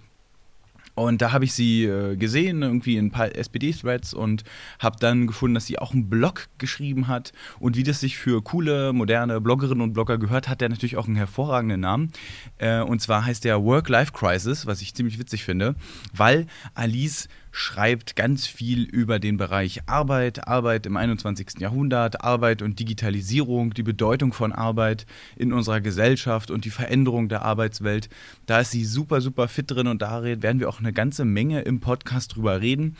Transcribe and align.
Und 0.97 1.21
da 1.21 1.31
habe 1.31 1.45
ich 1.45 1.53
sie 1.53 1.85
äh, 1.85 2.15
gesehen, 2.15 2.63
irgendwie 2.63 2.97
in 2.97 3.05
ein 3.05 3.11
paar 3.11 3.35
SPD-Threads 3.35 4.15
und 4.15 4.43
habe 4.79 4.97
dann 4.99 5.27
gefunden, 5.27 5.53
dass 5.53 5.67
sie 5.67 5.77
auch 5.77 5.93
einen 5.93 6.09
Blog 6.09 6.47
geschrieben 6.57 7.07
hat. 7.07 7.33
Und 7.59 7.77
wie 7.77 7.83
das 7.83 7.99
sich 7.99 8.17
für 8.17 8.41
coole, 8.41 8.93
moderne 8.93 9.39
Bloggerinnen 9.39 9.83
und 9.83 9.93
Blogger 9.93 10.17
gehört, 10.17 10.49
hat 10.49 10.59
der 10.59 10.69
natürlich 10.69 10.97
auch 10.97 11.05
einen 11.05 11.15
hervorragenden 11.15 11.81
Namen. 11.81 12.11
Äh, 12.57 12.81
und 12.81 12.99
zwar 12.99 13.25
heißt 13.25 13.43
der 13.43 13.63
Work-Life-Crisis, 13.63 14.65
was 14.65 14.81
ich 14.81 14.95
ziemlich 14.95 15.19
witzig 15.19 15.43
finde, 15.43 15.75
weil 16.13 16.47
Alice 16.73 17.29
schreibt 17.57 18.15
ganz 18.15 18.45
viel 18.45 18.83
über 18.83 19.17
den 19.17 19.37
Bereich 19.37 19.81
Arbeit, 19.87 20.47
Arbeit 20.47 20.85
im 20.85 20.95
21. 20.95 21.59
Jahrhundert, 21.59 22.23
Arbeit 22.23 22.61
und 22.61 22.77
Digitalisierung, 22.79 23.73
die 23.73 23.81
Bedeutung 23.81 24.31
von 24.31 24.53
Arbeit 24.53 25.07
in 25.35 25.51
unserer 25.51 25.81
Gesellschaft 25.81 26.51
und 26.51 26.65
die 26.65 26.69
Veränderung 26.69 27.29
der 27.29 27.41
Arbeitswelt. 27.41 28.09
Da 28.45 28.59
ist 28.59 28.69
sie 28.69 28.85
super, 28.85 29.21
super 29.21 29.47
fit 29.47 29.71
drin 29.71 29.87
und 29.87 30.03
da 30.03 30.23
werden 30.23 30.59
wir 30.59 30.69
auch 30.69 30.79
eine 30.79 30.93
ganze 30.93 31.25
Menge 31.25 31.61
im 31.61 31.79
Podcast 31.79 32.35
drüber 32.35 32.61
reden. 32.61 32.95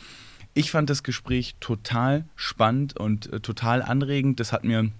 Ich 0.54 0.72
fand 0.72 0.90
das 0.90 1.04
Gespräch 1.04 1.54
total 1.60 2.24
spannend 2.34 2.98
und 2.98 3.32
äh, 3.32 3.38
total 3.38 3.80
anregend. 3.80 4.40
Das 4.40 4.52
hat 4.52 4.64
mir 4.64 4.90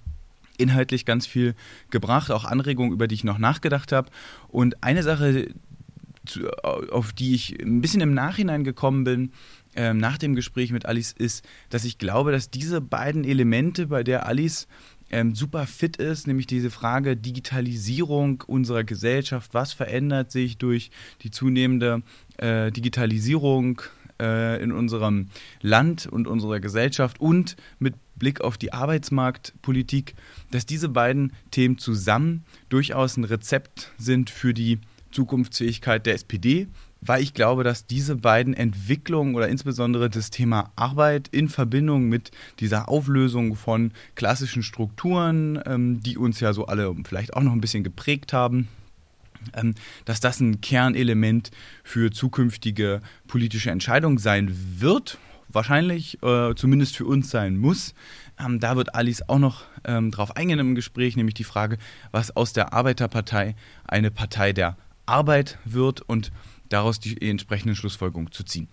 inhaltlich 0.56 1.04
ganz 1.04 1.26
viel 1.26 1.56
gebracht, 1.90 2.30
auch 2.30 2.44
Anregungen, 2.44 2.92
über 2.92 3.08
die 3.08 3.16
ich 3.16 3.24
noch 3.24 3.38
nachgedacht 3.38 3.90
habe. 3.90 4.08
Und 4.46 4.84
eine 4.84 5.02
Sache, 5.02 5.48
auf 6.62 7.12
die 7.12 7.34
ich 7.34 7.60
ein 7.60 7.80
bisschen 7.80 8.00
im 8.00 8.14
Nachhinein 8.14 8.64
gekommen 8.64 9.04
bin, 9.04 9.32
ähm, 9.74 9.98
nach 9.98 10.18
dem 10.18 10.34
Gespräch 10.34 10.72
mit 10.72 10.86
Alice, 10.86 11.12
ist, 11.12 11.44
dass 11.70 11.84
ich 11.84 11.98
glaube, 11.98 12.32
dass 12.32 12.50
diese 12.50 12.80
beiden 12.80 13.24
Elemente, 13.24 13.86
bei 13.86 14.02
der 14.02 14.26
Alice 14.26 14.66
ähm, 15.10 15.34
super 15.34 15.66
fit 15.66 15.96
ist, 15.96 16.26
nämlich 16.26 16.46
diese 16.46 16.70
Frage 16.70 17.16
Digitalisierung 17.16 18.44
unserer 18.46 18.84
Gesellschaft, 18.84 19.54
was 19.54 19.72
verändert 19.72 20.30
sich 20.30 20.58
durch 20.58 20.90
die 21.22 21.30
zunehmende 21.30 22.02
äh, 22.36 22.70
Digitalisierung 22.70 23.80
äh, 24.20 24.62
in 24.62 24.72
unserem 24.72 25.28
Land 25.62 26.06
und 26.06 26.26
unserer 26.26 26.60
Gesellschaft 26.60 27.20
und 27.20 27.56
mit 27.78 27.94
Blick 28.16 28.40
auf 28.40 28.58
die 28.58 28.72
Arbeitsmarktpolitik, 28.72 30.14
dass 30.50 30.66
diese 30.66 30.88
beiden 30.88 31.32
Themen 31.50 31.78
zusammen 31.78 32.44
durchaus 32.68 33.16
ein 33.16 33.24
Rezept 33.24 33.92
sind 33.96 34.28
für 34.28 34.52
die 34.52 34.80
Zukunftsfähigkeit 35.10 36.06
der 36.06 36.14
SPD, 36.14 36.68
weil 37.00 37.22
ich 37.22 37.34
glaube, 37.34 37.64
dass 37.64 37.86
diese 37.86 38.16
beiden 38.16 38.54
Entwicklungen 38.54 39.34
oder 39.34 39.48
insbesondere 39.48 40.10
das 40.10 40.30
Thema 40.30 40.72
Arbeit 40.76 41.28
in 41.28 41.48
Verbindung 41.48 42.08
mit 42.08 42.30
dieser 42.60 42.88
Auflösung 42.88 43.54
von 43.54 43.92
klassischen 44.14 44.62
Strukturen, 44.62 45.60
ähm, 45.66 46.00
die 46.02 46.18
uns 46.18 46.40
ja 46.40 46.52
so 46.52 46.66
alle 46.66 46.94
vielleicht 47.04 47.34
auch 47.34 47.42
noch 47.42 47.52
ein 47.52 47.60
bisschen 47.60 47.84
geprägt 47.84 48.32
haben, 48.32 48.68
ähm, 49.54 49.74
dass 50.04 50.20
das 50.20 50.40
ein 50.40 50.60
Kernelement 50.60 51.50
für 51.84 52.10
zukünftige 52.10 53.00
politische 53.26 53.70
Entscheidungen 53.70 54.18
sein 54.18 54.54
wird, 54.78 55.18
wahrscheinlich 55.48 56.22
äh, 56.22 56.54
zumindest 56.54 56.96
für 56.96 57.06
uns 57.06 57.30
sein 57.30 57.56
muss. 57.56 57.94
Ähm, 58.38 58.60
da 58.60 58.76
wird 58.76 58.94
Alice 58.94 59.22
auch 59.28 59.38
noch 59.38 59.64
ähm, 59.84 60.10
drauf 60.10 60.36
eingehen 60.36 60.58
im 60.58 60.74
Gespräch, 60.74 61.16
nämlich 61.16 61.34
die 61.34 61.44
Frage, 61.44 61.78
was 62.10 62.36
aus 62.36 62.52
der 62.52 62.72
Arbeiterpartei 62.72 63.54
eine 63.86 64.10
Partei 64.10 64.52
der 64.52 64.76
Arbeit 65.08 65.58
wird 65.64 66.02
und 66.02 66.30
daraus 66.68 67.00
die 67.00 67.20
entsprechenden 67.28 67.74
Schlussfolgerungen 67.74 68.32
zu 68.32 68.44
ziehen. 68.44 68.68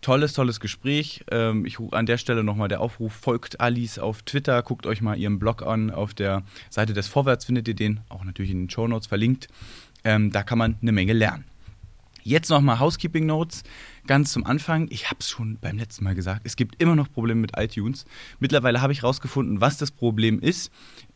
Tolles, 0.00 0.32
tolles 0.32 0.60
Gespräch. 0.60 1.24
Ähm, 1.30 1.66
ich 1.66 1.78
an 1.90 2.06
der 2.06 2.18
Stelle 2.18 2.44
nochmal 2.44 2.68
der 2.68 2.80
Aufruf, 2.80 3.12
folgt 3.12 3.60
Alice 3.60 3.98
auf 3.98 4.22
Twitter, 4.22 4.62
guckt 4.62 4.86
euch 4.86 5.00
mal 5.00 5.18
ihren 5.18 5.40
Blog 5.40 5.62
an. 5.62 5.90
Auf 5.90 6.14
der 6.14 6.44
Seite 6.70 6.92
des 6.92 7.08
Vorwärts 7.08 7.46
findet 7.46 7.66
ihr 7.66 7.74
den, 7.74 8.00
auch 8.08 8.24
natürlich 8.24 8.52
in 8.52 8.62
den 8.62 8.70
Show 8.70 8.86
Notes 8.86 9.08
verlinkt. 9.08 9.48
Ähm, 10.04 10.30
da 10.30 10.44
kann 10.44 10.58
man 10.58 10.76
eine 10.80 10.92
Menge 10.92 11.14
lernen. 11.14 11.44
Jetzt 12.28 12.50
nochmal 12.50 12.78
Housekeeping 12.78 13.24
Notes. 13.24 13.62
Ganz 14.06 14.34
zum 14.34 14.44
Anfang, 14.44 14.86
ich 14.90 15.06
habe 15.06 15.16
es 15.20 15.30
schon 15.30 15.56
beim 15.62 15.78
letzten 15.78 16.04
Mal 16.04 16.14
gesagt, 16.14 16.42
es 16.44 16.56
gibt 16.56 16.78
immer 16.82 16.94
noch 16.94 17.10
Probleme 17.10 17.40
mit 17.40 17.52
iTunes. 17.56 18.04
Mittlerweile 18.38 18.82
habe 18.82 18.92
ich 18.92 19.00
herausgefunden, 19.00 19.62
was 19.62 19.78
das 19.78 19.90
Problem 19.90 20.38
ist. 20.38 20.70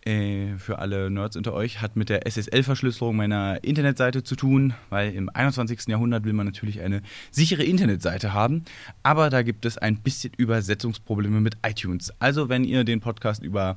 Äh, 0.07 0.57
für 0.57 0.79
alle 0.79 1.11
Nerds 1.11 1.37
unter 1.37 1.53
euch, 1.53 1.83
hat 1.83 1.97
mit 1.97 2.09
der 2.09 2.27
SSL-Verschlüsselung 2.27 3.15
meiner 3.15 3.63
Internetseite 3.63 4.23
zu 4.23 4.37
tun, 4.37 4.73
weil 4.89 5.13
im 5.13 5.29
21. 5.29 5.81
Jahrhundert 5.89 6.25
will 6.25 6.33
man 6.33 6.47
natürlich 6.47 6.81
eine 6.81 7.03
sichere 7.31 7.63
Internetseite 7.63 8.33
haben. 8.33 8.65
Aber 9.03 9.29
da 9.29 9.43
gibt 9.43 9.67
es 9.67 9.77
ein 9.77 9.99
bisschen 9.99 10.33
Übersetzungsprobleme 10.39 11.43
mit 11.43 11.59
iTunes. 11.63 12.11
Also, 12.21 12.49
wenn 12.49 12.65
ihr 12.65 12.85
den 12.85 13.01
Podcast 13.01 13.43
über 13.43 13.77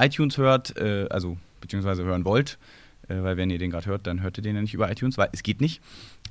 iTunes 0.00 0.38
hört, 0.38 0.74
äh, 0.78 1.06
also 1.10 1.36
beziehungsweise 1.60 2.02
hören 2.02 2.24
wollt, 2.24 2.56
äh, 3.08 3.22
weil 3.22 3.36
wenn 3.36 3.50
ihr 3.50 3.58
den 3.58 3.70
gerade 3.70 3.86
hört, 3.86 4.06
dann 4.06 4.22
hört 4.22 4.38
ihr 4.38 4.42
den 4.42 4.56
ja 4.56 4.62
nicht 4.62 4.72
über 4.72 4.90
iTunes, 4.90 5.18
weil 5.18 5.28
es 5.32 5.42
geht 5.42 5.60
nicht. 5.60 5.82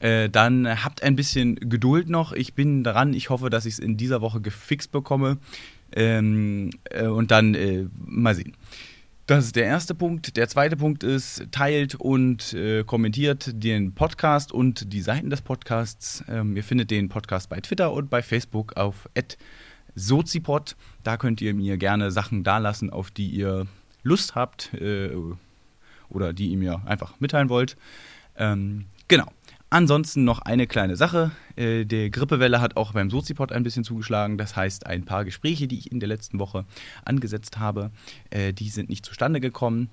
Äh, 0.01 0.29
dann 0.29 0.83
habt 0.83 1.03
ein 1.03 1.15
bisschen 1.15 1.55
Geduld 1.55 2.09
noch. 2.09 2.33
Ich 2.33 2.53
bin 2.53 2.83
dran. 2.83 3.13
Ich 3.13 3.29
hoffe, 3.29 3.49
dass 3.49 3.65
ich 3.65 3.73
es 3.73 3.79
in 3.79 3.97
dieser 3.97 4.21
Woche 4.21 4.41
gefixt 4.41 4.91
bekomme. 4.91 5.37
Ähm, 5.93 6.71
äh, 6.85 7.05
und 7.05 7.31
dann 7.31 7.53
äh, 7.53 7.85
mal 7.93 8.33
sehen. 8.33 8.55
Das 9.27 9.45
ist 9.45 9.55
der 9.55 9.65
erste 9.65 9.93
Punkt. 9.93 10.35
Der 10.35 10.47
zweite 10.47 10.75
Punkt 10.75 11.03
ist, 11.03 11.47
teilt 11.51 11.95
und 11.95 12.53
äh, 12.53 12.83
kommentiert 12.83 13.51
den 13.53 13.93
Podcast 13.93 14.51
und 14.51 14.91
die 14.91 15.01
Seiten 15.01 15.29
des 15.29 15.41
Podcasts. 15.41 16.23
Ähm, 16.27 16.55
ihr 16.57 16.63
findet 16.63 16.89
den 16.89 17.07
Podcast 17.07 17.47
bei 17.47 17.59
Twitter 17.61 17.93
und 17.93 18.09
bei 18.09 18.23
Facebook 18.23 18.77
auf 18.77 19.07
@sozipod. 19.95 20.75
Da 21.03 21.17
könnt 21.17 21.41
ihr 21.41 21.53
mir 21.53 21.77
gerne 21.77 22.09
Sachen 22.09 22.43
dalassen, 22.43 22.89
auf 22.89 23.11
die 23.11 23.29
ihr 23.29 23.67
Lust 24.03 24.33
habt 24.33 24.73
äh, 24.73 25.11
oder 26.09 26.33
die 26.33 26.47
ihr 26.47 26.57
mir 26.57 26.81
einfach 26.85 27.19
mitteilen 27.19 27.49
wollt. 27.49 27.77
Ähm, 28.37 28.85
genau. 29.07 29.31
Ansonsten 29.73 30.25
noch 30.25 30.39
eine 30.39 30.67
kleine 30.67 30.97
Sache. 30.97 31.31
Äh, 31.55 31.85
der 31.85 32.09
Grippewelle 32.09 32.59
hat 32.59 32.75
auch 32.75 32.91
beim 32.91 33.09
Sozipod 33.09 33.53
ein 33.53 33.63
bisschen 33.63 33.85
zugeschlagen. 33.85 34.37
Das 34.37 34.57
heißt, 34.57 34.85
ein 34.85 35.05
paar 35.05 35.23
Gespräche, 35.23 35.69
die 35.69 35.79
ich 35.79 35.93
in 35.93 36.01
der 36.01 36.09
letzten 36.09 36.39
Woche 36.39 36.65
angesetzt 37.05 37.57
habe, 37.57 37.89
äh, 38.31 38.51
die 38.51 38.67
sind 38.67 38.89
nicht 38.89 39.05
zustande 39.05 39.39
gekommen. 39.39 39.89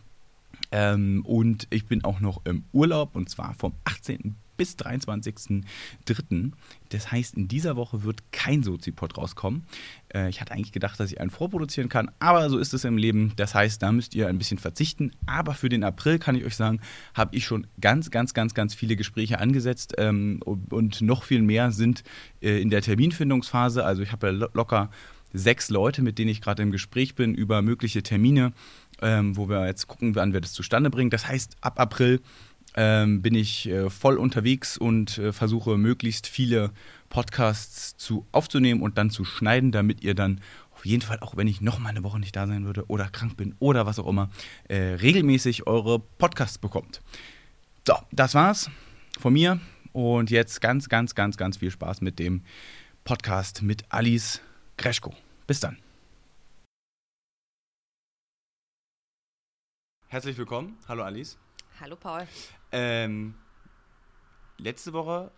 Ähm, 0.72 1.24
und 1.24 1.68
ich 1.70 1.86
bin 1.86 2.02
auch 2.02 2.18
noch 2.18 2.44
im 2.44 2.64
Urlaub 2.72 3.14
und 3.14 3.30
zwar 3.30 3.54
vom 3.54 3.72
18 3.84 4.34
bis 4.58 4.74
23.03. 4.74 6.52
Das 6.90 7.10
heißt, 7.10 7.36
in 7.36 7.48
dieser 7.48 7.76
Woche 7.76 8.02
wird 8.02 8.30
kein 8.32 8.62
Sozipod 8.62 9.16
rauskommen. 9.16 9.64
Äh, 10.12 10.28
ich 10.28 10.42
hatte 10.42 10.52
eigentlich 10.52 10.72
gedacht, 10.72 11.00
dass 11.00 11.10
ich 11.10 11.20
einen 11.20 11.30
vorproduzieren 11.30 11.88
kann, 11.88 12.10
aber 12.18 12.50
so 12.50 12.58
ist 12.58 12.74
es 12.74 12.84
im 12.84 12.98
Leben. 12.98 13.32
Das 13.36 13.54
heißt, 13.54 13.82
da 13.82 13.92
müsst 13.92 14.14
ihr 14.14 14.28
ein 14.28 14.36
bisschen 14.36 14.58
verzichten. 14.58 15.12
Aber 15.24 15.54
für 15.54 15.70
den 15.70 15.84
April 15.84 16.18
kann 16.18 16.34
ich 16.34 16.44
euch 16.44 16.56
sagen, 16.56 16.80
habe 17.14 17.34
ich 17.34 17.46
schon 17.46 17.66
ganz, 17.80 18.10
ganz, 18.10 18.34
ganz, 18.34 18.52
ganz 18.52 18.74
viele 18.74 18.96
Gespräche 18.96 19.38
angesetzt 19.38 19.94
ähm, 19.96 20.40
und 20.44 21.00
noch 21.00 21.22
viel 21.22 21.40
mehr 21.40 21.72
sind 21.72 22.02
äh, 22.42 22.60
in 22.60 22.68
der 22.68 22.82
Terminfindungsphase. 22.82 23.84
Also 23.84 24.02
ich 24.02 24.12
habe 24.12 24.26
ja 24.26 24.48
locker 24.52 24.90
sechs 25.32 25.70
Leute, 25.70 26.02
mit 26.02 26.18
denen 26.18 26.30
ich 26.30 26.40
gerade 26.40 26.62
im 26.62 26.70
Gespräch 26.70 27.14
bin 27.14 27.34
über 27.34 27.62
mögliche 27.62 28.02
Termine, 28.02 28.52
ähm, 29.00 29.36
wo 29.36 29.48
wir 29.48 29.66
jetzt 29.66 29.86
gucken, 29.86 30.14
wann 30.14 30.32
wir 30.32 30.40
das 30.40 30.52
zustande 30.52 30.90
bringen. 30.90 31.10
Das 31.10 31.28
heißt, 31.28 31.56
ab 31.60 31.78
April 31.78 32.20
ähm, 32.74 33.22
bin 33.22 33.34
ich 33.34 33.68
äh, 33.68 33.90
voll 33.90 34.18
unterwegs 34.18 34.76
und 34.76 35.18
äh, 35.18 35.32
versuche 35.32 35.76
möglichst 35.76 36.26
viele 36.26 36.70
Podcasts 37.08 37.96
zu 37.96 38.26
aufzunehmen 38.32 38.82
und 38.82 38.98
dann 38.98 39.10
zu 39.10 39.24
schneiden, 39.24 39.72
damit 39.72 40.02
ihr 40.02 40.14
dann 40.14 40.40
auf 40.72 40.86
jeden 40.86 41.02
Fall, 41.02 41.18
auch 41.20 41.36
wenn 41.36 41.48
ich 41.48 41.60
noch 41.60 41.78
mal 41.78 41.88
eine 41.88 42.04
Woche 42.04 42.20
nicht 42.20 42.36
da 42.36 42.46
sein 42.46 42.64
würde 42.64 42.84
oder 42.86 43.08
krank 43.08 43.36
bin 43.36 43.56
oder 43.58 43.86
was 43.86 43.98
auch 43.98 44.06
immer, 44.06 44.30
äh, 44.68 44.76
regelmäßig 44.76 45.66
eure 45.66 45.98
Podcasts 45.98 46.58
bekommt. 46.58 47.02
So, 47.86 47.94
das 48.12 48.34
war's 48.34 48.70
von 49.18 49.32
mir. 49.32 49.60
Und 49.92 50.30
jetzt 50.30 50.60
ganz, 50.60 50.88
ganz, 50.88 51.14
ganz, 51.14 51.36
ganz 51.36 51.56
viel 51.56 51.70
Spaß 51.70 52.02
mit 52.02 52.18
dem 52.18 52.44
Podcast 53.02 53.62
mit 53.62 53.84
Alice 53.88 54.40
Greschko. 54.76 55.14
Bis 55.46 55.60
dann. 55.60 55.78
Herzlich 60.06 60.36
willkommen. 60.38 60.78
Hallo 60.86 61.02
Alice. 61.02 61.36
Hallo 61.80 61.96
Paul. 61.96 62.26
Ähm, 62.72 63.34
letzte 64.58 64.92
Woche, 64.92 65.30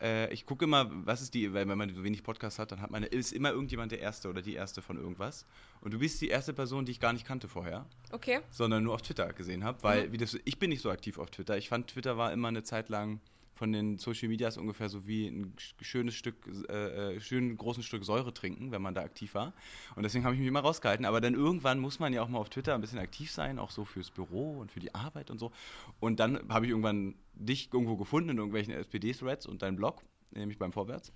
äh, 0.00 0.32
ich 0.32 0.46
gucke 0.46 0.64
immer, 0.64 0.88
was 1.06 1.22
ist 1.22 1.34
die, 1.34 1.52
weil 1.52 1.68
wenn 1.68 1.78
man 1.78 1.92
so 1.94 2.04
wenig 2.04 2.22
Podcasts 2.22 2.58
hat, 2.58 2.70
dann 2.72 2.80
hat 2.80 2.90
man, 2.90 3.02
ist 3.02 3.32
immer 3.32 3.50
irgendjemand 3.50 3.92
der 3.92 4.00
Erste 4.00 4.28
oder 4.28 4.42
die 4.42 4.54
Erste 4.54 4.82
von 4.82 4.96
irgendwas. 4.96 5.46
Und 5.80 5.92
du 5.94 5.98
bist 5.98 6.20
die 6.20 6.28
erste 6.28 6.52
Person, 6.52 6.84
die 6.84 6.92
ich 6.92 7.00
gar 7.00 7.12
nicht 7.12 7.26
kannte 7.26 7.48
vorher, 7.48 7.86
Okay. 8.12 8.40
sondern 8.50 8.84
nur 8.84 8.94
auf 8.94 9.02
Twitter 9.02 9.32
gesehen 9.32 9.64
habe, 9.64 9.82
weil 9.82 10.12
wie 10.12 10.18
das, 10.18 10.38
ich 10.44 10.58
bin 10.58 10.70
nicht 10.70 10.82
so 10.82 10.90
aktiv 10.90 11.18
auf 11.18 11.30
Twitter. 11.30 11.56
Ich 11.56 11.68
fand 11.68 11.88
Twitter 11.88 12.16
war 12.16 12.32
immer 12.32 12.48
eine 12.48 12.62
Zeit 12.62 12.88
lang 12.88 13.20
von 13.58 13.72
den 13.72 13.98
Social 13.98 14.28
Medias 14.28 14.56
ungefähr 14.56 14.88
so 14.88 15.06
wie 15.06 15.26
ein 15.26 15.52
sch- 15.56 15.74
schönes 15.82 16.14
Stück, 16.14 16.36
äh, 16.68 17.16
äh, 17.16 17.20
schön 17.20 17.56
großen 17.56 17.82
Stück 17.82 18.04
Säure 18.04 18.32
trinken, 18.32 18.70
wenn 18.70 18.80
man 18.80 18.94
da 18.94 19.02
aktiv 19.02 19.34
war. 19.34 19.52
Und 19.96 20.04
deswegen 20.04 20.24
habe 20.24 20.34
ich 20.34 20.38
mich 20.38 20.48
immer 20.48 20.60
rausgehalten. 20.60 21.04
Aber 21.04 21.20
dann 21.20 21.34
irgendwann 21.34 21.80
muss 21.80 21.98
man 21.98 22.12
ja 22.12 22.22
auch 22.22 22.28
mal 22.28 22.38
auf 22.38 22.48
Twitter 22.50 22.74
ein 22.74 22.80
bisschen 22.80 23.00
aktiv 23.00 23.30
sein, 23.32 23.58
auch 23.58 23.70
so 23.72 23.84
fürs 23.84 24.10
Büro 24.10 24.58
und 24.60 24.70
für 24.70 24.80
die 24.80 24.94
Arbeit 24.94 25.30
und 25.30 25.38
so. 25.38 25.50
Und 25.98 26.20
dann 26.20 26.48
habe 26.48 26.66
ich 26.66 26.70
irgendwann 26.70 27.16
dich 27.34 27.70
irgendwo 27.72 27.96
gefunden 27.96 28.30
in 28.30 28.36
irgendwelchen 28.38 28.72
SPD-Threads 28.72 29.46
und 29.46 29.62
deinen 29.62 29.76
Blog, 29.76 30.02
nämlich 30.30 30.58
beim 30.58 30.72
Vorwärts. 30.72 31.12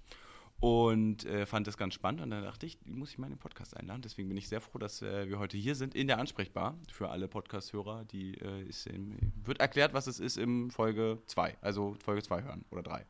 Und 0.62 1.24
äh, 1.24 1.44
fand 1.44 1.66
das 1.66 1.76
ganz 1.76 1.92
spannend 1.92 2.20
und 2.20 2.30
dann 2.30 2.44
dachte 2.44 2.66
ich, 2.66 2.78
muss 2.84 3.10
ich 3.10 3.18
mal 3.18 3.26
in 3.26 3.32
den 3.32 3.38
Podcast 3.40 3.76
einladen. 3.76 4.00
Deswegen 4.00 4.28
bin 4.28 4.36
ich 4.36 4.48
sehr 4.48 4.60
froh, 4.60 4.78
dass 4.78 5.02
äh, 5.02 5.28
wir 5.28 5.40
heute 5.40 5.56
hier 5.56 5.74
sind, 5.74 5.92
in 5.92 6.06
der 6.06 6.20
Ansprechbar 6.20 6.78
für 6.88 7.08
alle 7.08 7.26
Podcast-Hörer. 7.26 8.04
Die 8.04 8.34
äh, 8.34 8.62
ist 8.62 8.86
im, 8.86 9.18
wird 9.44 9.58
erklärt, 9.58 9.92
was 9.92 10.06
es 10.06 10.20
ist 10.20 10.36
im 10.36 10.70
Folge 10.70 11.18
2, 11.26 11.56
also 11.62 11.96
Folge 12.04 12.22
2 12.22 12.44
hören 12.44 12.64
oder 12.70 12.84
3. 12.84 13.04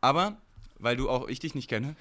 Aber, 0.00 0.36
weil 0.80 0.96
du 0.96 1.08
auch 1.08 1.28
ich 1.28 1.38
dich 1.38 1.54
nicht 1.54 1.70
kenne, 1.70 1.94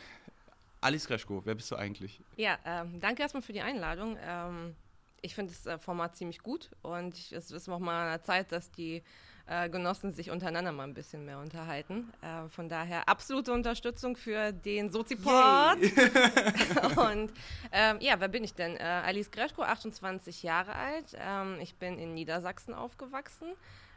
Alice 0.81 1.05
Greschko, 1.05 1.43
wer 1.45 1.53
bist 1.53 1.69
du 1.69 1.75
eigentlich? 1.75 2.19
Ja, 2.35 2.57
ähm, 2.65 2.99
danke 2.99 3.21
erstmal 3.21 3.43
für 3.43 3.53
die 3.53 3.61
Einladung. 3.61 4.17
Ähm, 4.19 4.73
ich 5.21 5.35
finde 5.35 5.53
das 5.53 5.67
äh, 5.67 5.77
Format 5.77 6.15
ziemlich 6.15 6.39
gut 6.39 6.71
und 6.81 7.15
ich, 7.15 7.31
es 7.31 7.51
ist 7.51 7.69
auch 7.69 7.77
mal 7.77 8.05
an 8.05 8.09
der 8.11 8.23
Zeit, 8.23 8.51
dass 8.51 8.71
die 8.71 9.03
äh, 9.47 9.69
Genossen 9.69 10.11
sich 10.11 10.29
untereinander 10.29 10.71
mal 10.71 10.83
ein 10.83 10.93
bisschen 10.93 11.25
mehr 11.25 11.39
unterhalten. 11.39 12.11
Äh, 12.21 12.49
von 12.49 12.69
daher 12.69 13.07
absolute 13.07 13.53
Unterstützung 13.53 14.15
für 14.15 14.51
den 14.51 14.89
Soziport. 14.89 15.77
und 16.97 17.31
ähm, 17.71 17.97
ja, 17.99 18.19
wer 18.19 18.27
bin 18.27 18.43
ich 18.43 18.53
denn? 18.53 18.75
Äh, 18.75 18.83
Alice 18.83 19.31
Greschko, 19.31 19.63
28 19.63 20.43
Jahre 20.43 20.75
alt. 20.75 21.15
Ähm, 21.15 21.57
ich 21.61 21.75
bin 21.75 21.97
in 21.97 22.13
Niedersachsen 22.13 22.73
aufgewachsen. 22.73 23.47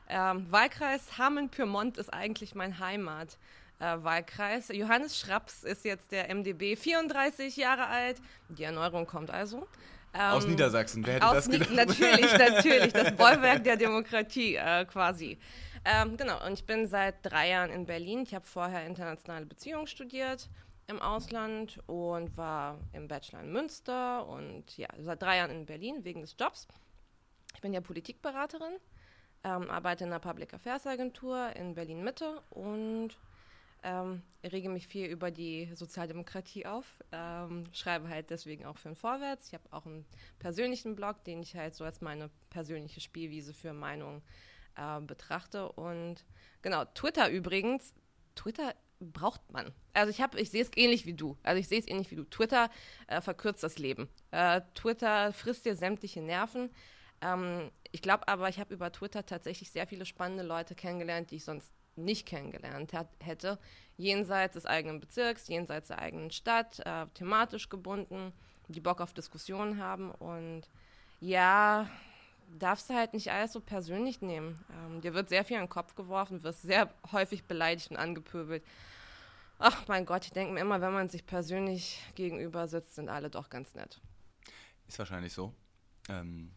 Ähm, 0.08 0.46
Wahlkreis 0.50 1.18
Hameln-Pyrmont 1.18 1.96
ist 1.98 2.12
eigentlich 2.12 2.54
mein 2.54 2.78
Heimat. 2.78 3.38
Äh, 3.80 3.96
Wahlkreis. 4.02 4.68
Johannes 4.68 5.18
Schraps 5.18 5.64
ist 5.64 5.84
jetzt 5.84 6.12
der 6.12 6.34
MDB, 6.34 6.76
34 6.76 7.56
Jahre 7.56 7.86
alt. 7.86 8.20
Die 8.48 8.64
Erneuerung 8.64 9.06
kommt 9.06 9.30
also. 9.30 9.66
Aus 10.12 10.44
Ähm, 10.44 10.50
Niedersachsen, 10.50 11.06
wer 11.06 11.14
hätte 11.14 11.26
aus 11.28 11.34
das 11.34 11.48
Ni- 11.48 11.58
gedacht? 11.58 11.74
Natürlich, 11.74 12.38
natürlich, 12.38 12.92
das 12.92 13.12
Bollwerk 13.16 13.62
der 13.64 13.76
Demokratie 13.76 14.56
äh, 14.56 14.84
quasi. 14.84 15.38
Ähm, 15.84 16.16
genau, 16.16 16.44
und 16.44 16.52
ich 16.54 16.64
bin 16.66 16.86
seit 16.86 17.16
drei 17.22 17.50
Jahren 17.50 17.70
in 17.70 17.86
Berlin. 17.86 18.22
Ich 18.24 18.34
habe 18.34 18.44
vorher 18.46 18.84
internationale 18.86 19.46
Beziehungen 19.46 19.86
studiert 19.86 20.48
im 20.88 21.00
Ausland 21.00 21.78
und 21.86 22.36
war 22.36 22.78
im 22.92 23.06
Bachelor 23.08 23.40
in 23.42 23.52
Münster 23.52 24.26
und 24.26 24.76
ja, 24.76 24.88
seit 24.98 25.22
drei 25.22 25.36
Jahren 25.38 25.50
in 25.52 25.66
Berlin 25.66 26.04
wegen 26.04 26.20
des 26.20 26.34
Jobs. 26.38 26.66
Ich 27.54 27.60
bin 27.60 27.72
ja 27.72 27.80
Politikberaterin, 27.80 28.72
ähm, 29.44 29.70
arbeite 29.70 30.04
in 30.04 30.10
einer 30.10 30.18
Public 30.18 30.52
Affairs 30.52 30.86
Agentur 30.86 31.50
in 31.56 31.74
Berlin 31.74 32.02
Mitte 32.02 32.42
und 32.50 33.10
ähm, 33.82 34.22
rege 34.44 34.68
mich 34.68 34.86
viel 34.86 35.06
über 35.06 35.30
die 35.30 35.70
Sozialdemokratie 35.74 36.66
auf, 36.66 36.86
ähm, 37.12 37.64
schreibe 37.72 38.08
halt 38.08 38.30
deswegen 38.30 38.66
auch 38.66 38.76
für 38.76 38.88
den 38.88 38.96
Vorwärts. 38.96 39.48
Ich 39.48 39.54
habe 39.54 39.64
auch 39.70 39.86
einen 39.86 40.04
persönlichen 40.38 40.96
Blog, 40.96 41.24
den 41.24 41.42
ich 41.42 41.56
halt 41.56 41.74
so 41.74 41.84
als 41.84 42.00
meine 42.00 42.30
persönliche 42.50 43.00
Spielwiese 43.00 43.54
für 43.54 43.72
Meinungen 43.72 44.22
äh, 44.76 45.00
betrachte. 45.00 45.70
Und 45.72 46.24
genau, 46.62 46.84
Twitter 46.86 47.30
übrigens, 47.30 47.94
Twitter 48.34 48.74
braucht 49.00 49.50
man. 49.50 49.72
Also 49.94 50.10
ich 50.10 50.20
ich 50.38 50.50
sehe 50.50 50.62
es 50.62 50.70
ähnlich 50.76 51.06
wie 51.06 51.14
du. 51.14 51.36
Also 51.42 51.58
ich 51.58 51.68
sehe 51.68 51.80
es 51.80 51.88
ähnlich 51.88 52.10
wie 52.10 52.16
du. 52.16 52.24
Twitter 52.24 52.70
äh, 53.06 53.20
verkürzt 53.20 53.62
das 53.62 53.78
Leben. 53.78 54.08
Äh, 54.30 54.60
Twitter 54.74 55.32
frisst 55.32 55.64
dir 55.64 55.74
sämtliche 55.74 56.20
Nerven. 56.20 56.70
Ähm, 57.22 57.70
ich 57.92 58.02
glaube 58.02 58.28
aber, 58.28 58.48
ich 58.48 58.60
habe 58.60 58.74
über 58.74 58.92
Twitter 58.92 59.24
tatsächlich 59.24 59.70
sehr 59.70 59.86
viele 59.86 60.04
spannende 60.04 60.44
Leute 60.44 60.74
kennengelernt, 60.74 61.30
die 61.30 61.36
ich 61.36 61.44
sonst 61.44 61.72
nicht 61.96 62.26
kennengelernt 62.26 62.92
hat, 62.92 63.08
hätte, 63.20 63.58
jenseits 63.96 64.54
des 64.54 64.66
eigenen 64.66 65.00
Bezirks, 65.00 65.48
jenseits 65.48 65.88
der 65.88 65.98
eigenen 65.98 66.30
Stadt, 66.30 66.80
äh, 66.80 67.06
thematisch 67.14 67.68
gebunden, 67.68 68.32
die 68.68 68.80
Bock 68.80 69.00
auf 69.00 69.12
Diskussionen 69.12 69.82
haben 69.82 70.10
und 70.12 70.62
ja, 71.20 71.88
darfst 72.58 72.88
du 72.90 72.94
halt 72.94 73.12
nicht 73.12 73.30
alles 73.30 73.52
so 73.52 73.60
persönlich 73.60 74.22
nehmen. 74.22 74.64
Ähm, 74.72 75.00
dir 75.00 75.14
wird 75.14 75.28
sehr 75.28 75.44
viel 75.44 75.56
an 75.56 75.64
den 75.64 75.68
Kopf 75.68 75.94
geworfen, 75.94 76.42
wirst 76.42 76.62
sehr 76.62 76.92
häufig 77.12 77.44
beleidigt 77.44 77.90
und 77.90 77.96
angepöbelt. 77.96 78.64
Ach 79.58 79.86
mein 79.88 80.06
Gott, 80.06 80.24
ich 80.24 80.32
denke 80.32 80.54
mir 80.54 80.60
immer, 80.60 80.80
wenn 80.80 80.92
man 80.92 81.08
sich 81.08 81.26
persönlich 81.26 82.00
gegenüber 82.14 82.66
sitzt, 82.66 82.94
sind 82.94 83.10
alle 83.10 83.28
doch 83.28 83.50
ganz 83.50 83.74
nett. 83.74 84.00
Ist 84.88 84.98
wahrscheinlich 84.98 85.34
so. 85.34 85.52
Ähm, 86.08 86.52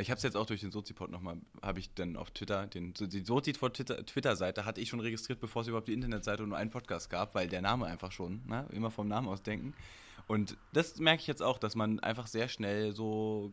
ich 0.00 0.10
habe 0.10 0.18
es 0.18 0.22
jetzt 0.22 0.36
auch 0.36 0.46
durch 0.46 0.60
den 0.60 0.70
Sozipod 0.70 1.10
nochmal, 1.10 1.38
habe 1.62 1.80
ich 1.80 1.92
dann 1.94 2.16
auf 2.16 2.30
Twitter, 2.30 2.66
den, 2.66 2.94
die 2.94 3.24
Sozipod 3.24 3.74
Twitter- 3.74 4.04
Twitter-Seite 4.04 4.64
hatte 4.64 4.80
ich 4.80 4.88
schon 4.88 5.00
registriert, 5.00 5.40
bevor 5.40 5.62
es 5.62 5.68
überhaupt 5.68 5.88
die 5.88 5.92
Internetseite 5.92 6.42
und 6.42 6.50
nur 6.50 6.58
einen 6.58 6.70
Podcast 6.70 7.10
gab, 7.10 7.34
weil 7.34 7.48
der 7.48 7.62
Name 7.62 7.86
einfach 7.86 8.12
schon, 8.12 8.42
ne, 8.46 8.66
immer 8.72 8.90
vom 8.90 9.08
Namen 9.08 9.28
aus 9.28 9.42
denken. 9.42 9.74
Und 10.26 10.56
das 10.72 10.98
merke 10.98 11.22
ich 11.22 11.26
jetzt 11.26 11.42
auch, 11.42 11.58
dass 11.58 11.74
man 11.74 12.00
einfach 12.00 12.26
sehr 12.26 12.48
schnell 12.48 12.94
so, 12.94 13.52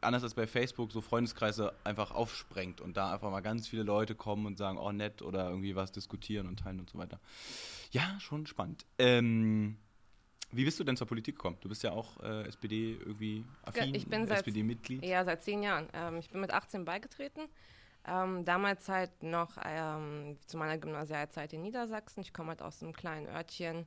anders 0.00 0.22
als 0.22 0.34
bei 0.34 0.46
Facebook, 0.46 0.92
so 0.92 1.00
Freundeskreise 1.00 1.72
einfach 1.84 2.10
aufsprengt 2.10 2.80
und 2.80 2.96
da 2.96 3.12
einfach 3.12 3.30
mal 3.30 3.40
ganz 3.40 3.68
viele 3.68 3.82
Leute 3.82 4.14
kommen 4.14 4.46
und 4.46 4.58
sagen, 4.58 4.78
oh 4.78 4.92
nett, 4.92 5.22
oder 5.22 5.48
irgendwie 5.48 5.76
was 5.76 5.92
diskutieren 5.92 6.46
und 6.46 6.58
teilen 6.58 6.80
und 6.80 6.90
so 6.90 6.98
weiter. 6.98 7.20
Ja, 7.92 8.18
schon 8.18 8.46
spannend. 8.46 8.84
Ähm, 8.98 9.76
wie 10.56 10.64
bist 10.64 10.78
du 10.80 10.84
denn 10.84 10.96
zur 10.96 11.06
Politik 11.06 11.36
gekommen? 11.36 11.56
Du 11.60 11.68
bist 11.68 11.82
ja 11.82 11.92
auch 11.92 12.20
äh, 12.22 12.42
SPD 12.46 12.94
irgendwie 13.00 13.44
affin, 13.62 13.94
Ich 13.94 14.06
bin 14.06 14.26
seit- 14.26 14.38
SPD-Mitglied. 14.38 15.04
Ja, 15.04 15.24
seit 15.24 15.42
zehn 15.42 15.62
Jahren. 15.62 15.88
Ähm, 15.92 16.16
ich 16.18 16.30
bin 16.30 16.40
mit 16.40 16.52
18 16.52 16.84
beigetreten. 16.84 17.42
Ähm, 18.06 18.44
damals 18.44 18.88
halt 18.88 19.22
noch 19.22 19.56
ähm, 19.64 20.36
zu 20.46 20.58
meiner 20.58 20.76
Gymnasialzeit 20.78 21.52
in 21.54 21.62
Niedersachsen. 21.62 22.20
Ich 22.20 22.32
komme 22.34 22.50
halt 22.50 22.60
aus 22.62 22.82
einem 22.82 22.92
kleinen 22.92 23.26
Örtchen 23.26 23.86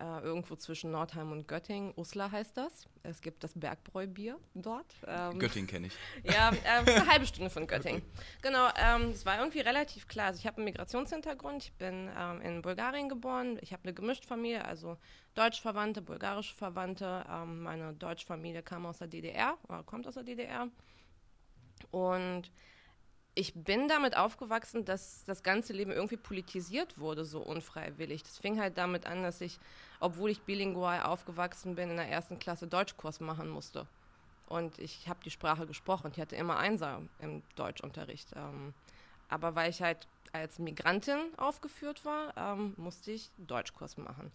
äh, 0.00 0.20
irgendwo 0.22 0.56
zwischen 0.56 0.90
Nordheim 0.90 1.30
und 1.32 1.46
Göttingen. 1.46 1.92
Uslar 1.96 2.32
heißt 2.32 2.56
das. 2.56 2.88
Es 3.02 3.20
gibt 3.20 3.44
das 3.44 3.52
Bergbräubier 3.54 4.38
dort. 4.54 4.94
Ähm, 5.06 5.38
Göttingen 5.38 5.68
kenne 5.68 5.86
ich. 5.86 5.94
ja, 6.24 6.52
äh, 6.52 6.90
eine 6.90 7.06
halbe 7.06 7.26
Stunde 7.26 7.50
von 7.50 7.66
Göttingen. 7.66 8.02
Genau, 8.42 8.68
ähm, 8.76 9.10
es 9.10 9.24
war 9.24 9.38
irgendwie 9.38 9.60
relativ 9.60 10.08
klar. 10.08 10.26
Also 10.26 10.40
ich 10.40 10.46
habe 10.46 10.56
einen 10.56 10.64
Migrationshintergrund. 10.64 11.64
Ich 11.64 11.72
bin 11.74 12.10
ähm, 12.18 12.40
in 12.40 12.62
Bulgarien 12.62 13.08
geboren. 13.08 13.58
Ich 13.60 13.72
habe 13.72 13.84
eine 13.84 13.94
gemischte 13.94 14.26
Familie, 14.26 14.64
also 14.64 14.96
deutsch-Verwandte, 15.34 16.02
bulgarische 16.02 16.54
Verwandte. 16.54 17.24
Ähm, 17.30 17.62
meine 17.62 17.92
deutsche 17.92 18.26
Familie 18.26 18.62
kam 18.62 18.86
aus 18.86 18.98
der 18.98 19.08
DDR 19.08 19.58
oder 19.68 19.82
kommt 19.84 20.08
aus 20.08 20.14
der 20.14 20.24
DDR. 20.24 20.68
Und 21.90 22.50
ich 23.34 23.54
bin 23.54 23.88
damit 23.88 24.16
aufgewachsen, 24.16 24.84
dass 24.84 25.24
das 25.24 25.42
ganze 25.42 25.72
Leben 25.72 25.90
irgendwie 25.90 26.16
politisiert 26.16 26.98
wurde, 26.98 27.24
so 27.24 27.40
unfreiwillig. 27.40 28.22
Das 28.22 28.38
fing 28.38 28.60
halt 28.60 28.78
damit 28.78 29.06
an, 29.06 29.22
dass 29.22 29.40
ich, 29.40 29.58
obwohl 29.98 30.30
ich 30.30 30.40
bilingual 30.42 31.02
aufgewachsen 31.02 31.74
bin, 31.74 31.90
in 31.90 31.96
der 31.96 32.08
ersten 32.08 32.38
Klasse 32.38 32.68
Deutschkurs 32.68 33.20
machen 33.20 33.48
musste. 33.48 33.86
Und 34.46 34.78
ich 34.78 35.08
habe 35.08 35.20
die 35.24 35.30
Sprache 35.30 35.66
gesprochen. 35.66 36.10
Ich 36.12 36.20
hatte 36.20 36.36
immer 36.36 36.58
Einser 36.58 37.02
im 37.18 37.42
Deutschunterricht. 37.56 38.28
Ähm, 38.36 38.72
aber 39.28 39.54
weil 39.56 39.70
ich 39.70 39.82
halt 39.82 40.06
als 40.32 40.58
Migrantin 40.58 41.18
aufgeführt 41.36 42.04
war, 42.04 42.36
ähm, 42.36 42.74
musste 42.76 43.10
ich 43.10 43.30
Deutschkurs 43.38 43.96
machen. 43.96 44.30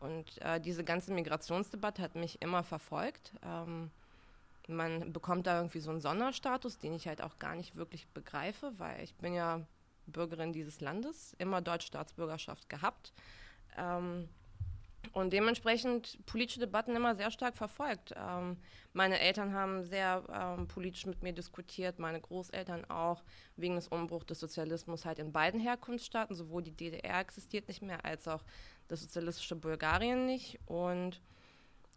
Und 0.00 0.40
äh, 0.40 0.60
diese 0.60 0.82
ganze 0.82 1.12
Migrationsdebatte 1.12 2.02
hat 2.02 2.14
mich 2.14 2.40
immer 2.40 2.62
verfolgt. 2.62 3.32
Ähm, 3.44 3.90
man 4.70 5.12
bekommt 5.12 5.46
da 5.46 5.58
irgendwie 5.58 5.80
so 5.80 5.90
einen 5.90 6.00
Sonderstatus, 6.00 6.78
den 6.78 6.94
ich 6.94 7.06
halt 7.06 7.22
auch 7.22 7.38
gar 7.38 7.54
nicht 7.54 7.76
wirklich 7.76 8.08
begreife, 8.08 8.72
weil 8.78 9.02
ich 9.02 9.14
bin 9.14 9.34
ja 9.34 9.66
Bürgerin 10.06 10.52
dieses 10.52 10.80
Landes, 10.80 11.34
immer 11.38 11.60
Deutschstaatsbürgerschaft 11.60 12.68
gehabt. 12.68 13.12
Ähm, 13.76 14.28
und 15.12 15.32
dementsprechend 15.32 16.24
politische 16.26 16.60
Debatten 16.60 16.94
immer 16.94 17.16
sehr 17.16 17.30
stark 17.30 17.56
verfolgt. 17.56 18.14
Ähm, 18.16 18.58
meine 18.92 19.18
Eltern 19.18 19.54
haben 19.54 19.82
sehr 19.82 20.22
ähm, 20.32 20.68
politisch 20.68 21.06
mit 21.06 21.22
mir 21.22 21.32
diskutiert, 21.32 21.98
meine 21.98 22.20
Großeltern 22.20 22.84
auch, 22.90 23.22
wegen 23.56 23.76
des 23.76 23.88
Umbruchs 23.88 24.26
des 24.26 24.40
Sozialismus 24.40 25.04
halt 25.04 25.18
in 25.18 25.32
beiden 25.32 25.58
Herkunftsstaaten, 25.58 26.36
sowohl 26.36 26.62
die 26.62 26.76
DDR 26.76 27.20
existiert 27.20 27.66
nicht 27.68 27.82
mehr, 27.82 28.04
als 28.04 28.28
auch 28.28 28.42
das 28.88 29.00
sozialistische 29.00 29.56
Bulgarien 29.56 30.26
nicht. 30.26 30.60
Und 30.66 31.20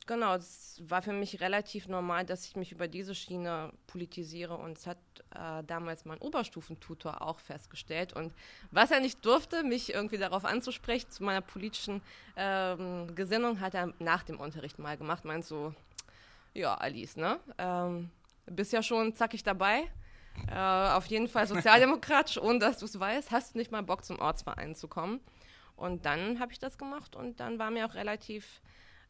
Genau, 0.06 0.36
es 0.36 0.82
war 0.86 1.02
für 1.02 1.14
mich 1.14 1.40
relativ 1.40 1.88
normal, 1.88 2.26
dass 2.26 2.46
ich 2.46 2.58
mich 2.58 2.74
über 2.74 2.90
diese 2.90 3.16
Schiene 3.16 3.72
politisiere 3.88 4.58
und 4.58 4.78
es 4.78 4.86
hat 4.86 4.98
äh, 5.34 5.64
damals 5.64 6.04
mein 6.04 6.18
Oberstufentutor 6.18 7.22
auch 7.22 7.40
festgestellt. 7.40 8.12
Und 8.12 8.34
was 8.72 8.92
er 8.92 9.00
nicht 9.00 9.26
durfte, 9.26 9.64
mich 9.64 9.94
irgendwie 9.94 10.18
darauf 10.18 10.44
anzusprechen, 10.44 11.10
zu 11.10 11.24
meiner 11.24 11.42
politischen 11.42 12.02
ähm, 12.36 13.16
Gesinnung, 13.16 13.62
hat 13.62 13.76
er 13.76 13.94
nach 14.00 14.24
dem 14.24 14.40
Unterricht 14.40 14.78
mal 14.78 14.98
gemacht, 14.98 15.24
meint 15.24 15.46
so, 15.46 15.74
ja, 16.54 16.76
Alice, 16.76 17.16
ne, 17.16 17.40
ähm, 17.58 18.10
bist 18.46 18.74
ja 18.74 18.84
schon 18.84 19.16
zackig 19.16 19.44
dabei, 19.44 19.90
äh, 20.52 20.56
auf 20.56 21.06
jeden 21.06 21.30
Fall 21.30 21.48
sozialdemokratisch, 21.48 22.38
ohne 22.40 22.60
dass 22.60 22.80
du 22.80 22.86
es 22.86 23.00
weißt, 23.00 23.32
hast 23.32 23.54
du 23.54 23.58
nicht 23.58 23.72
mal 23.72 23.84
Bock 23.84 24.04
zum 24.04 24.20
Ortsverein 24.20 24.76
zu 24.76 24.90
kommen. 24.90 25.22
Und 25.76 26.06
dann 26.06 26.40
habe 26.40 26.52
ich 26.52 26.60
das 26.60 26.78
gemacht 26.78 27.16
und 27.16 27.40
dann 27.40 27.58
war 27.58 27.72
mir 27.72 27.88
auch 27.88 27.96
relativ 27.96 28.62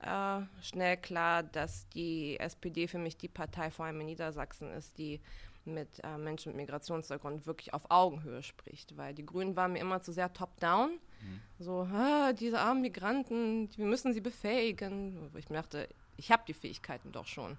äh, 0.03 0.63
schnell 0.63 0.97
klar, 0.97 1.43
dass 1.43 1.87
die 1.89 2.39
SPD 2.39 2.87
für 2.87 2.97
mich 2.97 3.17
die 3.17 3.27
Partei 3.27 3.71
vor 3.71 3.85
allem 3.85 3.99
in 4.01 4.07
Niedersachsen 4.07 4.71
ist, 4.71 4.97
die 4.97 5.21
mit 5.65 6.03
äh, 6.03 6.17
Menschen 6.17 6.49
mit 6.49 6.57
Migrationshintergrund 6.57 7.45
wirklich 7.45 7.73
auf 7.73 7.89
Augenhöhe 7.89 8.43
spricht. 8.43 8.97
Weil 8.97 9.13
die 9.13 9.25
Grünen 9.25 9.55
waren 9.55 9.73
mir 9.73 9.79
immer 9.79 10.01
zu 10.01 10.11
sehr 10.11 10.33
top-down. 10.33 10.91
Mhm. 10.91 11.41
So, 11.59 11.87
ah, 11.93 12.33
diese 12.33 12.59
armen 12.59 12.81
Migranten, 12.81 13.69
wir 13.77 13.85
müssen 13.85 14.13
sie 14.13 14.21
befähigen. 14.21 15.29
Wo 15.31 15.37
ich 15.37 15.49
mir 15.49 15.57
dachte, 15.57 15.87
ich 16.17 16.31
habe 16.31 16.43
die 16.47 16.53
Fähigkeiten 16.53 17.11
doch 17.11 17.27
schon. 17.27 17.57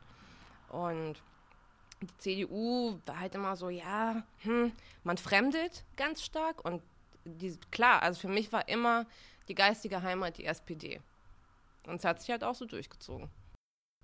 Und 0.69 1.23
die 2.03 2.17
CDU 2.19 2.99
war 3.07 3.21
halt 3.21 3.35
immer 3.35 3.57
so, 3.57 3.71
ja, 3.71 4.23
hm, 4.39 4.73
man 5.03 5.17
fremdet 5.17 5.85
ganz 5.97 6.23
stark. 6.23 6.65
Und 6.65 6.83
die, 7.25 7.57
klar, 7.71 8.03
also 8.03 8.21
für 8.21 8.29
mich 8.29 8.53
war 8.53 8.69
immer 8.69 9.07
die 9.49 9.55
geistige 9.55 10.03
Heimat 10.03 10.39
die 10.39 10.47
SPD. 10.47 11.01
Und 11.87 11.97
es 11.97 12.05
hat 12.05 12.21
sich 12.21 12.31
halt 12.31 12.45
auch 12.45 12.55
so 12.55 12.65
durchgezogen. 12.65 13.31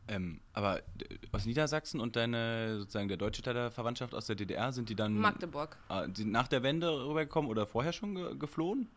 Ähm, 0.09 0.41
aber 0.53 0.83
aus 1.31 1.47
Niedersachsen 1.47 2.01
und 2.01 2.17
deine, 2.17 2.79
sozusagen 2.79 3.09
der 3.09 3.17
deutsche 3.17 3.43
Teil 3.43 3.55
der 3.55 3.71
Verwandtschaft 3.71 4.15
aus 4.15 4.27
der 4.27 4.37
DDR, 4.37 4.73
sind 4.73 4.89
die 4.89 4.97
dann. 4.97 5.15
Magdeburg. 5.15 5.77
Äh, 5.89 6.09
sind 6.15 6.33
nach 6.33 6.49
der 6.49 6.63
Wende 6.63 7.07
rübergekommen 7.07 7.51
oder 7.51 7.67
vorher 7.67 7.93
schon 7.93 8.15
ge 8.17 8.37
geflohen? 8.37 8.89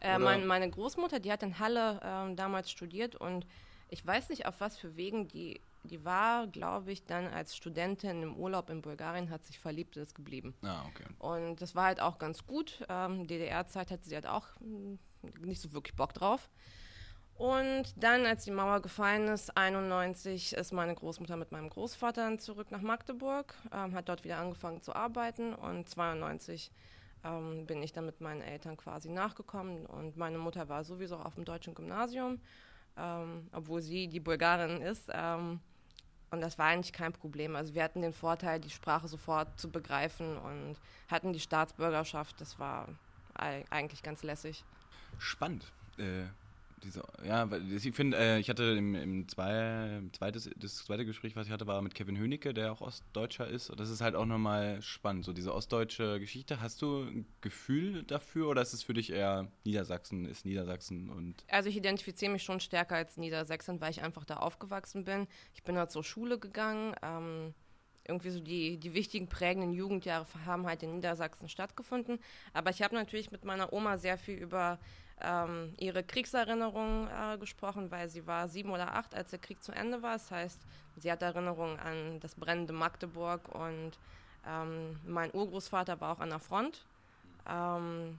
Äh, 0.00 0.18
mein, 0.18 0.46
meine 0.46 0.70
Großmutter, 0.70 1.20
die 1.20 1.30
hat 1.30 1.42
in 1.42 1.58
Halle 1.58 2.00
äh, 2.02 2.34
damals 2.34 2.70
studiert 2.70 3.16
und 3.16 3.46
ich 3.88 4.06
weiß 4.06 4.28
nicht, 4.30 4.46
auf 4.46 4.60
was 4.60 4.78
für 4.78 4.96
Wegen 4.96 5.28
die. 5.28 5.60
Die 5.82 6.04
war, 6.04 6.46
glaube 6.46 6.92
ich, 6.92 7.06
dann 7.06 7.26
als 7.28 7.56
Studentin 7.56 8.22
im 8.22 8.36
Urlaub 8.36 8.68
in 8.68 8.82
Bulgarien, 8.82 9.30
hat 9.30 9.46
sich 9.46 9.58
verliebt, 9.58 9.96
ist 9.96 10.14
geblieben. 10.14 10.54
Ah, 10.62 10.82
okay. 10.86 11.04
Und 11.18 11.62
das 11.62 11.74
war 11.74 11.86
halt 11.86 12.00
auch 12.00 12.18
ganz 12.18 12.46
gut. 12.46 12.84
Ähm, 12.90 13.26
DDR-Zeit 13.26 13.90
hatte 13.90 14.06
sie 14.06 14.14
halt 14.14 14.26
auch 14.26 14.46
hm, 14.60 14.98
nicht 15.40 15.58
so 15.58 15.72
wirklich 15.72 15.96
Bock 15.96 16.12
drauf. 16.12 16.50
Und 17.40 17.94
dann, 17.96 18.26
als 18.26 18.44
die 18.44 18.50
Mauer 18.50 18.82
gefallen 18.82 19.26
ist, 19.28 19.56
91, 19.56 20.52
ist 20.52 20.74
meine 20.74 20.94
Großmutter 20.94 21.38
mit 21.38 21.52
meinem 21.52 21.70
Großvater 21.70 22.36
zurück 22.36 22.70
nach 22.70 22.82
Magdeburg, 22.82 23.54
ähm, 23.72 23.94
hat 23.94 24.10
dort 24.10 24.24
wieder 24.24 24.36
angefangen 24.36 24.82
zu 24.82 24.94
arbeiten 24.94 25.54
und 25.54 25.88
92 25.88 26.70
ähm, 27.24 27.64
bin 27.64 27.82
ich 27.82 27.94
dann 27.94 28.04
mit 28.04 28.20
meinen 28.20 28.42
Eltern 28.42 28.76
quasi 28.76 29.08
nachgekommen 29.08 29.86
und 29.86 30.18
meine 30.18 30.36
Mutter 30.36 30.68
war 30.68 30.84
sowieso 30.84 31.16
auf 31.16 31.36
dem 31.36 31.46
deutschen 31.46 31.74
Gymnasium, 31.74 32.42
ähm, 32.98 33.48
obwohl 33.52 33.80
sie 33.80 34.06
die 34.06 34.20
Bulgarin 34.20 34.82
ist. 34.82 35.08
Ähm, 35.10 35.60
und 36.30 36.42
das 36.42 36.58
war 36.58 36.66
eigentlich 36.66 36.92
kein 36.92 37.14
Problem. 37.14 37.56
Also 37.56 37.72
wir 37.72 37.82
hatten 37.82 38.02
den 38.02 38.12
Vorteil, 38.12 38.60
die 38.60 38.68
Sprache 38.68 39.08
sofort 39.08 39.58
zu 39.58 39.70
begreifen 39.70 40.36
und 40.36 40.76
hatten 41.08 41.32
die 41.32 41.40
Staatsbürgerschaft. 41.40 42.38
Das 42.38 42.58
war 42.58 42.86
eigentlich 43.32 44.02
ganz 44.02 44.22
lässig. 44.22 44.62
Spannend. 45.18 45.64
Äh 45.96 46.24
diese, 46.82 47.02
ja, 47.24 47.48
ich 47.70 47.94
finde, 47.94 48.16
äh, 48.16 48.38
ich 48.38 48.48
hatte 48.48 48.64
im, 48.64 48.94
im 48.94 49.28
zwei, 49.28 50.02
zweites, 50.12 50.50
das 50.56 50.76
zweite 50.76 51.04
Gespräch, 51.04 51.36
was 51.36 51.46
ich 51.46 51.52
hatte, 51.52 51.66
war 51.66 51.82
mit 51.82 51.94
Kevin 51.94 52.18
Hönicke, 52.18 52.54
der 52.54 52.72
auch 52.72 52.80
Ostdeutscher 52.80 53.46
ist. 53.46 53.70
Und 53.70 53.80
das 53.80 53.90
ist 53.90 54.00
halt 54.00 54.14
auch 54.14 54.26
nochmal 54.26 54.80
spannend, 54.82 55.24
so 55.24 55.32
diese 55.32 55.54
ostdeutsche 55.54 56.20
Geschichte. 56.20 56.60
Hast 56.60 56.82
du 56.82 57.02
ein 57.02 57.26
Gefühl 57.40 58.02
dafür 58.04 58.48
oder 58.48 58.62
ist 58.62 58.72
es 58.72 58.82
für 58.82 58.94
dich 58.94 59.12
eher 59.12 59.50
Niedersachsen 59.64 60.24
ist 60.24 60.44
Niedersachsen 60.44 61.08
und. 61.08 61.44
Also 61.48 61.68
ich 61.68 61.76
identifiziere 61.76 62.32
mich 62.32 62.42
schon 62.42 62.60
stärker 62.60 62.96
als 62.96 63.16
Niedersachsen, 63.16 63.80
weil 63.80 63.90
ich 63.90 64.02
einfach 64.02 64.24
da 64.24 64.36
aufgewachsen 64.36 65.04
bin. 65.04 65.26
Ich 65.54 65.62
bin 65.62 65.74
dort 65.74 65.92
zur 65.92 66.04
Schule 66.04 66.38
gegangen. 66.38 66.94
Ähm, 67.02 67.54
irgendwie 68.08 68.30
so 68.30 68.40
die, 68.40 68.78
die 68.78 68.94
wichtigen 68.94 69.28
prägenden 69.28 69.72
Jugendjahre 69.72 70.26
haben 70.44 70.66
halt 70.66 70.82
in 70.82 70.92
Niedersachsen 70.92 71.48
stattgefunden. 71.48 72.18
Aber 72.52 72.70
ich 72.70 72.82
habe 72.82 72.94
natürlich 72.94 73.30
mit 73.30 73.44
meiner 73.44 73.72
Oma 73.72 73.98
sehr 73.98 74.18
viel 74.18 74.36
über 74.36 74.78
ähm, 75.22 75.74
ihre 75.78 76.02
Kriegserinnerungen 76.02 77.08
äh, 77.08 77.38
gesprochen, 77.38 77.90
weil 77.90 78.08
sie 78.08 78.26
war 78.26 78.48
sieben 78.48 78.70
oder 78.70 78.94
acht, 78.94 79.14
als 79.14 79.30
der 79.30 79.38
Krieg 79.38 79.62
zu 79.62 79.72
Ende 79.72 80.02
war. 80.02 80.14
Das 80.14 80.30
heißt, 80.30 80.60
sie 80.96 81.10
hat 81.10 81.22
Erinnerungen 81.22 81.78
an 81.78 82.20
das 82.20 82.34
brennende 82.34 82.72
Magdeburg 82.72 83.48
und 83.48 83.92
ähm, 84.46 84.98
mein 85.06 85.32
Urgroßvater 85.34 86.00
war 86.00 86.16
auch 86.16 86.20
an 86.20 86.30
der 86.30 86.40
Front. 86.40 86.84
Ähm, 87.48 88.18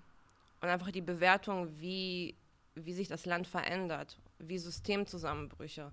und 0.62 0.70
einfach 0.70 0.92
die 0.92 1.02
Bewertung, 1.02 1.70
wie, 1.80 2.36
wie 2.76 2.94
sich 2.94 3.08
das 3.08 3.26
Land 3.26 3.48
verändert, 3.48 4.18
wie 4.38 4.60
Systemzusammenbrüche 4.60 5.92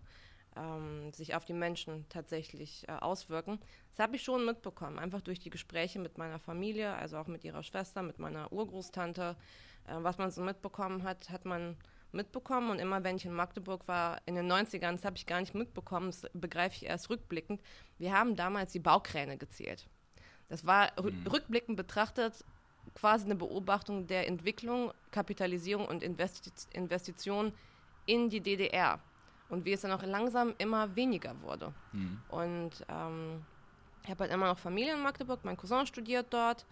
ähm, 0.56 1.12
sich 1.12 1.34
auf 1.34 1.44
die 1.44 1.54
Menschen 1.54 2.06
tatsächlich 2.08 2.86
äh, 2.88 2.92
auswirken. 2.92 3.58
Das 3.90 4.04
habe 4.04 4.16
ich 4.16 4.22
schon 4.22 4.44
mitbekommen, 4.44 4.98
einfach 4.98 5.20
durch 5.20 5.40
die 5.40 5.50
Gespräche 5.50 5.98
mit 5.98 6.18
meiner 6.18 6.38
Familie, 6.38 6.92
also 6.94 7.16
auch 7.16 7.26
mit 7.26 7.44
ihrer 7.44 7.62
Schwester, 7.62 8.02
mit 8.02 8.18
meiner 8.18 8.52
Urgroßtante, 8.52 9.36
äh, 9.88 10.02
was 10.02 10.18
man 10.18 10.30
so 10.30 10.42
mitbekommen 10.42 11.02
hat, 11.02 11.30
hat 11.30 11.44
man 11.44 11.76
mitbekommen. 12.12 12.70
Und 12.70 12.78
immer 12.78 13.04
wenn 13.04 13.16
ich 13.16 13.26
in 13.26 13.32
Magdeburg 13.32 13.86
war, 13.86 14.20
in 14.26 14.34
den 14.34 14.50
90ern, 14.50 14.92
das 14.92 15.04
habe 15.04 15.16
ich 15.16 15.26
gar 15.26 15.40
nicht 15.40 15.54
mitbekommen, 15.54 16.06
das 16.08 16.26
begreife 16.32 16.76
ich 16.76 16.86
erst 16.86 17.10
rückblickend, 17.10 17.60
wir 17.98 18.12
haben 18.12 18.36
damals 18.36 18.72
die 18.72 18.78
Baukräne 18.78 19.36
gezählt. 19.36 19.88
Das 20.48 20.66
war 20.66 20.90
mhm. 21.00 21.26
rückblickend 21.26 21.76
betrachtet 21.76 22.44
quasi 22.94 23.26
eine 23.26 23.34
Beobachtung 23.34 24.06
der 24.06 24.26
Entwicklung, 24.26 24.92
Kapitalisierung 25.10 25.86
und 25.86 26.02
Investi 26.02 26.50
Investition 26.72 27.52
in 28.06 28.30
die 28.30 28.40
DDR. 28.40 28.98
Und 29.50 29.64
wie 29.64 29.72
es 29.72 29.80
dann 29.80 29.92
auch 29.92 30.02
langsam 30.02 30.54
immer 30.58 30.94
weniger 30.94 31.40
wurde. 31.42 31.72
Mhm. 31.92 32.20
Und 32.28 32.70
ähm, 32.88 33.44
ich 34.02 34.10
habe 34.10 34.24
halt 34.24 34.32
immer 34.32 34.46
noch 34.46 34.58
Familie 34.58 34.94
in 34.94 35.02
Magdeburg, 35.02 35.44
mein 35.44 35.56
Cousin 35.56 35.86
studiert 35.86 36.26
dort, 36.30 36.66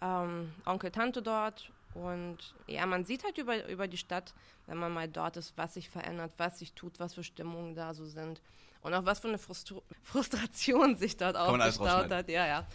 ähm, 0.00 0.52
Onkel, 0.64 0.90
Tante 0.90 1.22
dort 1.22 1.72
und 2.02 2.38
ja, 2.66 2.84
man 2.84 3.04
sieht 3.04 3.24
halt 3.24 3.38
über, 3.38 3.68
über 3.68 3.88
die 3.88 3.96
Stadt, 3.96 4.34
wenn 4.66 4.76
man 4.76 4.92
mal 4.92 5.08
dort 5.08 5.36
ist, 5.36 5.56
was 5.56 5.74
sich 5.74 5.88
verändert, 5.88 6.32
was 6.36 6.58
sich 6.58 6.74
tut, 6.74 6.98
was 6.98 7.14
für 7.14 7.24
Stimmungen 7.24 7.74
da 7.74 7.94
so 7.94 8.04
sind. 8.04 8.42
Und 8.82 8.94
auch 8.94 9.04
was 9.04 9.20
für 9.20 9.28
eine 9.28 9.38
Frustru 9.38 9.82
Frustration 10.02 10.96
sich 10.96 11.16
dort 11.16 11.36
aufgestaut 11.36 12.10
hat. 12.10 12.28
Ja, 12.28 12.46
ja. 12.46 12.66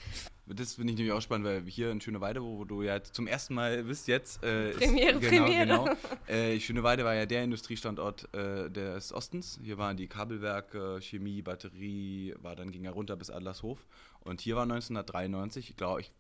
Das 0.48 0.74
finde 0.74 0.92
ich 0.92 0.98
nämlich 0.98 1.14
auch 1.14 1.22
spannend, 1.22 1.46
weil 1.46 1.64
hier 1.68 1.92
in 1.92 2.02
Schöneweide, 2.02 2.44
wo, 2.44 2.58
wo 2.58 2.66
du 2.66 2.82
ja 2.82 3.02
zum 3.02 3.28
ersten 3.28 3.54
Mal 3.54 3.84
bist 3.84 4.08
jetzt. 4.08 4.44
Äh, 4.44 4.72
Premiere, 4.72 5.20
ist, 5.20 5.30
genau, 5.30 5.46
Premiere. 5.46 5.66
Genau. 5.66 5.90
Äh, 6.28 6.60
Schöneweide 6.60 7.06
war 7.06 7.14
ja 7.14 7.26
der 7.26 7.44
Industriestandort 7.44 8.34
äh, 8.34 8.70
des 8.70 9.14
Ostens. 9.14 9.60
Hier 9.64 9.78
waren 9.78 9.96
die 9.96 10.08
Kabelwerke, 10.08 11.00
Chemie, 11.00 11.42
Batterie, 11.42 12.34
war 12.42 12.56
dann 12.56 12.72
ging 12.72 12.84
er 12.84 12.92
runter 12.92 13.16
bis 13.16 13.30
Adlershof. 13.30 13.86
Und 14.20 14.42
hier 14.42 14.56
war 14.56 14.64
1993, 14.64 15.78
glaube 15.78 16.02
ich, 16.02 16.12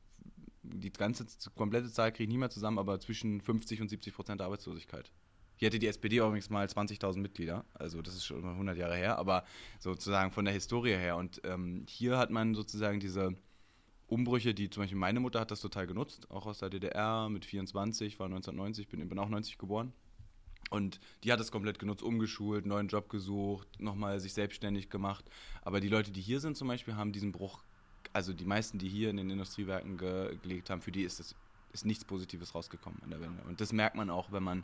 die 0.63 0.91
ganze 0.91 1.25
komplette 1.55 1.91
Zahl 1.91 2.11
kriege 2.11 2.23
ich 2.23 2.29
nie 2.29 2.37
mehr 2.37 2.49
zusammen, 2.49 2.79
aber 2.79 2.99
zwischen 2.99 3.41
50 3.41 3.81
und 3.81 3.89
70 3.89 4.13
Prozent 4.13 4.41
Arbeitslosigkeit. 4.41 5.11
Hier 5.55 5.67
hatte 5.67 5.79
die 5.79 5.87
SPD 5.87 6.17
übrigens 6.17 6.49
mal 6.49 6.65
20.000 6.65 7.19
Mitglieder, 7.19 7.65
also 7.73 8.01
das 8.01 8.15
ist 8.15 8.25
schon 8.25 8.43
100 8.43 8.77
Jahre 8.77 8.95
her, 8.95 9.19
aber 9.19 9.45
sozusagen 9.79 10.31
von 10.31 10.45
der 10.45 10.53
Historie 10.53 10.95
her. 10.95 11.17
Und 11.17 11.41
ähm, 11.43 11.85
hier 11.87 12.17
hat 12.17 12.31
man 12.31 12.55
sozusagen 12.55 12.99
diese 12.99 13.35
Umbrüche, 14.07 14.53
die 14.53 14.69
zum 14.69 14.83
Beispiel 14.83 14.97
meine 14.97 15.19
Mutter 15.19 15.39
hat 15.39 15.51
das 15.51 15.61
total 15.61 15.87
genutzt, 15.87 16.29
auch 16.31 16.45
aus 16.45 16.59
der 16.59 16.69
DDR 16.69 17.29
mit 17.29 17.45
24, 17.45 18.19
war 18.19 18.25
1990, 18.25 18.87
bin, 18.87 19.07
bin 19.07 19.19
auch 19.19 19.29
90 19.29 19.57
geboren. 19.57 19.93
Und 20.71 20.99
die 21.23 21.31
hat 21.31 21.39
es 21.39 21.51
komplett 21.51 21.79
genutzt, 21.79 22.01
umgeschult, 22.01 22.65
neuen 22.65 22.87
Job 22.87 23.09
gesucht, 23.09 23.67
nochmal 23.79 24.19
sich 24.19 24.33
selbstständig 24.33 24.89
gemacht. 24.89 25.29
Aber 25.61 25.79
die 25.79 25.89
Leute, 25.89 26.11
die 26.11 26.21
hier 26.21 26.39
sind 26.39 26.57
zum 26.57 26.69
Beispiel, 26.69 26.95
haben 26.95 27.11
diesen 27.11 27.31
Bruch 27.31 27.63
also 28.13 28.33
die 28.33 28.45
meisten, 28.45 28.77
die 28.77 28.89
hier 28.89 29.09
in 29.09 29.17
den 29.17 29.29
Industriewerken 29.29 29.97
ge 29.97 30.37
gelegt 30.41 30.69
haben, 30.69 30.81
für 30.81 30.91
die 30.91 31.03
ist, 31.03 31.19
das, 31.19 31.35
ist 31.73 31.85
nichts 31.85 32.03
Positives 32.03 32.53
rausgekommen 32.53 32.99
in 33.03 33.11
der 33.11 33.21
Wende. 33.21 33.41
Und 33.43 33.61
das 33.61 33.71
merkt 33.71 33.95
man 33.95 34.09
auch, 34.09 34.31
wenn 34.31 34.43
man 34.43 34.63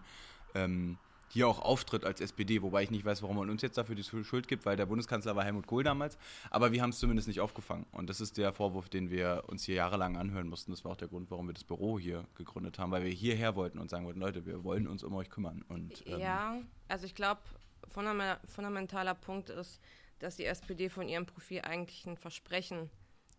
ähm, 0.56 0.98
hier 1.30 1.48
auch 1.48 1.60
auftritt 1.60 2.06
als 2.06 2.22
SPD, 2.22 2.62
wobei 2.62 2.84
ich 2.84 2.92
nicht 2.92 3.06
weiß, 3.06 3.22
warum 3.22 3.38
man 3.38 3.50
uns 3.50 3.62
jetzt 3.62 3.78
dafür 3.78 3.96
die 3.96 4.04
Schuld 4.04 4.48
gibt, 4.48 4.66
weil 4.66 4.78
der 4.78 4.86
Bundeskanzler 4.86 5.36
war 5.36 5.44
Helmut 5.44 5.68
Kohl 5.68 5.84
damals, 5.84 6.18
aber 6.50 6.72
wir 6.72 6.82
haben 6.82 6.92
es 6.92 7.00
zumindest 7.00 7.28
nicht 7.28 7.42
aufgefangen. 7.42 7.86
Und 7.92 8.10
das 8.10 8.22
ist 8.22 8.38
der 8.38 8.54
Vorwurf, 8.54 8.90
den 8.90 9.10
wir 9.10 9.44
uns 9.48 9.64
hier 9.64 9.76
jahrelang 9.76 10.18
anhören 10.18 10.48
mussten. 10.48 10.72
Das 10.72 10.86
war 10.86 10.94
auch 10.94 10.98
der 10.98 11.10
Grund, 11.10 11.30
warum 11.30 11.48
wir 11.48 11.54
das 11.54 11.64
Büro 11.64 12.00
hier 12.00 12.26
gegründet 12.36 12.80
haben, 12.80 12.92
weil 12.92 13.04
wir 13.04 13.12
hierher 13.12 13.56
wollten 13.56 13.80
und 13.80 13.90
sagen 13.90 14.06
wollten, 14.06 14.20
Leute, 14.20 14.46
wir 14.46 14.64
wollen 14.64 14.88
uns 14.88 15.04
um 15.04 15.14
euch 15.16 15.30
kümmern. 15.30 15.64
Und, 15.68 16.04
ähm 16.08 16.20
ja, 16.20 16.58
also 16.88 17.06
ich 17.06 17.16
glaube, 17.16 17.42
fundamentaler 17.90 19.16
Punkt 19.16 19.50
ist, 19.50 19.82
dass 20.20 20.38
die 20.38 20.46
SPD 20.46 20.90
von 20.90 21.08
ihrem 21.08 21.26
Profil 21.26 21.62
eigentlich 21.62 22.06
ein 22.06 22.18
Versprechen 22.18 22.90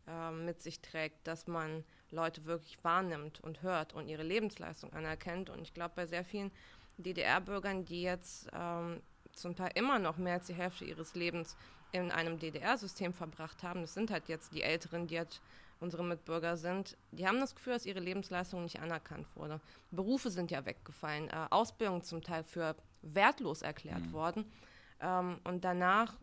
äh, 0.08 0.30
mit 0.30 0.62
sich 0.62 0.80
trägt, 0.80 1.26
dass 1.26 1.46
man 1.46 1.84
Leute 2.10 2.44
wirklich 2.46 2.82
wahrnimmt 2.82 3.40
und 3.40 3.62
hört 3.62 3.94
und 3.94 4.08
ihre 4.08 4.22
Lebensleistung 4.22 4.92
anerkennt. 4.92 5.50
Und 5.50 5.62
ich 5.62 5.74
glaube, 5.74 5.92
bei 5.96 6.06
sehr 6.06 6.24
vielen 6.24 6.50
DDR-Bürgern, 6.96 7.84
die 7.84 8.02
jetzt 8.02 8.48
ähm, 8.52 9.02
zum 9.32 9.54
Teil 9.54 9.70
immer 9.74 9.98
noch 9.98 10.16
mehr 10.16 10.34
als 10.34 10.46
die 10.46 10.54
Hälfte 10.54 10.84
ihres 10.84 11.14
Lebens 11.14 11.56
in 11.92 12.10
einem 12.10 12.38
DDR-System 12.38 13.12
verbracht 13.12 13.62
haben, 13.62 13.82
das 13.82 13.94
sind 13.94 14.10
halt 14.10 14.28
jetzt 14.28 14.52
die 14.52 14.62
Älteren, 14.62 15.06
die 15.06 15.18
halt 15.18 15.40
unsere 15.80 16.02
Mitbürger 16.02 16.56
sind, 16.56 16.96
die 17.12 17.26
haben 17.26 17.38
das 17.38 17.54
Gefühl, 17.54 17.74
dass 17.74 17.86
ihre 17.86 18.00
Lebensleistung 18.00 18.64
nicht 18.64 18.80
anerkannt 18.80 19.26
wurde. 19.36 19.60
Berufe 19.90 20.30
sind 20.30 20.50
ja 20.50 20.64
weggefallen, 20.64 21.28
äh, 21.28 21.46
Ausbildung 21.50 22.02
zum 22.02 22.22
Teil 22.22 22.42
für 22.42 22.74
wertlos 23.02 23.62
erklärt 23.62 24.06
mhm. 24.06 24.12
worden. 24.12 24.52
Ähm, 25.00 25.38
und 25.44 25.64
danach 25.64 26.14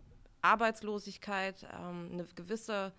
Arbeitslosigkeit, 0.42 1.66
ähm, 1.74 2.10
eine 2.12 2.26
gewisse 2.36 2.92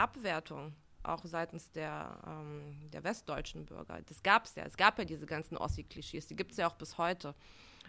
Abwertung 0.00 0.74
auch 1.02 1.24
seitens 1.24 1.70
der, 1.72 2.18
ähm, 2.26 2.90
der 2.90 3.04
westdeutschen 3.04 3.64
Bürger. 3.66 4.00
Das 4.06 4.22
gab 4.22 4.44
es 4.44 4.54
ja. 4.54 4.64
Es 4.64 4.76
gab 4.76 4.98
ja 4.98 5.04
diese 5.04 5.26
ganzen 5.26 5.56
Ossi-Klischees, 5.56 6.26
die 6.26 6.36
gibt 6.36 6.52
es 6.52 6.58
ja 6.58 6.68
auch 6.68 6.74
bis 6.74 6.98
heute. 6.98 7.34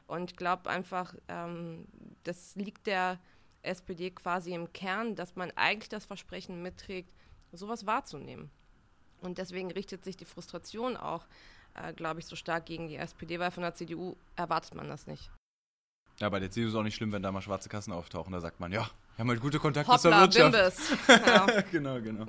Und 0.08 0.32
ich 0.32 0.38
glaube 0.38 0.70
einfach, 0.70 1.14
ähm, 1.28 1.88
das 2.24 2.56
liegt 2.56 2.88
der 2.88 3.20
SPD 3.64 4.12
quasi 4.12 4.54
im 4.54 4.72
Kern, 4.74 5.16
dass 5.16 5.36
man 5.36 5.52
eigentlich 5.52 5.90
das 5.90 6.06
Versprechen 6.06 6.62
mitträgt, 6.62 7.12
sowas 7.52 7.86
wahrzunehmen. 7.86 8.50
Und 9.22 9.38
deswegen 9.38 9.72
richtet 9.72 10.04
sich 10.04 10.18
die 10.18 10.26
Frustration 10.26 10.98
auch, 10.98 11.26
äh, 11.76 11.94
glaube 11.94 12.20
ich, 12.20 12.26
so 12.26 12.36
stark 12.36 12.66
gegen 12.66 12.88
die 12.88 12.96
SPD, 12.96 13.40
weil 13.40 13.52
von 13.52 13.64
der 13.64 13.76
CDU 13.76 14.16
erwartet 14.36 14.74
man 14.74 14.88
das 14.88 15.06
nicht. 15.06 15.30
Ja, 16.20 16.30
bei 16.30 16.40
der 16.40 16.50
CDU 16.50 16.68
ist 16.68 16.74
es 16.74 16.80
auch 16.80 16.84
nicht 16.84 16.96
schlimm, 16.96 17.12
wenn 17.12 17.24
da 17.24 17.32
mal 17.32 17.42
schwarze 17.42 17.70
Kassen 17.70 17.94
auftauchen. 17.94 18.34
Da 18.34 18.40
sagt 18.40 18.60
man, 18.60 18.72
ja, 18.72 18.90
wir 19.16 19.24
haben 19.24 19.30
halt 19.30 19.42
gute 19.42 19.60
Kontakte 19.60 19.92
Hoppla, 19.92 20.30
zur 20.30 20.42
Wirtschaft. 20.42 20.78
Bimbis. 21.08 21.26
Ja. 21.28 21.62
genau, 21.72 22.02
genau. 22.02 22.26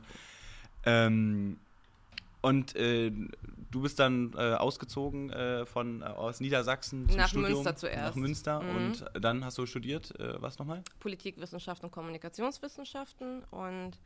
Ähm, 0.84 1.58
und 2.40 2.74
äh, 2.74 3.12
du 3.70 3.82
bist 3.82 3.98
dann 3.98 4.32
äh, 4.34 4.54
ausgezogen 4.54 5.30
äh, 5.30 5.64
von 5.64 6.02
äh, 6.02 6.06
aus 6.06 6.40
Niedersachsen 6.40 7.08
zum 7.08 7.16
nach 7.16 7.28
Studium, 7.28 7.52
Münster 7.52 7.76
zuerst. 7.76 8.02
Nach 8.02 8.14
Münster 8.14 8.62
mhm. 8.62 8.76
und 8.76 9.04
dann 9.20 9.44
hast 9.44 9.58
du 9.58 9.66
studiert 9.66 10.18
äh, 10.18 10.40
was 10.42 10.58
nochmal? 10.58 10.82
Politikwissenschaften 10.98 11.86
und 11.86 11.92
Kommunikationswissenschaften 11.92 13.44
und 13.50 13.98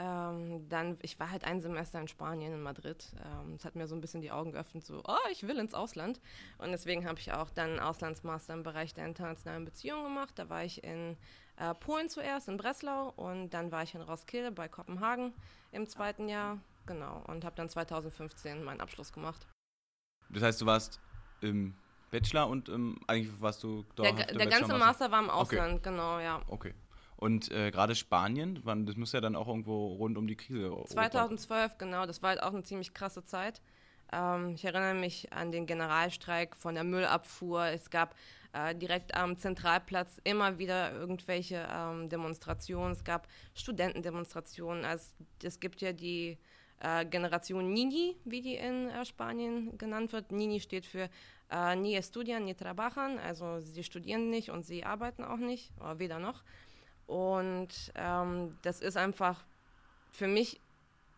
ähm, 0.00 0.68
dann, 0.68 0.98
ich 1.02 1.20
war 1.20 1.30
halt 1.30 1.44
ein 1.44 1.60
Semester 1.60 2.00
in 2.00 2.08
Spanien, 2.08 2.52
in 2.52 2.62
Madrid. 2.62 3.12
Ähm, 3.24 3.52
das 3.56 3.64
hat 3.64 3.76
mir 3.76 3.86
so 3.86 3.94
ein 3.94 4.00
bisschen 4.00 4.22
die 4.22 4.32
Augen 4.32 4.50
geöffnet, 4.50 4.84
so, 4.84 5.02
oh, 5.06 5.28
ich 5.30 5.46
will 5.46 5.56
ins 5.58 5.72
Ausland. 5.72 6.20
Und 6.58 6.72
deswegen 6.72 7.06
habe 7.06 7.20
ich 7.20 7.32
auch 7.32 7.50
dann 7.50 7.70
einen 7.70 7.80
Auslandsmaster 7.80 8.54
im 8.54 8.64
Bereich 8.64 8.92
der 8.94 9.06
internationalen 9.06 9.64
Beziehungen 9.64 10.02
gemacht. 10.04 10.32
Da 10.36 10.48
war 10.48 10.64
ich 10.64 10.82
in 10.82 11.16
äh, 11.56 11.74
Polen 11.74 12.08
zuerst, 12.08 12.48
in 12.48 12.56
Breslau 12.56 13.12
und 13.16 13.50
dann 13.50 13.70
war 13.70 13.82
ich 13.82 13.94
in 13.94 14.02
Roskilde 14.02 14.50
bei 14.50 14.68
Kopenhagen 14.68 15.32
im 15.72 15.86
zweiten 15.86 16.28
Jahr. 16.28 16.58
Genau, 16.86 17.22
und 17.28 17.44
habe 17.44 17.56
dann 17.56 17.68
2015 17.68 18.62
meinen 18.62 18.80
Abschluss 18.80 19.12
gemacht. 19.12 19.46
Das 20.28 20.42
heißt, 20.42 20.60
du 20.60 20.66
warst 20.66 21.00
im 21.40 21.74
Bachelor 22.10 22.48
und 22.48 22.68
ähm, 22.68 22.98
eigentlich 23.06 23.40
warst 23.40 23.62
du 23.62 23.84
dort. 23.96 24.18
Der, 24.18 24.26
der 24.26 24.46
ganze 24.46 24.76
Master 24.76 25.10
war 25.10 25.22
im 25.22 25.30
Ausland, 25.30 25.74
okay. 25.74 25.90
genau, 25.90 26.18
ja. 26.18 26.42
Okay. 26.48 26.74
Und 27.16 27.50
äh, 27.50 27.70
gerade 27.70 27.94
Spanien, 27.94 28.62
das 28.84 28.96
muss 28.96 29.12
ja 29.12 29.20
dann 29.20 29.36
auch 29.36 29.48
irgendwo 29.48 29.94
rund 29.94 30.18
um 30.18 30.26
die 30.26 30.36
Krise. 30.36 30.74
2012, 30.86 31.78
genau, 31.78 32.06
das 32.06 32.22
war 32.22 32.30
halt 32.30 32.42
auch 32.42 32.52
eine 32.52 32.62
ziemlich 32.64 32.92
krasse 32.92 33.24
Zeit. 33.24 33.62
Ähm, 34.12 34.54
ich 34.54 34.64
erinnere 34.64 34.94
mich 34.94 35.32
an 35.32 35.50
den 35.50 35.66
Generalstreik 35.66 36.56
von 36.56 36.74
der 36.74 36.84
Müllabfuhr. 36.84 37.66
Es 37.66 37.90
gab 37.90 38.14
äh, 38.52 38.74
direkt 38.74 39.14
am 39.14 39.36
Zentralplatz 39.36 40.20
immer 40.24 40.58
wieder 40.58 40.92
irgendwelche 40.92 41.66
ähm, 41.70 42.08
Demonstrationen. 42.08 42.92
Es 42.92 43.04
gab 43.04 43.28
Studentendemonstrationen. 43.54 44.84
Also, 44.84 45.06
es 45.42 45.58
gibt 45.60 45.80
ja 45.80 45.92
die 45.92 46.38
äh, 46.80 47.04
Generation 47.06 47.72
Nini, 47.72 48.16
wie 48.24 48.42
die 48.42 48.56
in 48.56 48.90
äh, 48.90 49.04
Spanien 49.04 49.76
genannt 49.78 50.12
wird. 50.12 50.32
Nini 50.32 50.60
steht 50.60 50.86
für 50.86 51.08
äh, 51.50 51.76
Ni 51.76 51.96
estudian 51.96 52.44
ni 52.44 52.54
trabajan, 52.54 53.18
also 53.18 53.60
sie 53.60 53.84
studieren 53.84 54.30
nicht 54.30 54.50
und 54.50 54.64
sie 54.64 54.84
arbeiten 54.84 55.24
auch 55.24 55.36
nicht, 55.36 55.72
oder 55.80 55.98
weder 55.98 56.18
noch. 56.18 56.42
Und 57.06 57.92
ähm, 57.94 58.56
das 58.62 58.80
ist 58.80 58.96
einfach 58.96 59.44
für 60.10 60.26
mich 60.26 60.60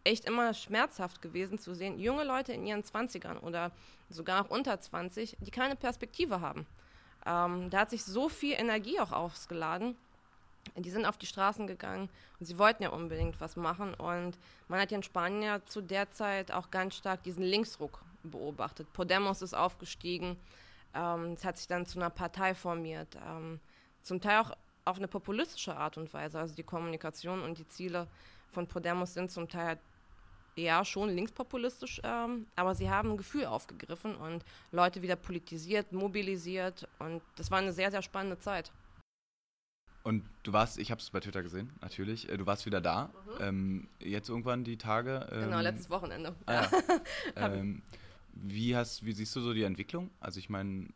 echt 0.07 0.25
immer 0.25 0.55
schmerzhaft 0.55 1.21
gewesen 1.21 1.59
zu 1.59 1.75
sehen, 1.75 1.99
junge 1.99 2.25
Leute 2.25 2.53
in 2.53 2.67
ihren 2.67 2.83
20ern 2.83 3.41
oder 3.41 3.73
sogar 4.09 4.45
auch 4.45 4.51
unter 4.51 4.81
20, 4.81 5.37
die 5.41 5.51
keine 5.51 5.77
Perspektive 5.77 6.41
haben. 6.41 6.67
Ähm, 7.27 7.71
da 7.71 7.81
hat 7.81 7.91
sich 7.91 8.05
so 8.05 8.29
viel 8.29 8.55
Energie 8.55 9.01
auch 9.01 9.13
ausgeladen. 9.13 9.97
Die 10.77 10.91
sind 10.91 11.07
auf 11.07 11.17
die 11.17 11.27
Straßen 11.27 11.67
gegangen 11.67 12.09
und 12.39 12.47
sie 12.47 12.59
wollten 12.59 12.83
ja 12.83 12.91
unbedingt 12.91 13.41
was 13.41 13.57
machen. 13.57 13.95
Und 13.95 14.39
man 14.69 14.81
hat 14.81 14.91
ja 14.91 14.97
in 14.97 15.03
Spanien 15.03 15.43
ja 15.43 15.65
zu 15.65 15.81
der 15.81 16.11
Zeit 16.11 16.51
auch 16.51 16.71
ganz 16.71 16.97
stark 16.97 17.23
diesen 17.23 17.43
Linksruck 17.43 18.03
beobachtet. 18.23 18.93
Podemos 18.93 19.43
ist 19.43 19.55
aufgestiegen. 19.55 20.37
Ähm, 20.95 21.35
es 21.35 21.45
hat 21.45 21.57
sich 21.57 21.69
dann 21.69 21.87
zu 21.87 21.99
einer 21.99 22.11
Partei 22.11 22.55
formiert. 22.55 23.17
Ähm, 23.27 23.61
zum 24.03 24.21
Teil 24.21 24.41
auch 24.41 24.53
auf 24.85 24.99
eine 24.99 25.09
populistische 25.09 25.77
Art 25.77 25.99
und 25.99 26.13
Weise. 26.15 26.39
Also 26.39 26.55
die 26.55 26.63
Kommunikation 26.63 27.43
und 27.43 27.59
die 27.59 27.67
Ziele 27.69 28.09
von 28.51 28.67
Podemos 28.67 29.15
sind 29.15 29.31
zum 29.31 29.49
Teil 29.49 29.79
ja 30.57 30.85
schon 30.85 31.11
linkspopulistisch, 31.11 32.01
ähm, 32.03 32.47
aber 32.57 32.75
sie 32.75 32.91
haben 32.91 33.13
ein 33.13 33.17
Gefühl 33.17 33.47
aufgegriffen 33.47 34.17
und 34.17 34.45
Leute 34.73 35.03
wieder 35.03 35.17
politisiert, 35.17 35.93
mobilisiert 35.93 36.89
und 36.99 37.23
das 37.37 37.51
war 37.51 37.59
eine 37.59 37.73
sehr, 37.73 37.91
sehr 37.91 38.03
spannende 38.03 38.39
Zeit. 38.39 38.73
Und 40.03 40.23
du 40.45 40.53
warst, 40.53 40.79
ich 40.79 40.93
habe 40.93 41.01
es 41.01 41.11
bei 41.11 41.19
Twitter 41.19 41.43
gesehen, 41.43 41.73
natürlich, 41.81 42.29
äh, 42.29 42.37
du 42.37 42.47
warst 42.47 42.65
wieder 42.65 42.81
da. 42.81 43.07
Mhm. 43.07 43.33
Ähm, 43.41 43.89
jetzt 43.99 44.29
irgendwann 44.29 44.63
die 44.63 44.79
Tage. 44.79 45.29
Ähm, 45.33 45.47
genau, 45.47 45.61
letztes 45.61 45.91
Wochenende. 45.91 46.35
Ah, 46.47 46.53
ja. 46.55 46.71
Ähm, 47.37 47.83
wie, 48.33 48.77
hast, 48.77 49.05
wie 49.05 49.13
siehst 49.13 49.35
du 49.35 49.41
so 49.41 49.53
die 49.53 49.65
Entwicklung? 49.65 50.11
Also 50.21 50.39
ich 50.39 50.49
meine, 50.49 50.89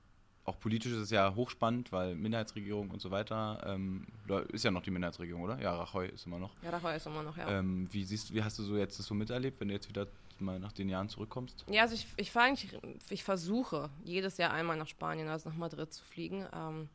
auch 0.44 0.59
politisch 0.59 0.92
ist 0.92 0.98
es 0.98 1.11
ja 1.11 1.35
hochspannend, 1.35 1.92
weil 1.92 2.14
Minderheitsregierung 2.14 2.90
und 2.90 3.00
so 3.00 3.11
weiter, 3.11 3.62
ähm, 3.66 4.07
ist 4.53 4.64
ja 4.64 4.70
noch 4.70 4.83
die 4.83 4.90
Minderheitsregierung, 4.90 5.42
oder? 5.42 5.61
Ja, 5.61 5.74
Rajoy 5.74 6.09
ist 6.09 6.26
immer 6.26 6.38
noch. 6.38 6.50
Ja, 6.62 6.70
Rajoy 6.70 6.96
ist 6.96 7.07
immer 7.07 7.22
noch, 7.22 7.37
ja. 7.37 7.59
Ähm, 7.59 7.88
wie, 7.90 8.05
siehst, 8.05 8.33
wie 8.35 8.42
hast 8.42 8.59
du 8.59 8.62
so 8.62 8.76
jetzt 8.76 8.98
das 8.98 9.07
so 9.07 9.14
miterlebt, 9.14 9.61
wenn 9.61 9.68
du 9.68 9.74
jetzt 9.74 9.88
wieder 9.88 10.07
mal 10.38 10.59
nach 10.59 10.72
den 10.72 10.88
Jahren 10.88 11.09
zurückkommst? 11.09 11.64
Ja, 11.68 11.83
also 11.83 11.94
ich, 11.94 12.07
ich, 12.16 12.35
eigentlich, 12.37 12.79
ich 13.11 13.22
versuche 13.22 13.90
jedes 14.03 14.38
Jahr 14.38 14.53
einmal 14.53 14.76
nach 14.76 14.88
Spanien, 14.88 15.29
also 15.29 15.50
nach 15.50 15.57
Madrid 15.57 15.92
zu 15.92 16.05
fliegen, 16.05 16.46
ähm, 16.55 16.88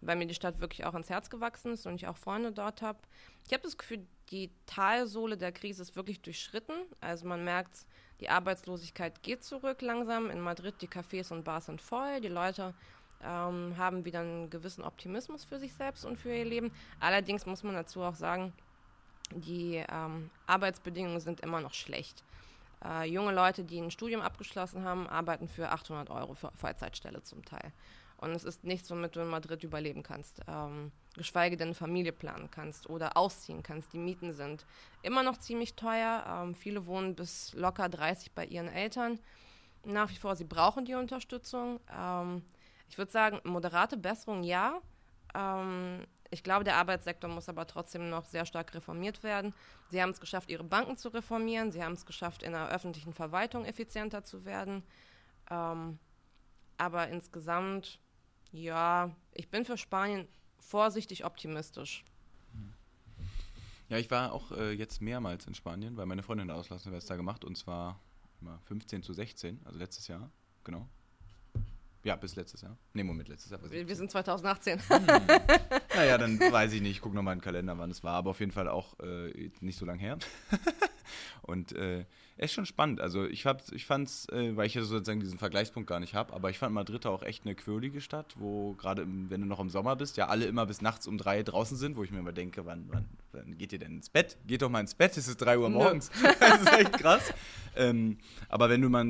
weil 0.00 0.16
mir 0.16 0.26
die 0.26 0.34
Stadt 0.34 0.60
wirklich 0.60 0.84
auch 0.84 0.94
ans 0.94 1.10
Herz 1.10 1.28
gewachsen 1.28 1.72
ist 1.72 1.86
und 1.86 1.96
ich 1.96 2.06
auch 2.06 2.16
Freunde 2.16 2.52
dort 2.52 2.82
habe. 2.82 2.98
Ich 3.46 3.52
habe 3.52 3.62
das 3.62 3.76
Gefühl, 3.76 4.06
die 4.30 4.50
Talsohle 4.66 5.36
der 5.36 5.52
Krise 5.52 5.82
ist 5.82 5.96
wirklich 5.96 6.20
durchschritten. 6.22 6.74
Also 7.00 7.26
man 7.26 7.44
merkt, 7.44 7.86
die 8.22 8.28
Arbeitslosigkeit 8.28 9.20
geht 9.24 9.42
zurück 9.42 9.82
langsam. 9.82 10.30
In 10.30 10.40
Madrid 10.40 10.76
die 10.80 10.86
Cafés 10.86 11.32
und 11.32 11.42
Bars 11.42 11.66
sind 11.66 11.82
voll, 11.82 12.20
die 12.20 12.28
Leute 12.28 12.72
ähm, 13.20 13.74
haben 13.76 14.04
wieder 14.04 14.20
einen 14.20 14.48
gewissen 14.48 14.84
Optimismus 14.84 15.44
für 15.44 15.58
sich 15.58 15.74
selbst 15.74 16.04
und 16.04 16.16
für 16.16 16.32
ihr 16.32 16.44
Leben. 16.44 16.70
Allerdings 17.00 17.46
muss 17.46 17.64
man 17.64 17.74
dazu 17.74 18.00
auch 18.02 18.14
sagen, 18.14 18.52
die 19.32 19.84
ähm, 19.90 20.30
Arbeitsbedingungen 20.46 21.18
sind 21.18 21.40
immer 21.40 21.60
noch 21.60 21.74
schlecht. 21.74 22.22
Äh, 22.84 23.08
junge 23.08 23.32
Leute, 23.32 23.64
die 23.64 23.80
ein 23.80 23.90
Studium 23.90 24.22
abgeschlossen 24.22 24.84
haben, 24.84 25.08
arbeiten 25.08 25.48
für 25.48 25.70
800 25.70 26.08
Euro 26.10 26.34
für 26.34 26.52
Vollzeitstelle 26.54 27.24
zum 27.24 27.44
Teil. 27.44 27.72
Und 28.22 28.30
es 28.36 28.44
ist 28.44 28.62
nichts, 28.62 28.88
womit 28.88 29.16
du 29.16 29.20
in 29.20 29.26
Madrid 29.26 29.64
überleben 29.64 30.04
kannst. 30.04 30.42
Ähm, 30.46 30.92
geschweige 31.16 31.56
denn 31.56 31.74
Familie 31.74 32.12
planen 32.12 32.52
kannst 32.52 32.88
oder 32.88 33.16
ausziehen 33.16 33.64
kannst. 33.64 33.92
Die 33.92 33.98
Mieten 33.98 34.32
sind 34.32 34.64
immer 35.02 35.24
noch 35.24 35.38
ziemlich 35.38 35.74
teuer. 35.74 36.24
Ähm, 36.28 36.54
viele 36.54 36.86
wohnen 36.86 37.16
bis 37.16 37.52
locker 37.54 37.88
30 37.88 38.30
bei 38.30 38.46
ihren 38.46 38.68
Eltern. 38.68 39.18
Nach 39.84 40.08
wie 40.08 40.14
vor, 40.14 40.36
sie 40.36 40.44
brauchen 40.44 40.84
die 40.84 40.94
Unterstützung. 40.94 41.80
Ähm, 41.92 42.42
ich 42.88 42.96
würde 42.96 43.10
sagen, 43.10 43.40
moderate 43.42 43.96
Besserung 43.96 44.44
ja. 44.44 44.80
Ähm, 45.34 46.06
ich 46.30 46.44
glaube, 46.44 46.62
der 46.62 46.76
Arbeitssektor 46.76 47.28
muss 47.28 47.48
aber 47.48 47.66
trotzdem 47.66 48.08
noch 48.08 48.24
sehr 48.26 48.46
stark 48.46 48.72
reformiert 48.72 49.24
werden. 49.24 49.52
Sie 49.90 50.00
haben 50.00 50.10
es 50.10 50.20
geschafft, 50.20 50.48
ihre 50.48 50.62
Banken 50.62 50.96
zu 50.96 51.08
reformieren. 51.08 51.72
Sie 51.72 51.82
haben 51.82 51.94
es 51.94 52.06
geschafft, 52.06 52.44
in 52.44 52.52
der 52.52 52.68
öffentlichen 52.68 53.14
Verwaltung 53.14 53.64
effizienter 53.64 54.22
zu 54.22 54.44
werden. 54.44 54.84
Ähm, 55.50 55.98
aber 56.78 57.08
insgesamt, 57.08 57.98
ja, 58.52 59.14
ich 59.32 59.48
bin 59.48 59.64
für 59.64 59.76
Spanien 59.76 60.28
vorsichtig 60.58 61.24
optimistisch. 61.24 62.04
Ja, 63.88 63.98
ich 63.98 64.10
war 64.10 64.32
auch 64.32 64.52
äh, 64.52 64.72
jetzt 64.72 65.02
mehrmals 65.02 65.46
in 65.46 65.54
Spanien, 65.54 65.96
weil 65.98 66.06
meine 66.06 66.22
Freundin 66.22 66.48
da 66.48 66.54
Auslandssemester 66.54 67.16
gemacht 67.16 67.44
und 67.44 67.58
zwar 67.58 68.00
immer 68.40 68.58
15 68.64 69.02
zu 69.02 69.12
16, 69.12 69.60
also 69.64 69.78
letztes 69.78 70.08
Jahr, 70.08 70.30
genau. 70.64 70.88
Ja, 72.04 72.16
bis 72.16 72.34
letztes 72.34 72.62
Jahr. 72.62 72.76
Nee, 72.94 73.04
Moment, 73.04 73.28
letztes 73.28 73.50
Jahr. 73.50 73.60
Wir, 73.70 73.94
sind 73.94 74.10
2018. 74.10 74.80
Hm. 74.80 75.06
naja, 75.94 76.18
dann 76.18 76.40
weiß 76.40 76.72
ich 76.72 76.80
nicht. 76.80 76.92
Ich 76.92 77.00
gucke 77.00 77.14
nochmal 77.14 77.34
in 77.34 77.38
den 77.38 77.44
Kalender, 77.44 77.78
wann 77.78 77.90
es 77.90 78.02
war. 78.02 78.14
Aber 78.14 78.30
auf 78.30 78.40
jeden 78.40 78.50
Fall 78.50 78.68
auch 78.68 78.98
äh, 79.00 79.50
nicht 79.60 79.78
so 79.78 79.86
lange 79.86 80.00
her. 80.00 80.18
und 81.42 81.72
äh, 81.72 82.04
es 82.36 82.50
ist 82.50 82.54
schon 82.54 82.66
spannend. 82.66 83.00
Also 83.00 83.24
ich, 83.24 83.44
ich 83.72 83.86
fand 83.86 84.08
es, 84.08 84.28
äh, 84.30 84.56
weil 84.56 84.66
ich 84.66 84.74
ja 84.74 84.82
sozusagen 84.82 85.20
diesen 85.20 85.38
Vergleichspunkt 85.38 85.88
gar 85.88 86.00
nicht 86.00 86.14
habe, 86.14 86.32
aber 86.32 86.50
ich 86.50 86.58
fand 86.58 86.74
Madrid 86.74 87.06
auch 87.06 87.22
echt 87.22 87.44
eine 87.44 87.54
quirlige 87.54 88.00
Stadt, 88.00 88.34
wo 88.36 88.72
gerade, 88.74 89.06
wenn 89.06 89.40
du 89.40 89.46
noch 89.46 89.60
im 89.60 89.68
Sommer 89.68 89.94
bist, 89.94 90.16
ja 90.16 90.26
alle 90.26 90.46
immer 90.46 90.66
bis 90.66 90.82
nachts 90.82 91.06
um 91.06 91.18
drei 91.18 91.42
draußen 91.42 91.76
sind, 91.76 91.96
wo 91.96 92.02
ich 92.02 92.10
mir 92.10 92.18
immer 92.18 92.32
denke, 92.32 92.66
wann, 92.66 92.86
wann, 92.88 93.04
wann 93.30 93.56
geht 93.58 93.72
ihr 93.72 93.78
denn 93.78 93.96
ins 93.96 94.10
Bett? 94.10 94.38
Geht 94.46 94.62
doch 94.62 94.70
mal 94.70 94.80
ins 94.80 94.94
Bett, 94.94 95.16
es 95.16 95.28
ist 95.28 95.36
drei 95.36 95.58
Uhr 95.58 95.70
morgens. 95.70 96.10
das 96.40 96.62
ist 96.62 96.72
echt 96.72 96.92
krass. 96.94 97.32
ähm, 97.76 98.18
aber 98.48 98.70
wenn 98.70 98.80
du 98.80 98.88
mal, 98.88 99.06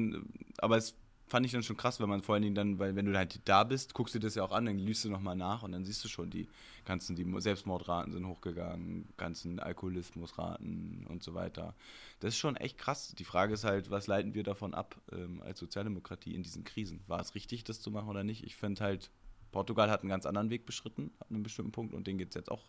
aber 0.58 0.76
es 0.76 0.94
fand 1.32 1.46
ich 1.46 1.52
dann 1.52 1.62
schon 1.62 1.78
krass, 1.78 1.98
wenn 1.98 2.10
man 2.10 2.20
vor 2.20 2.34
allen 2.34 2.42
Dingen 2.42 2.54
dann, 2.54 2.78
weil 2.78 2.94
wenn 2.94 3.06
du 3.06 3.16
halt 3.16 3.40
da 3.46 3.64
bist, 3.64 3.94
guckst 3.94 4.14
du 4.14 4.18
das 4.18 4.34
ja 4.34 4.44
auch 4.44 4.52
an, 4.52 4.66
dann 4.66 4.76
liest 4.76 5.06
du 5.06 5.08
nochmal 5.08 5.34
nach 5.34 5.62
und 5.62 5.72
dann 5.72 5.82
siehst 5.82 6.04
du 6.04 6.08
schon, 6.08 6.28
die 6.28 6.46
ganzen, 6.84 7.16
die 7.16 7.24
Selbstmordraten 7.40 8.12
sind 8.12 8.26
hochgegangen, 8.26 9.08
ganzen 9.16 9.58
Alkoholismusraten 9.58 11.06
und 11.08 11.22
so 11.22 11.32
weiter. 11.32 11.74
Das 12.20 12.34
ist 12.34 12.38
schon 12.38 12.56
echt 12.56 12.76
krass. 12.76 13.14
Die 13.18 13.24
Frage 13.24 13.54
ist 13.54 13.64
halt, 13.64 13.90
was 13.90 14.08
leiten 14.08 14.34
wir 14.34 14.42
davon 14.42 14.74
ab 14.74 15.00
ähm, 15.10 15.40
als 15.42 15.58
Sozialdemokratie 15.58 16.34
in 16.34 16.42
diesen 16.42 16.64
Krisen? 16.64 17.02
War 17.06 17.20
es 17.20 17.34
richtig, 17.34 17.64
das 17.64 17.80
zu 17.80 17.90
machen 17.90 18.10
oder 18.10 18.24
nicht? 18.24 18.44
Ich 18.44 18.54
finde 18.54 18.84
halt, 18.84 19.10
Portugal 19.52 19.90
hat 19.90 20.02
einen 20.02 20.10
ganz 20.10 20.26
anderen 20.26 20.50
Weg 20.50 20.66
beschritten, 20.66 21.12
ab 21.18 21.28
einem 21.30 21.42
bestimmten 21.42 21.72
Punkt 21.72 21.94
und 21.94 22.06
den 22.06 22.18
geht 22.18 22.28
es 22.28 22.34
jetzt 22.34 22.50
auch 22.50 22.68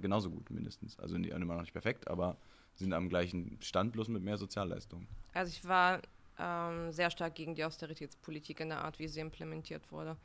genauso 0.00 0.30
gut 0.30 0.50
mindestens. 0.50 0.98
Also 0.98 1.16
immer 1.16 1.54
noch 1.54 1.60
nicht 1.60 1.74
perfekt, 1.74 2.08
aber 2.08 2.38
sind 2.76 2.94
am 2.94 3.10
gleichen 3.10 3.58
Stand, 3.60 3.92
bloß 3.92 4.08
mit 4.08 4.22
mehr 4.22 4.38
Sozialleistungen. 4.38 5.06
Also 5.34 5.50
ich 5.50 5.68
war 5.68 6.00
ähm, 6.38 6.92
sehr 6.92 7.10
stark 7.10 7.34
gegen 7.34 7.54
die 7.54 7.64
Austeritätspolitik 7.64 8.60
in 8.60 8.70
der 8.70 8.84
Art, 8.84 8.98
wie 8.98 9.08
sie 9.08 9.20
implementiert 9.20 9.90
wurde. 9.90 10.16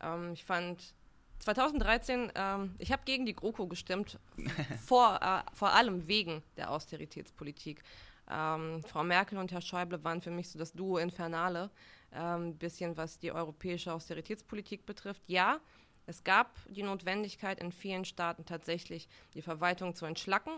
Ähm, 0.00 0.32
ich 0.32 0.44
fand 0.44 0.94
2013, 1.40 2.32
ähm, 2.34 2.74
ich 2.78 2.92
habe 2.92 3.02
gegen 3.04 3.26
die 3.26 3.34
GroKo 3.34 3.66
gestimmt, 3.66 4.18
vor, 4.84 5.20
äh, 5.22 5.42
vor 5.54 5.72
allem 5.72 6.08
wegen 6.08 6.42
der 6.56 6.70
Austeritätspolitik. 6.70 7.82
Ähm, 8.30 8.82
Frau 8.86 9.04
Merkel 9.04 9.38
und 9.38 9.52
Herr 9.52 9.60
Schäuble 9.60 10.02
waren 10.04 10.20
für 10.20 10.30
mich 10.30 10.50
so 10.50 10.58
das 10.58 10.72
Duo 10.72 10.98
Infernale, 10.98 11.70
ein 12.10 12.42
ähm, 12.42 12.56
bisschen 12.56 12.96
was 12.96 13.18
die 13.18 13.32
europäische 13.32 13.92
Austeritätspolitik 13.92 14.84
betrifft. 14.84 15.22
Ja, 15.26 15.60
es 16.06 16.24
gab 16.24 16.56
die 16.68 16.82
Notwendigkeit 16.82 17.60
in 17.60 17.70
vielen 17.70 18.04
Staaten 18.04 18.44
tatsächlich 18.44 19.08
die 19.34 19.42
Verwaltung 19.42 19.94
zu 19.94 20.06
entschlacken. 20.06 20.52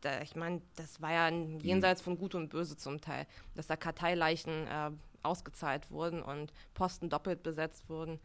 Da, 0.00 0.20
ich 0.20 0.34
meine, 0.34 0.60
das 0.76 1.00
war 1.00 1.12
ja 1.12 1.28
jenseits 1.28 2.02
von 2.02 2.18
Gut 2.18 2.34
und 2.34 2.48
Böse 2.48 2.76
zum 2.76 3.00
Teil, 3.00 3.26
dass 3.54 3.66
da 3.66 3.76
Karteileichen 3.76 4.66
äh, 4.66 4.90
ausgezahlt 5.22 5.90
wurden 5.90 6.22
und 6.22 6.52
Posten 6.74 7.08
doppelt 7.08 7.42
besetzt 7.42 7.88
wurden. 7.88 8.18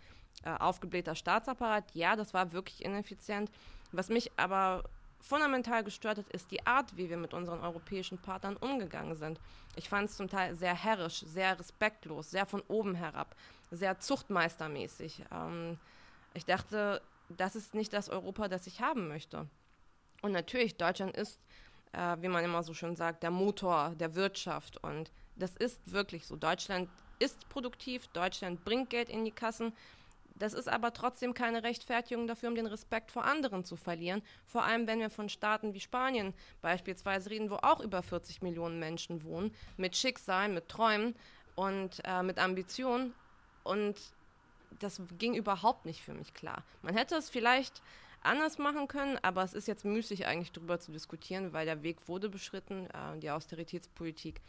Äh, 0.44 0.52
aufgeblähter 0.52 1.16
Staatsapparat, 1.16 1.94
ja, 1.94 2.16
das 2.16 2.34
war 2.34 2.52
wirklich 2.52 2.84
ineffizient. 2.84 3.52
Was 3.92 4.10
mich 4.10 4.32
aber 4.38 4.84
fundamental 5.20 5.84
gestört 5.84 6.20
hat, 6.20 6.28
ist 6.30 6.52
die 6.52 6.66
Art, 6.66 6.96
wie 6.96 7.10
wir 7.10 7.18
mit 7.18 7.34
unseren 7.34 7.62
europäischen 7.62 8.18
Partnern 8.18 8.56
umgegangen 8.58 9.16
sind. 9.16 9.40
Ich 9.76 9.90
fand 9.90 10.10
es 10.10 10.18
zum 10.18 10.30
Teil 10.30 10.56
sehr 10.56 10.76
herrisch, 10.76 11.24
sehr 11.26 11.60
respektlos, 11.60 12.32
sehr 12.32 12.46
von 12.46 12.62
oben 12.68 12.96
herab, 12.96 13.36
sehr 13.72 14.00
zuchtmeistermäßig. 14.00 15.24
Ähm, 15.32 15.78
ich 16.34 16.46
dachte, 16.46 17.02
das 17.30 17.56
ist 17.56 17.74
nicht 17.74 17.94
das 17.94 18.10
Europa, 18.10 18.48
das 18.48 18.68
ich 18.68 18.82
haben 18.82 19.08
möchte. 19.08 19.48
Und 20.22 20.32
natürlich, 20.32 20.76
Deutschland 20.78 21.16
ist, 21.16 21.40
äh, 21.94 22.18
wie 22.20 22.28
man 22.28 22.44
immer 22.44 22.64
so 22.64 22.74
schön 22.74 22.96
sagt, 22.96 23.24
der 23.24 23.32
Motor 23.32 23.94
der 24.00 24.16
Wirtschaft. 24.16 24.84
Und 24.84 25.12
das 25.36 25.56
ist 25.56 25.92
wirklich 25.92 26.26
so. 26.26 26.36
Deutschland 26.36 26.90
ist 27.20 27.48
produktiv, 27.50 28.08
Deutschland 28.08 28.64
bringt 28.66 28.90
Geld 28.90 29.10
in 29.10 29.26
die 29.26 29.32
Kassen. 29.32 29.74
Das 30.36 30.54
ist 30.54 30.70
aber 30.70 30.94
trotzdem 30.94 31.34
keine 31.34 31.64
Rechtfertigung 31.64 32.28
dafür, 32.28 32.50
um 32.50 32.56
den 32.56 32.68
Respekt 32.68 33.12
vor 33.12 33.26
anderen 33.26 33.64
zu 33.64 33.76
verlieren. 33.76 34.22
Vor 34.46 34.64
allem, 34.64 34.86
wenn 34.86 35.00
wir 35.00 35.10
von 35.10 35.30
Staaten 35.30 35.74
wie 35.74 35.80
Spanien 35.80 36.34
beispielsweise 36.62 37.32
reden, 37.32 37.50
wo 37.50 37.56
auch 37.56 37.80
über 37.80 38.04
40 38.04 38.44
Millionen 38.44 38.80
Menschen 38.80 39.24
wohnen, 39.24 39.52
mit 39.78 39.96
Schicksal, 39.96 40.50
mit 40.50 40.70
Träumen 40.70 41.16
und 41.56 42.02
äh, 42.04 42.22
mit 42.22 42.38
Ambitionen. 42.38 43.16
Und 43.64 43.96
das 44.80 45.02
ging 45.18 45.34
überhaupt 45.34 45.86
nicht 45.86 46.02
für 46.04 46.14
mich 46.14 46.36
klar. 46.36 46.64
Man 46.84 46.96
hätte 46.96 47.16
es 47.16 47.30
vielleicht 47.30 47.82
anders 48.22 48.58
machen 48.58 48.88
können, 48.88 49.18
aber 49.22 49.44
es 49.44 49.54
ist 49.54 49.68
jetzt 49.68 49.86
müßig 49.86 50.26
eigentlich 50.26 50.52
darüber 50.52 50.80
zu 50.80 50.92
diskutieren, 50.92 51.54
weil 51.54 51.66
der 51.66 51.84
Weg 51.84 52.08
wurde 52.08 52.30
beschritten, 52.30 52.88
äh, 52.88 53.20
die 53.20 53.30
Austeritätspolitik 53.30 54.42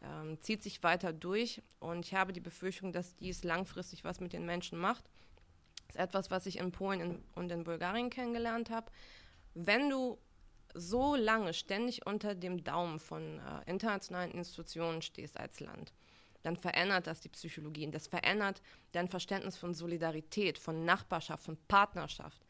äh, 0.00 0.36
zieht 0.38 0.62
sich 0.62 0.82
weiter 0.82 1.12
durch 1.12 1.62
und 1.80 2.04
ich 2.04 2.14
habe 2.14 2.32
die 2.32 2.40
Befürchtung, 2.40 2.92
dass 2.92 3.16
dies 3.16 3.44
langfristig 3.44 4.04
was 4.04 4.20
mit 4.20 4.32
den 4.32 4.46
Menschen 4.46 4.78
macht. 4.78 5.04
Das 5.88 5.96
ist 5.96 6.02
etwas, 6.02 6.30
was 6.30 6.46
ich 6.46 6.58
in 6.58 6.72
Polen 6.72 7.00
in, 7.00 7.24
und 7.34 7.50
in 7.50 7.64
Bulgarien 7.64 8.10
kennengelernt 8.10 8.70
habe. 8.70 8.90
Wenn 9.54 9.90
du 9.90 10.18
so 10.74 11.16
lange 11.16 11.54
ständig 11.54 12.06
unter 12.06 12.34
dem 12.34 12.62
Daumen 12.62 12.98
von 12.98 13.38
äh, 13.38 13.70
internationalen 13.70 14.30
Institutionen 14.32 15.02
stehst 15.02 15.38
als 15.38 15.60
Land, 15.60 15.92
dann 16.42 16.56
verändert 16.56 17.06
das 17.06 17.20
die 17.20 17.28
Psychologie. 17.28 17.90
Das 17.90 18.06
verändert 18.06 18.62
dein 18.92 19.08
Verständnis 19.08 19.56
von 19.56 19.74
Solidarität, 19.74 20.58
von 20.58 20.84
Nachbarschaft, 20.84 21.44
von 21.44 21.58
Partnerschaft. 21.68 22.44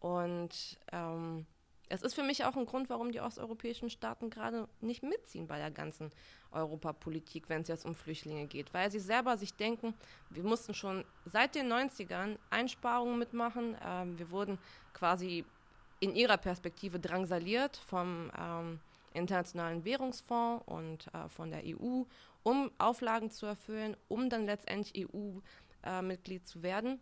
Und 0.00 0.78
ähm, 0.92 1.46
es 1.88 2.02
ist 2.02 2.14
für 2.14 2.22
mich 2.22 2.44
auch 2.44 2.56
ein 2.56 2.66
Grund, 2.66 2.90
warum 2.90 3.12
die 3.12 3.20
osteuropäischen 3.20 3.90
Staaten 3.90 4.28
gerade 4.28 4.68
nicht 4.80 5.02
mitziehen 5.02 5.46
bei 5.46 5.58
der 5.58 5.70
ganzen 5.70 6.10
Europapolitik, 6.50 7.48
wenn 7.48 7.62
es 7.62 7.68
jetzt 7.68 7.86
um 7.86 7.94
Flüchtlinge 7.94 8.46
geht, 8.46 8.74
weil 8.74 8.90
sie 8.90 8.98
selber 8.98 9.36
sich 9.36 9.54
denken, 9.54 9.94
wir 10.30 10.42
mussten 10.42 10.74
schon 10.74 11.04
seit 11.24 11.54
den 11.54 11.72
90ern 11.72 12.38
Einsparungen 12.50 13.18
mitmachen. 13.18 13.76
Ähm, 13.84 14.18
wir 14.18 14.30
wurden 14.30 14.58
quasi 14.94 15.44
in 16.00 16.14
ihrer 16.14 16.36
Perspektive 16.36 16.98
drangsaliert 16.98 17.76
vom 17.76 18.30
ähm, 18.36 18.80
Internationalen 19.14 19.84
Währungsfonds 19.84 20.64
und 20.66 21.06
äh, 21.14 21.28
von 21.28 21.50
der 21.50 21.62
EU, 21.64 22.02
um 22.42 22.70
Auflagen 22.78 23.30
zu 23.30 23.46
erfüllen, 23.46 23.96
um 24.08 24.28
dann 24.28 24.44
letztendlich 24.44 25.06
EU-Mitglied 25.08 26.42
äh, 26.42 26.44
zu 26.44 26.62
werden 26.62 27.00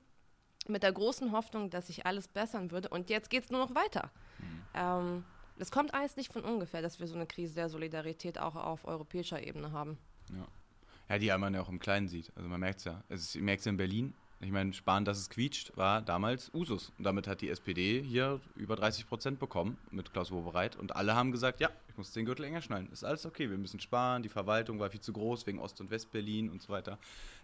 mit 0.69 0.83
der 0.83 0.93
großen 0.93 1.33
Hoffnung, 1.33 1.71
dass 1.71 1.89
sich 1.89 2.07
alles 2.07 2.29
bessern 2.29 2.71
würde. 2.71 2.89
Und 2.89 3.11
jetzt 3.11 3.31
geht 3.31 3.45
es 3.45 3.51
nur 3.51 3.61
noch 3.61 3.75
weiter. 3.75 4.11
Mhm. 4.39 4.63
Ähm, 4.75 5.25
das 5.59 5.71
kommt 5.71 5.95
alles 5.95 6.17
nicht 6.17 6.33
von 6.33 6.43
ungefähr, 6.43 6.83
dass 6.83 6.99
wir 7.01 7.07
so 7.07 7.15
eine 7.15 7.27
Krise 7.27 7.55
der 7.55 7.69
Solidarität 7.69 8.39
auch 8.39 8.57
auf 8.57 8.85
europäischer 8.87 9.43
Ebene 9.43 9.73
haben. 9.73 9.99
Ja, 10.31 10.47
ja 11.09 11.19
die 11.19 11.39
man 11.39 11.55
ja 11.55 11.61
auch 11.61 11.69
im 11.69 11.79
Kleinen 11.79 12.09
sieht. 12.09 12.33
Also 12.37 12.49
man 12.49 12.61
merkt 12.61 12.81
es 12.81 12.85
ja. 12.85 13.05
Ich 13.09 13.41
merke 13.41 13.61
es 13.61 13.67
in 13.67 13.77
Berlin. 13.77 14.15
Ich 14.41 14.51
meine, 14.51 14.73
Sparen, 14.73 15.05
dass 15.05 15.19
es 15.19 15.31
quietscht, 15.31 15.77
war 15.77 16.03
damals 16.03 16.53
Usus. 16.53 16.93
Und 16.99 17.05
damit 17.05 17.27
hat 17.27 17.41
die 17.41 17.49
SPD 17.49 18.03
hier 18.03 18.41
über 18.57 18.77
30 18.77 19.09
Prozent 19.09 19.39
bekommen 19.39 19.79
mit 19.91 20.13
Klaus 20.13 20.31
Wowereit. 20.33 20.77
Und 20.77 20.95
alle 20.97 21.15
haben 21.15 21.33
gesagt, 21.33 21.61
ja, 21.61 21.71
ich 21.89 21.97
muss 21.97 22.13
den 22.13 22.27
Gürtel 22.27 22.45
enger 22.45 22.61
schnallen. 22.61 22.91
Ist 22.91 23.05
alles 23.05 23.25
okay, 23.25 23.49
wir 23.49 23.57
müssen 23.57 23.81
sparen. 23.81 24.23
Die 24.23 24.29
Verwaltung 24.29 24.81
war 24.81 24.91
viel 24.91 25.01
zu 25.01 25.13
groß 25.13 25.47
wegen 25.47 25.61
Ost- 25.61 25.81
und 25.81 25.91
West-Berlin 25.91 26.51
und 26.51 26.61
so 26.61 26.73
weiter. 26.73 26.99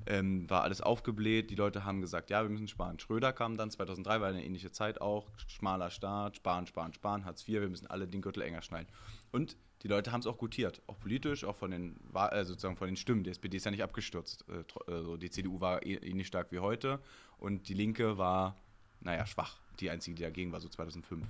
Ähm, 0.06 0.50
war 0.50 0.62
alles 0.62 0.80
aufgebläht. 0.80 1.50
Die 1.50 1.54
Leute 1.54 1.84
haben 1.84 2.00
gesagt, 2.00 2.30
ja, 2.30 2.42
wir 2.42 2.50
müssen 2.50 2.68
sparen. 2.68 2.98
Schröder 2.98 3.32
kam 3.32 3.56
dann 3.56 3.70
2003, 3.70 4.20
war 4.20 4.28
eine 4.28 4.44
ähnliche 4.44 4.72
Zeit 4.72 5.00
auch. 5.00 5.26
Schmaler 5.46 5.90
Staat, 5.90 6.36
sparen, 6.36 6.66
sparen, 6.66 6.92
sparen, 6.92 7.24
Hartz 7.24 7.48
IV, 7.48 7.60
wir 7.60 7.68
müssen 7.68 7.86
alle 7.86 8.08
den 8.08 8.20
Gürtel 8.20 8.42
enger 8.42 8.62
schnallen. 8.62 8.88
Und 9.30 9.56
die 9.82 9.88
Leute 9.88 10.12
haben 10.12 10.20
es 10.20 10.26
auch 10.26 10.36
gutiert, 10.36 10.82
auch 10.86 10.98
politisch, 10.98 11.44
auch 11.44 11.56
von 11.56 11.70
den, 11.70 11.96
äh, 12.14 12.44
sozusagen 12.44 12.76
von 12.76 12.86
den 12.86 12.96
Stimmen. 12.96 13.24
Die 13.24 13.30
SPD 13.30 13.56
ist 13.56 13.64
ja 13.64 13.70
nicht 13.70 13.82
abgestürzt. 13.82 14.44
Also 14.86 15.16
die 15.16 15.30
CDU 15.30 15.60
war 15.60 15.84
ähnlich 15.84 16.26
stark 16.26 16.52
wie 16.52 16.58
heute 16.58 17.00
und 17.38 17.68
die 17.68 17.74
Linke 17.74 18.18
war, 18.18 18.56
naja, 19.00 19.26
schwach. 19.26 19.58
Die 19.80 19.88
einzige, 19.88 20.16
die 20.16 20.22
dagegen 20.22 20.52
war, 20.52 20.60
so 20.60 20.68
2005. 20.68 21.26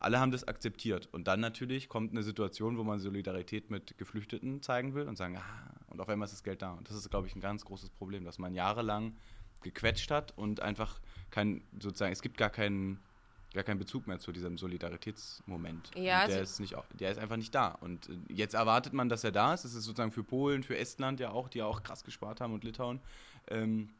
Alle 0.00 0.18
haben 0.18 0.32
das 0.32 0.48
akzeptiert. 0.48 1.08
Und 1.12 1.28
dann 1.28 1.38
natürlich 1.38 1.88
kommt 1.88 2.10
eine 2.10 2.24
Situation, 2.24 2.76
wo 2.76 2.82
man 2.82 2.98
Solidarität 2.98 3.70
mit 3.70 3.96
Geflüchteten 3.98 4.60
zeigen 4.60 4.94
will 4.94 5.06
und 5.06 5.16
sagen, 5.16 5.36
ah, 5.36 5.72
und 5.86 6.00
auf 6.00 6.08
einmal 6.08 6.26
ist 6.26 6.32
das 6.32 6.42
Geld 6.42 6.60
da. 6.60 6.72
Und 6.72 6.88
das 6.88 6.96
ist, 6.96 7.08
glaube 7.08 7.28
ich, 7.28 7.36
ein 7.36 7.40
ganz 7.40 7.64
großes 7.64 7.90
Problem, 7.90 8.24
dass 8.24 8.38
man 8.38 8.52
jahrelang 8.52 9.14
gequetscht 9.62 10.10
hat 10.10 10.36
und 10.36 10.58
einfach 10.58 11.00
kein, 11.30 11.62
sozusagen, 11.78 12.12
es 12.12 12.20
gibt 12.20 12.36
gar 12.36 12.50
keinen 12.50 12.98
gar 13.54 13.64
keinen 13.64 13.78
Bezug 13.78 14.06
mehr 14.06 14.18
zu 14.18 14.32
diesem 14.32 14.58
Solidaritätsmoment. 14.58 15.90
Ja, 15.94 16.26
der, 16.26 16.38
also 16.38 16.40
ist 16.40 16.60
nicht, 16.60 16.76
der 16.94 17.10
ist 17.10 17.18
einfach 17.18 17.36
nicht 17.36 17.54
da. 17.54 17.68
Und 17.80 18.08
äh, 18.08 18.12
jetzt 18.28 18.54
erwartet 18.54 18.92
man, 18.92 19.08
dass 19.08 19.24
er 19.24 19.32
da 19.32 19.54
ist. 19.54 19.64
Das 19.64 19.74
ist 19.74 19.84
sozusagen 19.84 20.12
für 20.12 20.24
Polen, 20.24 20.62
für 20.62 20.76
Estland 20.76 21.20
ja 21.20 21.30
auch, 21.30 21.48
die 21.48 21.58
ja 21.58 21.66
auch 21.66 21.82
krass 21.82 22.04
gespart 22.04 22.40
haben 22.40 22.52
und 22.52 22.64
Litauen. 22.64 23.00
Ähm, 23.48 23.90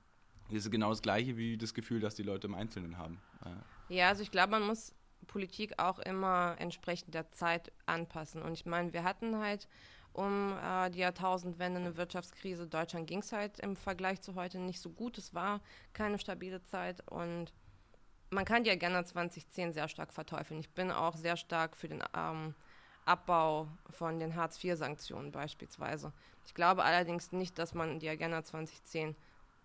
das 0.49 0.65
ist 0.65 0.71
genau 0.71 0.91
das 0.91 1.03
Gleiche 1.03 1.37
wie 1.37 1.57
das 1.57 1.73
Gefühl, 1.75 2.01
das 2.01 2.15
die 2.15 2.23
Leute 2.23 2.47
im 2.47 2.55
Einzelnen 2.55 2.99
haben. 2.99 3.19
Ja, 3.89 4.09
also 4.09 4.23
ich 4.23 4.31
glaube, 4.31 4.51
man 4.51 4.67
muss 4.67 4.95
Politik 5.27 5.79
auch 5.79 5.99
immer 5.99 6.57
entsprechend 6.59 7.15
der 7.15 7.31
Zeit 7.31 7.73
anpassen. 7.87 8.43
Und 8.43 8.53
ich 8.53 8.67
meine, 8.67 8.93
wir 8.93 9.05
hatten 9.05 9.39
halt 9.39 9.69
um 10.13 10.53
äh, 10.63 10.91
die 10.91 10.99
Jahrtausendwende 10.99 11.81
eine 11.81 11.97
Wirtschaftskrise. 11.97 12.67
Deutschland 12.67 13.07
ging 13.07 13.21
es 13.21 13.33
halt 13.33 13.61
im 13.61 13.77
Vergleich 13.77 14.21
zu 14.21 14.35
heute 14.35 14.59
nicht 14.59 14.81
so 14.81 14.91
gut. 14.91 15.17
Es 15.17 15.33
war 15.33 15.61
keine 15.93 16.19
stabile 16.19 16.63
Zeit 16.63 17.03
und 17.11 17.53
man 18.33 18.45
kann 18.45 18.65
die 18.65 18.71
Agenda 18.71 19.05
2010 19.05 19.73
sehr 19.73 19.89
stark 19.89 20.13
verteufeln. 20.13 20.61
Ich 20.61 20.71
bin 20.71 20.91
auch 20.91 21.17
sehr 21.17 21.37
stark 21.37 21.77
für 21.77 21.89
den 21.89 22.03
ähm, 22.17 22.55
Abbau 23.05 23.69
von 23.91 24.19
den 24.19 24.35
Hartz-IV-Sanktionen 24.35 25.33
beispielsweise. 25.33 26.13
Ich 26.47 26.55
glaube 26.55 26.83
allerdings 26.83 27.33
nicht, 27.33 27.59
dass 27.59 27.75
man 27.75 28.01
die 28.01 28.09
Agenda 28.09 28.43
2010 28.43 29.15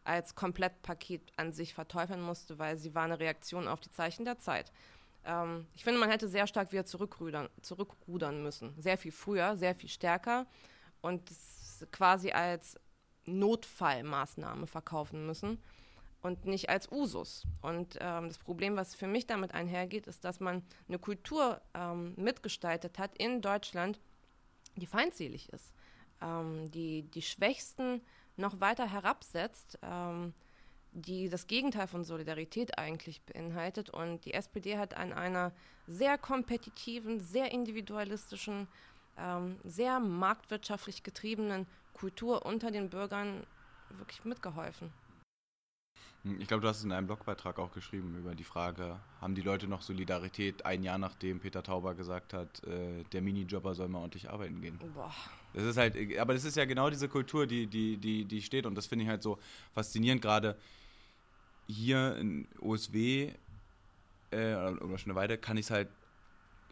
als 0.03 0.35
Komplettpaket 0.35 1.21
an 1.37 1.53
sich 1.53 1.73
verteufeln 1.73 2.21
musste, 2.21 2.59
weil 2.59 2.77
sie 2.77 2.93
war 2.93 3.03
eine 3.03 3.19
Reaktion 3.19 3.67
auf 3.67 3.79
die 3.79 3.91
Zeichen 3.91 4.25
der 4.25 4.37
Zeit. 4.37 4.71
Ähm, 5.23 5.65
ich 5.75 5.83
finde, 5.83 5.99
man 5.99 6.09
hätte 6.09 6.27
sehr 6.27 6.47
stark 6.47 6.71
wieder 6.73 6.85
zurückrudern, 6.85 7.49
zurückrudern 7.61 8.43
müssen. 8.43 8.73
Sehr 8.81 8.97
viel 8.97 9.13
früher, 9.13 9.55
sehr 9.55 9.75
viel 9.75 9.89
stärker 9.89 10.45
und 11.01 11.31
quasi 11.91 12.31
als 12.31 12.77
Notfallmaßnahme 13.25 14.67
verkaufen 14.67 15.25
müssen 15.25 15.61
und 16.21 16.45
nicht 16.45 16.69
als 16.69 16.91
Usus. 16.91 17.45
Und 17.61 17.97
ähm, 17.99 18.27
das 18.27 18.37
Problem, 18.37 18.75
was 18.75 18.95
für 18.95 19.07
mich 19.07 19.27
damit 19.27 19.53
einhergeht, 19.53 20.07
ist, 20.07 20.25
dass 20.25 20.39
man 20.39 20.63
eine 20.87 20.99
Kultur 20.99 21.61
ähm, 21.73 22.13
mitgestaltet 22.17 22.99
hat 22.99 23.15
in 23.17 23.41
Deutschland, 23.41 23.99
die 24.75 24.87
feindselig 24.87 25.49
ist. 25.49 25.73
Ähm, 26.21 26.69
die, 26.71 27.03
die 27.03 27.21
Schwächsten 27.21 28.01
noch 28.35 28.59
weiter 28.59 28.91
herabsetzt, 28.91 29.79
ähm, 29.81 30.33
die 30.91 31.29
das 31.29 31.47
Gegenteil 31.47 31.87
von 31.87 32.03
Solidarität 32.03 32.77
eigentlich 32.79 33.21
beinhaltet. 33.21 33.89
Und 33.89 34.25
die 34.25 34.33
SPD 34.33 34.77
hat 34.77 34.95
an 34.95 35.13
einer 35.13 35.51
sehr 35.85 36.17
kompetitiven, 36.17 37.19
sehr 37.19 37.51
individualistischen, 37.51 38.67
ähm, 39.17 39.59
sehr 39.63 39.99
marktwirtschaftlich 39.99 41.03
getriebenen 41.03 41.67
Kultur 41.93 42.45
unter 42.45 42.71
den 42.71 42.89
Bürgern 42.89 43.45
wirklich 43.89 44.25
mitgeholfen. 44.25 44.91
Hm, 46.27 46.41
ich 46.41 46.47
glaube, 46.47 46.61
du 46.61 46.67
hast 46.67 46.79
es 46.79 46.83
in 46.83 46.91
einem 46.91 47.07
Blogbeitrag 47.07 47.57
auch 47.59 47.71
geschrieben 47.71 48.15
über 48.17 48.35
die 48.35 48.43
Frage, 48.43 48.99
haben 49.21 49.35
die 49.35 49.41
Leute 49.41 49.67
noch 49.67 49.81
Solidarität 49.81 50.65
ein 50.65 50.83
Jahr 50.83 50.97
nachdem 50.97 51.39
Peter 51.39 51.63
Tauber 51.63 51.95
gesagt 51.95 52.33
hat, 52.33 52.63
äh, 52.63 53.03
der 53.11 53.21
Minijobber 53.21 53.73
soll 53.75 53.87
mal 53.87 53.99
ordentlich 53.99 54.29
arbeiten 54.29 54.61
gehen. 54.61 54.79
Boah. 54.93 55.13
Das 55.53 55.63
ist 55.63 55.77
halt, 55.77 55.95
aber 56.17 56.33
das 56.33 56.43
ist 56.43 56.57
ja 56.57 56.65
genau 56.65 56.89
diese 56.89 57.07
Kultur, 57.07 57.47
die, 57.47 57.67
die, 57.67 57.97
die, 57.97 58.25
die 58.25 58.41
steht 58.41 58.65
und 58.65 58.75
das 58.75 58.87
finde 58.87 59.05
ich 59.05 59.09
halt 59.09 59.23
so 59.23 59.39
faszinierend, 59.73 60.21
gerade 60.21 60.57
hier 61.67 62.15
in 62.17 62.47
OSW 62.59 63.33
äh, 64.31 64.55
oder 64.55 64.97
schon 64.97 65.11
eine 65.11 65.15
Weile 65.15 65.37
kann 65.37 65.57
ich 65.57 65.65
es 65.65 65.71
halt, 65.71 65.89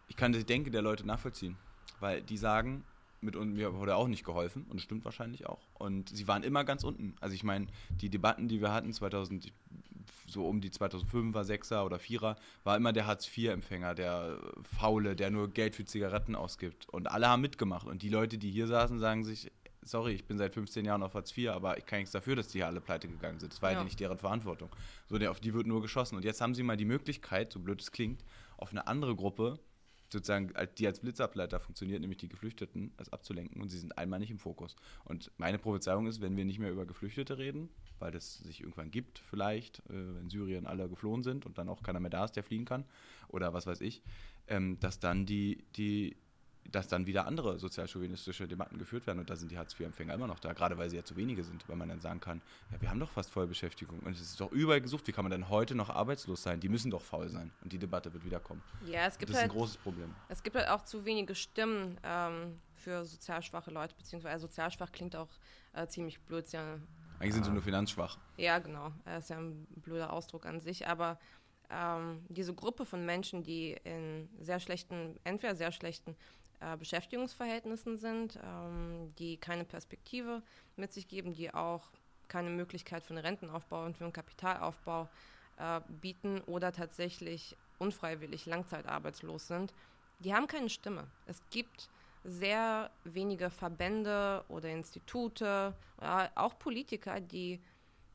ich 0.07 0.15
kann 0.15 0.33
die 0.33 0.43
Denke 0.43 0.71
der 0.71 0.81
Leute 0.81 1.05
nachvollziehen, 1.05 1.57
weil 1.99 2.21
die 2.21 2.37
sagen, 2.37 2.83
mit 3.21 3.36
uns, 3.36 3.56
mir 3.56 3.73
wurde 3.75 3.95
auch 3.95 4.08
nicht 4.08 4.23
geholfen 4.23 4.63
und 4.63 4.75
das 4.75 4.84
stimmt 4.84 5.06
wahrscheinlich 5.06 5.47
auch. 5.47 5.67
Und 5.73 6.10
sie 6.10 6.28
waren 6.28 6.43
immer 6.43 6.63
ganz 6.63 6.84
unten. 6.84 7.15
Also 7.21 7.36
ich 7.36 7.43
meine, 7.43 7.67
die 7.89 8.10
Debatten, 8.10 8.47
die 8.47 8.62
wir 8.62 8.73
hatten 8.73 8.93
2000, 8.93 9.51
so 10.28 10.47
um 10.47 10.62
die 10.62 10.69
2005er, 10.69 11.43
6er 11.43 11.84
oder 11.84 11.97
4er, 11.97 12.36
war 12.63 12.78
immer 12.78 12.93
der 12.93 13.08
Hartz-IV-Empfänger, 13.08 13.95
der 13.95 14.38
Faule, 14.78 15.15
der 15.15 15.32
nur 15.32 15.49
Geld 15.49 15.75
für 15.75 15.86
Zigaretten 15.86 16.36
ausgibt. 16.36 16.88
Und 16.89 17.10
alle 17.12 17.28
haben 17.28 17.41
mitgemacht. 17.41 17.88
Und 17.88 18.01
die 18.01 18.10
Leute, 18.10 18.38
die 18.38 18.51
hier 18.51 18.67
saßen, 18.67 18.99
sagen 18.99 19.23
sich, 19.23 19.51
sorry, 19.82 20.13
ich 20.13 20.25
bin 20.25 20.38
seit 20.38 20.54
15 20.54 20.86
Jahren 20.86 21.04
auf 21.04 21.13
Hartz 21.13 21.36
IV, 21.36 21.49
aber 21.49 21.78
ich 21.78 21.86
kann 21.86 21.99
nichts 21.99 22.12
dafür, 22.12 22.36
dass 22.36 22.47
die 22.47 22.60
hier 22.60 22.67
alle 22.67 22.82
pleite 22.82 23.08
gegangen 23.08 23.39
sind. 23.39 23.54
Das 23.54 23.62
war 23.62 23.71
ja 23.71 23.84
nicht 23.84 23.99
deren 23.99 24.17
Verantwortung. 24.17 24.69
So, 25.08 25.17
auf 25.28 25.39
die 25.39 25.54
wird 25.54 25.67
nur 25.67 25.82
geschossen. 25.82 26.15
Und 26.15 26.25
jetzt 26.25 26.41
haben 26.41 26.56
sie 26.56 26.63
mal 26.63 26.78
die 26.78 26.86
Möglichkeit, 26.86 27.51
so 27.51 27.60
blöd 27.60 27.82
es 27.82 27.91
klingt, 27.91 28.23
auf 28.58 28.71
eine 28.71 28.88
andere 28.88 29.15
Gruppe 29.15 29.60
sozusagen, 30.15 30.54
die 30.78 30.88
als 30.88 30.99
Blitzableiter 30.99 31.60
funktioniert, 31.60 32.01
nämlich 32.01 32.17
die 32.17 32.30
Geflüchteten, 32.30 32.93
als 32.97 33.12
abzulenken 33.12 33.62
und 33.62 33.69
sie 33.69 33.78
sind 33.78 33.97
einmal 33.97 34.19
nicht 34.19 34.32
im 34.32 34.39
Fokus. 34.39 34.75
Und 35.04 35.32
meine 35.38 35.60
Prophezeiung 35.60 36.08
ist, 36.08 36.21
wenn 36.21 36.36
wir 36.38 36.45
nicht 36.45 36.60
mehr 36.60 36.71
über 36.71 36.86
Geflüchtete 36.86 37.38
reden, 37.38 37.69
weil 37.99 38.12
das 38.12 38.38
sich 38.39 38.62
irgendwann 38.62 38.91
gibt, 38.91 39.19
vielleicht, 39.19 39.80
äh, 39.89 40.15
wenn 40.15 40.30
Syrien 40.30 40.65
alle 40.65 40.89
geflohen 40.89 41.23
sind 41.23 41.45
und 41.45 41.58
dann 41.58 41.69
auch 41.69 41.84
keiner 41.84 41.99
mehr 41.99 42.10
da 42.10 42.25
ist, 42.25 42.34
der 42.34 42.43
fliehen 42.43 42.65
kann, 42.65 42.86
oder 43.28 43.54
was 43.54 43.67
weiß 43.67 43.82
ich, 43.82 44.01
ähm, 44.47 44.80
dass 44.80 44.99
dann 44.99 45.25
die, 45.25 45.63
die 45.75 46.15
dass 46.71 46.88
dann 46.88 47.06
wieder 47.06 47.25
andere 47.25 47.60
sozialchauvinistische 47.60 48.47
Debatten 48.47 48.78
geführt 48.78 49.08
werden 49.08 49.19
und 49.19 49.30
da 49.30 49.36
sind 49.36 49.51
die 49.51 49.58
Hartz-IV-Empfänger 49.58 50.13
immer 50.13 50.28
noch 50.28 50.39
da, 50.39 50.54
gerade 50.54 50.78
weil 50.78 50.89
sie 50.89 50.97
ja 50.97 51.04
zu 51.04 51.15
wenige 51.15 51.43
sind, 51.43 51.67
weil 51.69 51.75
man 51.75 51.89
dann 51.89 51.99
sagen 51.99 52.19
kann, 52.19 52.41
ja, 52.71 52.82
wir 52.82 52.89
haben 52.89 52.99
doch 52.99 53.12
fast 53.12 53.30
Vollbeschäftigung 53.32 53.99
und 53.99 54.13
es 54.13 54.21
ist 54.21 54.41
doch 54.41 54.51
überall 54.51 54.82
gesucht, 54.82 55.08
wie 55.08 55.12
kann 55.12 55.23
man 55.23 55.32
denn 55.32 55.49
heute 55.49 55.75
noch 55.75 55.89
arbeitslos 55.89 56.43
sein? 56.43 56.60
Die 56.60 56.69
müssen 56.69 56.91
doch 56.91 57.01
faul 57.01 57.30
sein 57.30 57.51
und 57.63 57.71
die 57.71 57.78
Debatte 57.78 58.13
wird 58.13 58.25
wieder 58.25 58.39
kommen. 58.39 58.62
Ja, 58.86 59.06
es 59.06 59.17
gibt 59.17 59.30
das 59.30 59.38
ist 59.38 59.41
halt, 59.43 59.51
ein 59.51 59.58
großes 59.58 59.78
Problem. 59.78 60.13
Es 60.30 60.41
gibt 60.43 60.56
halt 60.56 60.69
auch 60.69 60.84
zu 60.84 61.06
wenige 61.06 61.36
Stimmen 61.36 61.97
ähm, 62.04 62.60
für 62.73 63.06
sozial 63.06 63.41
schwache 63.41 63.71
Leute, 63.71 63.95
beziehungsweise 63.95 64.41
sozial 64.41 64.71
schwach 64.71 64.91
klingt 64.91 65.15
auch 65.15 65.30
äh, 65.73 65.88
ziemlich 65.88 66.19
blöd. 66.21 66.51
Ja, 66.51 66.80
Eigentlich 67.19 67.34
sind 67.34 67.45
sie 67.45 67.51
nur 67.51 67.62
finanzschwach. 67.62 68.17
Ja, 68.38 68.60
genau. 68.60 68.91
Das 69.06 69.25
ist 69.25 69.30
ja 69.30 69.38
ein 69.38 69.65
blöder 69.75 70.12
Ausdruck 70.12 70.45
an 70.45 70.60
sich, 70.60 70.88
aber 70.88 71.19
ähm, 71.69 72.25
diese 72.30 72.54
Gruppe 72.54 72.86
von 72.86 73.06
Menschen, 73.06 73.43
die 73.43 73.78
in 73.84 74.30
sehr 74.39 74.60
schlechten, 74.60 75.19
entweder 75.23 75.56
sehr 75.56 75.71
schlechten 75.71 76.15
äh, 76.65 76.78
Beschäftigungsverhältnissen 76.78 77.97
sind, 77.97 78.39
ähm, 78.43 79.13
die 79.19 79.38
keine 79.38 79.65
Perspektive 79.65 80.41
mit 80.75 80.93
sich 80.93 81.08
geben, 81.08 81.34
die 81.34 81.54
auch 81.54 81.91
keine 82.28 82.49
Möglichkeit 82.49 83.04
für 83.04 83.13
einen 83.13 83.25
Rentenaufbau 83.25 83.86
und 83.86 83.97
für 83.97 84.06
einen 84.06 84.13
Kapitalaufbau 84.13 85.08
äh, 85.58 85.82
bieten 86.01 86.41
oder 86.41 86.71
tatsächlich 86.71 87.56
unfreiwillig 87.78 88.45
langzeitarbeitslos 88.45 89.47
sind, 89.47 89.73
die 90.19 90.34
haben 90.34 90.47
keine 90.47 90.69
Stimme. 90.69 91.08
Es 91.28 91.41
gibt 91.51 91.89
sehr 92.23 92.89
wenige 93.04 93.51
Verbände 93.51 94.43
oder 94.47 94.69
Institute, 94.69 95.75
oder 95.97 96.32
auch 96.36 96.58
Politiker, 96.58 97.19
die 97.19 97.62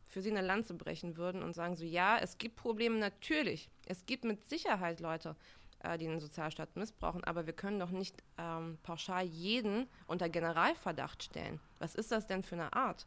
für 0.09 0.23
sie 0.23 0.31
eine 0.31 0.41
Lanze 0.41 0.75
brechen 0.75 1.17
würden 1.17 1.43
und 1.43 1.55
sagen 1.55 1.77
so, 1.77 1.85
ja, 1.85 2.19
es 2.19 2.37
gibt 2.37 2.57
Probleme 2.57 2.99
natürlich. 2.99 3.69
Es 3.87 4.05
gibt 4.07 4.25
mit 4.25 4.43
Sicherheit 4.49 4.99
Leute, 4.99 5.37
äh, 5.83 5.99
die 5.99 6.07
den 6.07 6.21
Sozialstaat 6.21 6.77
missbrauchen. 6.77 7.25
Aber 7.25 7.47
wir 7.47 7.53
können 7.53 7.81
doch 7.81 7.91
nicht 7.91 8.23
ähm, 8.39 8.79
pauschal 8.83 9.25
jeden 9.25 9.89
unter 10.07 10.29
Generalverdacht 10.29 11.23
stellen. 11.23 11.61
Was 11.79 11.95
ist 11.95 12.13
das 12.13 12.27
denn 12.27 12.43
für 12.43 12.57
eine 12.57 12.73
Art? 12.73 13.07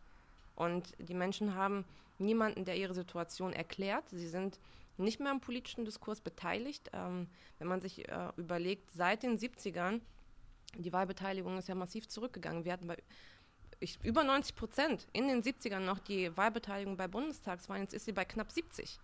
Und 0.56 0.94
die 1.00 1.14
Menschen 1.14 1.56
haben 1.56 1.86
niemanden, 2.20 2.66
der 2.66 2.78
ihre 2.78 2.94
Situation 2.94 3.54
erklärt. 3.54 4.10
Sie 4.10 4.28
sind 4.28 4.60
nicht 4.98 5.20
mehr 5.20 5.32
am 5.32 5.42
politischen 5.42 5.86
Diskurs 5.86 6.22
beteiligt. 6.22 6.90
Ähm, 6.94 7.28
wenn 7.60 7.68
man 7.68 7.82
sich 7.82 8.08
äh, 8.08 8.30
überlegt, 8.38 8.92
seit 8.92 9.24
den 9.24 9.38
70ern, 9.38 10.02
die 10.78 10.94
Wahlbeteiligung 10.94 11.58
ist 11.58 11.68
ja 11.68 11.76
massiv 11.76 12.08
zurückgegangen. 12.08 12.66
Wir 12.66 12.74
hatten 12.74 12.88
bei 12.88 12.98
ich, 13.80 14.00
über 14.04 14.24
90 14.24 14.56
Prozent 14.56 15.08
in 15.12 15.28
den 15.28 15.44
70ern 15.44 15.80
noch 15.80 16.00
die 16.00 16.36
Wahlbeteiligung 16.36 16.96
bei 16.96 17.08
Bundestagswahlen, 17.08 17.84
jetzt 17.84 17.94
ist 17.94 18.06
sie 18.06 18.14
bei 18.14 18.26
knapp 18.26 18.52
70. 18.52 19.00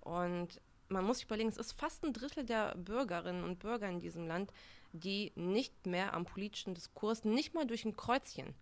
Und 0.00 0.60
man 0.88 1.04
muss 1.04 1.18
sich 1.18 1.26
überlegen, 1.26 1.48
es 1.48 1.56
ist 1.56 1.72
fast 1.72 2.04
ein 2.04 2.12
Drittel 2.12 2.44
der 2.44 2.76
Bürgerinnen 2.76 3.44
und 3.44 3.58
Bürger 3.58 3.88
in 3.88 4.00
diesem 4.00 4.26
Land, 4.26 4.52
die 4.92 5.32
nicht 5.34 5.86
mehr 5.86 6.14
am 6.14 6.24
politischen 6.24 6.74
Diskurs, 6.74 7.24
nicht 7.24 7.54
mal 7.54 7.66
durch 7.66 7.84
ein 7.84 7.96
Kreuzchen 7.96 8.54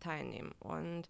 teilnehmen. 0.00 0.52
Und 0.60 1.08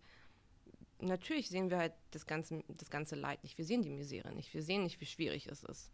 natürlich 1.00 1.48
sehen 1.48 1.70
wir 1.70 1.78
halt 1.78 1.92
das 2.12 2.26
ganze, 2.26 2.62
das 2.68 2.90
ganze 2.90 3.16
Leid 3.16 3.42
nicht. 3.42 3.58
Wir 3.58 3.64
sehen 3.64 3.82
die 3.82 3.90
Misere 3.90 4.32
nicht. 4.32 4.52
Wir 4.54 4.62
sehen 4.62 4.84
nicht, 4.84 5.00
wie 5.00 5.06
schwierig 5.06 5.46
es 5.46 5.64
ist. 5.64 5.90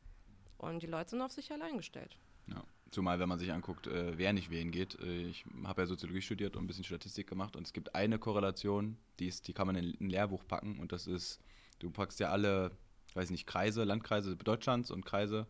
Und 0.59 0.83
die 0.83 0.87
Leute 0.87 1.11
sind 1.11 1.23
auf 1.23 1.33
sich 1.33 1.51
allein 1.53 1.77
gestellt. 1.77 2.19
Ja. 2.49 2.65
Zumal, 2.91 3.19
wenn 3.21 3.29
man 3.29 3.39
sich 3.39 3.53
anguckt, 3.53 3.87
äh, 3.87 4.17
wer 4.17 4.33
nicht 4.33 4.51
wählen 4.51 4.71
geht. 4.71 4.99
Äh, 5.01 5.29
ich 5.29 5.45
habe 5.65 5.83
ja 5.83 5.87
Soziologie 5.87 6.23
studiert 6.23 6.57
und 6.57 6.65
ein 6.65 6.67
bisschen 6.67 6.85
Statistik 6.85 7.27
gemacht 7.27 7.55
und 7.55 7.67
es 7.67 7.73
gibt 7.75 7.95
eine 7.95 8.19
Korrelation, 8.19 8.97
die, 9.19 9.29
ist, 9.29 9.47
die 9.47 9.53
kann 9.53 9.67
man 9.67 9.77
in 9.77 9.95
ein 10.01 10.09
Lehrbuch 10.09 10.47
packen 10.47 10.79
und 10.79 10.91
das 10.91 11.07
ist, 11.07 11.39
du 11.81 11.91
packst 11.91 12.19
ja 12.19 12.31
alle 12.31 12.71
weiß 13.15 13.31
nicht, 13.31 13.47
Kreise, 13.47 13.85
Landkreise 13.85 14.37
Deutschlands 14.37 14.91
und 14.91 15.05
Kreise 15.05 15.47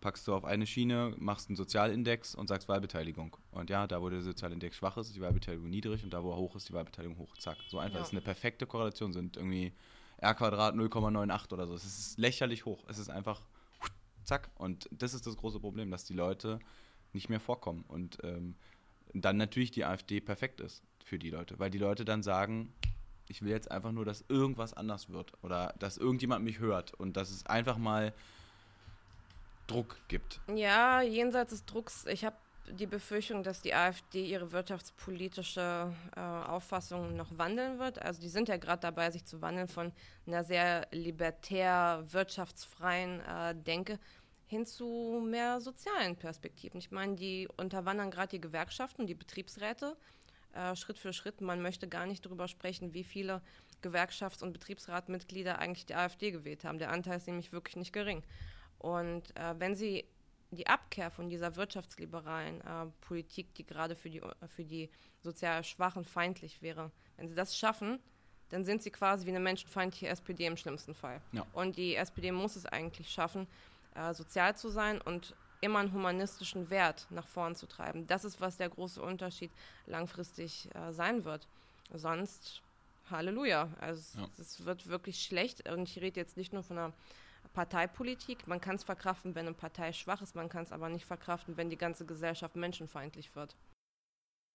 packst 0.00 0.26
du 0.26 0.34
auf 0.34 0.44
eine 0.44 0.66
Schiene, 0.66 1.14
machst 1.18 1.48
einen 1.48 1.56
Sozialindex 1.56 2.34
und 2.34 2.48
sagst 2.48 2.68
Wahlbeteiligung. 2.68 3.36
Und 3.50 3.70
ja, 3.70 3.86
da 3.86 4.00
wo 4.00 4.08
der 4.08 4.22
Sozialindex 4.22 4.76
schwach 4.76 4.96
ist, 4.96 5.08
ist 5.08 5.16
die 5.16 5.20
Wahlbeteiligung 5.20 5.68
niedrig 5.68 6.04
und 6.04 6.12
da 6.12 6.22
wo 6.22 6.30
er 6.30 6.36
hoch 6.36 6.56
ist, 6.56 6.68
die 6.68 6.72
Wahlbeteiligung 6.72 7.18
hoch. 7.18 7.36
Zack. 7.38 7.58
So 7.68 7.78
einfach. 7.78 7.94
Ja. 7.94 8.00
Das 8.00 8.08
ist 8.08 8.14
eine 8.14 8.22
perfekte 8.22 8.66
Korrelation, 8.66 9.12
sind 9.12 9.36
irgendwie 9.36 9.72
R 10.18 10.34
Quadrat 10.34 10.74
0,98 10.74 11.52
oder 11.52 11.66
so. 11.66 11.74
Es 11.74 11.84
ist 11.84 12.18
lächerlich 12.18 12.64
hoch. 12.64 12.82
Es 12.88 12.98
ist 12.98 13.10
einfach 13.10 13.42
zack. 14.24 14.50
Und 14.56 14.88
das 14.92 15.14
ist 15.14 15.26
das 15.26 15.36
große 15.36 15.60
Problem, 15.60 15.90
dass 15.90 16.04
die 16.04 16.14
Leute 16.14 16.58
nicht 17.12 17.28
mehr 17.28 17.40
vorkommen. 17.40 17.84
Und 17.88 18.18
ähm, 18.22 18.54
dann 19.12 19.36
natürlich 19.36 19.70
die 19.70 19.84
AfD 19.84 20.20
perfekt 20.20 20.60
ist 20.60 20.82
für 21.04 21.18
die 21.18 21.30
Leute, 21.30 21.58
weil 21.58 21.70
die 21.70 21.78
Leute 21.78 22.04
dann 22.04 22.22
sagen, 22.22 22.72
ich 23.30 23.42
will 23.42 23.50
jetzt 23.50 23.70
einfach 23.70 23.92
nur, 23.92 24.04
dass 24.04 24.24
irgendwas 24.28 24.74
anders 24.74 25.08
wird 25.08 25.32
oder 25.42 25.74
dass 25.78 25.96
irgendjemand 25.96 26.44
mich 26.44 26.58
hört 26.58 26.94
und 26.94 27.16
dass 27.16 27.30
es 27.30 27.46
einfach 27.46 27.78
mal 27.78 28.12
Druck 29.66 29.96
gibt. 30.08 30.40
Ja, 30.54 31.00
jenseits 31.00 31.50
des 31.50 31.64
Drucks, 31.64 32.04
ich 32.06 32.24
habe 32.24 32.36
die 32.72 32.86
Befürchtung, 32.86 33.42
dass 33.42 33.62
die 33.62 33.74
AfD 33.74 34.24
ihre 34.26 34.52
wirtschaftspolitische 34.52 35.92
äh, 36.16 36.20
Auffassung 36.20 37.16
noch 37.16 37.36
wandeln 37.36 37.78
wird. 37.78 38.00
Also 38.02 38.20
die 38.20 38.28
sind 38.28 38.48
ja 38.48 38.56
gerade 38.56 38.80
dabei, 38.80 39.10
sich 39.10 39.24
zu 39.24 39.40
wandeln 39.40 39.68
von 39.68 39.92
einer 40.26 40.44
sehr 40.44 40.86
libertär, 40.90 42.04
wirtschaftsfreien 42.10 43.20
äh, 43.20 43.54
Denke 43.54 43.98
hin 44.46 44.66
zu 44.66 45.24
mehr 45.24 45.60
sozialen 45.60 46.16
Perspektiven. 46.16 46.78
Ich 46.78 46.90
meine, 46.90 47.14
die 47.14 47.48
unterwandern 47.56 48.10
gerade 48.10 48.30
die 48.30 48.40
Gewerkschaften, 48.40 49.06
die 49.06 49.14
Betriebsräte 49.14 49.96
äh, 50.54 50.74
Schritt 50.76 50.98
für 50.98 51.12
Schritt. 51.12 51.40
Man 51.40 51.62
möchte 51.62 51.88
gar 51.88 52.06
nicht 52.06 52.24
darüber 52.24 52.48
sprechen, 52.48 52.94
wie 52.94 53.04
viele 53.04 53.42
Gewerkschafts- 53.82 54.42
und 54.42 54.52
Betriebsratmitglieder 54.52 55.58
eigentlich 55.58 55.86
die 55.86 55.94
AfD 55.94 56.30
gewählt 56.30 56.64
haben. 56.64 56.78
Der 56.78 56.90
Anteil 56.90 57.16
ist 57.16 57.26
nämlich 57.26 57.52
wirklich 57.52 57.76
nicht 57.76 57.92
gering. 57.92 58.22
Und 58.78 59.36
äh, 59.36 59.54
wenn 59.58 59.74
Sie 59.74 60.04
die 60.50 60.66
Abkehr 60.66 61.10
von 61.10 61.28
dieser 61.28 61.56
wirtschaftsliberalen 61.56 62.60
äh, 62.60 62.86
Politik, 63.00 63.54
die 63.54 63.64
gerade 63.64 63.94
für 63.94 64.10
die, 64.10 64.20
für 64.54 64.64
die 64.64 64.90
sozial 65.22 65.62
Schwachen 65.64 66.04
feindlich 66.04 66.60
wäre, 66.62 66.90
wenn 67.16 67.28
Sie 67.28 67.34
das 67.34 67.56
schaffen, 67.56 68.00
dann 68.48 68.64
sind 68.64 68.82
Sie 68.82 68.90
quasi 68.90 69.26
wie 69.26 69.30
eine 69.30 69.40
menschenfeindliche 69.40 70.08
SPD 70.08 70.46
im 70.46 70.56
schlimmsten 70.56 70.94
Fall. 70.94 71.20
Ja. 71.32 71.46
Und 71.52 71.76
die 71.76 71.94
SPD 71.94 72.32
muss 72.32 72.56
es 72.56 72.66
eigentlich 72.66 73.10
schaffen, 73.10 73.46
äh, 73.94 74.12
sozial 74.12 74.56
zu 74.56 74.70
sein 74.70 75.00
und 75.00 75.34
immer 75.60 75.80
einen 75.80 75.92
humanistischen 75.92 76.70
Wert 76.70 77.06
nach 77.10 77.26
vorn 77.26 77.54
zu 77.54 77.66
treiben. 77.66 78.06
Das 78.06 78.24
ist, 78.24 78.40
was 78.40 78.56
der 78.56 78.68
große 78.68 79.00
Unterschied 79.00 79.50
langfristig 79.86 80.68
äh, 80.74 80.92
sein 80.92 81.24
wird. 81.24 81.46
Sonst, 81.92 82.62
Halleluja. 83.10 83.68
Also 83.80 84.20
ja. 84.20 84.28
es 84.38 84.64
wird 84.64 84.86
wirklich 84.86 85.22
schlecht. 85.22 85.68
Und 85.68 85.88
ich 85.88 86.00
rede 86.00 86.20
jetzt 86.20 86.36
nicht 86.36 86.52
nur 86.52 86.62
von 86.62 86.78
einer 86.78 86.92
Parteipolitik. 87.52 88.46
Man 88.46 88.60
kann 88.60 88.76
es 88.76 88.84
verkraften, 88.84 89.34
wenn 89.34 89.46
eine 89.46 89.54
Partei 89.54 89.92
schwach 89.92 90.22
ist, 90.22 90.34
man 90.34 90.48
kann 90.48 90.62
es 90.62 90.72
aber 90.72 90.88
nicht 90.88 91.04
verkraften, 91.04 91.56
wenn 91.56 91.70
die 91.70 91.76
ganze 91.76 92.06
Gesellschaft 92.06 92.56
menschenfeindlich 92.56 93.34
wird. 93.34 93.56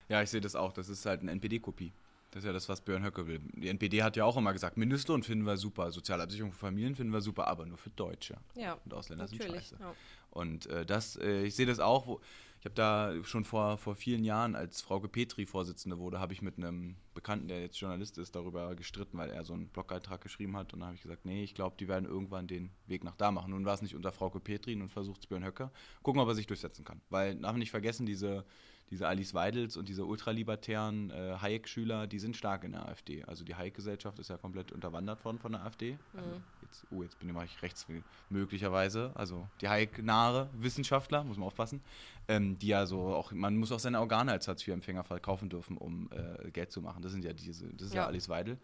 Ja, 0.07 0.21
ich 0.21 0.29
sehe 0.29 0.41
das 0.41 0.55
auch. 0.55 0.71
Das 0.71 0.87
ist 0.89 1.05
halt 1.05 1.21
eine 1.21 1.31
NPD-Kopie. 1.31 1.91
Das 2.31 2.43
ist 2.43 2.47
ja 2.47 2.53
das, 2.53 2.67
was 2.67 2.81
Björn 2.81 3.03
Höcke 3.03 3.27
will. 3.27 3.39
Die 3.53 3.69
NPD 3.69 4.03
hat 4.03 4.17
ja 4.17 4.25
auch 4.25 4.35
immer 4.35 4.51
gesagt, 4.51 4.75
Mindestlohn 4.75 5.23
finden 5.23 5.45
wir 5.45 5.55
super, 5.55 5.89
Sozialabsicherung 5.91 6.51
für 6.51 6.59
Familien 6.59 6.93
finden 6.93 7.13
wir 7.13 7.21
super, 7.21 7.47
aber 7.47 7.65
nur 7.65 7.77
für 7.77 7.91
Deutsche. 7.91 8.35
Ja, 8.55 8.77
Und 8.83 8.93
Ausländer 8.93 9.25
sind 9.27 9.39
natürlich. 9.39 9.69
scheiße. 9.69 9.77
Ja. 9.79 9.95
Und 10.35 10.67
äh, 10.67 10.85
das, 10.85 11.15
äh, 11.15 11.43
ich 11.43 11.55
sehe 11.55 11.65
das 11.65 11.79
auch, 11.79 12.07
wo, 12.07 12.19
ich 12.59 12.65
habe 12.65 12.75
da 12.75 13.13
schon 13.23 13.45
vor, 13.45 13.77
vor 13.77 13.95
vielen 13.95 14.25
Jahren, 14.25 14.55
als 14.55 14.81
Frauke 14.81 15.07
Petri 15.07 15.45
Vorsitzende 15.45 15.97
wurde, 15.97 16.19
habe 16.19 16.33
ich 16.33 16.41
mit 16.41 16.57
einem 16.57 16.97
Bekannten, 17.13 17.47
der 17.47 17.61
jetzt 17.61 17.79
Journalist 17.79 18.17
ist, 18.17 18.35
darüber 18.35 18.75
gestritten, 18.75 19.17
weil 19.17 19.29
er 19.29 19.45
so 19.45 19.53
einen 19.53 19.69
Blogeintrag 19.69 20.19
geschrieben 20.19 20.57
hat. 20.57 20.73
Und 20.73 20.79
dann 20.79 20.87
habe 20.87 20.95
ich 20.95 21.03
gesagt, 21.03 21.25
nee, 21.25 21.43
ich 21.43 21.55
glaube, 21.55 21.77
die 21.79 21.87
werden 21.87 22.05
irgendwann 22.05 22.47
den 22.47 22.71
Weg 22.87 23.03
nach 23.05 23.15
da 23.15 23.31
machen. 23.31 23.51
Nun 23.51 23.65
war 23.65 23.75
es 23.75 23.81
nicht 23.81 23.95
unter 23.95 24.11
Frauke 24.11 24.41
Petri, 24.41 24.75
nun 24.75 24.89
versucht 24.89 25.21
es 25.21 25.27
Björn 25.27 25.45
Höcke. 25.45 25.71
Gucken, 26.03 26.19
ob 26.19 26.27
er 26.27 26.35
sich 26.35 26.47
durchsetzen 26.47 26.83
kann. 26.83 27.01
Weil, 27.09 27.35
darf 27.35 27.55
nicht 27.55 27.71
vergessen, 27.71 28.05
diese, 28.05 28.45
diese 28.89 29.07
Alice 29.07 29.33
Weidels 29.33 29.77
und 29.77 29.89
diese 29.89 30.05
ultralibertären 30.05 31.09
äh, 31.09 31.37
Hayek-Schüler, 31.41 32.07
die 32.07 32.19
sind 32.19 32.37
stark 32.37 32.63
in 32.63 32.73
der 32.73 32.87
AfD. 32.87 33.23
Also 33.23 33.43
die 33.43 33.55
Hayek-Gesellschaft 33.55 34.19
ist 34.19 34.29
ja 34.29 34.37
komplett 34.37 34.71
unterwandert 34.71 35.25
worden 35.25 35.39
von 35.39 35.53
der 35.53 35.63
AfD. 35.63 35.97
Also 36.15 36.29
jetzt, 36.61 36.85
oh, 36.91 37.03
jetzt 37.03 37.19
bin 37.19 37.29
ich 37.29 37.61
rechts 37.61 37.87
möglicherweise. 38.29 39.11
Also 39.15 39.47
die 39.61 39.69
Hayek-nahe 39.69 40.49
Wissenschaftler, 40.53 41.23
muss 41.23 41.37
man 41.37 41.47
aufpassen, 41.47 41.81
ähm, 42.27 42.59
die 42.59 42.67
ja 42.67 42.85
so 42.85 43.15
auch, 43.15 43.31
man 43.31 43.57
muss 43.57 43.71
auch 43.71 43.79
seine 43.79 43.99
Organe 43.99 44.31
als 44.31 44.47
Hartz-IV-Empfänger 44.47 45.03
verkaufen 45.03 45.49
dürfen, 45.49 45.77
um 45.77 46.09
äh, 46.11 46.51
Geld 46.51 46.71
zu 46.71 46.81
machen. 46.81 47.01
Das 47.01 47.11
sind 47.11 47.23
ja 47.23 47.33
diese, 47.33 47.67
das 47.73 47.87
ist 47.87 47.93
ja, 47.93 48.03
Ja. 48.03 48.07
Alice 48.07 48.29
Weidel. 48.29 48.57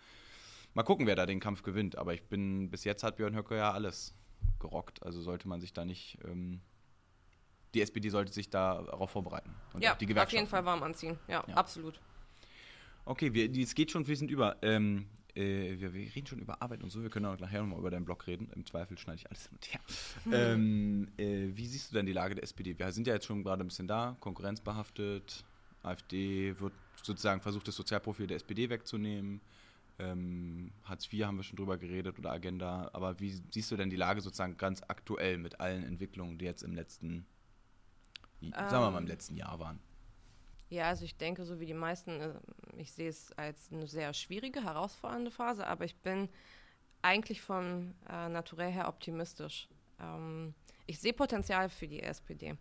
Mal 0.73 0.83
gucken, 0.83 1.05
wer 1.07 1.15
da 1.15 1.25
den 1.25 1.39
Kampf 1.39 1.63
gewinnt. 1.63 1.97
Aber 1.97 2.13
ich 2.13 2.23
bin, 2.23 2.69
bis 2.69 2.83
jetzt 2.83 3.03
hat 3.03 3.17
Björn 3.17 3.35
Höcke 3.35 3.57
ja 3.57 3.71
alles 3.71 4.13
gerockt. 4.59 5.03
Also 5.03 5.21
sollte 5.21 5.47
man 5.47 5.59
sich 5.59 5.73
da 5.73 5.83
nicht, 5.83 6.17
ähm, 6.23 6.61
die 7.73 7.81
SPD 7.81 8.09
sollte 8.09 8.31
sich 8.33 8.49
darauf 8.49 9.11
vorbereiten. 9.11 9.51
Und 9.73 9.83
Ja, 9.83 9.93
auch 9.93 9.97
die 9.97 10.05
auf 10.05 10.09
Gewerkschaften. 10.09 10.35
jeden 10.37 10.47
Fall 10.49 10.65
warm 10.65 10.83
anziehen. 10.83 11.17
Ja, 11.27 11.43
Ja. 11.47 11.55
absolut. 11.55 11.99
Okay, 13.05 13.33
wir, 13.33 13.49
es 13.63 13.73
geht 13.75 13.91
schon 13.91 14.05
fließend 14.05 14.29
über. 14.29 14.57
Ähm, 14.61 15.07
äh, 15.33 15.79
wir, 15.79 15.93
wir 15.93 16.13
reden 16.15 16.27
schon 16.27 16.39
über 16.39 16.61
Arbeit 16.61 16.83
und 16.83 16.89
so. 16.91 17.01
Wir 17.01 17.09
können 17.09 17.25
auch 17.25 17.39
nachher 17.39 17.61
nochmal 17.61 17.79
über 17.79 17.89
deinen 17.89 18.05
Blog 18.05 18.27
reden. 18.27 18.49
Im 18.53 18.65
Zweifel 18.65 18.97
schneide 18.97 19.17
ich 19.19 19.27
alles 19.29 19.43
hin 19.47 19.51
und 19.53 19.73
her. 19.73 19.79
ähm, 20.53 21.07
äh, 21.17 21.47
wie 21.55 21.65
siehst 21.65 21.91
du 21.91 21.95
denn 21.95 22.05
die 22.05 22.13
Lage 22.13 22.35
der 22.35 22.43
SPD? 22.43 22.77
Wir 22.77 22.91
sind 22.91 23.07
ja 23.07 23.13
jetzt 23.13 23.25
schon 23.25 23.43
gerade 23.43 23.63
ein 23.63 23.67
bisschen 23.67 23.87
da, 23.87 24.15
konkurrenzbehaftet. 24.19 25.43
AfD 25.83 26.59
wird 26.59 26.73
sozusagen 27.01 27.41
versucht, 27.41 27.67
das 27.67 27.75
Sozialprofil 27.75 28.27
der 28.27 28.37
SPD 28.37 28.69
wegzunehmen. 28.69 29.41
Ähm, 29.97 30.71
Hartz 30.83 31.11
IV 31.11 31.23
haben 31.25 31.37
wir 31.37 31.43
schon 31.43 31.57
drüber 31.57 31.77
geredet 31.77 32.19
oder 32.19 32.31
Agenda. 32.31 32.89
Aber 32.93 33.19
wie 33.19 33.41
siehst 33.51 33.71
du 33.71 33.77
denn 33.77 33.89
die 33.89 33.95
Lage 33.95 34.21
sozusagen 34.21 34.57
ganz 34.57 34.81
aktuell 34.87 35.37
mit 35.37 35.59
allen 35.59 35.83
Entwicklungen, 35.83 36.37
die 36.37 36.45
jetzt 36.45 36.61
im 36.61 36.75
letzten, 36.75 37.25
sagen 38.65 38.83
wir 38.83 38.91
mal, 38.91 38.99
im 38.99 39.07
Ähm, 39.07 39.07
letzten 39.07 39.37
Jahr 39.37 39.59
waren? 39.59 39.81
Ja, 40.69 40.85
also 40.87 41.03
ich 41.05 41.17
denke, 41.17 41.45
so 41.45 41.59
wie 41.59 41.65
die 41.65 41.73
meisten, 41.73 42.11
äh, 42.21 42.33
ich 42.77 42.91
sehe 42.93 43.09
es 43.09 43.31
als 43.33 43.71
eine 43.71 43.87
sehr 43.87 44.13
schwierige, 44.13 44.63
herausfordernde 44.63 45.31
Phase, 45.31 45.67
aber 45.67 45.85
ich 45.85 45.95
bin 45.97 46.29
eigentlich 47.01 47.41
vom 47.41 47.95
äh, 48.09 48.29
Naturell 48.29 48.71
her 48.71 48.87
optimistisch. 48.87 49.67
Ähm, 49.99 50.55
ich 50.87 50.99
sehe 50.99 51.13
Potenzial 51.13 51.69
für 51.69 51.87
die 51.87 52.01
SPD. 52.03 52.55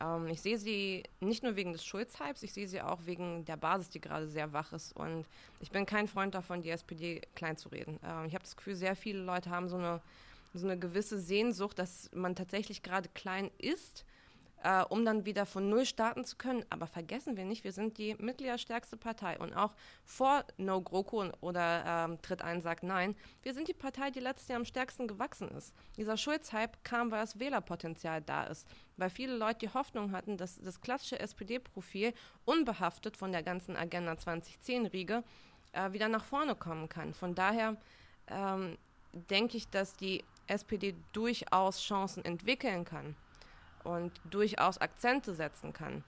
Ähm, 0.00 0.26
ich 0.28 0.42
sehe 0.42 0.58
sie 0.58 1.04
nicht 1.20 1.42
nur 1.44 1.56
wegen 1.56 1.72
des 1.72 1.84
Schulz-Hypes, 1.84 2.42
ich 2.42 2.52
sehe 2.52 2.68
sie 2.68 2.82
auch 2.82 3.06
wegen 3.06 3.44
der 3.44 3.56
Basis, 3.56 3.90
die 3.90 4.00
gerade 4.00 4.28
sehr 4.28 4.52
wach 4.52 4.72
ist. 4.72 4.92
Und 4.96 5.26
ich 5.60 5.70
bin 5.70 5.86
kein 5.86 6.08
Freund 6.08 6.34
davon, 6.34 6.62
die 6.62 6.70
SPD 6.70 7.22
klein 7.36 7.56
zu 7.56 7.68
reden. 7.68 8.00
Ähm, 8.04 8.26
ich 8.26 8.34
habe 8.34 8.44
das 8.44 8.56
Gefühl, 8.56 8.74
sehr 8.76 8.96
viele 8.96 9.20
Leute 9.22 9.50
haben 9.50 9.68
so 9.68 9.76
eine, 9.76 10.02
so 10.54 10.66
eine 10.66 10.78
gewisse 10.78 11.20
Sehnsucht, 11.20 11.78
dass 11.78 12.10
man 12.12 12.34
tatsächlich 12.34 12.82
gerade 12.82 13.08
klein 13.10 13.50
ist 13.58 14.04
äh, 14.64 14.82
um 14.88 15.04
dann 15.04 15.26
wieder 15.26 15.44
von 15.44 15.68
Null 15.68 15.84
starten 15.84 16.24
zu 16.24 16.36
können. 16.36 16.64
Aber 16.70 16.86
vergessen 16.86 17.36
wir 17.36 17.44
nicht, 17.44 17.64
wir 17.64 17.72
sind 17.72 17.98
die 17.98 18.14
mitgliederstärkste 18.14 18.96
Partei. 18.96 19.38
Und 19.38 19.52
auch 19.52 19.74
vor 20.04 20.44
No 20.56 20.80
GroKo 20.80 21.26
oder 21.42 21.84
ähm, 21.86 22.22
Tritt 22.22 22.40
ein, 22.40 22.62
sagt 22.62 22.82
Nein, 22.82 23.14
wir 23.42 23.52
sind 23.52 23.68
die 23.68 23.74
Partei, 23.74 24.10
die 24.10 24.20
letztes 24.20 24.48
Jahr 24.48 24.56
am 24.56 24.64
stärksten 24.64 25.06
gewachsen 25.06 25.48
ist. 25.50 25.74
Dieser 25.98 26.16
Schulz-Hype 26.16 26.82
kam, 26.82 27.10
weil 27.10 27.20
das 27.20 27.38
Wählerpotenzial 27.38 28.22
da 28.22 28.44
ist. 28.44 28.66
Weil 28.96 29.10
viele 29.10 29.36
Leute 29.36 29.66
die 29.66 29.74
Hoffnung 29.74 30.12
hatten, 30.12 30.38
dass 30.38 30.58
das 30.58 30.80
klassische 30.80 31.20
SPD-Profil 31.20 32.14
unbehaftet 32.46 33.18
von 33.18 33.32
der 33.32 33.42
ganzen 33.42 33.76
Agenda 33.76 34.12
2010-Riege 34.12 35.24
äh, 35.72 35.92
wieder 35.92 36.08
nach 36.08 36.24
vorne 36.24 36.54
kommen 36.54 36.88
kann. 36.88 37.12
Von 37.12 37.34
daher 37.34 37.76
ähm, 38.28 38.78
denke 39.12 39.58
ich, 39.58 39.68
dass 39.68 39.94
die 39.94 40.24
SPD 40.46 40.94
durchaus 41.12 41.82
Chancen 41.82 42.24
entwickeln 42.24 42.86
kann 42.86 43.14
und 43.84 44.12
durchaus 44.30 44.78
Akzente 44.78 45.34
setzen 45.34 45.72
kann. 45.72 46.02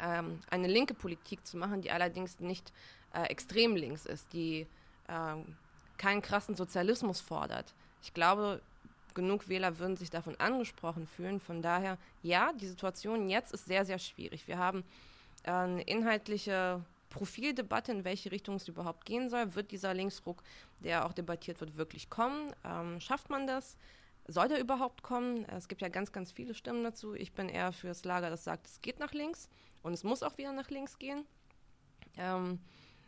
Ähm, 0.00 0.40
eine 0.50 0.68
linke 0.68 0.94
Politik 0.94 1.46
zu 1.46 1.56
machen, 1.56 1.80
die 1.80 1.90
allerdings 1.90 2.38
nicht 2.40 2.72
äh, 3.14 3.24
extrem 3.24 3.74
links 3.74 4.06
ist, 4.06 4.32
die 4.32 4.66
ähm, 5.08 5.56
keinen 5.96 6.22
krassen 6.22 6.54
Sozialismus 6.54 7.20
fordert. 7.20 7.74
Ich 8.02 8.14
glaube, 8.14 8.60
genug 9.14 9.48
Wähler 9.48 9.78
würden 9.78 9.96
sich 9.96 10.10
davon 10.10 10.36
angesprochen 10.38 11.06
fühlen. 11.06 11.40
Von 11.40 11.62
daher, 11.62 11.98
ja, 12.22 12.52
die 12.52 12.68
Situation 12.68 13.28
jetzt 13.28 13.52
ist 13.52 13.66
sehr, 13.66 13.84
sehr 13.84 13.98
schwierig. 13.98 14.46
Wir 14.46 14.58
haben 14.58 14.84
äh, 15.42 15.50
eine 15.50 15.82
inhaltliche 15.82 16.84
Profildebatte, 17.10 17.90
in 17.92 18.04
welche 18.04 18.30
Richtung 18.30 18.56
es 18.56 18.68
überhaupt 18.68 19.04
gehen 19.04 19.30
soll. 19.30 19.54
Wird 19.54 19.70
dieser 19.70 19.94
Linksruck, 19.94 20.42
der 20.80 21.06
auch 21.06 21.12
debattiert 21.12 21.60
wird, 21.60 21.76
wirklich 21.76 22.10
kommen? 22.10 22.54
Ähm, 22.64 23.00
schafft 23.00 23.30
man 23.30 23.46
das? 23.46 23.76
Soll 24.28 24.48
der 24.48 24.60
überhaupt 24.60 25.02
kommen? 25.02 25.46
Es 25.46 25.68
gibt 25.68 25.80
ja 25.80 25.88
ganz, 25.88 26.12
ganz 26.12 26.32
viele 26.32 26.52
Stimmen 26.54 26.84
dazu. 26.84 27.14
Ich 27.14 27.32
bin 27.32 27.48
eher 27.48 27.72
für 27.72 27.88
das 27.88 28.04
Lager, 28.04 28.28
das 28.28 28.44
sagt, 28.44 28.66
es 28.66 28.80
geht 28.82 28.98
nach 28.98 29.12
links 29.12 29.48
und 29.82 29.94
es 29.94 30.04
muss 30.04 30.22
auch 30.22 30.36
wieder 30.36 30.52
nach 30.52 30.68
links 30.70 30.98
gehen. 30.98 31.24
Ähm, 32.18 32.60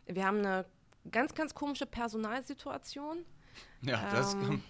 wir 0.07 0.25
haben 0.25 0.39
eine 0.39 0.65
ganz, 1.11 1.35
ganz 1.35 1.53
komische 1.53 1.85
Personalsituation. 1.85 3.23
Ja, 3.83 4.09
das 4.11 4.33
Ähm, 4.33 4.41
kann, 4.41 4.63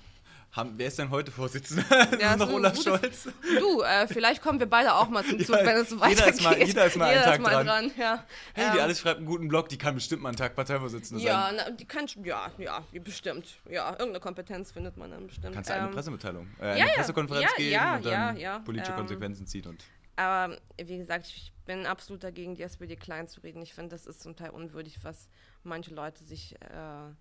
haben, 0.51 0.73
wer 0.77 0.87
ist 0.87 0.99
denn 0.99 1.09
heute 1.09 1.31
Vorsitzender? 1.31 1.83
Ja, 2.19 2.31
ist 2.33 2.39
noch 2.39 2.49
Olaf 2.51 2.75
gute- 2.75 2.89
Scholz? 2.99 3.27
Du, 3.59 3.81
äh, 3.81 4.07
vielleicht 4.07 4.41
kommen 4.41 4.59
wir 4.59 4.65
beide 4.69 4.93
auch 4.93 5.07
mal 5.09 5.23
zum 5.23 5.39
Zug, 5.45 5.55
Ja, 5.55 5.65
wenn 5.65 5.77
es 5.77 5.89
so 5.89 5.95
jeder 5.95 6.07
weitergeht. 6.07 6.33
ist 6.35 6.41
mal- 6.43 6.57
jeder 6.59 6.85
ist 6.87 6.97
mal 6.97 7.05
einen 7.09 7.23
Tag 7.23 7.43
dran. 7.65 7.91
ja. 7.97 8.23
Hey, 8.53 8.71
die 8.73 8.77
Ähm, 8.77 8.83
alles 8.83 8.99
schreibt 8.99 9.17
einen 9.17 9.25
guten 9.27 9.47
Blog, 9.47 9.69
die 9.69 9.77
kann 9.77 9.95
bestimmt 9.95 10.21
mal 10.21 10.29
einen 10.29 10.37
Tag 10.37 10.55
Parteivorsitzende 10.55 11.23
Ja, 11.23 11.47
sein. 11.47 11.55
na, 11.57 11.71
die 11.71 11.85
kann, 11.85 12.05
ja, 12.23 12.51
ja, 12.57 12.83
die 12.93 12.99
bestimmt. 12.99 13.59
Ja, 13.69 13.91
irgendeine 13.91 14.19
Kompetenz 14.19 14.71
findet 14.71 14.97
man 14.97 15.11
dann 15.11 15.27
bestimmt. 15.27 15.53
Kannst 15.53 15.69
du 15.69 15.73
eine 15.73 15.87
Ähm, 15.87 15.93
Pressemitteilung, 15.93 16.47
äh, 16.59 16.65
eine 16.65 16.79
ja, 16.79 16.85
Pressekonferenz 16.95 17.43
ja, 17.51 17.55
geben 17.57 17.71
ja, 17.71 17.95
und 17.95 18.05
dann 18.05 18.13
ja, 18.37 18.41
ja, 18.53 18.59
politische 18.59 18.91
ähm, 18.91 18.97
Konsequenzen 18.97 19.47
ziehen 19.47 19.65
und 19.67 19.83
Aber 20.17 20.57
wie 20.77 20.97
gesagt, 20.97 21.27
ich 21.27 21.53
bin 21.65 21.85
absolut 21.85 22.23
dagegen, 22.23 22.55
die 22.55 22.63
SPD 22.63 22.95
klein 22.97 23.27
zu 23.29 23.39
reden. 23.41 23.61
Ich 23.61 23.73
finde, 23.73 23.95
das 23.95 24.05
ist 24.05 24.21
zum 24.21 24.35
Teil 24.35 24.49
unwürdig, 24.49 24.97
was 25.03 25.29
manche 25.63 25.93
Leute 25.95 26.23
sich, 26.23 26.55
äh, 26.61 27.13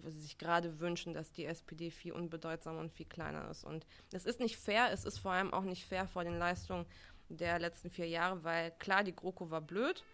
sich 0.00 0.38
gerade 0.38 0.80
wünschen, 0.80 1.14
dass 1.14 1.32
die 1.32 1.44
SPD 1.44 1.90
viel 1.90 2.12
unbedeutsamer 2.12 2.80
und 2.80 2.92
viel 2.92 3.06
kleiner 3.06 3.50
ist. 3.50 3.64
Und 3.64 3.86
es 4.12 4.24
ist 4.24 4.40
nicht 4.40 4.56
fair, 4.56 4.90
es 4.92 5.04
ist 5.04 5.18
vor 5.18 5.32
allem 5.32 5.52
auch 5.52 5.64
nicht 5.64 5.84
fair 5.84 6.06
vor 6.06 6.24
den 6.24 6.38
Leistungen 6.38 6.86
der 7.28 7.58
letzten 7.58 7.90
vier 7.90 8.08
Jahre, 8.08 8.44
weil 8.44 8.72
klar, 8.72 9.04
die 9.04 9.14
GroKo 9.14 9.50
war 9.50 9.60
blöd, 9.60 10.04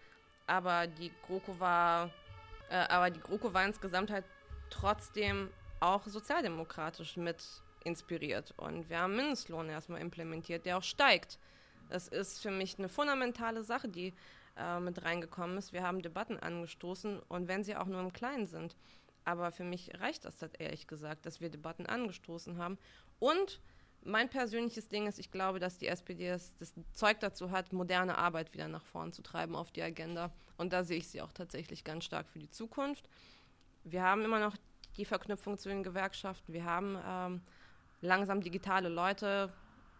aber 0.47 0.87
die 0.87 1.11
GroKo 1.25 1.59
war, 1.59 2.11
äh, 2.69 2.75
aber 2.75 3.09
die 3.09 3.19
GroKo 3.19 3.53
war 3.53 3.65
insgesamt 3.65 4.11
halt 4.11 4.25
trotzdem 4.69 5.49
auch 5.79 6.05
sozialdemokratisch 6.05 7.17
mit 7.17 7.43
inspiriert. 7.83 8.53
Und 8.57 8.89
wir 8.89 8.99
haben 8.99 9.15
Mindestlohn 9.15 9.69
erstmal 9.69 10.01
implementiert, 10.01 10.65
der 10.65 10.77
auch 10.77 10.83
steigt. 10.83 11.39
Das 11.89 12.07
ist 12.07 12.41
für 12.41 12.51
mich 12.51 12.77
eine 12.77 12.89
fundamentale 12.89 13.63
Sache, 13.63 13.89
die 13.89 14.13
äh, 14.57 14.79
mit 14.79 15.03
reingekommen 15.03 15.57
ist. 15.57 15.73
Wir 15.73 15.83
haben 15.83 16.01
Debatten 16.01 16.37
angestoßen 16.37 17.19
und 17.27 17.47
wenn 17.47 17.63
sie 17.63 17.75
auch 17.75 17.85
nur 17.85 18.01
im 18.01 18.13
Kleinen 18.13 18.47
sind. 18.47 18.75
Aber 19.29 19.51
für 19.51 19.63
mich 19.63 19.91
reicht 19.99 20.25
das 20.25 20.41
halt 20.41 20.59
ehrlich 20.59 20.87
gesagt, 20.87 21.25
dass 21.25 21.39
wir 21.39 21.49
Debatten 21.49 21.85
angestoßen 21.85 22.57
haben. 22.57 22.79
Und 23.19 23.61
mein 24.03 24.29
persönliches 24.29 24.87
Ding 24.87 25.07
ist, 25.07 25.19
ich 25.19 25.29
glaube, 25.29 25.59
dass 25.59 25.77
die 25.77 25.87
SPD 25.87 26.29
das, 26.29 26.55
das 26.57 26.73
Zeug 26.93 27.19
dazu 27.19 27.51
hat, 27.51 27.73
moderne 27.73 28.17
Arbeit 28.17 28.53
wieder 28.53 28.67
nach 28.67 28.85
vorn 28.85 29.13
zu 29.13 29.21
treiben 29.21 29.55
auf 29.55 29.71
die 29.71 29.83
Agenda. 29.83 30.31
Und 30.57 30.73
da 30.73 30.83
sehe 30.83 30.97
ich 30.97 31.07
sie 31.07 31.21
auch 31.21 31.31
tatsächlich 31.31 31.83
ganz 31.83 32.05
stark 32.05 32.27
für 32.29 32.39
die 32.39 32.49
Zukunft. 32.49 33.07
Wir 33.83 34.03
haben 34.03 34.23
immer 34.23 34.39
noch 34.39 34.55
die 34.97 35.05
Verknüpfung 35.05 35.57
zu 35.57 35.69
den 35.69 35.83
Gewerkschaften. 35.83 36.53
Wir 36.53 36.65
haben 36.65 36.97
ähm, 37.05 37.41
langsam 38.01 38.41
digitale 38.41 38.89
Leute, 38.89 39.53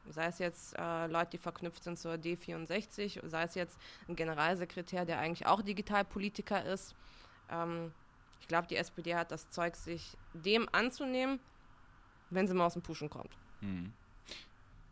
sei 0.08 0.26
es 0.26 0.40
jetzt 0.40 0.76
äh, 0.78 1.08
Leute, 1.08 1.32
die 1.32 1.38
verknüpft 1.38 1.84
sind 1.84 2.00
zur 2.00 2.14
D64, 2.14 3.28
sei 3.28 3.44
es 3.44 3.54
jetzt 3.54 3.78
ein 4.08 4.16
Generalsekretär, 4.16 5.06
der 5.06 5.20
eigentlich 5.20 5.46
auch 5.46 5.62
Digitalpolitiker 5.62 6.66
ist. 6.66 6.96
Ähm, 7.52 7.94
ich 8.40 8.48
glaube, 8.48 8.68
die 8.68 8.76
SPD 8.76 9.16
hat 9.16 9.32
das 9.32 9.50
Zeug, 9.50 9.76
sich 9.76 10.18
dem 10.34 10.68
anzunehmen, 10.72 11.40
wenn 12.30 12.48
sie 12.48 12.54
mal 12.54 12.66
aus 12.66 12.74
dem 12.74 12.82
Puschen 12.82 13.10
kommt. 13.10 13.36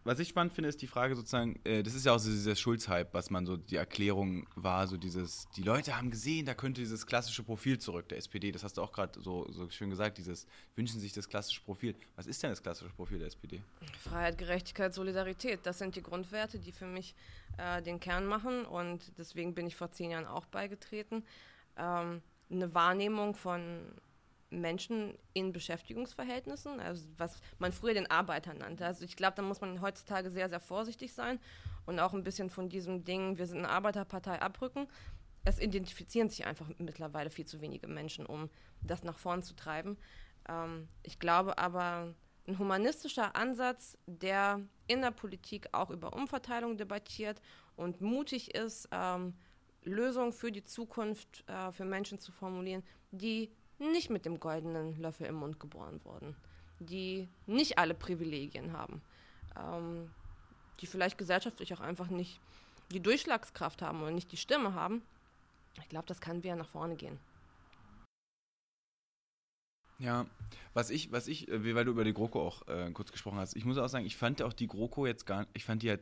Was 0.08 0.20
ich 0.20 0.30
spannend 0.30 0.54
finde, 0.54 0.70
ist 0.70 0.82
die 0.82 0.88
Frage 0.88 1.18
sozusagen, 1.18 1.60
äh, 1.66 1.84
das 1.84 1.94
ist 1.94 2.06
ja 2.06 2.14
auch 2.14 2.18
so 2.18 2.30
dieser 2.30 2.56
Schulz-Hype, 2.56 3.14
was 3.14 3.30
man 3.30 3.46
so, 3.46 3.58
die 3.58 3.76
Erklärung 3.76 4.48
war, 4.56 4.88
so 4.88 4.96
dieses, 4.96 5.50
die 5.58 5.64
Leute 5.64 5.98
haben 5.98 6.12
gesehen, 6.12 6.46
da 6.46 6.54
könnte 6.54 6.80
dieses 6.80 7.06
klassische 7.06 7.44
Profil 7.44 7.78
zurück 7.78 8.08
der 8.08 8.18
SPD, 8.18 8.54
das 8.54 8.64
hast 8.64 8.78
du 8.78 8.84
auch 8.84 8.94
gerade 8.94 9.20
so, 9.22 9.46
so 9.52 9.70
schön 9.70 9.90
gesagt, 9.90 10.18
dieses, 10.18 10.48
wünschen 10.78 11.02
sich 11.02 11.12
das 11.12 11.28
klassische 11.28 11.62
Profil. 11.62 11.94
Was 12.16 12.26
ist 12.26 12.42
denn 12.42 12.52
das 12.52 12.64
klassische 12.64 12.94
Profil 12.94 13.20
der 13.20 13.28
SPD? 13.28 13.62
Freiheit, 14.00 14.38
Gerechtigkeit, 14.38 14.94
Solidarität, 14.94 15.60
das 15.66 15.78
sind 15.80 15.98
die 15.98 16.04
Grundwerte, 16.04 16.58
die 16.58 16.72
für 16.72 16.88
mich 16.88 17.14
äh, 17.58 17.82
den 17.82 18.00
Kern 18.00 18.28
machen 18.28 18.64
und 18.64 19.12
deswegen 19.18 19.56
bin 19.56 19.68
ich 19.68 19.76
vor 19.76 19.92
zehn 19.92 20.12
Jahren 20.12 20.26
auch 20.26 20.46
beigetreten. 20.46 21.26
Ähm, 21.76 22.22
eine 22.50 22.74
Wahrnehmung 22.74 23.36
von 23.36 23.92
Menschen 24.50 25.18
in 25.34 25.52
Beschäftigungsverhältnissen, 25.52 26.80
also 26.80 27.06
was 27.18 27.42
man 27.60 27.74
früher 27.74 27.94
den 27.94 28.10
Arbeiter 28.10 28.54
nannte. 28.54 28.86
Also 28.86 29.04
ich 29.04 29.16
glaube, 29.16 29.36
da 29.36 29.42
muss 29.42 29.62
man 29.62 29.82
heutzutage 29.82 30.32
sehr, 30.32 30.50
sehr 30.50 30.60
vorsichtig 30.60 31.14
sein 31.14 31.40
und 31.86 32.00
auch 32.00 32.14
ein 32.14 32.24
bisschen 32.24 32.50
von 32.50 32.70
diesem 32.70 33.04
Ding, 33.04 33.38
wir 33.38 33.48
sind 33.48 33.60
eine 33.60 33.70
Arbeiterpartei 33.70 34.42
abrücken. 34.42 34.88
Es 35.44 35.60
identifizieren 35.60 36.30
sich 36.30 36.46
einfach 36.46 36.70
mittlerweile 36.78 37.30
viel 37.30 37.46
zu 37.46 37.62
wenige 37.62 37.88
Menschen, 37.88 38.26
um 38.26 38.50
das 38.82 39.04
nach 39.04 39.18
vorn 39.18 39.44
zu 39.44 39.56
treiben. 39.56 39.98
Ähm, 40.48 40.88
ich 41.04 41.20
glaube 41.20 41.58
aber, 41.58 42.14
ein 42.48 42.60
humanistischer 42.60 43.36
Ansatz, 43.36 43.98
der 44.06 44.62
in 44.88 45.02
der 45.02 45.12
Politik 45.12 45.68
auch 45.74 45.90
über 45.90 46.14
Umverteilung 46.14 46.78
debattiert 46.78 47.42
und 47.76 48.00
mutig 48.00 48.56
ist, 48.56 48.88
ähm, 48.92 49.34
Lösungen 49.88 50.34
für 50.34 50.52
die 50.52 50.64
Zukunft 50.64 51.44
äh, 51.48 51.72
für 51.72 51.86
Menschen 51.86 52.20
zu 52.20 52.32
formulieren, 52.32 52.84
die 53.12 53.50
nicht 53.80 54.10
mit 54.10 54.26
dem 54.26 54.40
goldenen 54.40 55.00
Löffel 55.00 55.28
im 55.28 55.36
Mund 55.36 55.60
geboren 55.60 56.00
wurden, 56.04 56.36
die 56.80 57.28
nicht 57.46 57.78
alle 57.78 57.94
Privilegien 57.94 58.74
haben, 58.74 59.02
ähm, 59.56 60.10
die 60.82 60.88
vielleicht 60.88 61.18
gesellschaftlich 61.18 61.74
auch 61.74 61.80
einfach 61.80 62.10
nicht 62.10 62.40
die 62.92 63.00
Durchschlagskraft 63.00 63.82
haben 63.82 64.02
oder 64.02 64.12
nicht 64.12 64.32
die 64.32 64.38
Stimme 64.38 64.74
haben. 64.74 65.02
Ich 65.80 65.90
glaube, 65.90 66.08
das 66.08 66.22
kann 66.22 66.44
wieder 66.44 66.56
nach 66.56 66.70
vorne 66.70 66.96
gehen. 66.96 67.20
Ja, 70.00 70.28
was 70.74 70.92
ich, 70.92 71.12
was 71.12 71.28
ich, 71.28 71.48
äh, 71.48 71.76
weil 71.76 71.86
du 71.86 71.92
über 71.92 72.04
die 72.04 72.14
GroKo 72.14 72.40
auch 72.40 72.68
äh, 72.68 72.92
kurz 72.92 73.12
gesprochen 73.12 73.40
hast, 73.40 73.56
ich 73.56 73.66
muss 73.66 73.78
auch 73.78 73.88
sagen, 73.88 74.06
ich 74.06 74.16
fand 74.16 74.42
auch 74.42 74.54
die 74.54 74.68
GroKo 74.68 75.08
jetzt 75.08 75.26
gar, 75.26 75.48
ich 75.54 75.66
fand 75.66 75.82
die 75.82 75.90
halt, 75.90 76.02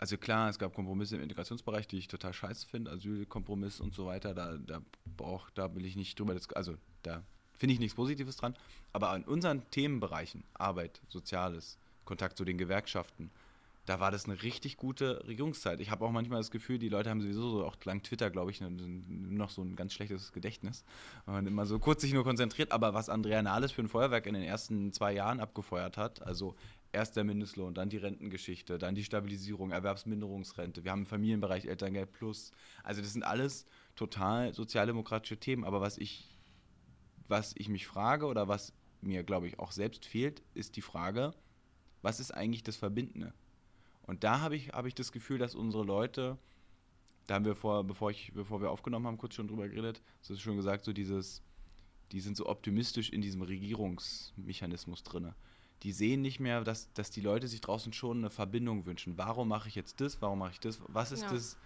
also 0.00 0.16
klar, 0.16 0.48
es 0.48 0.58
gab 0.58 0.74
Kompromisse 0.74 1.16
im 1.16 1.22
Integrationsbereich, 1.22 1.86
die 1.86 1.98
ich 1.98 2.08
total 2.08 2.32
scheiße 2.32 2.66
finde, 2.66 2.90
Asylkompromiss 2.90 3.80
und 3.80 3.92
so 3.92 4.06
weiter, 4.06 4.32
da, 4.32 4.56
da 4.56 4.80
brauch, 5.04 5.50
da 5.50 5.74
will 5.74 5.84
ich 5.84 5.94
nicht 5.94 6.18
drüber, 6.18 6.34
also 6.54 6.74
da 7.02 7.22
finde 7.52 7.74
ich 7.74 7.80
nichts 7.80 7.96
Positives 7.96 8.38
dran, 8.38 8.56
aber 8.94 9.10
an 9.10 9.24
unseren 9.24 9.68
Themenbereichen, 9.70 10.42
Arbeit, 10.54 11.02
Soziales, 11.08 11.76
Kontakt 12.06 12.38
zu 12.38 12.46
den 12.46 12.56
Gewerkschaften, 12.56 13.30
da 13.84 14.00
war 14.00 14.10
das 14.10 14.24
eine 14.24 14.42
richtig 14.42 14.78
gute 14.78 15.26
Regierungszeit. 15.26 15.80
Ich 15.80 15.90
habe 15.90 16.04
auch 16.04 16.12
manchmal 16.12 16.38
das 16.38 16.50
Gefühl, 16.50 16.78
die 16.78 16.88
Leute 16.88 17.10
haben 17.10 17.20
sowieso 17.20 17.50
so 17.50 17.66
auch 17.66 17.76
lang 17.84 18.02
Twitter, 18.02 18.30
glaube 18.30 18.52
ich, 18.52 18.60
noch 18.60 19.50
so 19.50 19.62
ein 19.62 19.74
ganz 19.74 19.92
schlechtes 19.92 20.32
Gedächtnis 20.32 20.84
und 21.26 21.46
immer 21.46 21.66
so 21.66 21.78
kurz 21.78 22.02
sich 22.02 22.12
nur 22.12 22.22
konzentriert. 22.22 22.72
Aber 22.72 22.94
was 22.94 23.08
Andrea 23.08 23.42
Nahles 23.42 23.72
für 23.72 23.82
ein 23.82 23.88
Feuerwerk 23.88 24.26
in 24.26 24.34
den 24.34 24.44
ersten 24.44 24.92
zwei 24.92 25.12
Jahren 25.12 25.40
abgefeuert 25.40 25.96
hat, 25.96 26.22
also 26.22 26.54
erst 26.92 27.16
der 27.16 27.24
Mindestlohn, 27.24 27.74
dann 27.74 27.88
die 27.88 27.96
Rentengeschichte, 27.96 28.78
dann 28.78 28.94
die 28.94 29.04
Stabilisierung, 29.04 29.70
Erwerbsminderungsrente, 29.70 30.84
wir 30.84 30.90
haben 30.90 31.00
im 31.00 31.06
Familienbereich 31.06 31.66
Elterngeld 31.66 32.12
Plus. 32.12 32.52
Also 32.82 33.00
das 33.00 33.12
sind 33.12 33.22
alles 33.22 33.66
total 33.94 34.52
sozialdemokratische 34.54 35.38
Themen. 35.38 35.64
Aber 35.64 35.80
was 35.80 35.98
ich, 35.98 36.38
was 37.28 37.54
ich 37.56 37.68
mich 37.68 37.86
frage 37.86 38.26
oder 38.26 38.48
was 38.48 38.72
mir, 39.00 39.22
glaube 39.22 39.46
ich, 39.46 39.58
auch 39.58 39.72
selbst 39.72 40.04
fehlt, 40.04 40.42
ist 40.54 40.76
die 40.76 40.82
Frage, 40.82 41.34
was 42.02 42.20
ist 42.20 42.32
eigentlich 42.32 42.62
das 42.62 42.76
Verbindende? 42.76 43.32
Und 44.02 44.24
da 44.24 44.40
habe 44.40 44.56
ich, 44.56 44.70
hab 44.70 44.86
ich 44.86 44.94
das 44.94 45.12
Gefühl, 45.12 45.38
dass 45.38 45.54
unsere 45.54 45.84
Leute, 45.84 46.38
da 47.26 47.36
haben 47.36 47.44
wir 47.44 47.54
vor, 47.54 47.84
bevor, 47.84 48.10
ich, 48.10 48.32
bevor 48.34 48.60
wir 48.60 48.70
aufgenommen 48.70 49.06
haben, 49.06 49.18
kurz 49.18 49.34
schon 49.34 49.48
drüber 49.48 49.68
geredet, 49.68 50.02
das 50.20 50.30
ist 50.30 50.40
schon 50.40 50.56
gesagt, 50.56 50.84
so 50.84 50.92
dieses, 50.92 51.42
die 52.10 52.20
sind 52.20 52.36
so 52.36 52.46
optimistisch 52.46 53.10
in 53.10 53.20
diesem 53.20 53.42
Regierungsmechanismus 53.42 55.04
drin. 55.04 55.32
Die 55.82 55.92
sehen 55.92 56.20
nicht 56.20 56.40
mehr, 56.40 56.62
dass, 56.62 56.92
dass 56.92 57.10
die 57.10 57.20
Leute 57.20 57.48
sich 57.48 57.60
draußen 57.60 57.92
schon 57.92 58.18
eine 58.18 58.30
Verbindung 58.30 58.86
wünschen. 58.86 59.16
Warum 59.16 59.48
mache 59.48 59.68
ich 59.68 59.74
jetzt 59.74 60.00
das? 60.00 60.20
Warum 60.20 60.38
mache 60.38 60.52
ich 60.52 60.60
das? 60.60 60.80
Was 60.88 61.10
ist 61.10 61.22
ja. 61.22 61.30
das 61.30 61.56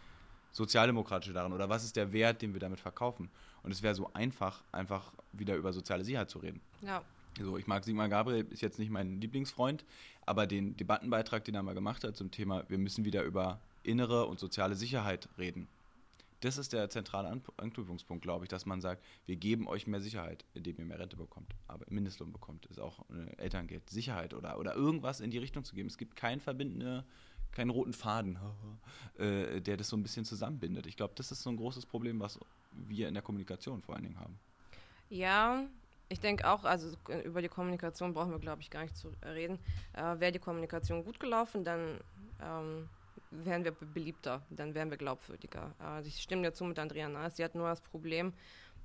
Sozialdemokratische 0.52 1.32
daran? 1.32 1.52
Oder 1.52 1.68
was 1.68 1.84
ist 1.84 1.96
der 1.96 2.12
Wert, 2.12 2.40
den 2.40 2.52
wir 2.52 2.60
damit 2.60 2.80
verkaufen? 2.80 3.28
Und 3.64 3.72
es 3.72 3.82
wäre 3.82 3.94
so 3.94 4.10
einfach, 4.14 4.62
einfach 4.70 5.12
wieder 5.32 5.56
über 5.56 5.72
soziale 5.72 6.04
Sicherheit 6.04 6.30
zu 6.30 6.38
reden. 6.38 6.60
Ja. 6.80 7.02
So, 7.40 7.58
ich 7.58 7.66
mag 7.66 7.84
Sigmar 7.84 8.08
Gabriel, 8.08 8.46
ist 8.50 8.62
jetzt 8.62 8.78
nicht 8.78 8.90
mein 8.90 9.20
Lieblingsfreund, 9.20 9.84
aber 10.24 10.46
den 10.46 10.76
Debattenbeitrag, 10.76 11.44
den 11.44 11.56
er 11.56 11.64
mal 11.64 11.74
gemacht 11.74 12.04
hat 12.04 12.16
zum 12.16 12.30
Thema, 12.30 12.64
wir 12.68 12.78
müssen 12.78 13.04
wieder 13.04 13.24
über 13.24 13.58
innere 13.82 14.26
und 14.26 14.38
soziale 14.38 14.76
Sicherheit 14.76 15.28
reden. 15.36 15.66
Das 16.44 16.58
ist 16.58 16.74
der 16.74 16.90
zentrale 16.90 17.40
Anknüpfungspunkt, 17.56 18.22
glaube 18.22 18.44
ich, 18.44 18.50
dass 18.50 18.66
man 18.66 18.82
sagt, 18.82 19.02
wir 19.24 19.36
geben 19.36 19.66
euch 19.66 19.86
mehr 19.86 20.02
Sicherheit, 20.02 20.44
indem 20.52 20.78
ihr 20.78 20.84
mehr 20.84 20.98
Rente 20.98 21.16
bekommt, 21.16 21.54
aber 21.68 21.86
Mindestlohn 21.88 22.34
bekommt, 22.34 22.66
ist 22.66 22.78
auch 22.78 23.06
Elterngeld, 23.38 23.88
Sicherheit 23.88 24.34
oder, 24.34 24.58
oder 24.58 24.74
irgendwas 24.74 25.20
in 25.20 25.30
die 25.30 25.38
Richtung 25.38 25.64
zu 25.64 25.74
geben. 25.74 25.88
Es 25.88 25.96
gibt 25.96 26.16
keinen 26.16 26.40
verbindende, 26.40 27.06
keinen 27.50 27.70
roten 27.70 27.94
Faden, 27.94 28.38
äh, 29.18 29.62
der 29.62 29.78
das 29.78 29.88
so 29.88 29.96
ein 29.96 30.02
bisschen 30.02 30.26
zusammenbindet. 30.26 30.86
Ich 30.86 30.98
glaube, 30.98 31.14
das 31.16 31.32
ist 31.32 31.42
so 31.42 31.48
ein 31.48 31.56
großes 31.56 31.86
Problem, 31.86 32.20
was 32.20 32.38
wir 32.72 33.08
in 33.08 33.14
der 33.14 33.22
Kommunikation 33.22 33.80
vor 33.80 33.94
allen 33.94 34.04
Dingen 34.04 34.20
haben. 34.20 34.38
Ja, 35.08 35.64
ich 36.10 36.20
denke 36.20 36.46
auch, 36.46 36.64
also 36.64 36.94
über 37.24 37.40
die 37.40 37.48
Kommunikation 37.48 38.12
brauchen 38.12 38.32
wir, 38.32 38.38
glaube 38.38 38.60
ich, 38.60 38.68
gar 38.68 38.82
nicht 38.82 38.98
zu 38.98 39.14
reden. 39.24 39.58
Äh, 39.94 40.20
Wäre 40.20 40.32
die 40.32 40.40
Kommunikation 40.40 41.04
gut 41.04 41.18
gelaufen, 41.18 41.64
dann 41.64 42.00
ähm, 42.42 42.90
wären 43.44 43.64
wir 43.64 43.72
beliebter, 43.72 44.42
dann 44.50 44.74
wären 44.74 44.90
wir 44.90 44.96
glaubwürdiger. 44.96 45.74
Also 45.78 46.08
ich 46.08 46.20
stimme 46.22 46.42
dazu 46.42 46.64
mit 46.64 46.78
Andrea 46.78 47.08
Naas. 47.08 47.36
Sie 47.36 47.44
hat 47.44 47.54
nur 47.54 47.68
das 47.68 47.80
Problem, 47.80 48.32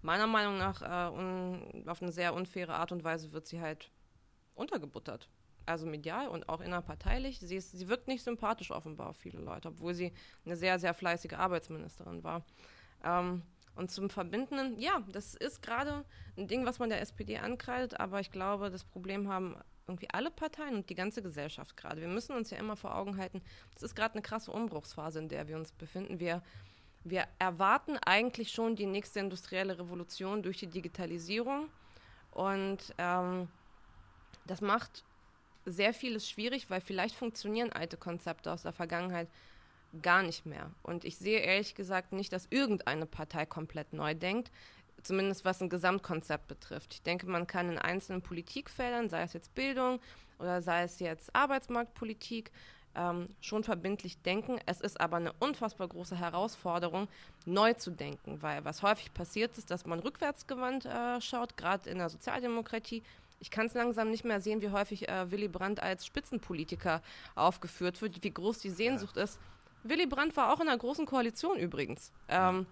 meiner 0.01 0.27
Meinung 0.27 0.57
nach, 0.57 0.81
äh, 0.81 1.13
un, 1.13 1.87
auf 1.87 2.01
eine 2.01 2.11
sehr 2.11 2.33
unfaire 2.33 2.73
Art 2.73 2.91
und 2.91 3.03
Weise 3.03 3.31
wird 3.31 3.47
sie 3.47 3.61
halt 3.61 3.91
untergebuttert. 4.55 5.27
Also 5.65 5.85
medial 5.85 6.27
und 6.29 6.49
auch 6.49 6.61
innerparteilich. 6.61 7.39
Sie, 7.39 7.55
ist, 7.55 7.71
sie 7.71 7.87
wirkt 7.87 8.07
nicht 8.07 8.23
sympathisch 8.23 8.71
offenbar 8.71 9.09
auf 9.09 9.17
viele 9.17 9.39
Leute, 9.39 9.67
obwohl 9.67 9.93
sie 9.93 10.13
eine 10.45 10.55
sehr, 10.55 10.79
sehr 10.79 10.93
fleißige 10.93 11.33
Arbeitsministerin 11.33 12.23
war. 12.23 12.43
Ähm, 13.03 13.43
und 13.75 13.91
zum 13.91 14.09
Verbindenden, 14.09 14.79
ja, 14.79 15.03
das 15.11 15.35
ist 15.35 15.61
gerade 15.61 16.03
ein 16.37 16.47
Ding, 16.47 16.65
was 16.65 16.79
man 16.79 16.89
der 16.89 17.01
SPD 17.01 17.37
ankreidet, 17.37 17.99
aber 17.99 18.19
ich 18.19 18.31
glaube, 18.31 18.69
das 18.69 18.83
Problem 18.83 19.29
haben 19.29 19.55
irgendwie 19.89 20.09
alle 20.11 20.31
Parteien 20.31 20.75
und 20.75 20.89
die 20.89 20.95
ganze 20.95 21.21
Gesellschaft 21.21 21.75
gerade. 21.75 22.01
Wir 22.01 22.07
müssen 22.07 22.35
uns 22.35 22.49
ja 22.49 22.57
immer 22.57 22.75
vor 22.75 22.95
Augen 22.95 23.17
halten, 23.17 23.41
es 23.75 23.83
ist 23.83 23.95
gerade 23.95 24.13
eine 24.13 24.21
krasse 24.21 24.51
Umbruchsphase, 24.51 25.19
in 25.19 25.29
der 25.29 25.47
wir 25.47 25.57
uns 25.57 25.71
befinden. 25.71 26.19
Wir, 26.19 26.41
wir 27.03 27.25
erwarten 27.39 27.97
eigentlich 27.97 28.51
schon 28.51 28.75
die 28.75 28.85
nächste 28.85 29.19
industrielle 29.19 29.77
Revolution 29.77 30.43
durch 30.43 30.57
die 30.57 30.67
Digitalisierung 30.67 31.69
und 32.31 32.93
ähm, 32.97 33.49
das 34.45 34.61
macht 34.61 35.03
sehr 35.65 35.93
vieles 35.93 36.29
schwierig, 36.29 36.69
weil 36.69 36.81
vielleicht 36.81 37.15
funktionieren 37.15 37.71
alte 37.71 37.97
Konzepte 37.97 38.51
aus 38.51 38.63
der 38.63 38.73
Vergangenheit 38.73 39.27
gar 40.01 40.23
nicht 40.23 40.45
mehr. 40.45 40.71
Und 40.83 41.03
ich 41.03 41.17
sehe 41.17 41.39
ehrlich 41.39 41.75
gesagt 41.75 42.13
nicht, 42.13 42.31
dass 42.31 42.47
irgendeine 42.49 43.05
Partei 43.05 43.45
komplett 43.45 43.93
neu 43.93 44.13
denkt, 44.13 44.51
zumindest 45.03 45.45
was 45.45 45.61
ein 45.61 45.69
Gesamtkonzept 45.69 46.47
betrifft. 46.47 46.93
Ich 46.93 47.01
denke, 47.01 47.27
man 47.27 47.47
kann 47.47 47.69
in 47.69 47.77
einzelnen 47.77 48.21
Politikfeldern, 48.21 49.09
sei 49.09 49.23
es 49.23 49.33
jetzt 49.33 49.53
Bildung 49.55 49.99
oder 50.39 50.61
sei 50.61 50.83
es 50.83 50.99
jetzt 50.99 51.35
Arbeitsmarktpolitik, 51.35 52.51
ähm, 52.95 53.29
schon 53.41 53.63
verbindlich 53.63 54.21
denken. 54.21 54.59
Es 54.65 54.81
ist 54.81 54.99
aber 54.99 55.17
eine 55.17 55.33
unfassbar 55.33 55.87
große 55.87 56.15
Herausforderung, 56.17 57.07
neu 57.45 57.73
zu 57.73 57.91
denken, 57.91 58.41
weil 58.41 58.65
was 58.65 58.81
häufig 58.81 59.13
passiert 59.13 59.57
ist, 59.57 59.71
dass 59.71 59.85
man 59.85 59.99
rückwärtsgewandt 59.99 60.85
äh, 60.85 61.21
schaut, 61.21 61.55
gerade 61.55 61.89
in 61.89 61.99
der 61.99 62.09
Sozialdemokratie. 62.09 63.03
Ich 63.39 63.51
kann 63.51 63.67
es 63.67 63.73
langsam 63.73 64.09
nicht 64.09 64.25
mehr 64.25 64.41
sehen, 64.41 64.61
wie 64.61 64.69
häufig 64.69 65.07
äh, 65.07 65.31
Willy 65.31 65.47
Brandt 65.47 65.81
als 65.81 66.05
Spitzenpolitiker 66.05 67.01
aufgeführt 67.35 68.01
wird, 68.01 68.23
wie 68.23 68.31
groß 68.31 68.59
die 68.59 68.69
Sehnsucht 68.69 69.15
ja. 69.17 69.23
ist, 69.23 69.39
Willy 69.83 70.07
Brandt 70.07 70.35
war 70.35 70.53
auch 70.53 70.59
in 70.59 70.67
einer 70.67 70.77
großen 70.77 71.05
Koalition 71.05 71.57
übrigens. 71.57 72.11
Ähm, 72.27 72.65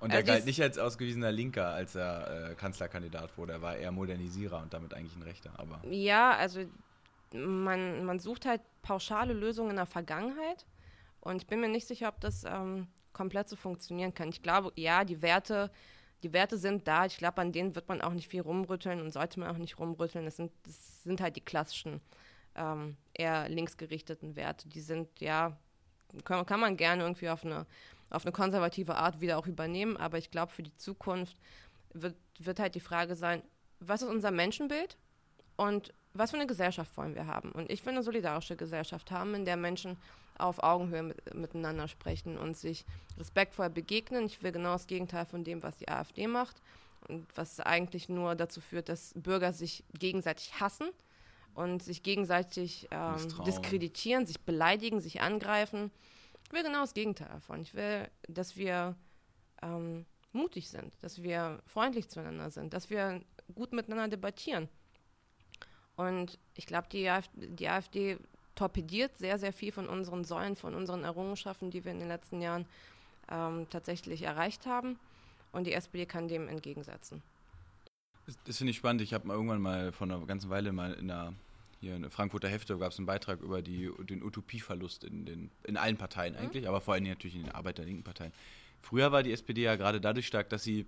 und 0.00 0.12
er 0.12 0.22
galt 0.22 0.44
nicht 0.44 0.60
als 0.60 0.78
ausgewiesener 0.78 1.32
Linker, 1.32 1.68
als 1.68 1.94
er 1.94 2.50
äh, 2.50 2.54
Kanzlerkandidat 2.54 3.36
wurde. 3.38 3.54
Er 3.54 3.62
war 3.62 3.76
eher 3.76 3.92
Modernisierer 3.92 4.60
und 4.60 4.72
damit 4.74 4.92
eigentlich 4.92 5.16
ein 5.16 5.22
Rechter. 5.22 5.52
Aber 5.56 5.80
ja, 5.88 6.32
also 6.32 6.60
man, 7.32 8.04
man 8.04 8.18
sucht 8.18 8.46
halt 8.46 8.60
pauschale 8.82 9.32
Lösungen 9.32 9.70
in 9.70 9.76
der 9.76 9.86
Vergangenheit. 9.86 10.66
Und 11.20 11.42
ich 11.42 11.46
bin 11.46 11.60
mir 11.60 11.68
nicht 11.68 11.86
sicher, 11.86 12.08
ob 12.08 12.20
das 12.20 12.44
ähm, 12.44 12.86
komplett 13.12 13.48
so 13.48 13.56
funktionieren 13.56 14.14
kann. 14.14 14.28
Ich 14.28 14.42
glaube, 14.42 14.72
ja, 14.76 15.04
die 15.04 15.22
Werte, 15.22 15.70
die 16.22 16.32
Werte 16.32 16.58
sind 16.58 16.86
da. 16.86 17.06
Ich 17.06 17.16
glaube, 17.16 17.40
an 17.40 17.50
denen 17.50 17.74
wird 17.74 17.88
man 17.88 18.00
auch 18.00 18.12
nicht 18.12 18.28
viel 18.28 18.42
rumrütteln 18.42 19.00
und 19.00 19.10
sollte 19.10 19.40
man 19.40 19.48
auch 19.48 19.58
nicht 19.58 19.78
rumrütteln. 19.78 20.24
Das 20.24 20.36
sind, 20.36 20.52
das 20.64 21.02
sind 21.02 21.20
halt 21.20 21.36
die 21.36 21.44
klassischen, 21.44 22.00
ähm, 22.54 22.96
eher 23.14 23.48
linksgerichteten 23.48 24.36
Werte. 24.36 24.68
Die 24.68 24.80
sind, 24.80 25.20
ja, 25.20 25.56
kann, 26.24 26.46
kann 26.46 26.60
man 26.60 26.76
gerne 26.76 27.02
irgendwie 27.02 27.28
auf 27.28 27.44
eine, 27.44 27.66
auf 28.10 28.24
eine 28.24 28.32
konservative 28.32 28.96
Art 28.96 29.20
wieder 29.20 29.38
auch 29.38 29.46
übernehmen, 29.46 29.96
aber 29.96 30.18
ich 30.18 30.30
glaube, 30.30 30.52
für 30.52 30.62
die 30.62 30.76
Zukunft 30.76 31.36
wird, 31.92 32.16
wird 32.38 32.60
halt 32.60 32.74
die 32.74 32.80
Frage 32.80 33.16
sein, 33.16 33.42
was 33.80 34.02
ist 34.02 34.08
unser 34.08 34.30
Menschenbild 34.30 34.96
und 35.56 35.92
was 36.14 36.30
für 36.30 36.36
eine 36.36 36.46
Gesellschaft 36.46 36.96
wollen 36.96 37.14
wir 37.14 37.26
haben? 37.26 37.52
Und 37.52 37.70
ich 37.70 37.84
will 37.84 37.92
eine 37.92 38.02
solidarische 38.02 38.56
Gesellschaft 38.56 39.10
haben, 39.10 39.34
in 39.34 39.44
der 39.44 39.56
Menschen 39.56 39.96
auf 40.38 40.62
Augenhöhe 40.62 41.02
mit, 41.02 41.34
miteinander 41.34 41.88
sprechen 41.88 42.38
und 42.38 42.56
sich 42.56 42.84
respektvoll 43.18 43.70
begegnen. 43.70 44.26
Ich 44.26 44.42
will 44.42 44.52
genau 44.52 44.72
das 44.72 44.86
Gegenteil 44.86 45.26
von 45.26 45.44
dem, 45.44 45.62
was 45.62 45.76
die 45.76 45.88
AfD 45.88 46.26
macht 46.26 46.60
und 47.08 47.26
was 47.36 47.60
eigentlich 47.60 48.08
nur 48.08 48.34
dazu 48.34 48.60
führt, 48.60 48.88
dass 48.88 49.12
Bürger 49.14 49.52
sich 49.52 49.84
gegenseitig 49.98 50.60
hassen 50.60 50.88
und 51.54 51.82
sich 51.82 52.02
gegenseitig 52.02 52.88
ähm, 52.90 53.44
diskreditieren, 53.46 54.26
sich 54.26 54.40
beleidigen, 54.40 55.00
sich 55.00 55.22
angreifen. 55.22 55.90
Ich 56.46 56.52
will 56.52 56.62
genau 56.62 56.82
das 56.82 56.94
Gegenteil 56.94 57.28
davon. 57.28 57.60
Ich 57.60 57.74
will, 57.74 58.08
dass 58.28 58.56
wir 58.56 58.94
ähm, 59.62 60.06
mutig 60.32 60.68
sind, 60.68 60.94
dass 61.02 61.22
wir 61.22 61.60
freundlich 61.66 62.08
zueinander 62.08 62.50
sind, 62.50 62.72
dass 62.72 62.88
wir 62.88 63.20
gut 63.54 63.72
miteinander 63.72 64.08
debattieren. 64.08 64.68
Und 65.96 66.38
ich 66.54 66.66
glaube, 66.66 66.86
die, 66.92 67.08
AfD, 67.08 67.48
die 67.48 67.68
AfD 67.68 68.18
torpediert 68.54 69.16
sehr, 69.16 69.38
sehr 69.38 69.52
viel 69.52 69.72
von 69.72 69.88
unseren 69.88 70.24
Säulen, 70.24 70.54
von 70.54 70.74
unseren 70.74 71.02
Errungenschaften, 71.02 71.70
die 71.70 71.84
wir 71.84 71.90
in 71.90 71.98
den 71.98 72.08
letzten 72.08 72.40
Jahren 72.40 72.66
ähm, 73.28 73.66
tatsächlich 73.70 74.22
erreicht 74.22 74.66
haben. 74.66 75.00
Und 75.50 75.66
die 75.66 75.72
SPD 75.72 76.06
kann 76.06 76.28
dem 76.28 76.48
entgegensetzen. 76.48 77.22
Das, 78.26 78.38
das 78.44 78.58
finde 78.58 78.70
ich 78.72 78.76
spannend. 78.76 79.02
Ich 79.02 79.14
habe 79.14 79.28
irgendwann 79.28 79.60
mal 79.60 79.90
vor 79.90 80.06
einer 80.06 80.24
ganzen 80.26 80.50
Weile 80.50 80.72
mal 80.72 80.92
in 80.92 81.08
der 81.08 81.32
hier 81.86 81.96
in 81.96 82.02
der 82.02 82.10
Frankfurter 82.10 82.48
Hefte 82.48 82.76
gab 82.78 82.92
es 82.92 82.98
einen 82.98 83.06
Beitrag 83.06 83.40
über 83.40 83.62
die, 83.62 83.90
den 84.00 84.22
Utopieverlust 84.22 85.04
in, 85.04 85.24
den, 85.24 85.50
in 85.64 85.76
allen 85.76 85.96
Parteien 85.96 86.34
mhm. 86.34 86.40
eigentlich, 86.40 86.68
aber 86.68 86.80
vor 86.80 86.94
allem 86.94 87.04
natürlich 87.04 87.36
in 87.36 87.44
den 87.44 87.52
Arbeiter-linken 87.52 88.02
Parteien. 88.02 88.32
Früher 88.82 89.12
war 89.12 89.22
die 89.22 89.32
SPD 89.32 89.62
ja 89.62 89.76
gerade 89.76 90.00
dadurch 90.00 90.26
stark, 90.26 90.48
dass 90.50 90.64
sie, 90.64 90.86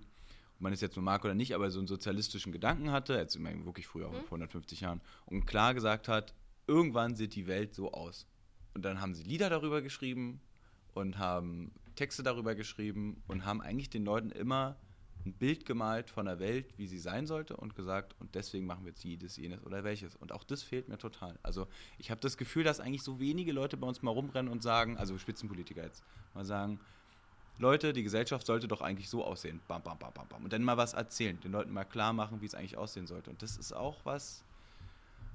ob 0.55 0.61
man 0.61 0.73
es 0.73 0.81
jetzt 0.81 0.95
so 0.95 1.01
mag 1.01 1.23
oder 1.23 1.35
nicht, 1.35 1.55
aber 1.55 1.71
so 1.71 1.79
einen 1.79 1.87
sozialistischen 1.87 2.51
Gedanken 2.51 2.91
hatte, 2.91 3.13
jetzt 3.13 3.39
meine, 3.39 3.65
wirklich 3.65 3.87
früher, 3.87 4.07
auch 4.07 4.13
mhm. 4.13 4.25
vor 4.25 4.37
150 4.37 4.81
Jahren, 4.81 5.01
und 5.25 5.45
klar 5.45 5.73
gesagt 5.73 6.07
hat, 6.07 6.33
irgendwann 6.67 7.15
sieht 7.15 7.35
die 7.35 7.47
Welt 7.47 7.73
so 7.73 7.91
aus. 7.91 8.27
Und 8.73 8.83
dann 8.83 9.01
haben 9.01 9.15
sie 9.15 9.23
Lieder 9.23 9.49
darüber 9.49 9.81
geschrieben 9.81 10.41
und 10.93 11.17
haben 11.17 11.71
Texte 11.95 12.23
darüber 12.23 12.55
geschrieben 12.55 13.23
und 13.27 13.45
haben 13.45 13.61
eigentlich 13.61 13.89
den 13.89 14.05
Leuten 14.05 14.31
immer 14.31 14.77
ein 15.25 15.33
Bild 15.33 15.65
gemalt 15.65 16.09
von 16.09 16.25
der 16.25 16.39
Welt, 16.39 16.65
wie 16.77 16.87
sie 16.87 16.99
sein 16.99 17.27
sollte 17.27 17.55
und 17.57 17.75
gesagt, 17.75 18.15
und 18.19 18.35
deswegen 18.35 18.65
machen 18.65 18.85
wir 18.85 18.91
jetzt 18.91 19.03
jedes, 19.03 19.37
jenes 19.37 19.63
oder 19.65 19.83
welches. 19.83 20.15
Und 20.15 20.31
auch 20.31 20.43
das 20.43 20.63
fehlt 20.63 20.87
mir 20.87 20.97
total. 20.97 21.37
Also 21.43 21.67
ich 21.97 22.09
habe 22.09 22.21
das 22.21 22.37
Gefühl, 22.37 22.63
dass 22.63 22.79
eigentlich 22.79 23.03
so 23.03 23.19
wenige 23.19 23.51
Leute 23.51 23.77
bei 23.77 23.87
uns 23.87 24.01
mal 24.01 24.11
rumrennen 24.11 24.51
und 24.51 24.63
sagen, 24.63 24.97
also 24.97 25.17
Spitzenpolitiker 25.17 25.83
jetzt, 25.83 26.03
mal 26.33 26.45
sagen, 26.45 26.79
Leute, 27.57 27.91
die 27.91 28.03
Gesellschaft 28.03 28.47
sollte 28.47 28.69
doch 28.69 28.79
eigentlich 28.79 29.09
so 29.09 29.23
aussehen. 29.25 29.59
Bam, 29.67 29.83
bam, 29.83 29.99
bam, 29.99 30.13
bam, 30.13 30.27
bam. 30.29 30.43
Und 30.45 30.53
dann 30.53 30.63
mal 30.63 30.77
was 30.77 30.93
erzählen, 30.93 31.37
den 31.41 31.51
Leuten 31.51 31.73
mal 31.73 31.83
klar 31.83 32.13
machen, 32.13 32.39
wie 32.41 32.45
es 32.45 32.55
eigentlich 32.55 32.77
aussehen 32.77 33.05
sollte. 33.05 33.29
Und 33.29 33.41
das 33.41 33.57
ist 33.57 33.73
auch 33.73 33.97
was, 34.05 34.45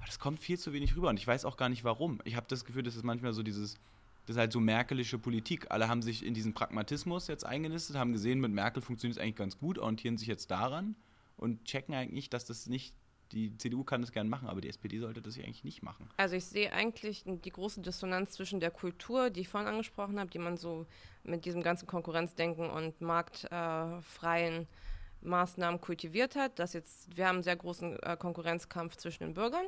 das 0.05 0.19
kommt 0.19 0.39
viel 0.39 0.57
zu 0.57 0.73
wenig 0.73 0.95
rüber 0.95 1.09
und 1.09 1.17
ich 1.17 1.27
weiß 1.27 1.45
auch 1.45 1.57
gar 1.57 1.69
nicht 1.69 1.83
warum. 1.83 2.19
Ich 2.23 2.35
habe 2.35 2.47
das 2.49 2.65
Gefühl, 2.65 2.81
das 2.81 2.95
ist 2.95 3.03
manchmal 3.03 3.33
so 3.33 3.43
dieses, 3.43 3.77
das 4.25 4.35
ist 4.35 4.39
halt 4.39 4.51
so 4.51 4.59
merkelische 4.59 5.19
Politik. 5.19 5.67
Alle 5.69 5.87
haben 5.87 6.01
sich 6.01 6.25
in 6.25 6.33
diesen 6.33 6.53
Pragmatismus 6.53 7.27
jetzt 7.27 7.45
eingenistet, 7.45 7.95
haben 7.95 8.11
gesehen, 8.11 8.39
mit 8.39 8.51
Merkel 8.51 8.81
funktioniert 8.81 9.17
es 9.17 9.23
eigentlich 9.23 9.35
ganz 9.35 9.57
gut, 9.57 9.77
orientieren 9.77 10.17
sich 10.17 10.27
jetzt 10.27 10.49
daran 10.49 10.95
und 11.37 11.65
checken 11.65 11.93
eigentlich, 11.93 12.29
dass 12.29 12.45
das 12.45 12.65
nicht, 12.65 12.95
die 13.31 13.55
CDU 13.57 13.83
kann 13.83 14.01
das 14.01 14.11
gerne 14.11 14.29
machen, 14.29 14.47
aber 14.47 14.61
die 14.61 14.69
SPD 14.69 14.99
sollte 14.99 15.21
das 15.21 15.37
eigentlich 15.37 15.63
nicht 15.63 15.83
machen. 15.83 16.09
Also 16.17 16.35
ich 16.35 16.45
sehe 16.45 16.71
eigentlich 16.71 17.23
die 17.25 17.49
große 17.51 17.81
Dissonanz 17.81 18.31
zwischen 18.31 18.59
der 18.59 18.71
Kultur, 18.71 19.29
die 19.29 19.41
ich 19.41 19.47
vorhin 19.47 19.69
angesprochen 19.69 20.19
habe, 20.19 20.29
die 20.31 20.39
man 20.39 20.57
so 20.57 20.87
mit 21.23 21.45
diesem 21.45 21.61
ganzen 21.61 21.85
Konkurrenzdenken 21.87 22.69
und 22.69 23.01
marktfreien 23.01 24.67
Maßnahmen 25.21 25.81
kultiviert 25.81 26.35
hat. 26.35 26.57
Dass 26.59 26.73
jetzt, 26.73 27.15
wir 27.15 27.27
haben 27.27 27.37
einen 27.37 27.43
sehr 27.43 27.55
großen 27.55 27.99
äh, 28.01 28.15
Konkurrenzkampf 28.17 28.95
zwischen 28.95 29.23
den 29.23 29.33
Bürgern. 29.33 29.65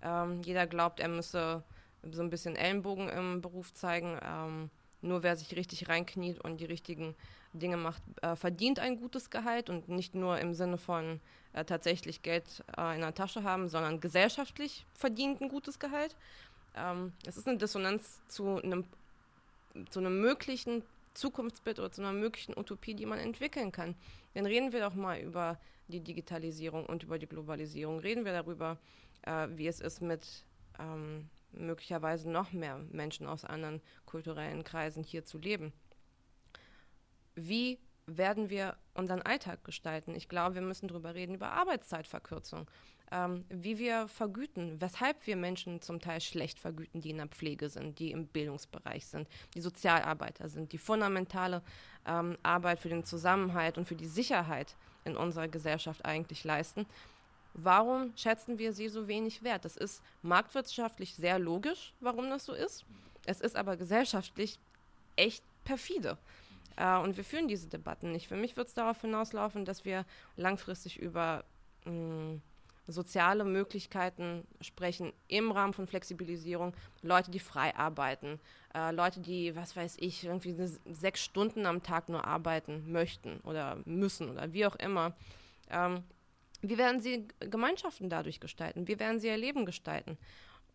Ähm, 0.00 0.42
jeder 0.42 0.66
glaubt, 0.66 1.00
er 1.00 1.08
müsse 1.08 1.62
so 2.10 2.22
ein 2.22 2.30
bisschen 2.30 2.56
Ellenbogen 2.56 3.08
im 3.08 3.40
Beruf 3.40 3.72
zeigen. 3.74 4.18
Ähm, 4.22 4.70
nur 5.02 5.22
wer 5.22 5.36
sich 5.36 5.56
richtig 5.56 5.88
reinkniet 5.88 6.40
und 6.40 6.60
die 6.60 6.64
richtigen 6.64 7.14
Dinge 7.52 7.76
macht, 7.76 8.02
äh, 8.22 8.36
verdient 8.36 8.78
ein 8.78 8.98
gutes 8.98 9.30
Gehalt 9.30 9.68
und 9.68 9.88
nicht 9.88 10.14
nur 10.14 10.38
im 10.38 10.54
Sinne 10.54 10.78
von 10.78 11.20
äh, 11.52 11.64
tatsächlich 11.64 12.22
Geld 12.22 12.64
äh, 12.78 12.94
in 12.94 13.00
der 13.00 13.14
Tasche 13.14 13.42
haben, 13.42 13.68
sondern 13.68 14.00
gesellschaftlich 14.00 14.86
verdient 14.94 15.40
ein 15.40 15.48
gutes 15.48 15.78
Gehalt. 15.78 16.16
Ähm, 16.74 17.12
es 17.26 17.36
ist 17.36 17.46
eine 17.46 17.58
Dissonanz 17.58 18.20
zu 18.28 18.62
einem, 18.62 18.84
zu 19.90 20.00
einem 20.00 20.20
möglichen 20.20 20.82
Zukunftsbild 21.14 21.78
oder 21.78 21.92
zu 21.92 22.00
einer 22.00 22.12
möglichen 22.12 22.56
Utopie, 22.56 22.94
die 22.94 23.06
man 23.06 23.18
entwickeln 23.18 23.72
kann. 23.72 23.94
Dann 24.34 24.46
reden 24.46 24.72
wir 24.72 24.80
doch 24.80 24.94
mal 24.94 25.20
über 25.20 25.58
die 25.88 26.00
Digitalisierung 26.00 26.86
und 26.86 27.02
über 27.02 27.18
die 27.18 27.26
Globalisierung. 27.26 27.98
Reden 27.98 28.24
wir 28.24 28.32
darüber, 28.32 28.78
äh, 29.22 29.48
wie 29.50 29.66
es 29.66 29.80
ist 29.80 30.00
mit 30.00 30.26
ähm, 30.78 31.28
möglicherweise 31.52 32.30
noch 32.30 32.52
mehr 32.52 32.78
Menschen 32.90 33.26
aus 33.26 33.44
anderen 33.44 33.80
kulturellen 34.06 34.64
Kreisen 34.64 35.04
hier 35.04 35.24
zu 35.24 35.38
leben. 35.38 35.72
Wie 37.34 37.78
werden 38.06 38.50
wir 38.50 38.76
unseren 38.94 39.22
Alltag 39.22 39.64
gestalten? 39.64 40.14
Ich 40.14 40.28
glaube, 40.28 40.56
wir 40.56 40.62
müssen 40.62 40.88
darüber 40.88 41.14
reden, 41.14 41.34
über 41.34 41.52
Arbeitszeitverkürzung, 41.52 42.68
ähm, 43.10 43.44
wie 43.48 43.78
wir 43.78 44.08
vergüten, 44.08 44.80
weshalb 44.80 45.26
wir 45.26 45.36
Menschen 45.36 45.80
zum 45.80 46.00
Teil 46.00 46.20
schlecht 46.20 46.58
vergüten, 46.58 47.00
die 47.00 47.10
in 47.10 47.18
der 47.18 47.28
Pflege 47.28 47.68
sind, 47.68 47.98
die 47.98 48.10
im 48.10 48.26
Bildungsbereich 48.26 49.06
sind, 49.06 49.28
die 49.54 49.60
Sozialarbeiter 49.60 50.48
sind, 50.48 50.72
die 50.72 50.78
fundamentale 50.78 51.62
ähm, 52.06 52.36
Arbeit 52.42 52.80
für 52.80 52.88
den 52.88 53.04
Zusammenhalt 53.04 53.78
und 53.78 53.86
für 53.86 53.96
die 53.96 54.06
Sicherheit 54.06 54.76
in 55.04 55.16
unserer 55.16 55.48
Gesellschaft 55.48 56.04
eigentlich 56.04 56.44
leisten. 56.44 56.86
Warum 57.54 58.12
schätzen 58.16 58.58
wir 58.58 58.72
sie 58.72 58.88
so 58.88 59.08
wenig 59.08 59.42
wert? 59.42 59.64
Das 59.64 59.76
ist 59.76 60.02
marktwirtschaftlich 60.22 61.14
sehr 61.14 61.38
logisch, 61.38 61.92
warum 62.00 62.30
das 62.30 62.46
so 62.46 62.52
ist. 62.52 62.84
Es 63.26 63.40
ist 63.40 63.56
aber 63.56 63.76
gesellschaftlich 63.76 64.58
echt 65.16 65.44
perfide. 65.64 66.18
Äh, 66.76 66.98
und 66.98 67.16
wir 67.16 67.24
führen 67.24 67.48
diese 67.48 67.68
Debatten 67.68 68.12
nicht. 68.12 68.28
Für 68.28 68.36
mich 68.36 68.56
wird 68.56 68.68
es 68.68 68.74
darauf 68.74 69.00
hinauslaufen, 69.00 69.64
dass 69.64 69.84
wir 69.84 70.04
langfristig 70.36 70.98
über 70.98 71.44
mh, 71.84 71.92
mm, 71.92 72.42
soziale 72.88 73.44
Möglichkeiten 73.44 74.44
sprechen 74.60 75.12
im 75.28 75.52
Rahmen 75.52 75.72
von 75.72 75.86
Flexibilisierung. 75.86 76.74
Leute, 77.02 77.30
die 77.30 77.38
frei 77.38 77.74
arbeiten, 77.76 78.40
äh, 78.74 78.90
Leute, 78.92 79.20
die, 79.20 79.54
was 79.54 79.76
weiß 79.76 79.96
ich, 80.00 80.24
irgendwie 80.24 80.54
sechs 80.90 81.22
Stunden 81.22 81.66
am 81.66 81.82
Tag 81.82 82.08
nur 82.08 82.24
arbeiten 82.24 82.90
möchten 82.90 83.38
oder 83.40 83.78
müssen 83.84 84.30
oder 84.30 84.52
wie 84.52 84.66
auch 84.66 84.76
immer. 84.76 85.14
Ähm, 85.70 86.02
wie 86.62 86.78
werden 86.78 87.00
sie 87.00 87.28
Gemeinschaften 87.40 88.08
dadurch 88.08 88.40
gestalten? 88.40 88.88
Wie 88.88 88.98
werden 88.98 89.20
sie 89.20 89.26
ihr 89.26 89.36
Leben 89.36 89.66
gestalten? 89.66 90.16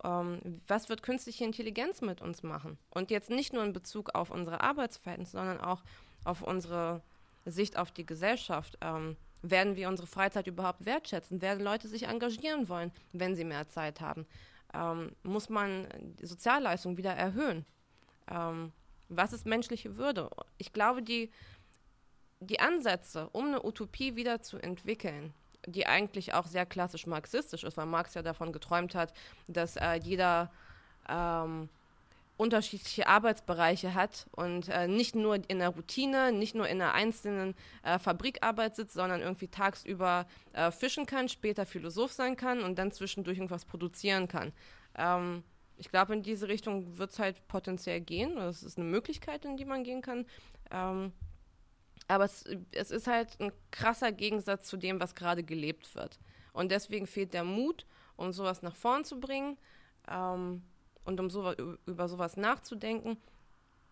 Ähm, 0.03 0.39
was 0.67 0.89
wird 0.89 1.01
künstliche 1.01 1.45
Intelligenz 1.45 2.01
mit 2.01 2.21
uns 2.21 2.43
machen? 2.43 2.77
Und 2.91 3.09
jetzt 3.09 3.29
nicht 3.29 3.53
nur 3.53 3.63
in 3.63 3.73
Bezug 3.73 4.13
auf 4.13 4.29
unsere 4.29 4.61
Arbeitsverhältnisse, 4.61 5.37
sondern 5.37 5.61
auch 5.61 5.81
auf 6.23 6.41
unsere 6.41 7.01
Sicht 7.45 7.77
auf 7.77 7.91
die 7.91 8.05
Gesellschaft. 8.05 8.77
Ähm, 8.81 9.15
werden 9.41 9.75
wir 9.75 9.87
unsere 9.87 10.07
Freizeit 10.07 10.47
überhaupt 10.47 10.85
wertschätzen? 10.85 11.41
Werden 11.41 11.63
Leute 11.63 11.87
sich 11.87 12.03
engagieren 12.03 12.67
wollen, 12.69 12.91
wenn 13.13 13.35
sie 13.35 13.45
mehr 13.45 13.67
Zeit 13.69 14.01
haben? 14.01 14.25
Ähm, 14.73 15.11
muss 15.23 15.49
man 15.49 15.87
die 16.19 16.25
Sozialleistung 16.25 16.97
wieder 16.97 17.13
erhöhen? 17.13 17.65
Ähm, 18.29 18.73
was 19.09 19.31
ist 19.31 19.45
menschliche 19.45 19.95
Würde? 19.95 20.29
Ich 20.57 20.73
glaube, 20.73 21.01
die, 21.01 21.31
die 22.41 22.59
Ansätze, 22.59 23.29
um 23.31 23.45
eine 23.45 23.65
Utopie 23.65 24.15
wieder 24.15 24.41
zu 24.41 24.57
entwickeln, 24.57 25.33
die 25.67 25.85
eigentlich 25.85 26.33
auch 26.33 26.47
sehr 26.47 26.65
klassisch 26.65 27.05
marxistisch 27.05 27.63
ist, 27.63 27.77
weil 27.77 27.85
Marx 27.85 28.13
ja 28.13 28.21
davon 28.21 28.51
geträumt 28.51 28.95
hat, 28.95 29.13
dass 29.47 29.75
äh, 29.75 29.95
jeder 30.01 30.49
ähm, 31.07 31.69
unterschiedliche 32.37 33.07
Arbeitsbereiche 33.07 33.93
hat 33.93 34.27
und 34.31 34.69
äh, 34.69 34.87
nicht 34.87 35.15
nur 35.15 35.39
in 35.49 35.59
der 35.59 35.69
Routine, 35.69 36.31
nicht 36.31 36.55
nur 36.55 36.67
in 36.67 36.81
einer 36.81 36.93
einzelnen 36.93 37.55
äh, 37.83 37.99
Fabrikarbeit 37.99 38.75
sitzt, 38.75 38.93
sondern 38.93 39.21
irgendwie 39.21 39.47
tagsüber 39.47 40.27
äh, 40.53 40.71
fischen 40.71 41.05
kann, 41.05 41.29
später 41.29 41.65
Philosoph 41.65 42.13
sein 42.13 42.35
kann 42.35 42.61
und 42.61 42.77
dann 42.77 42.91
zwischendurch 42.91 43.37
irgendwas 43.37 43.65
produzieren 43.65 44.27
kann. 44.27 44.53
Ähm, 44.95 45.43
ich 45.77 45.89
glaube, 45.89 46.13
in 46.13 46.23
diese 46.23 46.47
Richtung 46.47 46.97
wird 46.97 47.11
es 47.11 47.19
halt 47.19 47.47
potenziell 47.47 48.01
gehen. 48.01 48.35
Das 48.35 48.63
ist 48.63 48.77
eine 48.77 48.87
Möglichkeit, 48.87 49.45
in 49.45 49.57
die 49.57 49.65
man 49.65 49.83
gehen 49.83 50.01
kann. 50.01 50.25
Ähm, 50.71 51.11
aber 52.07 52.25
es, 52.25 52.45
es 52.71 52.91
ist 52.91 53.07
halt 53.07 53.39
ein 53.39 53.51
krasser 53.71 54.11
Gegensatz 54.11 54.67
zu 54.67 54.77
dem, 54.77 54.99
was 54.99 55.15
gerade 55.15 55.43
gelebt 55.43 55.93
wird. 55.95 56.19
Und 56.53 56.71
deswegen 56.71 57.07
fehlt 57.07 57.33
der 57.33 57.43
Mut, 57.43 57.85
um 58.15 58.31
sowas 58.31 58.61
nach 58.61 58.75
vorn 58.75 59.03
zu 59.03 59.19
bringen 59.19 59.57
ähm, 60.09 60.63
und 61.05 61.19
um 61.19 61.29
so, 61.29 61.53
über 61.85 62.07
sowas 62.07 62.37
nachzudenken. 62.37 63.17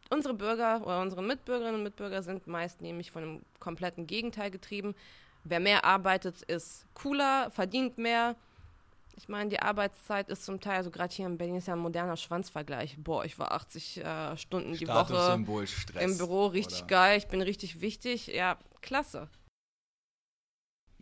Unsere 0.09 0.33
Bürger 0.33 0.81
oder 0.83 1.01
unsere 1.01 1.23
Mitbürgerinnen 1.23 1.75
und 1.75 1.83
Mitbürger 1.83 2.21
sind 2.21 2.47
meist 2.47 2.81
nämlich 2.81 3.11
von 3.11 3.23
einem 3.23 3.41
kompletten 3.59 4.07
Gegenteil 4.07 4.51
getrieben. 4.51 4.95
Wer 5.43 5.59
mehr 5.59 5.83
arbeitet, 5.83 6.41
ist 6.43 6.85
cooler, 6.93 7.51
verdient 7.51 7.97
mehr, 7.97 8.35
ich 9.17 9.29
meine, 9.29 9.49
die 9.49 9.59
Arbeitszeit 9.61 10.29
ist 10.29 10.45
zum 10.45 10.59
Teil, 10.59 10.77
also 10.77 10.91
gerade 10.91 11.13
hier 11.13 11.25
in 11.25 11.37
Berlin 11.37 11.55
ist 11.55 11.67
ja 11.67 11.73
ein 11.73 11.79
moderner 11.79 12.17
Schwanzvergleich. 12.17 12.97
Boah, 12.97 13.25
ich 13.25 13.39
war 13.39 13.51
80 13.51 14.03
äh, 14.03 14.37
Stunden 14.37 14.73
die 14.73 14.87
Woche 14.87 15.37
Stress, 15.67 16.03
im 16.03 16.17
Büro, 16.17 16.47
richtig 16.47 16.79
oder? 16.79 16.87
geil, 16.87 17.17
ich 17.17 17.27
bin 17.27 17.41
richtig 17.41 17.81
wichtig. 17.81 18.27
Ja, 18.27 18.57
klasse. 18.81 19.29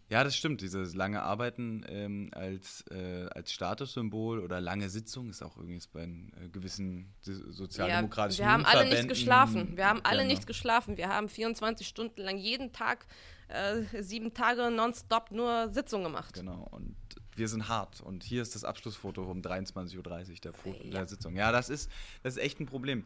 Ja, 0.09 0.23
das 0.23 0.35
stimmt. 0.35 0.61
Dieses 0.61 0.93
lange 0.93 1.23
Arbeiten 1.23 1.83
ähm, 1.87 2.29
als, 2.33 2.85
äh, 2.91 3.25
als 3.33 3.51
Statussymbol 3.51 4.39
oder 4.39 4.61
lange 4.61 4.89
Sitzung 4.89 5.29
ist 5.29 5.41
auch 5.41 5.57
übrigens 5.57 5.87
bei 5.87 6.03
äh, 6.03 6.49
gewissen 6.51 7.15
sozialdemokratischen 7.21 8.43
ja, 8.43 8.49
Wir 8.49 8.53
haben 8.53 8.65
alle 8.65 8.89
nicht 8.89 9.09
geschlafen. 9.09 9.75
Wir 9.75 9.87
haben 9.87 10.01
alle 10.03 10.19
genau. 10.19 10.33
nicht 10.33 10.45
geschlafen. 10.45 10.97
Wir 10.97 11.09
haben 11.09 11.29
24 11.29 11.87
Stunden 11.87 12.21
lang 12.21 12.37
jeden 12.37 12.73
Tag, 12.73 13.07
äh, 13.47 14.03
sieben 14.03 14.35
Tage 14.35 14.69
nonstop 14.69 15.31
nur 15.31 15.69
Sitzung 15.69 16.03
gemacht. 16.03 16.35
Genau. 16.35 16.67
Und 16.69 16.95
wir 17.35 17.47
sind 17.47 17.67
hart. 17.67 18.01
Und 18.01 18.23
hier 18.23 18.41
ist 18.41 18.55
das 18.55 18.63
Abschlussfoto 18.63 19.23
um 19.23 19.41
23.30 19.41 19.97
Uhr 19.97 20.03
der, 20.03 20.53
ja. 20.83 20.91
der 20.91 21.07
Sitzung. 21.07 21.35
Ja, 21.35 21.51
das 21.51 21.69
ist, 21.69 21.89
das 22.23 22.35
ist 22.35 22.43
echt 22.43 22.59
ein 22.59 22.65
Problem. 22.65 23.05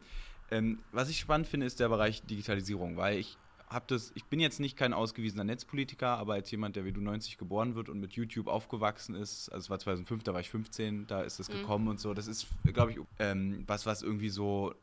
Ähm, 0.50 0.78
was 0.92 1.08
ich 1.08 1.18
spannend 1.18 1.46
finde, 1.46 1.66
ist 1.66 1.80
der 1.80 1.88
Bereich 1.88 2.22
Digitalisierung, 2.22 2.96
weil 2.96 3.18
ich 3.18 3.36
habe 3.68 3.84
das, 3.88 4.12
ich 4.14 4.24
bin 4.24 4.40
jetzt 4.40 4.60
nicht 4.60 4.76
kein 4.78 4.94
ausgewiesener 4.94 5.44
Netzpolitiker, 5.44 6.16
aber 6.16 6.34
als 6.34 6.50
jemand, 6.50 6.76
der 6.76 6.86
wie 6.86 6.92
du 6.92 7.02
90 7.02 7.36
geboren 7.36 7.74
wird 7.74 7.90
und 7.90 8.00
mit 8.00 8.14
YouTube 8.14 8.46
aufgewachsen 8.46 9.14
ist, 9.14 9.50
also 9.50 9.64
es 9.64 9.70
war 9.70 9.78
2005, 9.78 10.22
da 10.22 10.32
war 10.32 10.40
ich 10.40 10.48
15, 10.48 11.06
da 11.06 11.20
ist 11.20 11.38
es 11.38 11.48
gekommen 11.48 11.88
und 11.88 12.00
so, 12.00 12.14
das 12.14 12.28
ist, 12.28 12.46
glaube 12.72 12.92
ich, 12.92 12.98
ähm, 13.18 13.64
was, 13.66 13.84
was 13.84 14.02
irgendwie 14.02 14.30
so 14.30 14.74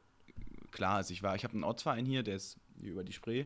klar 0.71 0.99
ist. 0.99 1.09
Ich 1.09 1.23
war, 1.23 1.35
ich 1.35 1.43
habe 1.43 1.53
einen 1.53 1.63
Ortsverein 1.63 2.05
hier, 2.05 2.21
der 2.21 2.35
ist 2.35 2.57
hier 2.79 2.91
über 2.91 3.03
die 3.03 3.13
Spree 3.13 3.45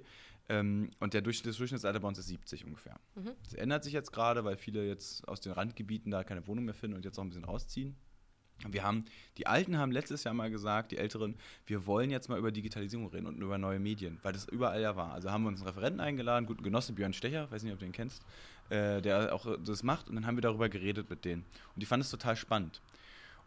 ähm, 0.50 0.89
und 1.00 1.14
der 1.14 1.22
Durch, 1.22 1.41
das 1.43 1.58
Durchschnittsalter 1.58 2.00
bei 2.00 2.08
uns 2.08 2.18
ist 2.18 2.28
70 2.28 2.66
ungefähr. 2.66 3.00
Das 3.43 3.54
ändert 3.54 3.84
sich 3.84 3.93
jetzt 3.93 4.12
gerade, 4.12 4.43
weil 4.43 4.58
viele 4.58 4.86
jetzt 4.88 5.28
aus 5.28 5.39
den 5.41 5.52
Randgebieten 5.52 6.12
da 6.12 6.24
keine 6.24 6.45
Wohnung 6.47 6.66
mehr 6.66 6.74
finden 6.74 6.97
und 6.97 7.06
jetzt 7.06 7.18
auch 7.20 7.24
ein 7.24 7.30
bisschen 7.30 7.45
rausziehen. 7.45 7.95
Wir 8.68 8.84
haben, 8.84 9.06
die 9.38 9.47
Alten 9.47 9.78
haben 9.78 9.91
letztes 9.91 10.26
Jahr 10.26 10.34
mal 10.34 10.50
gesagt, 10.50 10.91
die 10.91 10.97
Älteren, 10.97 11.36
wir 11.66 11.86
wollen 11.86 12.10
jetzt 12.10 12.28
mal 12.28 12.38
über 12.38 12.52
Digitalisierung 12.52 13.08
reden 13.08 13.28
und 13.28 13.41
über 13.41 13.58
neue 13.58 13.80
Medien, 13.80 14.20
weil 14.22 14.34
das 14.34 14.50
überall 14.50 14.82
ja 14.82 14.97
war. 14.97 15.14
Also 15.14 15.32
haben 15.32 15.43
wir 15.43 15.47
uns 15.47 15.62
einen 15.62 15.70
Referenten 15.70 16.02
eingeladen, 16.02 16.45
guten 16.45 16.64
Genosse 16.64 16.91
Björn 16.91 17.14
Stecher, 17.14 17.50
weiß 17.52 17.64
nicht, 17.64 17.72
ob 17.72 17.80
du 17.80 17.86
den 17.86 17.93
kennst, 17.93 18.22
äh, 18.70 19.02
der 19.02 19.34
auch 19.34 19.58
das 19.64 19.84
macht 19.84 20.10
und 20.10 20.16
dann 20.16 20.26
haben 20.26 20.36
wir 20.36 20.41
darüber 20.41 20.68
geredet 20.68 21.10
mit 21.10 21.24
denen. 21.24 21.45
Und 21.74 21.82
die 21.82 21.86
fanden 21.86 22.02
es 22.02 22.10
total 22.10 22.36
spannend. 22.36 22.82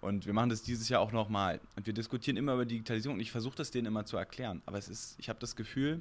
Und 0.01 0.27
wir 0.27 0.33
machen 0.33 0.49
das 0.49 0.63
dieses 0.63 0.89
Jahr 0.89 1.01
auch 1.01 1.13
nochmal. 1.13 1.61
Und 1.77 1.87
wir 1.87 1.93
diskutieren 1.93 2.37
immer 2.37 2.55
über 2.55 2.65
Digitalisierung 2.65 3.17
und 3.17 3.21
ich 3.21 3.31
versuche 3.31 3.57
das 3.57 3.71
denen 3.71 3.87
immer 3.87 4.07
zu 4.07 4.17
erklären. 4.17 4.63
Aber 4.67 4.79
es 4.79 4.89
ist, 4.89 5.15
ich 5.19 5.29
habe 5.29 5.39
das 5.39 5.57
Gefühl, 5.57 6.01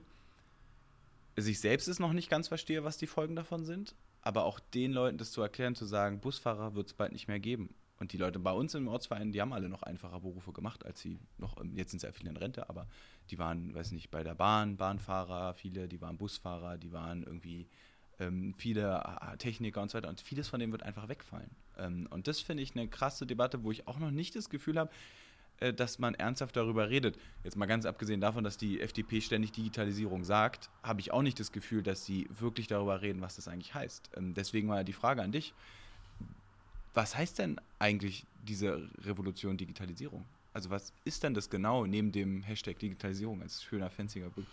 dass 1.35 1.47
ich 1.47 1.59
selbst 1.59 1.87
es 1.87 1.99
noch 1.99 2.13
nicht 2.13 2.29
ganz 2.29 2.47
verstehe, 2.47 2.83
was 2.83 2.97
die 2.97 3.07
Folgen 3.07 3.35
davon 3.35 3.65
sind. 3.65 3.95
Aber 4.21 4.45
auch 4.45 4.59
den 4.59 4.91
Leuten 4.91 5.17
das 5.17 5.31
zu 5.31 5.41
erklären, 5.41 5.75
zu 5.75 5.85
sagen, 5.85 6.19
Busfahrer 6.19 6.75
wird 6.75 6.87
es 6.87 6.93
bald 6.93 7.11
nicht 7.11 7.27
mehr 7.27 7.39
geben. 7.39 7.73
Und 8.01 8.13
die 8.13 8.17
Leute 8.17 8.39
bei 8.39 8.51
uns 8.51 8.73
im 8.73 8.87
Ortsverein, 8.87 9.31
die 9.31 9.41
haben 9.41 9.53
alle 9.53 9.69
noch 9.69 9.83
einfacher 9.83 10.19
Berufe 10.21 10.51
gemacht, 10.53 10.85
als 10.85 11.01
sie 11.01 11.19
noch, 11.37 11.61
ähm, 11.61 11.75
jetzt 11.75 11.91
sind 11.91 11.99
sehr 11.99 12.13
viele 12.13 12.31
in 12.31 12.37
Rente, 12.37 12.67
aber 12.67 12.87
die 13.29 13.37
waren, 13.37 13.75
weiß 13.75 13.91
nicht, 13.91 14.09
bei 14.09 14.23
der 14.23 14.33
Bahn, 14.33 14.75
Bahnfahrer, 14.75 15.53
viele, 15.53 15.87
die 15.87 16.01
waren 16.01 16.17
Busfahrer, 16.17 16.79
die 16.79 16.91
waren 16.91 17.21
irgendwie 17.21 17.67
ähm, 18.19 18.55
viele 18.57 19.03
äh, 19.03 19.37
Techniker 19.37 19.83
und 19.83 19.91
so 19.91 19.97
weiter. 19.97 20.09
Und 20.09 20.19
vieles 20.19 20.47
von 20.47 20.59
dem 20.59 20.71
wird 20.71 20.81
einfach 20.81 21.09
wegfallen. 21.09 21.51
Ähm, 21.77 22.07
und 22.09 22.27
das 22.27 22.39
finde 22.39 22.63
ich 22.63 22.75
eine 22.75 22.87
krasse 22.87 23.27
Debatte, 23.27 23.63
wo 23.63 23.71
ich 23.71 23.87
auch 23.87 23.99
noch 23.99 24.11
nicht 24.11 24.35
das 24.35 24.49
Gefühl 24.49 24.79
habe, 24.79 24.91
dass 25.73 25.99
man 25.99 26.15
ernsthaft 26.15 26.55
darüber 26.55 26.89
redet. 26.89 27.17
Jetzt 27.43 27.55
mal 27.55 27.67
ganz 27.67 27.85
abgesehen 27.85 28.19
davon, 28.19 28.43
dass 28.43 28.57
die 28.57 28.81
FDP 28.81 29.21
ständig 29.21 29.51
Digitalisierung 29.51 30.23
sagt, 30.23 30.69
habe 30.83 30.99
ich 30.99 31.11
auch 31.11 31.21
nicht 31.21 31.39
das 31.39 31.51
Gefühl, 31.51 31.83
dass 31.83 32.05
sie 32.05 32.27
wirklich 32.39 32.67
darüber 32.67 33.01
reden, 33.01 33.21
was 33.21 33.35
das 33.35 33.47
eigentlich 33.47 33.73
heißt. 33.73 34.09
Ähm, 34.17 34.33
deswegen 34.33 34.67
mal 34.67 34.83
die 34.83 34.93
Frage 34.93 35.21
an 35.21 35.31
dich. 35.31 35.53
Was 36.93 37.15
heißt 37.15 37.39
denn 37.39 37.61
eigentlich 37.79 38.25
diese 38.43 38.89
Revolution 39.05 39.55
Digitalisierung? 39.55 40.25
Also 40.53 40.69
was 40.69 40.91
ist 41.05 41.23
denn 41.23 41.33
das 41.33 41.49
genau 41.49 41.85
neben 41.85 42.11
dem 42.11 42.43
Hashtag 42.43 42.79
Digitalisierung 42.79 43.41
als 43.41 43.63
schöner, 43.63 43.89
fanziger 43.89 44.27
Begriff? 44.29 44.47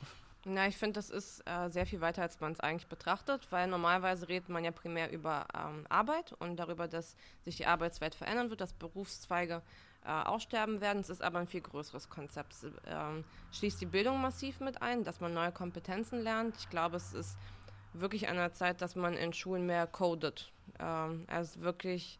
Na, 0.44 0.68
ich 0.68 0.76
finde, 0.76 0.94
das 0.94 1.10
ist 1.10 1.40
äh, 1.46 1.68
sehr 1.68 1.84
viel 1.84 2.00
weiter, 2.00 2.22
als 2.22 2.40
man 2.40 2.52
es 2.52 2.60
eigentlich 2.60 2.86
betrachtet, 2.86 3.48
weil 3.50 3.66
normalerweise 3.66 4.28
redet 4.28 4.48
man 4.48 4.64
ja 4.64 4.70
primär 4.70 5.10
über 5.10 5.46
ähm, 5.52 5.84
Arbeit 5.88 6.32
und 6.38 6.56
darüber, 6.56 6.86
dass 6.86 7.16
sich 7.44 7.56
die 7.56 7.66
Arbeitswelt 7.66 8.14
verändern 8.14 8.48
wird, 8.48 8.60
dass 8.60 8.72
Berufszweige 8.72 9.62
äh, 10.08 10.10
aussterben 10.10 10.80
werden. 10.80 11.00
Es 11.00 11.10
ist 11.10 11.22
aber 11.22 11.38
ein 11.38 11.46
viel 11.46 11.60
größeres 11.60 12.08
Konzept. 12.08 12.54
Es 12.54 12.64
ähm, 12.86 13.24
schließt 13.52 13.78
die 13.80 13.86
Bildung 13.86 14.22
massiv 14.22 14.60
mit 14.60 14.80
ein, 14.80 15.04
dass 15.04 15.20
man 15.20 15.34
neue 15.34 15.52
Kompetenzen 15.52 16.22
lernt. 16.22 16.56
Ich 16.56 16.70
glaube, 16.70 16.96
es 16.96 17.12
ist 17.12 17.36
wirklich 17.92 18.28
an 18.28 18.36
der 18.36 18.54
Zeit, 18.54 18.80
dass 18.80 18.96
man 18.96 19.14
in 19.14 19.34
Schulen 19.34 19.66
mehr 19.66 19.86
codet. 19.86 20.50
Ähm, 20.78 21.26
also 21.26 21.60
wirklich, 21.60 22.18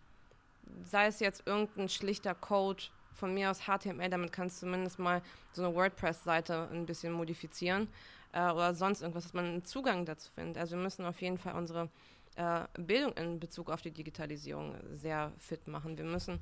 sei 0.85 1.07
es 1.07 1.19
jetzt 1.21 1.47
irgendein 1.47 1.89
schlichter 1.89 2.35
Code, 2.35 2.85
von 3.15 3.35
mir 3.35 3.51
aus 3.51 3.63
HTML, 3.63 4.11
damit 4.11 4.33
kannst 4.33 4.63
du 4.63 4.67
zumindest 4.67 5.01
mal 5.01 5.23
so 5.53 5.65
eine 5.65 5.75
WordPress-Seite 5.75 6.69
ein 6.71 6.87
bisschen 6.87 7.13
modifizieren 7.13 7.89
äh, 8.33 8.51
oder 8.51 8.75
sonst 8.75 9.03
irgendwas, 9.03 9.25
dass 9.25 9.35
man 9.35 9.47
einen 9.47 9.65
Zugang 9.65 10.05
dazu 10.05 10.31
findet. 10.31 10.59
Also 10.59 10.77
wir 10.77 10.83
müssen 10.83 11.05
auf 11.05 11.21
jeden 11.21 11.37
Fall 11.37 11.55
unsere 11.55 11.89
äh, 12.37 12.61
Bildung 12.79 13.13
in 13.15 13.41
Bezug 13.41 13.71
auf 13.71 13.83
die 13.83 13.91
Digitalisierung 13.91 14.77
sehr 14.95 15.33
fit 15.37 15.67
machen. 15.67 15.99
Wir 15.99 16.05
müssen 16.05 16.39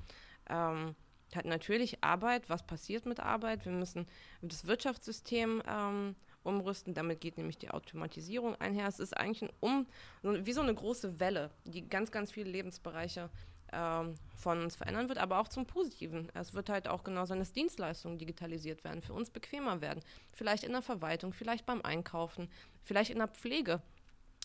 ähm, 0.50 0.94
halt 1.34 1.46
natürlich 1.46 2.02
Arbeit, 2.02 2.48
was 2.48 2.66
passiert 2.66 3.06
mit 3.06 3.20
Arbeit, 3.20 3.64
wir 3.64 3.72
müssen 3.72 4.06
das 4.42 4.66
Wirtschaftssystem 4.66 5.62
ähm, 5.68 6.14
umrüsten, 6.44 6.94
damit 6.94 7.20
geht 7.20 7.36
nämlich 7.36 7.58
die 7.58 7.70
Automatisierung 7.70 8.54
einher. 8.60 8.86
Es 8.86 9.00
ist 9.00 9.16
eigentlich 9.16 9.42
ein 9.42 9.56
um, 9.60 9.86
wie 10.22 10.52
so 10.52 10.60
eine 10.60 10.74
große 10.74 11.18
Welle, 11.18 11.50
die 11.64 11.88
ganz, 11.88 12.10
ganz 12.12 12.30
viele 12.30 12.50
Lebensbereiche 12.50 13.28
ähm, 13.72 14.14
von 14.36 14.62
uns 14.62 14.76
verändern 14.76 15.08
wird, 15.08 15.18
aber 15.18 15.40
auch 15.40 15.48
zum 15.48 15.66
Positiven. 15.66 16.28
Es 16.34 16.54
wird 16.54 16.68
halt 16.68 16.88
auch 16.88 17.02
genau 17.02 17.26
sein, 17.26 17.40
dass 17.40 17.52
Dienstleistungen 17.52 18.18
digitalisiert 18.18 18.84
werden, 18.84 19.02
für 19.02 19.12
uns 19.12 19.30
bequemer 19.30 19.80
werden. 19.80 20.00
Vielleicht 20.32 20.62
in 20.62 20.72
der 20.72 20.82
Verwaltung, 20.82 21.32
vielleicht 21.32 21.66
beim 21.66 21.82
Einkaufen, 21.82 22.48
vielleicht 22.82 23.10
in 23.10 23.18
der 23.18 23.28
Pflege. 23.28 23.82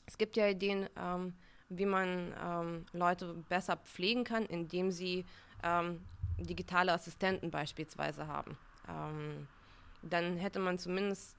Es 0.08 0.18
gibt 0.18 0.36
ja 0.38 0.48
Ideen, 0.48 0.90
ähm, 0.98 1.34
wie 1.70 1.86
man 1.86 2.34
ähm, 2.44 2.86
Leute 2.92 3.36
besser 3.48 3.78
pflegen 3.78 4.24
kann, 4.24 4.46
indem 4.46 4.92
sie 4.92 5.24
ähm, 5.64 6.02
digitale 6.46 6.94
Assistenten 6.94 7.52
beispielsweise 7.52 8.28
haben. 8.28 8.58
Ähm, 8.88 9.48
dann 10.02 10.38
hätte 10.38 10.60
man 10.60 10.78
zumindest 10.78 11.36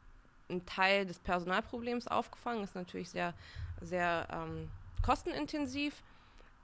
einen 0.49 0.65
Teil 0.67 1.07
des 1.07 1.19
Personalproblems 1.19 2.07
aufgefangen. 2.09 2.63
Ist 2.65 2.75
natürlich 2.75 3.11
sehr, 3.11 3.35
sehr 3.81 4.29
ähm, 4.31 4.71
kostenintensiv. 5.03 6.03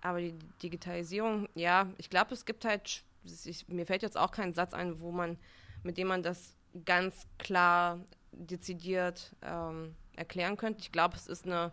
Aber 0.00 0.20
die 0.20 0.34
Digitalisierung, 0.62 1.48
ja, 1.54 1.88
ich 1.98 2.08
glaube, 2.08 2.32
es 2.32 2.44
gibt 2.44 2.64
halt, 2.64 3.02
ich, 3.24 3.66
mir 3.68 3.84
fällt 3.84 4.02
jetzt 4.02 4.16
auch 4.16 4.30
kein 4.30 4.52
Satz 4.52 4.72
ein, 4.72 5.00
wo 5.00 5.10
man, 5.10 5.36
mit 5.82 5.98
dem 5.98 6.06
man 6.06 6.22
das 6.22 6.54
ganz 6.84 7.26
klar, 7.38 7.98
dezidiert 8.30 9.34
ähm, 9.42 9.96
erklären 10.14 10.56
könnte. 10.56 10.80
Ich 10.80 10.92
glaube, 10.92 11.16
es 11.16 11.26
ist 11.26 11.46
eine, 11.46 11.72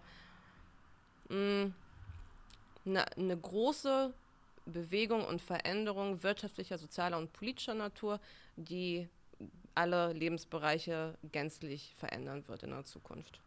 mh, 1.30 1.72
eine, 2.86 3.12
eine 3.18 3.38
große 3.38 4.14
Bewegung 4.66 5.26
und 5.26 5.42
Veränderung 5.42 6.24
wirtschaftlicher, 6.24 6.78
sozialer 6.78 7.18
und 7.18 7.34
politischer 7.34 7.74
Natur, 7.74 8.20
die 8.56 9.08
alle 9.76 10.14
Lebensbereiche 10.14 11.18
gänzlich 11.32 11.94
verändern 11.98 12.48
wird 12.48 12.64
in 12.64 12.70
der 12.72 12.86
Zukunft. 12.86 13.40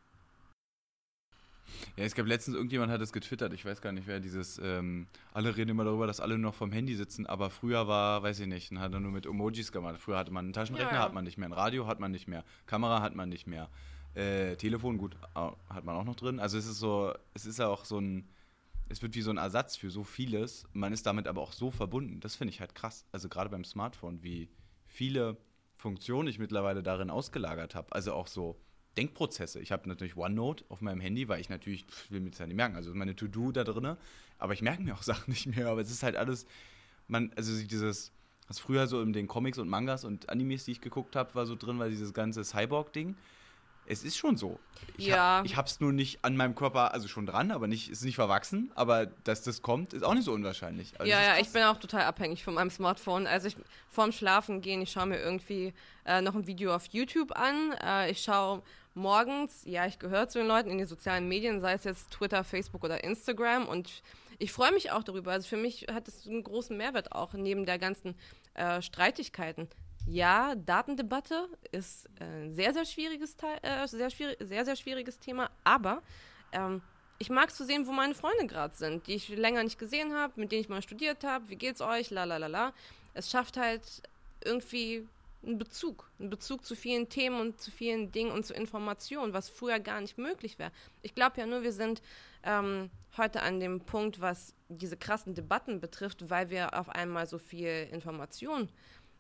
Ja, 1.97 2.05
es 2.05 2.15
gab 2.15 2.27
letztens, 2.27 2.57
irgendjemand 2.57 2.91
hat 2.91 3.01
es 3.01 3.13
getwittert, 3.13 3.53
ich 3.53 3.65
weiß 3.65 3.83
gar 3.83 3.93
nicht 3.93 4.07
wer, 4.07 4.21
dieses, 4.21 4.59
ähm, 4.63 5.07
alle 5.35 5.55
reden 5.57 5.71
immer 5.71 5.85
darüber, 5.85 6.07
dass 6.07 6.21
alle 6.21 6.39
nur 6.39 6.51
noch 6.51 6.55
vom 6.55 6.73
Handy 6.73 6.95
sitzen, 6.95 7.27
aber 7.27 7.51
früher 7.51 7.87
war, 7.89 8.23
weiß 8.23 8.41
ich 8.41 8.47
nicht, 8.47 8.73
hat 8.73 8.93
er 8.93 9.01
nur 9.01 9.13
mit 9.13 9.27
Emojis 9.27 9.71
gemacht. 9.71 9.99
Früher 9.99 10.17
hatte 10.17 10.31
man 10.33 10.47
einen 10.47 10.53
Taschenrechner, 10.55 10.93
Ja, 10.93 10.99
ja. 10.99 11.03
hat 11.05 11.13
man 11.13 11.25
nicht 11.25 11.37
mehr, 11.37 11.49
ein 11.49 11.53
Radio 11.53 11.87
hat 11.87 12.01
man 12.01 12.11
nicht 12.11 12.27
mehr, 12.27 12.45
Kamera 12.67 13.03
hat 13.03 13.15
man 13.15 13.29
nicht 13.29 13.47
mehr, 13.47 13.69
äh, 14.15 14.57
Telefon, 14.57 14.97
gut, 14.99 15.17
hat 15.35 15.85
man 15.85 15.97
auch 15.97 16.05
noch 16.05 16.17
drin. 16.17 16.41
Also 16.41 16.57
es 16.57 16.67
ist 16.67 16.79
so, 16.79 17.13
es 17.35 17.45
ist 17.45 17.59
ja 17.59 17.69
auch 17.69 17.85
so 17.85 17.99
ein, 18.01 18.27
es 18.89 19.03
wird 19.03 19.15
wie 19.15 19.23
so 19.23 19.31
ein 19.31 19.37
Ersatz 19.37 19.77
für 19.77 19.91
so 19.91 20.05
vieles, 20.05 20.67
man 20.73 20.93
ist 20.93 21.07
damit 21.07 21.27
aber 21.27 21.43
auch 21.43 21.53
so 21.53 21.71
verbunden, 21.71 22.21
das 22.21 22.37
finde 22.37 22.53
ich 22.53 22.61
halt 22.61 22.75
krass. 22.75 23.05
Also 23.13 23.29
gerade 23.29 23.51
beim 23.51 23.65
Smartphone, 23.65 24.23
wie 24.23 24.49
viele 24.87 25.37
Funktionen 25.77 26.29
ich 26.29 26.39
mittlerweile 26.39 26.83
darin 26.83 27.11
ausgelagert 27.11 27.75
habe, 27.75 27.93
also 27.93 28.13
auch 28.13 28.27
so 28.27 28.61
Denkprozesse. 28.97 29.61
Ich 29.61 29.71
habe 29.71 29.89
natürlich 29.89 30.17
OneNote 30.17 30.65
auf 30.69 30.81
meinem 30.81 31.01
Handy, 31.01 31.29
weil 31.29 31.41
ich 31.41 31.49
natürlich, 31.49 31.85
pff, 31.85 32.11
will 32.11 32.21
mir 32.21 32.31
das 32.31 32.41
ja 32.41 32.47
nicht 32.47 32.57
merken, 32.57 32.77
also 32.77 32.93
meine 32.95 33.15
To-Do 33.15 33.53
da 33.53 33.65
drin, 33.65 33.97
aber 34.39 34.53
ich 34.53 34.63
merke 34.63 34.83
mir 34.83 34.95
auch 34.95 35.03
Sachen 35.05 35.31
nicht 35.31 35.47
mehr, 35.47 35.69
aber 35.69 35.81
es 35.81 35.91
ist 35.91 36.03
halt 36.03 36.17
alles, 36.17 36.47
man, 37.07 37.33
also 37.37 37.53
dieses, 37.65 38.13
was 38.49 38.59
früher 38.59 38.87
so 38.87 39.03
in 39.03 39.13
den 39.13 39.29
Comics 39.29 39.59
und 39.59 39.69
Mangas 39.69 40.05
und 40.05 40.31
Animes, 40.31 40.65
die 40.65 40.73
ich 40.73 40.81
geguckt 40.81 41.15
habe, 41.15 41.35
war 41.35 41.47
so 41.47 41.55
drin, 41.55 41.79
war 41.79 41.89
dieses 41.89 42.15
ganze 42.15 42.43
Cyborg-Ding. 42.43 43.15
Es 43.89 44.05
ist 44.05 44.17
schon 44.17 44.37
so. 44.37 44.59
Ich 44.97 45.07
Ja. 45.07 45.39
Hab, 45.39 45.47
ich 45.47 45.57
hab's 45.57 45.81
nur 45.81 45.93
nicht 45.93 46.25
an 46.25 46.37
meinem 46.37 46.55
Körper, 46.55 46.93
also 46.93 47.09
schon 47.09 47.25
dran, 47.25 47.51
aber 47.51 47.67
nicht, 47.67 47.89
ist 47.89 48.05
nicht 48.05 48.17
verwachsen, 48.17 48.71
aber 48.75 49.07
dass 49.07 49.43
das 49.43 49.63
kommt, 49.63 49.95
ist 49.95 50.03
auch 50.03 50.15
nicht 50.15 50.25
so 50.25 50.33
unwahrscheinlich. 50.33 50.93
Also 50.99 51.11
ja, 51.11 51.23
ja, 51.23 51.39
ich 51.41 51.51
bin 51.51 51.63
auch 51.63 51.79
total 51.79 52.03
abhängig 52.03 52.45
von 52.45 52.55
meinem 52.55 52.71
Smartphone. 52.71 53.27
Also 53.27 53.49
ich 53.49 53.57
vorm 53.91 54.13
Schlafen 54.13 54.61
gehen, 54.61 54.83
ich 54.83 54.91
schaue 54.91 55.07
mir 55.07 55.19
irgendwie 55.19 55.73
äh, 56.05 56.21
noch 56.21 56.35
ein 56.35 56.47
Video 56.47 56.75
auf 56.75 56.87
YouTube 56.87 57.33
an. 57.33 57.73
Äh, 57.83 58.11
ich 58.11 58.23
schaue 58.23 58.63
morgens, 58.95 59.63
ja, 59.65 59.87
ich 59.87 59.99
gehöre 59.99 60.29
zu 60.29 60.39
den 60.39 60.49
Leuten 60.49 60.71
in 60.71 60.79
den 60.79 60.87
sozialen 60.87 61.27
Medien, 61.29 61.61
sei 61.61 61.73
es 61.73 61.85
jetzt 61.85 62.11
Twitter, 62.11 62.45
Facebook 62.45 62.85
oder 62.85 63.03
Instagram 63.03 63.67
und 63.67 64.03
ich 64.39 64.53
freue 64.53 64.73
mich 64.73 64.93
auch 64.93 65.03
darüber. 65.03 65.33
Also 65.33 65.49
für 65.49 65.57
mich 65.57 65.87
hat 65.93 66.09
es 66.09 66.27
einen 66.27 66.45
großen 66.45 66.77
Mehrwert 66.77 67.13
auch 67.13 67.33
neben 67.33 67.67
der 67.67 67.79
ganzen 67.79 68.15
äh, 68.55 68.83
Streitigkeiten. 68.83 69.69
Ja, 70.11 70.55
Datendebatte 70.55 71.49
ist 71.71 72.09
ein 72.19 72.55
sehr, 72.55 72.73
sehr 72.73 72.87
schwieriges, 72.87 73.37
äh, 73.61 73.87
sehr, 73.87 74.09
sehr, 74.09 74.65
sehr 74.65 74.77
schwieriges 74.77 75.19
Thema, 75.19 75.51
aber 75.65 76.03
ähm, 76.53 76.81
ich 77.19 77.29
mag 77.29 77.51
zu 77.55 77.67
sehen, 77.67 77.87
wo 77.87 77.93
meine 77.93 78.15
Freunde 78.15 78.47
gerade 78.47 78.75
sind, 78.75 79.07
die 79.07 79.17
ich 79.17 79.29
länger 79.29 79.63
nicht 79.63 79.79
gesehen 79.79 80.15
habe, 80.15 80.33
mit 80.41 80.51
denen 80.51 80.63
ich 80.63 80.71
mal 80.71 80.81
studiert 80.81 81.25
habe. 81.25 81.51
Wie 81.51 81.57
geht's 81.57 81.83
euch? 81.83 82.09
La 82.09 82.25
la 82.25 82.39
la 82.39 82.47
la. 82.47 82.73
Es 83.13 83.31
schafft 83.31 83.59
halt 83.59 83.83
irgendwie 84.43 85.07
einen 85.45 85.59
Bezug, 85.59 86.11
einen 86.19 86.31
Bezug 86.31 86.65
zu 86.65 86.75
vielen 86.75 87.11
Themen 87.11 87.39
und 87.39 87.61
zu 87.61 87.71
vielen 87.71 88.11
Dingen 88.11 88.31
und 88.31 88.47
zu 88.47 88.55
Informationen, 88.55 89.35
was 89.35 89.51
früher 89.51 89.79
gar 89.79 90.01
nicht 90.01 90.17
möglich 90.17 90.59
wäre. 90.59 90.73
Ich 91.03 91.15
glaube 91.15 91.39
ja 91.39 91.47
nur, 91.47 91.63
wir 91.65 91.73
sind 91.73 92.01
ähm, 92.45 92.89
heute 93.19 93.43
an 93.43 93.61
dem 93.61 93.81
Punkt, 93.81 94.23
was 94.23 94.55
diese 94.69 94.97
krassen 94.97 95.35
Debatten 95.35 95.81
betrifft, 95.81 96.31
weil 96.31 96.49
wir 96.49 96.79
auf 96.79 96.89
einmal 96.89 97.27
so 97.27 97.37
viel 97.37 97.89
Information 97.93 98.71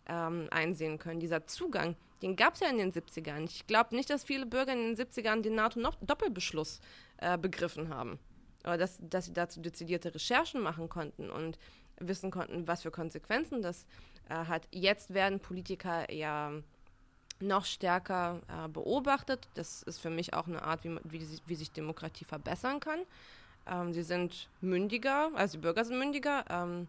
ähm, 0.08 0.48
einsehen 0.50 0.98
können. 0.98 1.20
Dieser 1.20 1.46
Zugang, 1.46 1.96
Den 2.22 2.34
gab 2.34 2.54
es 2.54 2.60
ja 2.60 2.68
in 2.68 2.78
den 2.78 2.92
70ern. 2.92 3.44
Ich 3.44 3.66
glaube 3.66 3.94
nicht, 3.94 4.10
dass 4.10 4.24
viele 4.24 4.46
Bürger 4.46 4.72
in 4.72 4.94
den 4.94 4.96
70ern 4.96 5.42
den 5.42 5.54
NATO-Doppelbeschluss 5.54 6.80
äh, 7.18 7.38
begriffen 7.38 7.90
haben. 7.90 8.18
Oder 8.64 8.78
dass, 8.78 8.98
dass 9.00 9.26
sie 9.26 9.32
dazu 9.32 9.60
dezidierte 9.60 10.14
Recherchen 10.14 10.60
machen 10.60 10.88
konnten 10.88 11.30
und 11.30 11.58
wissen 12.00 12.30
konnten, 12.30 12.66
was 12.66 12.82
für 12.82 12.90
Konsequenzen 12.90 13.62
das 13.62 13.86
äh, 14.28 14.34
hat. 14.34 14.66
Jetzt 14.72 15.14
werden 15.14 15.40
Politiker 15.40 16.12
ja 16.12 16.52
noch 17.40 17.64
stärker 17.64 18.40
äh, 18.48 18.68
beobachtet. 18.68 19.48
Das 19.54 19.82
ist 19.84 19.98
für 20.00 20.10
mich 20.10 20.34
auch 20.34 20.48
eine 20.48 20.62
Art, 20.62 20.84
wie, 20.84 20.98
wie, 21.04 21.24
wie 21.46 21.54
sich 21.54 21.70
Demokratie 21.70 22.24
verbessern 22.24 22.80
kann. 22.80 23.00
Ähm, 23.66 23.92
sie 23.92 24.02
sind 24.02 24.48
mündiger, 24.60 25.30
also 25.34 25.58
die 25.58 25.62
Bürger 25.62 25.84
sind 25.84 25.98
mündiger. 25.98 26.44
Ähm, 26.50 26.86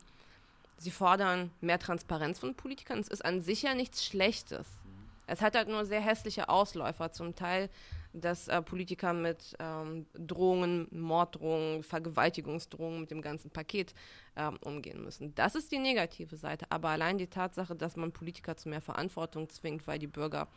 sie 0.79 0.91
fordern 0.91 1.51
mehr 1.61 1.79
Transparenz 1.79 2.39
von 2.39 2.55
Politikern. 2.55 2.99
Es 2.99 3.07
ist 3.07 3.23
an 3.23 3.41
sich 3.41 3.63
ja 3.63 3.75
nichts 3.75 4.05
Schlechtes. 4.05 4.67
Es 5.27 5.41
hat 5.41 5.55
halt 5.55 5.67
nur 5.67 5.85
sehr 5.85 6.01
hässliche 6.01 6.49
Ausläufer, 6.49 7.11
zum 7.11 7.35
Teil, 7.35 7.69
dass 8.13 8.47
äh, 8.47 8.61
Politiker 8.61 9.13
mit 9.13 9.55
ähm, 9.59 10.07
Drohungen, 10.13 10.87
Morddrohungen, 10.89 11.83
Vergewaltigungsdrohungen 11.83 13.01
mit 13.01 13.11
dem 13.11 13.21
ganzen 13.21 13.51
Paket 13.51 13.93
ähm, 14.35 14.57
umgehen 14.61 15.03
müssen. 15.03 15.35
Das 15.35 15.53
ist 15.53 15.71
die 15.71 15.77
negative 15.77 16.35
Seite. 16.35 16.65
Aber 16.71 16.89
allein 16.89 17.19
die 17.19 17.27
Tatsache, 17.27 17.75
dass 17.75 17.95
man 17.95 18.11
Politiker 18.11 18.57
zu 18.57 18.69
mehr 18.69 18.81
Verantwortung 18.81 19.49
zwingt, 19.49 19.85
weil 19.85 19.99
die 19.99 20.07
Bürger 20.07 20.47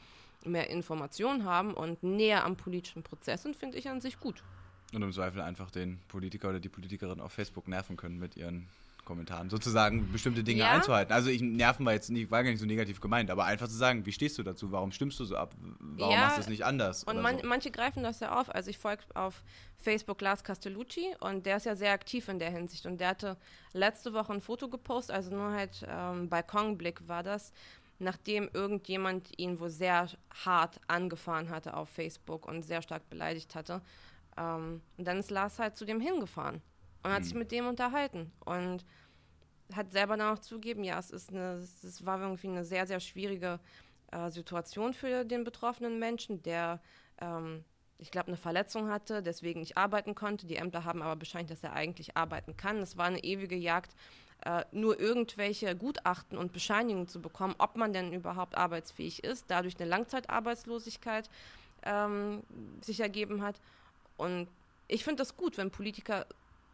mehr 0.45 0.71
Informationen 0.71 1.45
haben 1.45 1.75
und 1.75 2.03
näher 2.03 2.45
am 2.45 2.57
politischen 2.57 3.03
Prozess 3.03 3.43
sind, 3.43 3.55
finde 3.55 3.77
ich 3.77 3.89
an 3.91 4.01
sich 4.01 4.19
gut. 4.19 4.43
Und 4.95 5.03
im 5.03 5.13
Zweifel 5.13 5.41
einfach 5.43 5.71
den 5.71 6.01
Politiker 6.09 6.49
oder 6.51 6.61
die 6.61 6.69
Politikerin 6.69 7.21
auf 7.21 7.33
Facebook 7.33 7.69
nerven 7.69 7.97
können 7.97 8.19
mit 8.19 8.37
ihren 8.37 8.69
Kommentaren, 9.05 9.51
sozusagen 9.51 10.13
bestimmte 10.13 10.45
Dinge 10.45 10.61
ja. 10.61 10.73
einzuhalten. 10.73 11.13
Also 11.13 11.29
ich 11.29 11.43
nerven 11.43 11.85
war 11.85 11.93
jetzt 11.93 12.09
nicht, 12.11 12.31
war 12.31 12.43
gar 12.45 12.51
nicht 12.51 12.61
so 12.61 12.67
negativ 12.67 13.01
gemeint, 13.01 13.31
aber 13.31 13.45
einfach 13.45 13.67
zu 13.67 13.75
sagen, 13.75 14.07
wie 14.07 14.13
stehst 14.13 14.39
du 14.39 14.43
dazu, 14.43 14.71
warum 14.71 14.93
stimmst 14.93 15.19
du 15.19 15.25
so 15.25 15.37
ab, 15.37 15.55
warum 15.81 16.13
ja, 16.13 16.21
machst 16.21 16.37
du 16.37 16.41
es 16.43 16.49
nicht 16.49 16.65
anders? 16.65 17.03
Und 17.05 17.21
man, 17.21 17.41
so. 17.41 17.47
manche 17.47 17.71
greifen 17.71 18.05
das 18.05 18.21
ja 18.21 18.39
auf. 18.39 18.55
Also 18.55 18.71
ich 18.71 18.79
folge 18.79 19.03
auf 19.15 19.43
Facebook 19.77 20.21
Lars 20.21 20.45
Castellucci 20.45 21.15
und 21.21 21.47
der 21.47 21.57
ist 21.57 21.67
ja 21.67 21.75
sehr 21.75 21.93
aktiv 21.93 22.29
in 22.29 22.39
der 22.39 22.51
Hinsicht 22.51 22.87
und 22.87 22.99
der 22.99 23.09
hatte 23.09 23.37
letzte 23.73 24.13
Woche 24.13 24.33
ein 24.33 24.41
Foto 24.41 24.69
gepostet, 24.69 25.17
also 25.17 25.35
nur 25.35 25.51
halt 25.51 25.85
ähm, 25.89 26.29
Balkonblick 26.29 27.09
war 27.09 27.25
das, 27.25 27.53
nachdem 27.99 28.49
irgendjemand 28.53 29.37
ihn 29.37 29.59
wohl 29.59 29.71
sehr 29.71 30.09
hart 30.45 30.81
angefahren 30.87 31.51
hatte 31.51 31.77
auf 31.77 31.89
Facebook 31.89 32.47
und 32.47 32.63
sehr 32.63 32.83
stark 32.83 33.09
beleidigt 33.11 33.57
hatte. 33.57 33.83
Ähm, 34.37 34.81
und 34.97 35.05
dann 35.09 35.19
ist 35.19 35.31
Lars 35.33 35.59
halt 35.59 35.77
zu 35.77 35.85
dem 35.85 36.01
hingefahren 36.01 36.63
und 37.03 37.11
hat 37.11 37.21
mhm. 37.21 37.25
sich 37.25 37.35
mit 37.35 37.53
dem 37.53 37.67
unterhalten 37.67 38.33
und 38.45 38.85
hat 39.75 39.91
selber 39.93 40.17
dann 40.17 40.37
auch 40.37 40.41
zugeben, 40.41 40.85
ja, 40.85 40.99
es 40.99 41.11
ist 41.11 41.31
eine, 41.31 41.55
es 41.55 42.05
war 42.05 42.21
irgendwie 42.21 42.49
eine 42.49 42.65
sehr, 42.65 42.87
sehr 42.87 43.01
schwierige 43.01 43.59
äh, 44.11 44.31
Situation 44.31 44.93
für 44.93 45.25
den 45.25 45.45
betroffenen 45.45 45.99
Menschen, 45.99 46.43
der, 46.43 46.81
ähm, 47.21 47.65
ich 47.99 48.11
glaube, 48.11 48.29
eine 48.29 48.37
Verletzung 48.37 48.91
hatte, 48.91 49.23
deswegen 49.23 49.61
nicht 49.61 49.77
arbeiten 49.77 50.15
konnte. 50.15 50.47
Die 50.47 50.57
Ämter 50.57 50.85
haben 50.85 51.03
aber 51.03 51.17
bescheinigt, 51.17 51.51
dass 51.51 51.63
er 51.63 51.73
eigentlich 51.73 52.17
arbeiten 52.17 52.57
kann. 52.57 52.79
Es 52.79 52.97
war 52.97 53.07
eine 53.07 53.23
ewige 53.25 53.57
Jagd, 53.57 53.95
äh, 54.45 54.65
nur 54.73 54.99
irgendwelche 54.99 55.77
Gutachten 55.77 56.37
und 56.37 56.53
Bescheinigungen 56.53 57.09
zu 57.09 57.23
bekommen, 57.23 57.55
ob 57.59 57.77
man 57.77 57.93
denn 57.93 58.13
überhaupt 58.13 58.57
arbeitsfähig 58.57 59.25
ist, 59.25 59.47
dadurch 59.49 59.79
eine 59.79 59.89
Langzeitarbeitslosigkeit 59.89 61.31
ähm, 61.85 62.43
sich 62.81 63.01
ergeben 63.01 63.43
hat. 63.43 63.61
Und 64.17 64.49
ich 64.89 65.05
finde 65.05 65.23
das 65.23 65.37
gut, 65.37 65.59
wenn 65.59 65.71
Politiker 65.71 66.27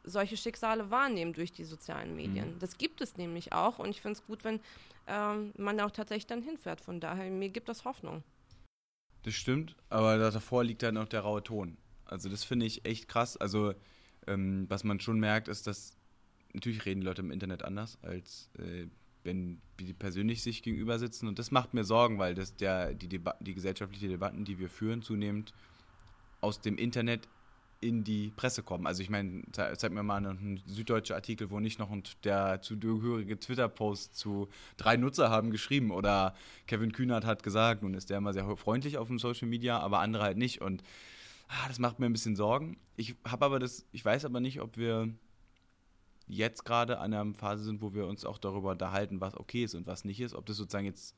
solche 0.09 0.37
Schicksale 0.37 0.91
wahrnehmen 0.91 1.33
durch 1.33 1.53
die 1.53 1.65
sozialen 1.65 2.17
Medien. 2.17 2.55
Mhm. 2.55 2.59
Das 2.59 2.79
gibt 2.79 3.01
es 3.01 3.17
nämlich 3.17 3.53
auch 3.53 3.79
und 3.79 3.91
ich 3.91 4.01
finde 4.01 4.19
es 4.19 4.27
gut, 4.27 4.45
wenn 4.45 4.61
ähm, 5.07 5.53
man 5.57 5.79
da 5.79 5.87
auch 5.87 5.91
tatsächlich 5.91 6.27
dann 6.27 6.43
hinfährt. 6.43 6.81
Von 6.81 7.01
daher, 7.01 7.31
mir 7.31 7.51
gibt 7.51 7.69
das 7.69 7.85
Hoffnung. 7.85 8.23
Das 9.23 9.35
stimmt, 9.35 9.77
aber 9.91 10.17
davor 10.19 10.65
liegt 10.65 10.83
halt 10.83 10.95
noch 10.95 11.09
der 11.09 11.21
raue 11.21 11.43
Ton. 11.43 11.77
Also 12.05 12.29
das 12.29 12.45
finde 12.45 12.67
ich 12.67 12.85
echt 12.85 13.09
krass. 13.09 13.37
Also 13.37 13.75
ähm, 14.27 14.67
was 14.69 14.85
man 14.85 15.01
schon 15.01 15.19
merkt, 15.19 15.49
ist, 15.49 15.67
dass 15.67 15.97
natürlich 16.53 16.87
reden 16.87 17.03
Leute 17.03 17.23
im 17.23 17.31
Internet 17.31 17.65
anders, 17.65 17.99
als 18.03 18.51
äh, 18.59 18.87
wenn 19.25 19.61
die 19.79 19.93
persönlich 19.93 20.43
sich 20.43 20.63
gegenüber 20.63 20.99
sitzen. 20.99 21.29
Und 21.29 21.39
das 21.39 21.51
macht 21.51 21.75
mir 21.75 21.85
Sorgen, 21.85 22.19
weil 22.19 22.35
das 22.35 22.57
der, 22.57 22.95
die, 22.95 23.09
Deba 23.09 23.37
die 23.41 23.55
gesellschaftliche 23.55 24.09
Debatten, 24.09 24.45
die 24.45 24.59
wir 24.59 24.71
führen, 24.71 25.03
zunehmend 25.03 25.53
aus 26.41 26.61
dem 26.61 26.79
Internet 26.79 27.29
in 27.81 28.03
die 28.03 28.33
Presse 28.35 28.63
kommen. 28.63 28.87
Also 28.87 29.03
ich 29.03 29.11
meine, 29.11 29.43
zeig 29.53 29.93
mir 29.93 30.03
mal 30.03 30.17
einen 30.17 30.61
süddeutschen 30.67 31.15
Artikel, 31.15 31.51
wo 31.51 31.61
nicht 31.61 31.79
noch 31.79 31.95
der 32.25 32.61
zugehörige 32.61 33.39
Twitter-Post 33.39 34.17
zu 34.17 34.49
drei 34.77 34.97
Nutzer 34.97 35.31
haben 35.31 35.51
geschrieben 35.51 35.91
oder 35.93 36.35
Kevin 36.67 36.93
Kühnert 36.93 37.25
hat 37.25 37.43
gesagt, 37.43 37.83
nun 37.83 37.95
ist 37.95 38.11
der 38.11 38.19
immer 38.19 38.33
sehr 38.33 38.57
freundlich 38.57 38.99
auf 38.99 39.09
dem 39.09 39.19
Social 39.19 39.49
Media, 39.49 39.79
aber 39.79 40.01
andere 40.01 40.25
halt 40.25 40.39
nicht 40.39 40.61
und 40.61 40.83
ah, 41.47 41.69
das 41.69 41.79
macht 41.79 42.01
mir 42.01 42.07
ein 42.07 42.13
bisschen 42.13 42.37
Sorgen. 42.37 42.79
Ich 42.97 43.15
habe 43.25 43.45
aber 43.45 43.59
das, 43.61 43.87
ich 43.93 44.05
weiß 44.05 44.25
aber 44.25 44.41
nicht, 44.41 44.61
ob 44.61 44.77
wir 44.77 45.15
jetzt 46.27 46.65
gerade 46.65 46.99
an 46.99 47.15
einer 47.15 47.35
Phase 47.35 47.63
sind, 47.65 47.81
wo 47.81 47.95
wir 47.95 48.07
uns 48.07 48.25
auch 48.25 48.39
darüber 48.39 48.73
unterhalten, 48.73 49.21
was 49.21 49.37
okay 49.37 49.65
ist 49.65 49.75
und 49.75 49.87
was 49.87 50.05
nicht 50.05 50.21
ist, 50.21 50.35
ob 50.35 50.47
das 50.47 50.57
sozusagen 50.57 50.87
jetzt 50.87 51.15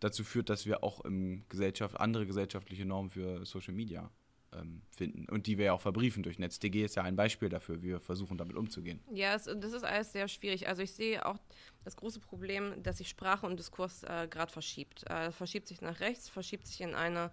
dazu 0.00 0.24
führt, 0.24 0.48
dass 0.48 0.64
wir 0.64 0.82
auch 0.82 1.04
im 1.04 1.44
Gesellschaft 1.48 2.00
andere 2.00 2.26
gesellschaftliche 2.26 2.86
Normen 2.86 3.10
für 3.10 3.44
Social 3.44 3.74
Media 3.74 4.10
ähm, 4.52 4.82
finden 4.90 5.28
und 5.28 5.46
die 5.46 5.58
wir 5.58 5.66
ja 5.66 5.72
auch 5.72 5.80
verbriefen 5.80 6.22
durch 6.22 6.38
NetzDG 6.38 6.84
ist 6.84 6.96
ja 6.96 7.02
ein 7.02 7.16
Beispiel 7.16 7.48
dafür, 7.48 7.82
wie 7.82 7.88
wir 7.88 8.00
versuchen 8.00 8.38
damit 8.38 8.56
umzugehen. 8.56 9.00
Ja, 9.12 9.34
es, 9.34 9.44
das 9.44 9.72
ist 9.72 9.84
alles 9.84 10.12
sehr 10.12 10.28
schwierig. 10.28 10.68
Also 10.68 10.82
ich 10.82 10.92
sehe 10.92 11.24
auch 11.24 11.38
das 11.84 11.96
große 11.96 12.20
Problem, 12.20 12.82
dass 12.82 12.98
sich 12.98 13.08
Sprache 13.08 13.46
und 13.46 13.58
Diskurs 13.58 14.02
äh, 14.04 14.26
gerade 14.28 14.52
verschiebt. 14.52 15.08
Äh, 15.10 15.32
verschiebt 15.32 15.68
sich 15.68 15.80
nach 15.80 16.00
rechts, 16.00 16.28
verschiebt 16.28 16.66
sich 16.66 16.80
in 16.80 16.94
eine 16.94 17.30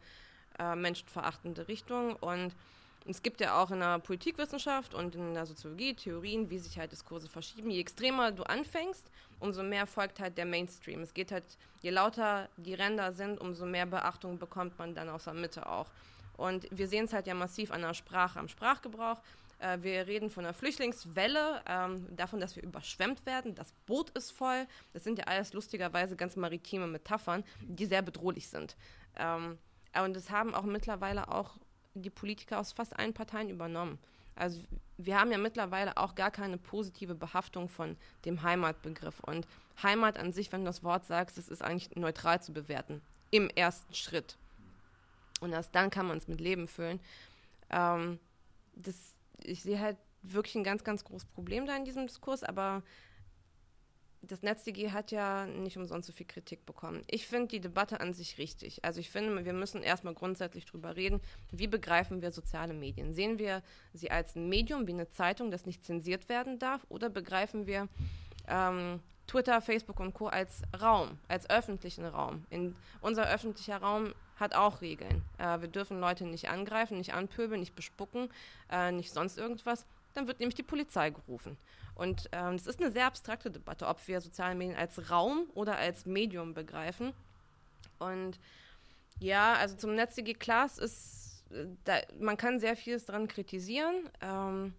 äh, 0.60 0.76
menschenverachtende 0.76 1.68
Richtung 1.68 2.16
und 2.18 2.56
es 3.08 3.22
gibt 3.22 3.40
ja 3.40 3.62
auch 3.62 3.70
in 3.70 3.80
der 3.80 4.00
Politikwissenschaft 4.00 4.96
und 4.96 5.14
in 5.14 5.36
der 5.36 5.46
Soziologie 5.46 5.94
Theorien, 5.94 6.50
wie 6.50 6.58
sich 6.58 6.80
halt 6.80 6.92
Diskurse 6.92 7.30
verschieben. 7.30 7.70
Je 7.70 7.80
extremer 7.80 8.32
du 8.32 8.42
anfängst, 8.44 9.12
umso 9.40 9.62
mehr 9.62 9.86
folgt 9.86 10.20
halt 10.20 10.38
der 10.40 10.46
Mainstream. 10.46 11.02
Es 11.02 11.14
geht 11.14 11.32
halt, 11.32 11.44
je 11.82 11.92
lauter 11.92 12.50
die 12.58 12.74
Ränder 12.74 13.14
sind, 13.14 13.40
umso 13.40 13.68
mehr 13.68 13.86
Beachtung 13.86 14.40
bekommt 14.40 14.80
man 14.80 14.96
dann 14.96 15.10
aus 15.10 15.26
der 15.26 15.34
Mitte 15.36 15.70
auch. 15.70 15.88
Und 16.38 16.68
wir 16.72 16.88
sehen 16.88 17.06
es 17.06 17.14
halt 17.14 17.28
ja 17.28 17.34
massiv 17.34 17.72
an 17.72 17.82
der 17.82 17.94
Sprache, 17.94 18.40
am 18.40 18.48
Sprachgebrauch. 18.48 19.22
Äh, 19.60 19.80
wir 19.82 20.08
reden 20.08 20.30
von 20.30 20.46
einer 20.46 20.54
Flüchtlingswelle, 20.54 21.62
ähm, 21.68 22.16
davon, 22.16 22.40
dass 22.40 22.56
wir 22.56 22.64
überschwemmt 22.64 23.26
werden. 23.26 23.56
Das 23.56 23.72
Boot 23.86 24.10
ist 24.12 24.32
voll. 24.32 24.68
Das 24.94 25.04
sind 25.04 25.18
ja 25.20 25.26
alles 25.26 25.54
lustigerweise 25.54 26.16
ganz 26.16 26.36
maritime 26.36 26.88
Metaphern, 26.88 27.44
die 27.62 27.86
sehr 27.86 28.02
bedrohlich 28.02 28.48
sind. 28.48 28.76
Ähm, 29.16 29.58
und 30.04 30.16
das 30.16 30.30
haben 30.30 30.54
auch 30.54 30.64
mittlerweile 30.64 31.30
auch 31.30 31.56
die 31.94 32.10
Politiker 32.10 32.60
aus 32.60 32.74
fast 32.74 32.98
allen 32.98 33.14
Parteien 33.14 33.50
übernommen. 33.50 33.98
Also 34.36 34.60
wir 34.98 35.18
haben 35.18 35.32
ja 35.32 35.38
mittlerweile 35.38 35.96
auch 35.96 36.16
gar 36.16 36.32
keine 36.32 36.58
positive 36.58 37.16
Behaftung 37.16 37.70
von 37.70 37.96
dem 38.26 38.44
Heimatbegriff. 38.44 39.22
Und 39.22 39.48
Heimat 39.82 40.18
an 40.18 40.34
sich, 40.34 40.52
wenn 40.52 40.62
du 40.62 40.66
das 40.66 40.84
Wort 40.84 41.06
sagst, 41.06 41.38
das 41.38 41.48
ist 41.48 41.62
eigentlich 41.62 41.96
neutral 41.96 42.42
zu 42.42 42.52
bewerten. 42.52 43.02
Im 43.32 43.50
ersten 43.50 43.94
Schritt. 43.94 44.38
Und 45.46 45.54
erst 45.54 45.74
dann 45.74 45.90
kann 45.90 46.08
man 46.08 46.18
es 46.18 46.28
mit 46.28 46.42
Leben 46.42 46.68
füllen. 46.68 47.00
Ähm, 47.70 48.20
das, 48.76 49.16
ich 49.44 49.64
sehe 49.64 49.80
halt 49.80 49.98
wirklich 50.22 50.56
ein 50.56 50.64
ganz, 50.64 50.84
ganz 50.84 51.04
großes 51.04 51.28
Problem 51.30 51.66
da 51.66 51.76
in 51.76 51.86
diesem 51.86 52.08
Diskurs, 52.08 52.44
aber 52.44 52.84
das 54.28 54.42
NetzDG 54.42 54.92
hat 54.92 55.12
ja 55.12 55.46
nicht 55.46 55.78
umsonst 55.78 56.08
so 56.08 56.14
viel 56.14 56.26
Kritik 56.26 56.66
bekommen. 56.66 57.04
Ich 57.08 57.28
finde 57.28 57.48
die 57.50 57.60
Debatte 57.60 58.00
an 58.00 58.14
sich 58.14 58.38
richtig. 58.38 58.84
Also 58.84 59.00
ich 59.00 59.10
finde, 59.10 59.46
wir 59.46 59.54
müssen 59.54 59.84
erstmal 59.84 60.14
grundsätzlich 60.14 60.66
darüber 60.66 60.96
reden, 60.96 61.22
wie 61.52 61.68
begreifen 61.68 62.22
wir 62.22 62.32
soziale 62.32 62.74
Medien? 62.74 63.14
Sehen 63.14 63.38
wir 63.38 63.62
sie 63.94 64.12
als 64.12 64.36
ein 64.36 64.50
Medium, 64.50 64.88
wie 64.88 64.94
eine 64.94 65.10
Zeitung, 65.10 65.52
das 65.52 65.66
nicht 65.66 65.84
zensiert 65.84 66.30
werden 66.30 66.60
darf, 66.60 66.86
oder 66.90 67.10
begreifen 67.10 67.68
wir 67.68 67.88
ähm, 68.48 69.00
Twitter, 69.28 69.62
Facebook 69.62 70.00
und 70.00 70.14
Co. 70.14 70.28
als 70.28 70.62
Raum, 70.80 71.18
als 71.28 71.50
öffentlichen 71.50 72.06
Raum? 72.06 72.46
In, 72.50 72.76
unser 73.02 73.30
öffentlicher 73.30 73.78
Raum 73.78 74.14
hat 74.36 74.54
auch 74.54 74.82
Regeln. 74.82 75.24
Äh, 75.38 75.62
wir 75.62 75.68
dürfen 75.68 76.00
Leute 76.00 76.26
nicht 76.26 76.50
angreifen, 76.50 76.98
nicht 76.98 77.14
anpöbeln, 77.14 77.60
nicht 77.60 77.76
bespucken, 77.76 78.30
äh, 78.72 78.92
nicht 78.92 79.12
sonst 79.12 79.38
irgendwas. 79.38 79.86
Dann 80.14 80.28
wird 80.28 80.40
nämlich 80.40 80.56
die 80.56 80.64
Polizei 80.64 81.10
gerufen. 81.10 81.58
Und 81.96 82.30
ähm, 82.32 82.56
es 82.56 82.68
ist 82.68 82.82
eine 82.82 82.92
sehr 82.92 83.06
abstrakte 83.06 83.50
Debatte, 83.50 83.88
ob 83.88 84.06
wir 84.08 84.20
soziale 84.22 84.56
Medien 84.56 84.78
als 84.78 85.10
Raum 85.10 85.48
oder 85.54 85.78
als 85.78 86.06
Medium 86.06 86.54
begreifen. 86.54 87.14
Und 88.00 88.40
ja, 89.20 89.54
also 89.54 89.76
zum 89.76 89.96
NetzDG 89.96 90.34
klar, 90.34 90.66
es 90.66 90.78
ist, 90.78 91.44
äh, 91.52 91.66
da, 91.86 92.00
man 92.20 92.38
kann 92.38 92.60
sehr 92.60 92.76
vieles 92.76 93.06
dran 93.06 93.28
kritisieren. 93.28 94.10
Ähm, 94.22 94.74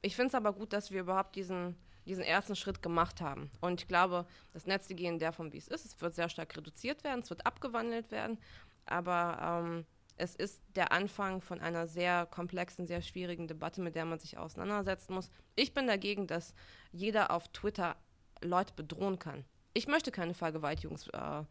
ich 0.00 0.16
finde 0.16 0.28
es 0.28 0.34
aber 0.34 0.52
gut, 0.52 0.72
dass 0.72 0.90
wir 0.90 1.00
überhaupt 1.00 1.36
diesen, 1.36 1.76
diesen 2.06 2.22
ersten 2.22 2.56
Schritt 2.56 2.82
gemacht 2.82 3.20
haben. 3.20 3.50
Und 3.60 3.82
ich 3.82 3.88
glaube, 3.88 4.26
das 4.52 4.66
NetzDG 4.66 5.06
in 5.06 5.18
der 5.18 5.32
Form, 5.32 5.52
wie 5.52 5.58
es 5.58 5.68
ist, 5.68 5.84
es 5.84 6.00
wird 6.00 6.14
sehr 6.14 6.28
stark 6.30 6.56
reduziert 6.56 7.04
werden, 7.04 7.20
es 7.20 7.30
wird 7.30 7.46
abgewandelt 7.46 8.10
werden 8.10 8.38
aber 8.86 9.64
ähm, 9.64 9.86
es 10.16 10.34
ist 10.34 10.62
der 10.76 10.92
Anfang 10.92 11.40
von 11.40 11.60
einer 11.60 11.86
sehr 11.86 12.26
komplexen, 12.26 12.86
sehr 12.86 13.02
schwierigen 13.02 13.48
Debatte, 13.48 13.80
mit 13.80 13.94
der 13.94 14.04
man 14.04 14.18
sich 14.18 14.38
auseinandersetzen 14.38 15.14
muss. 15.14 15.30
Ich 15.56 15.74
bin 15.74 15.86
dagegen, 15.86 16.26
dass 16.26 16.54
jeder 16.92 17.30
auf 17.30 17.48
Twitter 17.48 17.96
Leute 18.40 18.72
bedrohen 18.74 19.18
kann. 19.18 19.44
Ich 19.72 19.88
möchte 19.88 20.12
keine 20.12 20.34
Vergewaltigungsvorwürfe 20.34 21.48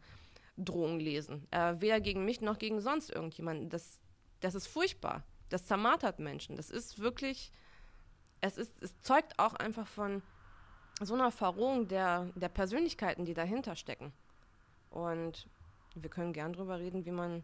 Drohungen 0.56 1.00
lesen. 1.00 1.46
Äh, 1.50 1.80
weder 1.80 2.00
gegen 2.00 2.24
mich 2.24 2.40
noch 2.40 2.58
gegen 2.58 2.80
sonst 2.80 3.10
irgendjemanden. 3.10 3.68
Das, 3.70 4.00
das 4.40 4.54
ist 4.54 4.66
furchtbar. 4.66 5.24
Das 5.48 5.66
zermartert 5.66 6.18
Menschen. 6.18 6.56
Das 6.56 6.70
ist 6.70 6.98
wirklich, 6.98 7.52
es, 8.40 8.56
ist, 8.56 8.82
es 8.82 8.98
zeugt 9.00 9.38
auch 9.38 9.54
einfach 9.54 9.86
von 9.86 10.22
so 11.00 11.14
einer 11.14 11.30
Verrohung 11.30 11.88
der, 11.88 12.30
der 12.34 12.48
Persönlichkeiten, 12.48 13.24
die 13.24 13.34
dahinter 13.34 13.76
stecken. 13.76 14.12
Und 14.90 15.48
wir 15.94 16.10
können 16.10 16.32
gern 16.32 16.52
darüber 16.52 16.78
reden, 16.78 17.04
wie 17.04 17.10
man, 17.10 17.42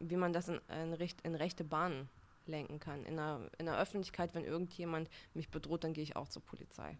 wie 0.00 0.16
man 0.16 0.32
das 0.32 0.48
in, 0.48 0.60
in, 0.68 0.92
recht, 0.94 1.20
in 1.22 1.34
rechte 1.34 1.64
Bahnen 1.64 2.08
lenken 2.46 2.78
kann. 2.80 3.04
In 3.04 3.16
der, 3.16 3.50
in 3.58 3.66
der 3.66 3.78
Öffentlichkeit, 3.78 4.34
wenn 4.34 4.44
irgendjemand 4.44 5.08
mich 5.34 5.50
bedroht, 5.50 5.84
dann 5.84 5.92
gehe 5.92 6.04
ich 6.04 6.16
auch 6.16 6.28
zur 6.28 6.42
Polizei. 6.42 6.98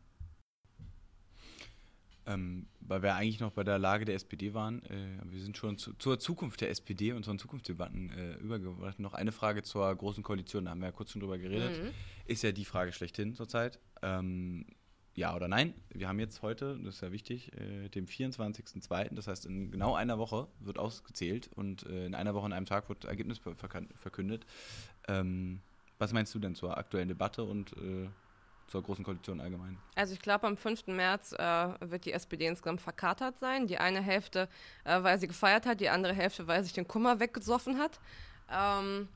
Ähm, 2.28 2.66
weil 2.80 3.02
wir 3.02 3.14
eigentlich 3.14 3.38
noch 3.38 3.52
bei 3.52 3.62
der 3.62 3.78
Lage 3.78 4.04
der 4.04 4.16
SPD 4.16 4.52
waren. 4.52 4.82
Äh, 4.86 5.20
wir 5.24 5.40
sind 5.40 5.56
schon 5.56 5.78
zu, 5.78 5.94
zur 5.94 6.18
Zukunft 6.18 6.60
der 6.60 6.70
SPD 6.70 7.12
und 7.12 7.18
unseren 7.18 7.38
Zukunftsdebatten 7.38 8.10
äh, 8.10 8.34
übergebracht. 8.38 8.98
Noch 8.98 9.14
eine 9.14 9.30
Frage 9.30 9.62
zur 9.62 9.94
Großen 9.94 10.24
Koalition, 10.24 10.64
da 10.64 10.72
haben 10.72 10.80
wir 10.80 10.86
ja 10.86 10.92
kurz 10.92 11.12
schon 11.12 11.20
drüber 11.20 11.38
geredet. 11.38 11.80
Mhm. 11.80 11.90
Ist 12.24 12.42
ja 12.42 12.50
die 12.50 12.64
Frage 12.64 12.92
schlechthin 12.92 13.34
zurzeit. 13.34 13.78
Ähm, 14.02 14.66
ja 15.16 15.34
oder 15.34 15.48
nein? 15.48 15.74
Wir 15.90 16.08
haben 16.08 16.20
jetzt 16.20 16.42
heute, 16.42 16.78
das 16.84 16.96
ist 16.96 17.00
ja 17.00 17.10
wichtig, 17.10 17.50
äh, 17.54 17.88
dem 17.88 18.06
24.02., 18.06 19.14
das 19.14 19.26
heißt 19.26 19.46
in 19.46 19.70
genau 19.70 19.94
einer 19.94 20.18
Woche 20.18 20.46
wird 20.60 20.78
ausgezählt 20.78 21.50
und 21.56 21.84
äh, 21.86 22.06
in 22.06 22.14
einer 22.14 22.34
Woche, 22.34 22.46
in 22.46 22.52
einem 22.52 22.66
Tag 22.66 22.88
wird 22.88 23.04
Ergebnis 23.04 23.40
verkündet. 23.96 24.46
Ähm, 25.08 25.60
was 25.98 26.12
meinst 26.12 26.34
du 26.34 26.38
denn 26.38 26.54
zur 26.54 26.76
aktuellen 26.76 27.08
Debatte 27.08 27.42
und 27.42 27.72
äh, 27.72 28.08
zur 28.68 28.82
Großen 28.82 29.04
Koalition 29.04 29.40
allgemein? 29.40 29.78
Also 29.94 30.12
ich 30.12 30.20
glaube, 30.20 30.46
am 30.46 30.58
5. 30.58 30.88
März 30.88 31.32
äh, 31.32 31.68
wird 31.80 32.04
die 32.04 32.12
SPD 32.12 32.46
insgesamt 32.46 32.82
verkatert 32.82 33.38
sein. 33.38 33.66
Die 33.66 33.78
eine 33.78 34.02
Hälfte, 34.02 34.48
äh, 34.84 35.02
weil 35.02 35.18
sie 35.18 35.28
gefeiert 35.28 35.64
hat, 35.64 35.80
die 35.80 35.88
andere 35.88 36.12
Hälfte, 36.12 36.46
weil 36.46 36.62
sich 36.62 36.74
den 36.74 36.86
Kummer 36.86 37.20
weggesoffen 37.20 37.78
hat. 37.78 38.00
Ähm, 38.52 39.08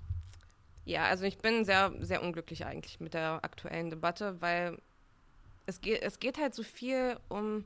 ja, 0.86 1.04
also 1.04 1.24
ich 1.24 1.38
bin 1.38 1.64
sehr, 1.64 1.92
sehr 2.00 2.22
unglücklich 2.22 2.64
eigentlich 2.64 3.00
mit 3.00 3.12
der 3.12 3.44
aktuellen 3.44 3.90
Debatte, 3.90 4.40
weil 4.40 4.78
es 5.70 5.80
geht, 5.80 6.02
es 6.02 6.18
geht 6.18 6.38
halt 6.38 6.54
so 6.54 6.62
viel 6.62 7.18
um 7.28 7.64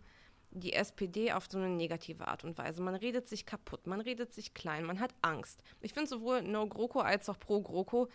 die 0.51 0.73
SPD 0.73 1.33
auf 1.33 1.49
so 1.51 1.59
eine 1.59 1.69
negative 1.69 2.29
Art 2.29 2.45
und 2.45 2.57
Weise. 2.57 2.81
Man 2.81 2.95
redet 2.95 3.29
sich 3.29 3.45
kaputt, 3.45 3.87
man 3.87 4.01
redet 4.01 4.33
sich 4.33 4.55
klein, 4.55 4.85
man 4.85 5.01
hat 5.01 5.13
Angst. 5.21 5.63
Ich 5.81 5.93
finde 5.93 6.09
sowohl 6.09 6.43
No 6.43 6.67
GroKo 6.67 7.01
als 7.01 7.29
auch 7.29 7.39
Pro 7.41 7.61
GroKo 7.61 8.09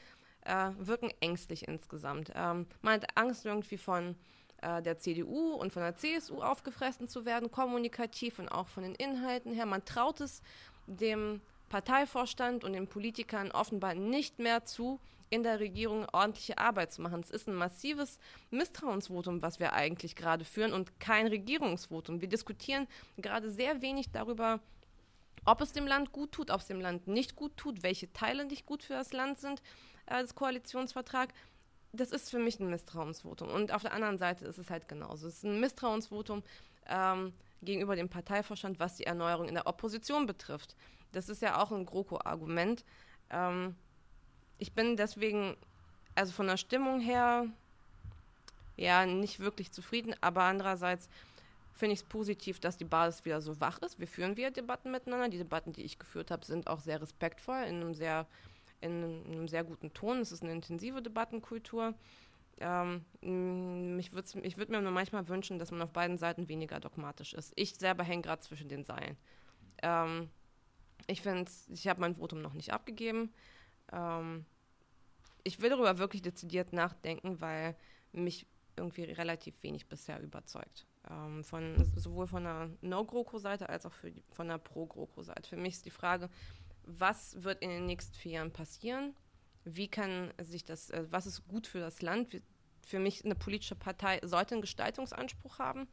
äh, 0.45 0.69
wirken 0.77 1.11
ängstlich 1.19 1.67
insgesamt. 1.67 2.31
Ähm, 2.35 2.67
man 2.81 2.93
hat 2.93 3.17
Angst 3.17 3.45
irgendwie 3.45 3.77
von 3.77 4.15
äh, 4.61 4.81
der 4.81 4.97
CDU 4.99 5.53
und 5.53 5.73
von 5.73 5.81
der 5.81 5.97
CSU 5.97 6.41
aufgefressen 6.41 7.09
zu 7.09 7.25
werden, 7.25 7.51
kommunikativ 7.51 8.39
und 8.39 8.47
auch 8.47 8.67
von 8.67 8.83
den 8.83 8.95
Inhalten 8.95 9.53
her. 9.53 9.65
Man 9.65 9.83
traut 9.83 10.21
es 10.21 10.41
dem 10.87 11.41
Parteivorstand 11.67 12.63
und 12.63 12.73
den 12.73 12.87
Politikern 12.87 13.51
offenbar 13.51 13.95
nicht 13.95 14.39
mehr 14.39 14.63
zu, 14.63 14.99
in 15.29 15.43
der 15.43 15.59
Regierung 15.59 16.07
ordentliche 16.11 16.57
Arbeit 16.57 16.91
zu 16.91 17.01
machen. 17.01 17.21
Es 17.21 17.29
ist 17.29 17.47
ein 17.47 17.55
massives 17.55 18.17
Misstrauensvotum, 18.49 19.41
was 19.41 19.59
wir 19.59 19.73
eigentlich 19.73 20.15
gerade 20.15 20.45
führen 20.45 20.73
und 20.73 20.99
kein 20.99 21.27
Regierungsvotum. 21.27 22.21
Wir 22.21 22.27
diskutieren 22.27 22.87
gerade 23.17 23.51
sehr 23.51 23.81
wenig 23.81 24.11
darüber, 24.11 24.59
ob 25.45 25.61
es 25.61 25.71
dem 25.71 25.87
Land 25.87 26.11
gut 26.11 26.31
tut, 26.31 26.51
ob 26.51 26.61
es 26.61 26.67
dem 26.67 26.81
Land 26.81 27.07
nicht 27.07 27.35
gut 27.35 27.55
tut, 27.57 27.83
welche 27.83 28.11
Teile 28.11 28.45
nicht 28.45 28.65
gut 28.65 28.83
für 28.83 28.93
das 28.93 29.13
Land 29.13 29.39
sind 29.39 29.61
als 30.05 30.35
Koalitionsvertrag. 30.35 31.33
Das 31.91 32.11
ist 32.11 32.29
für 32.29 32.39
mich 32.39 32.59
ein 32.59 32.69
Misstrauensvotum. 32.69 33.49
Und 33.49 33.71
auf 33.71 33.81
der 33.81 33.93
anderen 33.93 34.17
Seite 34.17 34.45
ist 34.45 34.57
es 34.57 34.69
halt 34.69 34.87
genauso. 34.87 35.27
Es 35.27 35.37
ist 35.37 35.45
ein 35.45 35.59
Misstrauensvotum 35.59 36.43
ähm, 36.87 37.33
gegenüber 37.61 37.95
dem 37.95 38.09
Parteivorstand, 38.09 38.79
was 38.79 38.95
die 38.95 39.05
Erneuerung 39.05 39.47
in 39.47 39.55
der 39.55 39.67
Opposition 39.67 40.25
betrifft. 40.25 40.75
Das 41.11 41.29
ist 41.29 41.41
ja 41.41 41.61
auch 41.61 41.71
ein 41.71 41.85
GroKo-Argument. 41.85 42.83
Ähm, 43.31 43.75
ich 44.59 44.73
bin 44.73 44.95
deswegen, 44.95 45.57
also 46.15 46.31
von 46.31 46.47
der 46.47 46.57
Stimmung 46.57 46.99
her, 46.99 47.47
ja, 48.77 49.05
nicht 49.05 49.39
wirklich 49.39 49.71
zufrieden, 49.71 50.15
aber 50.21 50.43
andererseits 50.43 51.09
finde 51.73 51.93
ich 51.93 52.01
es 52.01 52.05
positiv, 52.05 52.59
dass 52.59 52.77
die 52.77 52.85
Basis 52.85 53.25
wieder 53.25 53.41
so 53.41 53.59
wach 53.59 53.79
ist. 53.79 53.99
Wir 53.99 54.07
führen 54.07 54.37
wieder 54.37 54.51
Debatten 54.51 54.91
miteinander. 54.91 55.29
Die 55.29 55.37
Debatten, 55.37 55.73
die 55.73 55.83
ich 55.83 55.97
geführt 55.97 56.29
habe, 56.29 56.45
sind 56.45 56.67
auch 56.67 56.79
sehr 56.79 57.01
respektvoll, 57.01 57.63
in 57.63 57.75
einem 57.75 57.93
sehr 57.93 58.27
in 58.81 59.25
einem 59.25 59.47
sehr 59.47 59.63
guten 59.63 59.93
Ton. 59.93 60.19
Es 60.19 60.31
ist 60.31 60.43
eine 60.43 60.51
intensive 60.51 61.01
Debattenkultur. 61.01 61.93
Ähm, 62.59 63.05
ich 63.99 64.13
würde 64.13 64.71
mir 64.71 64.81
nur 64.81 64.91
manchmal 64.91 65.27
wünschen, 65.27 65.59
dass 65.59 65.71
man 65.71 65.81
auf 65.81 65.91
beiden 65.91 66.17
Seiten 66.17 66.47
weniger 66.47 66.79
dogmatisch 66.79 67.33
ist. 67.33 67.53
Ich 67.55 67.75
selber 67.75 68.03
hänge 68.03 68.21
gerade 68.21 68.41
zwischen 68.41 68.69
den 68.69 68.83
Seilen. 68.83 69.17
Ähm, 69.81 70.29
ich 71.07 71.21
finde, 71.21 71.49
ich 71.69 71.87
habe 71.87 72.01
mein 72.01 72.15
Votum 72.15 72.41
noch 72.41 72.53
nicht 72.53 72.73
abgegeben. 72.73 73.33
Ähm, 73.91 74.45
ich 75.43 75.61
will 75.61 75.69
darüber 75.69 75.97
wirklich 75.97 76.21
dezidiert 76.21 76.73
nachdenken, 76.73 77.41
weil 77.41 77.75
mich 78.11 78.45
irgendwie 78.75 79.03
relativ 79.03 79.61
wenig 79.63 79.87
bisher 79.87 80.21
überzeugt. 80.21 80.85
Ähm, 81.09 81.43
von, 81.43 81.75
sowohl 81.95 82.27
von 82.27 82.43
der 82.43 82.69
No-GroKo-Seite 82.81 83.69
als 83.69 83.85
auch 83.85 83.93
die, 84.03 84.23
von 84.31 84.47
der 84.47 84.57
Pro-GroKo-Seite. 84.57 85.49
Für 85.49 85.57
mich 85.57 85.75
ist 85.75 85.85
die 85.85 85.91
Frage, 85.91 86.29
was 86.83 87.43
wird 87.43 87.61
in 87.61 87.69
den 87.69 87.85
nächsten 87.85 88.15
vier 88.15 88.33
Jahren 88.33 88.51
passieren? 88.51 89.15
Wie 89.65 89.87
kann 89.87 90.33
sich 90.41 90.63
das, 90.63 90.89
äh, 90.89 91.05
was 91.09 91.25
ist 91.25 91.47
gut 91.47 91.67
für 91.67 91.79
das 91.79 92.01
Land? 92.01 92.41
Für 92.81 92.99
mich 92.99 93.23
eine 93.23 93.35
politische 93.35 93.75
Partei 93.75 94.19
sollte 94.23 94.55
einen 94.55 94.61
Gestaltungsanspruch 94.61 95.59
haben 95.59 95.87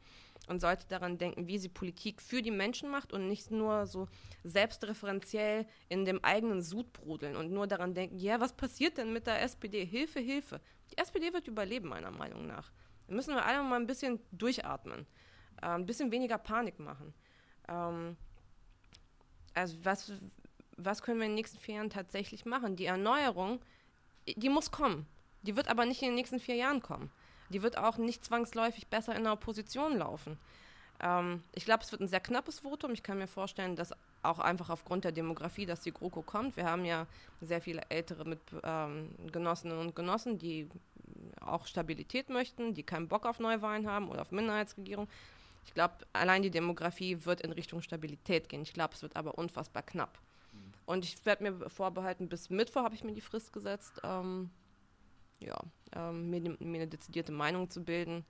und 0.47 0.61
sollte 0.61 0.87
daran 0.87 1.17
denken, 1.17 1.47
wie 1.47 1.57
sie 1.57 1.69
Politik 1.69 2.21
für 2.21 2.41
die 2.41 2.51
Menschen 2.51 2.89
macht 2.89 3.13
und 3.13 3.27
nicht 3.27 3.51
nur 3.51 3.85
so 3.85 4.07
selbstreferenziell 4.43 5.67
in 5.89 6.05
dem 6.05 6.23
eigenen 6.23 6.61
Sud 6.61 6.91
brodeln 6.93 7.35
und 7.35 7.51
nur 7.51 7.67
daran 7.67 7.93
denken, 7.93 8.17
ja, 8.17 8.39
was 8.39 8.53
passiert 8.53 8.97
denn 8.97 9.13
mit 9.13 9.27
der 9.27 9.41
SPD? 9.41 9.85
Hilfe, 9.85 10.19
Hilfe. 10.19 10.61
Die 10.91 10.97
SPD 10.97 11.33
wird 11.33 11.47
überleben, 11.47 11.89
meiner 11.89 12.11
Meinung 12.11 12.47
nach. 12.47 12.71
Da 13.07 13.13
müssen 13.13 13.35
wir 13.35 13.45
alle 13.45 13.63
mal 13.63 13.79
ein 13.79 13.87
bisschen 13.87 14.19
durchatmen, 14.31 15.05
äh, 15.61 15.67
ein 15.67 15.85
bisschen 15.85 16.11
weniger 16.11 16.37
Panik 16.37 16.79
machen. 16.79 17.13
Ähm, 17.67 18.17
also 19.53 19.75
was, 19.83 20.11
was 20.77 21.01
können 21.01 21.19
wir 21.19 21.25
in 21.25 21.31
den 21.31 21.35
nächsten 21.35 21.57
vier 21.57 21.75
Jahren 21.75 21.89
tatsächlich 21.89 22.45
machen? 22.45 22.75
Die 22.75 22.85
Erneuerung, 22.85 23.59
die 24.27 24.49
muss 24.49 24.71
kommen. 24.71 25.07
Die 25.47 25.55
wird 25.55 25.69
aber 25.69 25.85
nicht 25.85 26.01
in 26.01 26.09
den 26.09 26.15
nächsten 26.15 26.39
vier 26.39 26.55
Jahren 26.55 26.81
kommen. 26.81 27.09
Die 27.49 27.63
wird 27.63 27.77
auch 27.77 27.97
nicht 27.97 28.23
zwangsläufig 28.23 28.87
besser 28.87 29.15
in 29.15 29.23
der 29.23 29.33
Opposition 29.33 29.97
laufen. 29.97 30.37
Ähm, 30.99 31.43
ich 31.55 31.65
glaube, 31.65 31.83
es 31.83 31.91
wird 31.91 32.01
ein 32.01 32.07
sehr 32.07 32.19
knappes 32.19 32.59
Votum. 32.59 32.91
Ich 32.91 33.01
kann 33.01 33.17
mir 33.17 33.27
vorstellen, 33.27 33.75
dass 33.75 33.93
auch 34.23 34.39
einfach 34.39 34.69
aufgrund 34.69 35.05
der 35.05 35.11
Demografie, 35.11 35.65
dass 35.65 35.81
die 35.81 35.93
GroKo 35.93 36.21
kommt. 36.21 36.57
Wir 36.57 36.65
haben 36.65 36.83
ja 36.83 37.07
sehr 37.41 37.61
viele 37.61 37.81
ältere 37.89 38.25
mit 38.25 38.39
ähm, 38.63 39.15
Genossinnen 39.31 39.77
und 39.77 39.95
Genossen, 39.95 40.37
die 40.37 40.67
auch 41.39 41.65
Stabilität 41.65 42.29
möchten, 42.29 42.73
die 42.73 42.83
keinen 42.83 43.07
Bock 43.07 43.25
auf 43.25 43.39
Neuwahlen 43.39 43.87
haben 43.87 44.09
oder 44.09 44.21
auf 44.21 44.31
Minderheitsregierung. 44.31 45.07
Ich 45.65 45.73
glaube, 45.73 45.95
allein 46.13 46.41
die 46.41 46.51
Demografie 46.51 47.25
wird 47.25 47.41
in 47.41 47.51
Richtung 47.51 47.81
Stabilität 47.81 48.49
gehen. 48.49 48.63
Ich 48.63 48.73
glaube, 48.73 48.95
es 48.95 49.01
wird 49.01 49.15
aber 49.15 49.37
unfassbar 49.37 49.83
knapp. 49.83 50.19
Und 50.85 51.05
ich 51.05 51.25
werde 51.25 51.43
mir 51.43 51.69
vorbehalten, 51.69 52.29
bis 52.29 52.49
Mittwoch 52.49 52.83
habe 52.83 52.95
ich 52.95 53.03
mir 53.03 53.13
die 53.13 53.21
Frist 53.21 53.53
gesetzt, 53.53 54.01
ähm, 54.03 54.49
ja, 55.39 55.59
ähm, 55.95 56.29
mir, 56.29 56.41
mir, 56.41 56.57
eine 56.59 56.87
dezidierte 56.87 57.31
Meinung 57.31 57.69
zu 57.69 57.83
bilden, 57.83 58.25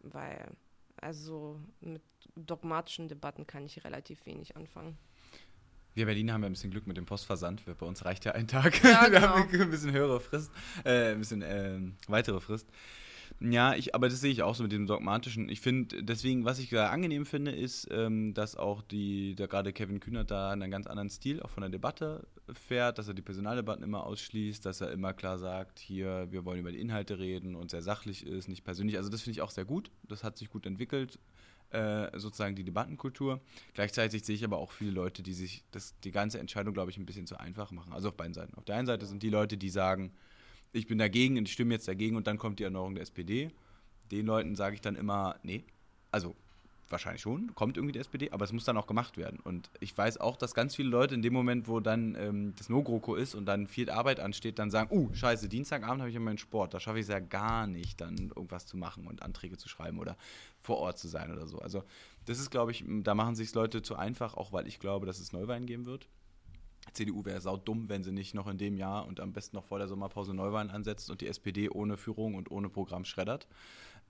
weil 0.00 0.50
also 0.96 1.60
mit 1.80 2.02
dogmatischen 2.34 3.08
Debatten 3.08 3.46
kann 3.46 3.64
ich 3.64 3.84
relativ 3.84 4.26
wenig 4.26 4.56
anfangen. 4.56 4.98
Wir 5.94 6.06
Berliner 6.06 6.34
haben 6.34 6.42
ja 6.42 6.48
ein 6.48 6.52
bisschen 6.52 6.70
Glück 6.70 6.86
mit 6.86 6.96
dem 6.96 7.06
Postversand. 7.06 7.64
Bei 7.78 7.86
uns 7.86 8.04
reicht 8.04 8.24
ja 8.24 8.32
ein 8.32 8.46
Tag. 8.46 8.82
Ja, 8.84 9.04
genau. 9.08 9.20
Wir 9.20 9.30
haben 9.30 9.60
ein 9.62 9.70
bisschen 9.70 9.92
höhere 9.92 10.20
Frist, 10.20 10.52
äh, 10.84 11.12
ein 11.12 11.18
bisschen 11.18 11.42
äh, 11.42 11.80
weitere 12.06 12.40
Frist. 12.40 12.68
Ja, 13.40 13.74
ich, 13.74 13.94
aber 13.94 14.08
das 14.08 14.20
sehe 14.20 14.32
ich 14.32 14.42
auch 14.42 14.54
so 14.54 14.62
mit 14.64 14.72
dem 14.72 14.86
dogmatischen. 14.86 15.48
Ich 15.48 15.60
finde, 15.60 16.02
deswegen, 16.02 16.44
was 16.44 16.58
ich 16.58 16.70
da 16.70 16.90
angenehm 16.90 17.24
finde, 17.24 17.52
ist, 17.52 17.88
ähm, 17.90 18.34
dass 18.34 18.56
auch 18.56 18.82
die, 18.82 19.34
der 19.34 19.48
gerade 19.48 19.72
Kevin 19.72 20.00
Kühnert 20.00 20.30
da 20.30 20.50
einen 20.50 20.70
ganz 20.70 20.86
anderen 20.86 21.10
Stil 21.10 21.42
auch 21.42 21.50
von 21.50 21.60
der 21.60 21.70
Debatte 21.70 22.26
fährt, 22.52 22.98
dass 22.98 23.08
er 23.08 23.14
die 23.14 23.22
Personaldebatten 23.22 23.84
immer 23.84 24.04
ausschließt, 24.04 24.64
dass 24.64 24.80
er 24.80 24.90
immer 24.90 25.12
klar 25.12 25.38
sagt, 25.38 25.78
hier, 25.78 26.26
wir 26.30 26.44
wollen 26.44 26.60
über 26.60 26.72
die 26.72 26.80
Inhalte 26.80 27.18
reden 27.18 27.54
und 27.54 27.70
sehr 27.70 27.82
sachlich 27.82 28.26
ist, 28.26 28.48
nicht 28.48 28.64
persönlich. 28.64 28.96
Also 28.96 29.10
das 29.10 29.22
finde 29.22 29.32
ich 29.36 29.42
auch 29.42 29.50
sehr 29.50 29.64
gut. 29.64 29.90
Das 30.08 30.24
hat 30.24 30.36
sich 30.36 30.50
gut 30.50 30.66
entwickelt, 30.66 31.18
äh, 31.70 32.18
sozusagen 32.18 32.56
die 32.56 32.64
Debattenkultur. 32.64 33.40
Gleichzeitig 33.74 34.24
sehe 34.24 34.34
ich 34.34 34.44
aber 34.44 34.58
auch 34.58 34.72
viele 34.72 34.90
Leute, 34.90 35.22
die 35.22 35.34
sich 35.34 35.64
das, 35.70 35.94
die 36.00 36.10
ganze 36.10 36.38
Entscheidung, 36.38 36.74
glaube 36.74 36.90
ich, 36.90 36.98
ein 36.98 37.06
bisschen 37.06 37.26
zu 37.26 37.38
einfach 37.38 37.70
machen. 37.70 37.92
Also 37.92 38.08
auf 38.08 38.16
beiden 38.16 38.34
Seiten. 38.34 38.54
Auf 38.56 38.64
der 38.64 38.76
einen 38.76 38.86
Seite 38.86 39.06
sind 39.06 39.22
die 39.22 39.30
Leute, 39.30 39.56
die 39.56 39.70
sagen, 39.70 40.12
ich 40.72 40.86
bin 40.86 40.98
dagegen 40.98 41.38
und 41.38 41.46
ich 41.48 41.52
stimme 41.52 41.74
jetzt 41.74 41.88
dagegen 41.88 42.16
und 42.16 42.26
dann 42.26 42.38
kommt 42.38 42.58
die 42.58 42.64
Erneuerung 42.64 42.94
der 42.94 43.02
SPD. 43.02 43.50
Den 44.10 44.26
Leuten 44.26 44.54
sage 44.54 44.74
ich 44.74 44.80
dann 44.80 44.96
immer, 44.96 45.36
nee, 45.42 45.64
also 46.10 46.34
wahrscheinlich 46.90 47.22
schon, 47.22 47.54
kommt 47.54 47.76
irgendwie 47.76 47.92
die 47.92 47.98
SPD, 47.98 48.30
aber 48.30 48.44
es 48.44 48.52
muss 48.52 48.64
dann 48.64 48.76
auch 48.76 48.86
gemacht 48.86 49.16
werden. 49.16 49.40
Und 49.40 49.70
ich 49.80 49.96
weiß 49.96 50.18
auch, 50.18 50.36
dass 50.36 50.54
ganz 50.54 50.74
viele 50.74 50.88
Leute 50.88 51.14
in 51.14 51.22
dem 51.22 51.32
Moment, 51.32 51.68
wo 51.68 51.80
dann 51.80 52.16
ähm, 52.18 52.54
das 52.56 52.68
No-GroKo 52.68 53.14
ist 53.14 53.34
und 53.34 53.46
dann 53.46 53.66
viel 53.66 53.90
Arbeit 53.90 54.20
ansteht, 54.20 54.58
dann 54.58 54.70
sagen, 54.70 54.88
uh, 54.96 55.12
scheiße, 55.12 55.48
Dienstagabend 55.48 56.00
habe 56.00 56.08
ich 56.08 56.14
ja 56.14 56.20
meinen 56.20 56.38
Sport, 56.38 56.74
da 56.74 56.80
schaffe 56.80 56.98
ich 56.98 57.04
es 57.04 57.08
ja 57.08 57.20
gar 57.20 57.66
nicht, 57.66 58.00
dann 58.00 58.16
irgendwas 58.34 58.66
zu 58.66 58.76
machen 58.76 59.06
und 59.06 59.22
Anträge 59.22 59.56
zu 59.58 59.68
schreiben 59.68 59.98
oder 59.98 60.16
vor 60.62 60.78
Ort 60.78 60.98
zu 60.98 61.08
sein 61.08 61.32
oder 61.32 61.46
so. 61.46 61.58
Also 61.58 61.84
Das 62.24 62.38
ist, 62.38 62.50
glaube 62.50 62.72
ich, 62.72 62.84
da 62.86 63.14
machen 63.14 63.34
sich 63.34 63.52
Leute 63.54 63.82
zu 63.82 63.96
einfach, 63.96 64.34
auch 64.34 64.52
weil 64.52 64.66
ich 64.66 64.80
glaube, 64.80 65.06
dass 65.06 65.18
es 65.18 65.32
Neuwahlen 65.32 65.66
geben 65.66 65.86
wird. 65.86 66.08
CDU 66.92 67.24
wäre 67.24 67.40
saudumm, 67.40 67.88
wenn 67.88 68.02
sie 68.02 68.12
nicht 68.12 68.34
noch 68.34 68.46
in 68.46 68.58
dem 68.58 68.76
Jahr 68.76 69.06
und 69.06 69.20
am 69.20 69.32
besten 69.32 69.56
noch 69.56 69.64
vor 69.64 69.78
der 69.78 69.88
Sommerpause 69.88 70.34
Neuwahlen 70.34 70.70
ansetzt 70.70 71.10
und 71.10 71.20
die 71.20 71.28
SPD 71.28 71.68
ohne 71.68 71.96
Führung 71.96 72.34
und 72.34 72.50
ohne 72.50 72.68
Programm 72.68 73.04
schreddert. 73.04 73.46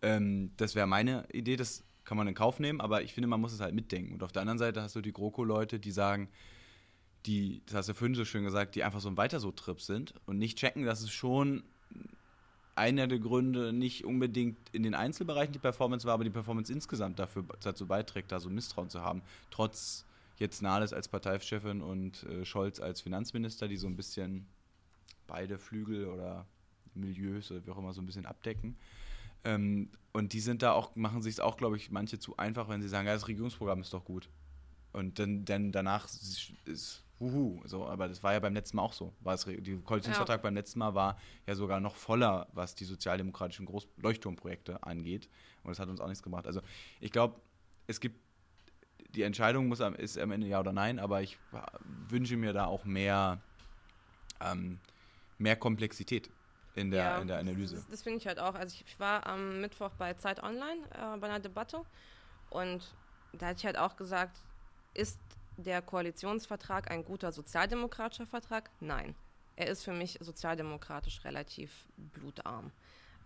Ähm, 0.03 0.53
das 0.57 0.75
wäre 0.75 0.87
meine 0.87 1.27
Idee, 1.33 1.57
das 1.57 1.85
kann 2.05 2.17
man 2.17 2.29
in 2.29 2.35
Kauf 2.35 2.59
nehmen, 2.59 2.81
aber 2.81 3.03
ich 3.03 3.13
finde, 3.13 3.29
man 3.29 3.41
muss 3.41 3.53
es 3.53 3.61
halt 3.61 3.75
mitdenken. 3.75 4.15
Und 4.15 4.23
auf 4.23 4.33
der 4.33 4.43
anderen 4.43 4.59
Seite 4.59 4.83
hast 4.83 4.97
du 4.97 5.01
die 5.01 5.13
GroKo-Leute, 5.13 5.79
die 5.79 5.91
sagen, 5.91 6.29
die, 7.27 7.63
das 7.67 7.75
hast 7.75 7.89
du 7.91 7.95
vorhin 7.95 8.15
so 8.15 8.25
schön 8.25 8.45
gesagt, 8.45 8.75
die 8.75 8.85
einfach 8.85 9.01
so 9.01 9.09
ein 9.09 9.17
weiter 9.17 9.41
so 9.41 9.51
Trip 9.51 9.81
sind 9.81 10.15
und 10.25 10.39
nicht 10.39 10.59
checken, 10.59 10.85
dass 10.85 11.03
es 11.03 11.11
schon 11.11 11.63
einer 12.79 13.09
der 13.09 13.19
Gründe 13.19 13.73
nicht 13.73 14.05
unbedingt 14.05 14.57
in 14.73 14.85
den 14.85 14.95
Einzelbereichen 14.95 15.53
die 15.53 15.59
Performance 15.59 16.07
war, 16.07 16.15
aber 16.15 16.25
die 16.25 16.31
Performance 16.31 16.73
insgesamt 16.73 17.19
dafür 17.19 17.45
dazu 17.61 17.87
beiträgt, 17.87 18.31
da 18.33 18.39
so 18.39 18.49
Misstrauen 18.49 18.89
zu 18.89 19.03
haben. 19.03 19.21
Trotz 19.51 20.07
jetzt 20.39 20.63
Nahles 20.63 20.93
als 20.93 21.09
Parteichefin 21.09 21.81
und 21.83 22.25
äh, 22.25 22.45
Scholz 22.45 22.81
als 22.81 23.01
Finanzminister, 23.01 23.69
die 23.69 23.77
so 23.77 23.87
ein 23.87 23.97
bisschen 23.97 24.47
beide 25.27 25.59
Flügel 25.59 26.07
oder 26.07 26.47
Milieus 26.95 27.51
oder 27.51 27.65
wie 27.67 27.71
auch 27.71 27.79
immer 27.79 27.93
so 27.93 28.01
ein 28.01 28.07
bisschen 28.07 28.27
abdecken. 28.27 28.77
Ähm, 29.45 29.91
und 30.13 30.33
die 30.33 30.41
sind 30.41 30.63
da 30.63 30.73
auch, 30.73 30.97
machen 30.97 31.23
sich 31.23 31.35
es 31.35 31.41
auch, 31.41 31.57
glaube 31.57 31.77
ich, 31.77 31.91
manche 31.91 32.19
zu 32.19 32.37
einfach, 32.37 32.69
wenn 32.69 32.83
sie 32.83 32.89
sagen, 32.89 33.07
ja, 33.07 33.15
das 33.15 33.29
Regierungsprogramm 33.29 33.81
ist 33.81 33.93
doch 33.93 34.05
gut. 34.05 34.29
Und 34.93 35.19
dann, 35.19 35.45
dann 35.45 35.71
danach 35.71 36.09
ist, 36.65 37.05
wuhu, 37.19 37.61
so, 37.67 37.87
aber 37.87 38.09
das 38.09 38.23
war 38.23 38.33
ja 38.33 38.41
beim 38.41 38.55
letzten 38.55 38.77
Mal 38.79 38.83
auch 38.83 38.93
so. 38.93 39.13
War 39.21 39.35
es, 39.35 39.45
die 39.45 39.77
Koalitionsvertrag 39.77 40.39
ja. 40.39 40.43
beim 40.43 40.55
letzten 40.55 40.79
Mal 40.79 40.95
war 40.95 41.19
ja 41.47 41.55
sogar 41.55 41.81
noch 41.81 41.95
voller, 41.95 42.49
was 42.53 42.75
die 42.75 42.85
sozialdemokratischen 42.85 43.67
Groß 43.67 43.87
Leuchtturmprojekte 43.99 44.83
angeht. 44.83 45.29
Und 45.63 45.71
das 45.71 45.79
hat 45.79 45.89
uns 45.89 46.01
auch 46.01 46.09
nichts 46.09 46.23
gemacht. 46.23 46.47
Also 46.47 46.63
ich 47.01 47.13
glaube, 47.13 47.41
es 47.87 48.01
gibt 48.01 48.19
die 49.11 49.23
Entscheidung 49.23 49.69
muss, 49.69 49.81
ist 49.81 50.19
am 50.19 50.31
Ende 50.33 50.47
ja 50.47 50.61
oder 50.61 50.73
nein, 50.73 50.99
aber 50.99 51.23
ich 51.23 51.39
wünsche 52.09 52.37
mir 52.37 52.53
da 52.53 52.67
auch 52.67 52.85
mehr, 52.85 53.41
ähm, 54.41 54.79
mehr 55.39 55.57
Komplexität 55.57 56.31
in 56.75 56.91
der, 56.91 57.03
ja, 57.03 57.19
in 57.19 57.29
der 57.29 57.39
Analyse. 57.39 57.77
Das, 57.77 57.89
das 57.89 58.03
finde 58.03 58.19
ich 58.19 58.27
halt 58.27 58.39
auch. 58.39 58.55
Also 58.55 58.75
ich, 58.75 58.85
ich, 58.87 59.01
war 59.01 59.27
am 59.27 59.61
Mittwoch 59.61 59.91
bei 59.99 60.15
Zeit 60.15 60.43
Online 60.43 60.81
äh, 60.93 61.17
bei 61.19 61.29
einer 61.29 61.41
Debatte 61.41 61.83
und 62.51 62.95
da 63.33 63.47
hatte 63.47 63.59
ich 63.59 63.67
halt 63.67 63.79
auch 63.79 63.97
gesagt, 63.97 64.39
ist 64.95 65.19
der 65.57 65.83
Koalitionsvertrag 65.83 66.91
ein 66.91 67.05
guter 67.05 67.33
sozialdemokratischer 67.33 68.27
Vertrag? 68.27 68.71
Nein. 68.81 69.15
Er 69.57 69.67
ist 69.67 69.83
für 69.83 69.93
mich 69.93 70.19
sozialdemokratisch 70.21 71.25
relativ 71.25 71.87
blutarm. 71.97 72.71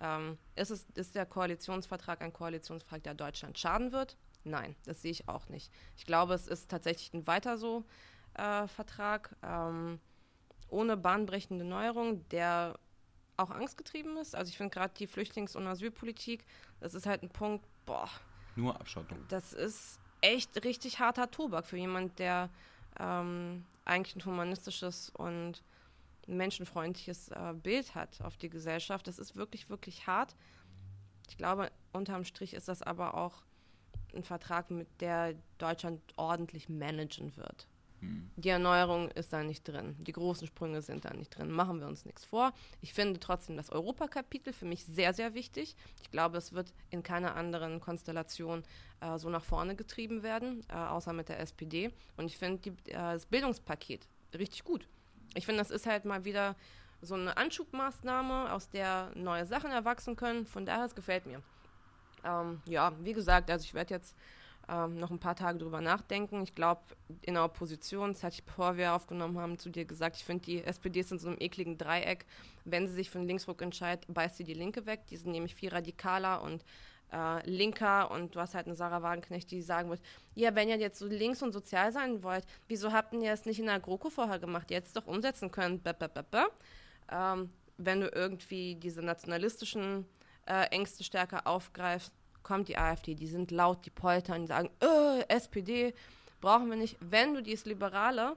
Ähm, 0.00 0.38
ist, 0.56 0.70
es, 0.70 0.86
ist 0.94 1.14
der 1.14 1.26
Koalitionsvertrag 1.26 2.22
ein 2.22 2.32
Koalitionsvertrag, 2.32 3.02
der 3.02 3.14
Deutschland 3.14 3.58
schaden 3.58 3.92
wird? 3.92 4.16
Nein, 4.44 4.74
das 4.84 5.02
sehe 5.02 5.10
ich 5.10 5.28
auch 5.28 5.48
nicht. 5.48 5.72
Ich 5.96 6.06
glaube, 6.06 6.34
es 6.34 6.46
ist 6.48 6.70
tatsächlich 6.70 7.12
ein 7.14 7.26
weiter 7.26 7.58
so 7.58 7.84
äh, 8.34 8.66
Vertrag 8.66 9.36
ähm, 9.42 10.00
ohne 10.68 10.96
bahnbrechende 10.96 11.64
Neuerung, 11.64 12.26
der 12.30 12.78
auch 13.36 13.50
angstgetrieben 13.50 14.16
ist. 14.16 14.34
Also 14.34 14.50
ich 14.50 14.56
finde 14.56 14.74
gerade 14.74 14.94
die 14.94 15.06
Flüchtlings- 15.06 15.56
und 15.56 15.66
Asylpolitik, 15.66 16.44
das 16.80 16.94
ist 16.94 17.06
halt 17.06 17.22
ein 17.22 17.30
Punkt, 17.30 17.64
boah. 17.86 18.08
Nur 18.56 18.78
Abschottung. 18.78 19.18
Das 19.28 19.52
ist 19.52 19.98
echt 20.20 20.64
richtig 20.64 20.98
harter 20.98 21.30
Tobak 21.30 21.66
für 21.66 21.76
jemand, 21.76 22.18
der 22.18 22.50
ähm, 22.98 23.64
eigentlich 23.84 24.16
ein 24.16 24.24
humanistisches 24.24 25.10
und 25.10 25.62
menschenfreundliches 26.26 27.28
äh, 27.28 27.54
Bild 27.54 27.94
hat 27.94 28.20
auf 28.22 28.36
die 28.36 28.48
Gesellschaft. 28.48 29.06
Das 29.06 29.18
ist 29.18 29.36
wirklich, 29.36 29.68
wirklich 29.70 30.06
hart. 30.06 30.36
Ich 31.28 31.36
glaube, 31.36 31.70
unterm 31.92 32.24
Strich 32.24 32.54
ist 32.54 32.68
das 32.68 32.82
aber 32.82 33.14
auch 33.14 33.42
ein 34.14 34.22
Vertrag, 34.22 34.70
mit 34.70 34.88
der 35.00 35.34
Deutschland 35.58 36.00
ordentlich 36.16 36.68
managen 36.68 37.36
wird. 37.36 37.66
Hm. 38.02 38.30
Die 38.36 38.48
Erneuerung 38.48 39.10
ist 39.12 39.32
da 39.32 39.42
nicht 39.44 39.66
drin. 39.66 39.94
Die 40.00 40.12
großen 40.12 40.46
Sprünge 40.46 40.82
sind 40.82 41.04
da 41.04 41.14
nicht 41.14 41.30
drin. 41.30 41.50
Machen 41.50 41.80
wir 41.80 41.86
uns 41.86 42.04
nichts 42.04 42.24
vor. 42.24 42.52
Ich 42.80 42.92
finde 42.92 43.20
trotzdem 43.20 43.56
das 43.56 43.70
Europakapitel 43.70 44.52
für 44.52 44.64
mich 44.64 44.84
sehr, 44.84 45.14
sehr 45.14 45.34
wichtig. 45.34 45.76
Ich 46.02 46.10
glaube, 46.10 46.36
es 46.36 46.52
wird 46.52 46.74
in 46.90 47.04
keiner 47.04 47.36
anderen 47.36 47.80
Konstellation 47.80 48.64
äh, 49.00 49.18
so 49.18 49.30
nach 49.30 49.44
vorne 49.44 49.76
getrieben 49.76 50.22
werden, 50.24 50.64
äh, 50.68 50.74
außer 50.74 51.12
mit 51.12 51.28
der 51.28 51.38
SPD. 51.38 51.90
Und 52.16 52.26
ich 52.26 52.36
finde 52.36 52.70
äh, 52.70 52.92
das 52.92 53.26
Bildungspaket 53.26 54.08
richtig 54.34 54.64
gut. 54.64 54.88
Ich 55.34 55.46
finde, 55.46 55.60
das 55.60 55.70
ist 55.70 55.86
halt 55.86 56.04
mal 56.04 56.24
wieder 56.24 56.56
so 57.00 57.14
eine 57.14 57.36
Anschubmaßnahme, 57.36 58.52
aus 58.52 58.68
der 58.68 59.12
neue 59.14 59.46
Sachen 59.46 59.70
erwachsen 59.70 60.16
können. 60.16 60.46
Von 60.46 60.66
daher, 60.66 60.86
es 60.86 60.94
gefällt 60.94 61.26
mir. 61.26 61.42
Ähm, 62.24 62.60
ja, 62.66 62.92
wie 63.02 63.12
gesagt, 63.12 63.50
also 63.50 63.64
ich 63.64 63.74
werde 63.74 63.94
jetzt 63.94 64.16
ähm, 64.68 64.98
noch 64.98 65.10
ein 65.10 65.18
paar 65.18 65.36
Tage 65.36 65.58
drüber 65.58 65.80
nachdenken. 65.80 66.42
Ich 66.42 66.54
glaube, 66.54 66.82
in 67.22 67.34
der 67.34 67.44
Opposition, 67.44 68.12
das 68.12 68.22
hatte 68.22 68.36
ich, 68.36 68.44
bevor 68.44 68.76
wir 68.76 68.94
aufgenommen 68.94 69.38
haben, 69.38 69.58
zu 69.58 69.70
dir 69.70 69.84
gesagt, 69.84 70.16
ich 70.16 70.24
finde, 70.24 70.44
die 70.44 70.62
SPD 70.62 71.00
ist 71.00 71.12
in 71.12 71.18
so 71.18 71.28
einem 71.28 71.38
ekligen 71.40 71.78
Dreieck. 71.78 72.26
Wenn 72.64 72.86
sie 72.86 72.94
sich 72.94 73.10
für 73.10 73.18
einen 73.18 73.28
Linksruck 73.28 73.60
entscheidet, 73.62 74.06
beißt 74.08 74.36
sie 74.36 74.44
die 74.44 74.54
Linke 74.54 74.86
weg. 74.86 75.06
Die 75.10 75.16
sind 75.16 75.32
nämlich 75.32 75.54
viel 75.54 75.70
radikaler 75.70 76.42
und 76.42 76.64
äh, 77.12 77.48
linker 77.48 78.10
und 78.10 78.34
du 78.34 78.40
hast 78.40 78.54
halt 78.54 78.66
eine 78.66 78.76
Sarah 78.76 79.02
Wagenknecht, 79.02 79.50
die 79.50 79.62
sagen 79.62 79.90
wird, 79.90 80.00
ja, 80.34 80.54
wenn 80.54 80.68
ihr 80.68 80.78
jetzt 80.78 80.98
so 80.98 81.06
links 81.06 81.42
und 81.42 81.52
sozial 81.52 81.92
sein 81.92 82.22
wollt, 82.22 82.46
wieso 82.68 82.92
habt 82.92 83.12
ihr 83.12 83.32
es 83.32 83.44
nicht 83.44 83.58
in 83.58 83.66
der 83.66 83.80
GroKo 83.80 84.08
vorher 84.10 84.38
gemacht? 84.38 84.70
Es 84.70 84.92
doch 84.92 85.06
umsetzen 85.06 85.50
können. 85.50 85.82
Ähm, 87.10 87.50
wenn 87.76 88.00
du 88.00 88.08
irgendwie 88.08 88.76
diese 88.76 89.02
nationalistischen 89.02 90.06
äh, 90.46 90.66
Ängste 90.66 91.04
stärker 91.04 91.46
aufgreifst, 91.46 92.12
kommt 92.42 92.68
die 92.68 92.78
AfD. 92.78 93.14
Die 93.14 93.26
sind 93.26 93.50
laut, 93.50 93.84
die 93.86 93.90
poltern, 93.90 94.42
die 94.42 94.48
sagen, 94.48 94.70
äh, 94.80 95.26
SPD 95.28 95.94
brauchen 96.40 96.68
wir 96.68 96.76
nicht. 96.76 96.96
Wenn 97.00 97.34
du 97.34 97.42
dieses 97.42 97.66
liberale, 97.66 98.36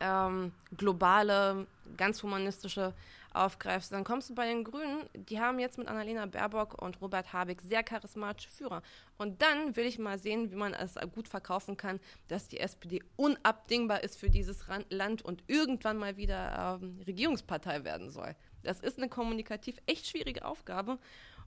ähm, 0.00 0.52
globale, 0.76 1.66
ganz 1.96 2.22
humanistische 2.22 2.94
aufgreifst, 3.34 3.92
dann 3.92 4.04
kommst 4.04 4.30
du 4.30 4.34
bei 4.34 4.46
den 4.46 4.64
Grünen. 4.64 5.08
Die 5.14 5.40
haben 5.40 5.58
jetzt 5.58 5.78
mit 5.78 5.88
Annalena 5.88 6.26
Baerbock 6.26 6.80
und 6.82 7.00
Robert 7.00 7.32
Habeck 7.32 7.62
sehr 7.62 7.82
charismatische 7.82 8.50
Führer. 8.50 8.82
Und 9.16 9.40
dann 9.42 9.74
will 9.76 9.86
ich 9.86 9.98
mal 9.98 10.18
sehen, 10.18 10.50
wie 10.50 10.56
man 10.56 10.74
es 10.74 10.96
gut 11.14 11.28
verkaufen 11.28 11.76
kann, 11.76 12.00
dass 12.28 12.48
die 12.48 12.60
SPD 12.60 13.02
unabdingbar 13.16 14.02
ist 14.02 14.18
für 14.18 14.30
dieses 14.30 14.64
Land 14.90 15.22
und 15.22 15.42
irgendwann 15.46 15.96
mal 15.96 16.16
wieder 16.16 16.78
ähm, 16.82 17.00
Regierungspartei 17.06 17.84
werden 17.84 18.10
soll. 18.10 18.34
Das 18.62 18.80
ist 18.80 18.98
eine 18.98 19.08
kommunikativ 19.08 19.76
echt 19.86 20.06
schwierige 20.06 20.44
Aufgabe. 20.44 20.98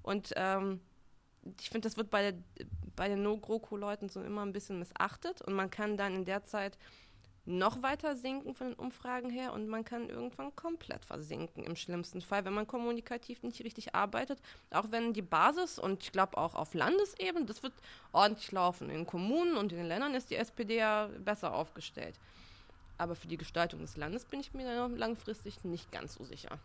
Und 0.02 0.34
ähm, 0.36 0.82
ich 1.60 1.70
finde, 1.70 1.88
das 1.88 1.98
wird 1.98 2.10
bei, 2.10 2.32
der, 2.32 2.40
bei 2.96 3.08
den 3.08 3.24
No-GroKo-Leuten 3.24 4.10
so 4.10 4.22
immer 4.22 4.44
ein 4.44 4.54
bisschen 4.54 4.80
missachtet. 4.80 5.42
Und 5.42 5.54
man 5.54 5.70
kann 5.70 5.98
dann 5.98 6.16
in 6.16 6.26
der 6.26 6.44
Zeit 6.44 6.78
noch 7.46 7.84
weiter 7.84 8.16
sinken 8.16 8.56
von 8.56 8.70
den 8.70 8.76
Umfragen 8.76 9.30
her 9.30 9.54
und 9.54 9.68
man 9.68 9.86
kann 9.86 10.10
irgendwann 10.10 10.56
komplett 10.56 11.06
versinken 11.06 11.64
im 11.64 11.76
schlimmsten 11.76 12.22
Fall, 12.22 12.44
wenn 12.44 12.54
man 12.54 12.66
kommunikativ 12.66 13.44
nicht 13.44 13.64
richtig 13.64 13.94
arbeitet. 13.94 14.40
Auch 14.72 14.86
wenn 14.90 15.14
die 15.14 15.22
Basis 15.22 15.78
und 15.78 16.04
ich 16.04 16.12
glaube 16.12 16.38
auch 16.38 16.56
auf 16.56 16.74
Landesebene, 16.74 17.46
das 17.46 17.62
wird 17.62 17.74
ordentlich 18.12 18.52
laufen. 18.52 18.90
In 18.90 19.06
Kommunen 19.06 19.58
und 19.58 19.72
in 19.72 19.78
den 19.78 19.88
Ländern 19.88 20.16
ist 20.16 20.32
die 20.32 20.36
SPD 20.36 20.78
ja 20.78 21.10
besser 21.20 21.54
aufgestellt. 21.54 22.20
Aber 22.98 23.16
für 23.16 23.28
die 23.28 23.38
Gestaltung 23.38 23.82
des 23.82 23.96
Landes 23.96 24.26
bin 24.26 24.40
ich 24.40 24.54
mir 24.54 24.88
langfristig 24.88 25.64
nicht 25.64 25.92
ganz 25.92 26.16
so 26.16 26.24
sicher. 26.24 26.58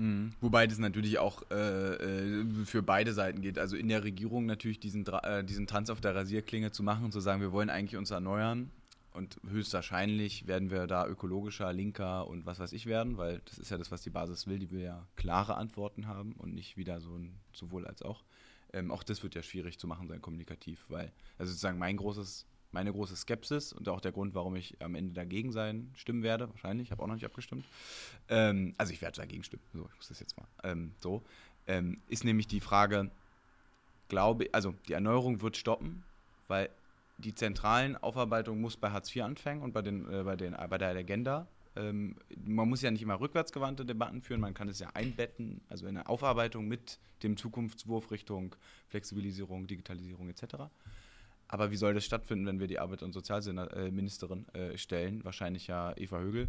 Mhm. 0.00 0.32
Wobei 0.40 0.66
das 0.66 0.78
natürlich 0.78 1.18
auch 1.18 1.42
äh, 1.50 1.56
äh, 1.56 2.64
für 2.64 2.82
beide 2.82 3.12
Seiten 3.12 3.42
geht. 3.42 3.58
Also 3.58 3.76
in 3.76 3.88
der 3.88 4.02
Regierung 4.02 4.46
natürlich 4.46 4.80
diesen, 4.80 5.06
äh, 5.06 5.44
diesen 5.44 5.66
Tanz 5.66 5.90
auf 5.90 6.00
der 6.00 6.14
Rasierklinge 6.14 6.70
zu 6.72 6.82
machen 6.82 7.04
und 7.04 7.12
zu 7.12 7.20
sagen, 7.20 7.42
wir 7.42 7.52
wollen 7.52 7.68
eigentlich 7.68 7.98
uns 7.98 8.10
erneuern. 8.10 8.70
Und 9.12 9.38
höchstwahrscheinlich 9.46 10.46
werden 10.46 10.70
wir 10.70 10.86
da 10.86 11.06
ökologischer, 11.06 11.70
linker 11.74 12.26
und 12.28 12.46
was 12.46 12.60
weiß 12.60 12.72
ich 12.72 12.86
werden, 12.86 13.18
weil 13.18 13.42
das 13.44 13.58
ist 13.58 13.70
ja 13.70 13.76
das, 13.76 13.90
was 13.90 14.00
die 14.00 14.08
Basis 14.08 14.46
will. 14.46 14.58
Die 14.58 14.70
will 14.70 14.80
ja 14.80 15.06
klare 15.16 15.56
Antworten 15.56 16.06
haben 16.06 16.32
und 16.38 16.54
nicht 16.54 16.78
wieder 16.78 17.00
so 17.02 17.16
ein 17.16 17.34
sowohl 17.52 17.86
als 17.86 18.00
auch. 18.00 18.24
Ähm, 18.72 18.90
auch 18.90 19.02
das 19.02 19.22
wird 19.22 19.34
ja 19.34 19.42
schwierig 19.42 19.78
zu 19.78 19.86
machen 19.86 20.08
sein 20.08 20.22
kommunikativ, 20.22 20.86
weil, 20.88 21.12
also 21.36 21.50
sozusagen 21.50 21.78
mein 21.78 21.96
großes 21.98 22.46
meine 22.72 22.92
große 22.92 23.16
Skepsis 23.16 23.72
und 23.72 23.88
auch 23.88 24.00
der 24.00 24.12
Grund, 24.12 24.34
warum 24.34 24.56
ich 24.56 24.76
am 24.80 24.94
Ende 24.94 25.12
dagegen 25.12 25.52
sein 25.52 25.90
stimmen 25.96 26.22
werde, 26.22 26.48
wahrscheinlich, 26.50 26.88
ich 26.88 26.92
habe 26.92 27.02
auch 27.02 27.06
noch 27.06 27.14
nicht 27.14 27.24
abgestimmt. 27.24 27.64
Ähm, 28.28 28.74
also 28.78 28.92
ich 28.92 29.02
werde 29.02 29.16
dagegen 29.16 29.42
stimmen, 29.42 29.62
so, 29.72 29.88
ich 29.90 29.96
muss 29.96 30.08
das 30.08 30.20
jetzt 30.20 30.36
mal. 30.36 30.46
Ähm, 30.62 30.92
so, 30.98 31.22
ähm, 31.66 31.98
ist 32.08 32.24
nämlich 32.24 32.46
die 32.46 32.60
Frage, 32.60 33.10
glaube, 34.08 34.48
also 34.52 34.74
die 34.88 34.92
Erneuerung 34.92 35.40
wird 35.40 35.56
stoppen, 35.56 36.04
weil 36.48 36.68
die 37.18 37.34
zentralen 37.34 37.96
Aufarbeitungen 37.96 38.60
muss 38.60 38.76
bei 38.76 38.90
Hartz 38.90 39.14
IV 39.14 39.22
anfangen 39.22 39.62
und 39.62 39.72
bei, 39.72 39.82
den, 39.82 40.10
äh, 40.10 40.22
bei, 40.22 40.36
den, 40.36 40.56
bei 40.68 40.78
der 40.78 40.90
Agenda. 40.90 41.46
Ähm, 41.76 42.16
man 42.44 42.68
muss 42.68 42.82
ja 42.82 42.90
nicht 42.90 43.02
immer 43.02 43.20
rückwärtsgewandte 43.20 43.84
Debatten 43.84 44.22
führen, 44.22 44.40
man 44.40 44.54
kann 44.54 44.68
es 44.68 44.80
ja 44.80 44.90
einbetten, 44.94 45.60
also 45.68 45.86
in 45.86 45.94
der 45.94 46.10
Aufarbeitung 46.10 46.66
mit 46.66 46.98
dem 47.22 47.36
Zukunftswurf 47.36 48.10
Richtung 48.10 48.56
Flexibilisierung, 48.88 49.66
Digitalisierung 49.66 50.28
etc. 50.28 50.64
Aber 51.52 51.72
wie 51.72 51.76
soll 51.76 51.94
das 51.94 52.04
stattfinden, 52.04 52.46
wenn 52.46 52.60
wir 52.60 52.68
die 52.68 52.78
Arbeit- 52.78 53.02
und 53.02 53.12
Sozialministerin 53.12 54.46
äh, 54.54 54.78
stellen? 54.78 55.24
Wahrscheinlich 55.24 55.66
ja 55.66 55.92
Eva 55.96 56.20
Högel, 56.20 56.48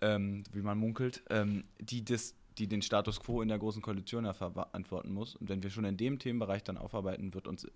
ähm, 0.00 0.42
wie 0.52 0.62
man 0.62 0.78
munkelt, 0.78 1.22
ähm, 1.28 1.64
die, 1.78 2.02
das, 2.02 2.34
die 2.56 2.66
den 2.66 2.80
Status 2.80 3.20
quo 3.20 3.42
in 3.42 3.48
der 3.48 3.58
Großen 3.58 3.82
Koalition 3.82 4.24
ja 4.24 4.32
verantworten 4.32 5.12
muss. 5.12 5.36
Und 5.36 5.50
wenn 5.50 5.62
wir 5.62 5.68
schon 5.68 5.84
in 5.84 5.98
dem 5.98 6.18
Themenbereich 6.18 6.64
dann 6.64 6.78
aufarbeiten, 6.78 7.34
wird 7.34 7.46
uns, 7.46 7.66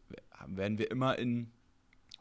werden 0.46 0.78
wir 0.78 0.90
immer 0.90 1.18
in 1.18 1.50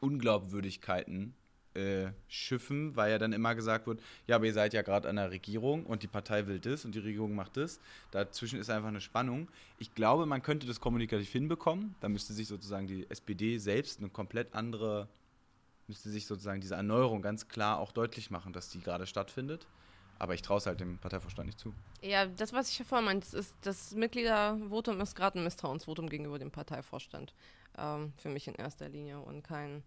Unglaubwürdigkeiten 0.00 1.34
äh, 1.74 2.12
schiffen, 2.28 2.96
weil 2.96 3.10
ja 3.10 3.18
dann 3.18 3.32
immer 3.32 3.54
gesagt 3.54 3.86
wird, 3.86 4.00
ja, 4.26 4.36
aber 4.36 4.46
ihr 4.46 4.52
seid 4.52 4.74
ja 4.74 4.82
gerade 4.82 5.08
an 5.08 5.16
der 5.16 5.30
Regierung 5.30 5.86
und 5.86 6.02
die 6.02 6.06
Partei 6.06 6.46
will 6.46 6.58
das 6.58 6.84
und 6.84 6.94
die 6.94 6.98
Regierung 6.98 7.34
macht 7.34 7.56
das. 7.56 7.80
Dazwischen 8.10 8.58
ist 8.58 8.70
einfach 8.70 8.88
eine 8.88 9.00
Spannung. 9.00 9.48
Ich 9.78 9.94
glaube, 9.94 10.26
man 10.26 10.42
könnte 10.42 10.66
das 10.66 10.80
kommunikativ 10.80 11.30
hinbekommen. 11.30 11.94
Da 12.00 12.08
müsste 12.08 12.32
sich 12.32 12.46
sozusagen 12.46 12.86
die 12.86 13.08
SPD 13.10 13.58
selbst 13.58 14.00
eine 14.00 14.10
komplett 14.10 14.54
andere, 14.54 15.08
müsste 15.88 16.10
sich 16.10 16.26
sozusagen 16.26 16.60
diese 16.60 16.74
Erneuerung 16.74 17.22
ganz 17.22 17.48
klar 17.48 17.78
auch 17.78 17.92
deutlich 17.92 18.30
machen, 18.30 18.52
dass 18.52 18.68
die 18.68 18.80
gerade 18.80 19.06
stattfindet. 19.06 19.66
Aber 20.18 20.34
ich 20.34 20.42
traue 20.42 20.58
es 20.58 20.66
halt 20.66 20.78
dem 20.78 20.98
Parteivorstand 20.98 21.46
nicht 21.46 21.58
zu. 21.58 21.74
Ja, 22.00 22.26
das, 22.26 22.52
was 22.52 22.70
ich 22.70 22.78
ja 22.78 22.84
vorhin 22.84 23.06
meinte, 23.06 23.36
ist, 23.36 23.56
das 23.62 23.92
Mitgliedervotum 23.94 25.00
ist 25.00 25.16
gerade 25.16 25.38
ein 25.38 25.44
Misstrauensvotum 25.44 26.08
gegenüber 26.08 26.38
dem 26.38 26.52
Parteivorstand. 26.52 27.34
Ähm, 27.76 28.12
für 28.18 28.28
mich 28.28 28.46
in 28.46 28.54
erster 28.54 28.88
Linie 28.88 29.18
und 29.18 29.42
kein 29.42 29.82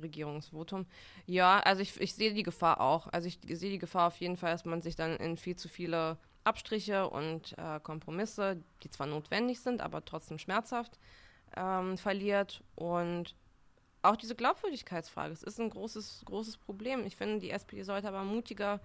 Regierungsvotum. 0.00 0.86
Ja, 1.26 1.60
also 1.60 1.82
ich, 1.82 2.00
ich 2.00 2.14
sehe 2.14 2.34
die 2.34 2.42
Gefahr 2.42 2.80
auch. 2.80 3.08
Also 3.12 3.28
ich 3.28 3.38
sehe 3.42 3.70
die 3.70 3.78
Gefahr 3.78 4.08
auf 4.08 4.16
jeden 4.18 4.36
Fall, 4.36 4.52
dass 4.52 4.64
man 4.64 4.82
sich 4.82 4.96
dann 4.96 5.16
in 5.16 5.36
viel 5.36 5.56
zu 5.56 5.68
viele 5.68 6.18
Abstriche 6.44 7.08
und 7.08 7.56
äh, 7.58 7.80
Kompromisse, 7.80 8.62
die 8.82 8.90
zwar 8.90 9.06
notwendig 9.06 9.60
sind, 9.60 9.80
aber 9.80 10.04
trotzdem 10.04 10.38
schmerzhaft, 10.38 10.98
ähm, 11.56 11.96
verliert. 11.96 12.62
Und 12.74 13.34
auch 14.02 14.16
diese 14.16 14.34
Glaubwürdigkeitsfrage, 14.34 15.32
es 15.32 15.42
ist 15.42 15.58
ein 15.58 15.70
großes, 15.70 16.22
großes 16.26 16.58
Problem. 16.58 17.06
Ich 17.06 17.16
finde, 17.16 17.38
die 17.38 17.50
SPD 17.50 17.82
sollte 17.82 18.08
aber 18.08 18.22
mutiger 18.22 18.80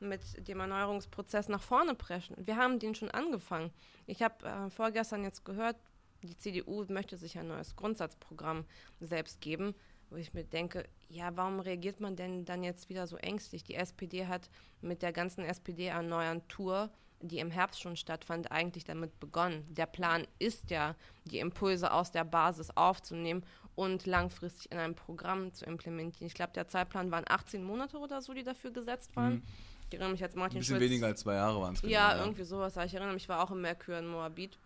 mit 0.00 0.48
dem 0.48 0.60
Erneuerungsprozess 0.60 1.48
nach 1.48 1.60
vorne 1.60 1.94
preschen. 1.94 2.36
Wir 2.38 2.56
haben 2.56 2.78
den 2.78 2.94
schon 2.94 3.10
angefangen. 3.10 3.70
Ich 4.06 4.22
habe 4.22 4.46
äh, 4.46 4.70
vorgestern 4.70 5.24
jetzt 5.24 5.44
gehört, 5.44 5.76
die 6.22 6.36
CDU 6.36 6.84
möchte 6.88 7.16
sich 7.16 7.38
ein 7.38 7.48
neues 7.48 7.76
Grundsatzprogramm 7.76 8.64
selbst 9.00 9.40
geben 9.40 9.74
wo 10.10 10.16
ich 10.16 10.34
mir 10.34 10.44
denke, 10.44 10.84
ja, 11.08 11.36
warum 11.36 11.60
reagiert 11.60 12.00
man 12.00 12.16
denn 12.16 12.44
dann 12.44 12.62
jetzt 12.62 12.88
wieder 12.88 13.06
so 13.06 13.16
ängstlich? 13.16 13.64
Die 13.64 13.74
SPD 13.74 14.26
hat 14.26 14.50
mit 14.80 15.02
der 15.02 15.12
ganzen 15.12 15.44
SPD-Erneuern-Tour, 15.44 16.90
die 17.20 17.38
im 17.38 17.50
Herbst 17.50 17.80
schon 17.80 17.96
stattfand, 17.96 18.50
eigentlich 18.50 18.84
damit 18.84 19.18
begonnen. 19.20 19.64
Der 19.68 19.86
Plan 19.86 20.26
ist 20.38 20.70
ja, 20.70 20.94
die 21.26 21.38
Impulse 21.38 21.92
aus 21.92 22.10
der 22.10 22.24
Basis 22.24 22.70
aufzunehmen 22.76 23.44
und 23.74 24.06
langfristig 24.06 24.72
in 24.72 24.78
ein 24.78 24.94
Programm 24.94 25.52
zu 25.52 25.64
implementieren. 25.64 26.26
Ich 26.26 26.34
glaube, 26.34 26.52
der 26.54 26.66
Zeitplan 26.66 27.10
waren 27.10 27.24
18 27.28 27.62
Monate 27.62 27.98
oder 27.98 28.20
so, 28.20 28.34
die 28.34 28.42
dafür 28.42 28.70
gesetzt 28.70 29.14
waren. 29.16 29.34
Mhm. 29.34 29.42
Ich 29.88 29.94
erinnere 29.94 30.12
mich 30.12 30.22
als 30.22 30.34
Martin 30.34 30.58
Ein 30.58 30.60
bisschen 30.60 30.76
Schulz, 30.76 30.90
weniger 30.90 31.06
als 31.06 31.20
zwei 31.20 31.34
Jahre 31.34 31.60
waren 31.60 31.74
es. 31.74 31.82
Genau, 31.82 31.92
ja, 31.92 32.14
ja, 32.14 32.20
irgendwie 32.20 32.44
sowas. 32.44 32.76
Ich 32.76 32.94
erinnere 32.94 33.12
mich, 33.12 33.24
ich 33.24 33.28
war 33.28 33.42
auch 33.42 33.50
im 33.50 33.60
Merkur 33.60 33.98
in 33.98 34.06
Moabit 34.06 34.56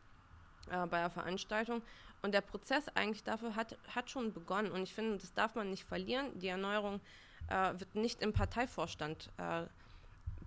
äh, 0.70 0.86
bei 0.86 1.00
der 1.00 1.10
Veranstaltung. 1.10 1.82
Und 2.24 2.32
der 2.32 2.40
Prozess 2.40 2.88
eigentlich 2.94 3.22
dafür 3.22 3.54
hat, 3.54 3.76
hat 3.94 4.08
schon 4.08 4.32
begonnen. 4.32 4.72
Und 4.72 4.84
ich 4.84 4.94
finde, 4.94 5.18
das 5.18 5.34
darf 5.34 5.54
man 5.56 5.68
nicht 5.68 5.84
verlieren. 5.84 6.38
Die 6.38 6.48
Erneuerung 6.48 7.02
äh, 7.50 7.78
wird 7.78 7.94
nicht 7.96 8.22
im 8.22 8.32
Parteivorstand 8.32 9.30
äh, 9.36 9.64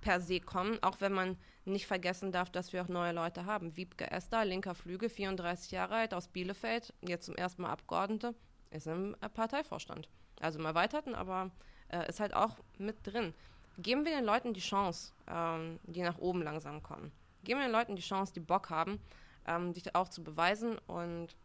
per 0.02 0.20
se 0.20 0.40
kommen, 0.40 0.82
auch 0.82 1.02
wenn 1.02 1.14
man 1.14 1.38
nicht 1.66 1.86
vergessen 1.86 2.32
darf, 2.32 2.50
dass 2.50 2.74
wir 2.74 2.82
auch 2.82 2.88
neue 2.88 3.12
Leute 3.12 3.46
haben. 3.46 3.78
Wiebke 3.78 4.10
Esther, 4.10 4.44
linker 4.44 4.74
Flüge, 4.74 5.08
34 5.08 5.70
Jahre 5.70 5.98
alt, 5.98 6.16
aus 6.16 6.28
Bielefeld, 6.28 6.96
jetzt 7.02 7.28
zum 7.28 7.36
ersten 7.36 7.62
Mal 7.62 7.70
Abgeordnete, 7.70 8.34
ist 8.72 8.88
im 8.88 9.16
äh, 9.22 9.30
Parteivorstand. 9.30 10.10
Also 10.40 10.58
im 10.58 10.66
Erweiterten, 10.66 11.14
aber 11.14 11.52
äh, 11.90 12.10
ist 12.10 12.20
halt 12.20 12.34
auch 12.34 12.58
mit 12.80 12.96
drin. 13.04 13.36
Geben 13.78 14.04
wir 14.04 14.16
den 14.16 14.26
Leuten 14.26 14.56
die 14.56 14.62
Chance, 14.62 15.14
ähm, 15.28 15.80
die 15.84 16.02
nach 16.02 16.18
oben 16.18 16.42
langsam 16.42 16.82
kommen. 16.82 17.12
Geben 17.44 17.60
wir 17.60 17.68
den 17.68 17.72
Leuten 17.72 17.96
die 17.96 18.02
Chance, 18.02 18.34
die 18.34 18.40
Bock 18.40 18.72
haben, 18.72 19.00
ähm, 19.46 19.74
sich 19.74 19.94
auch 19.94 20.10
zu 20.10 20.24
beweisen 20.24 20.80
und 20.88 21.36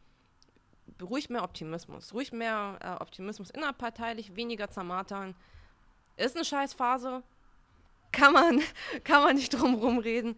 ruhig 1.03 1.31
mehr 1.31 1.43
Optimismus, 1.43 2.15
ruhig 2.15 2.33
mehr 2.33 2.79
äh, 2.81 3.03
Optimismus 3.03 3.51
innerparteilich, 3.51 4.37
weniger 4.37 4.71
zermatern. 4.71 5.35
Ist 6.17 6.37
eine 6.37 6.45
Scheißphase, 6.45 7.23
kann 8.13 8.33
man, 8.33 8.61
kann 9.05 9.23
man 9.23 9.37
nicht 9.37 9.53
drum 9.55 9.75
rumreden. 9.75 10.37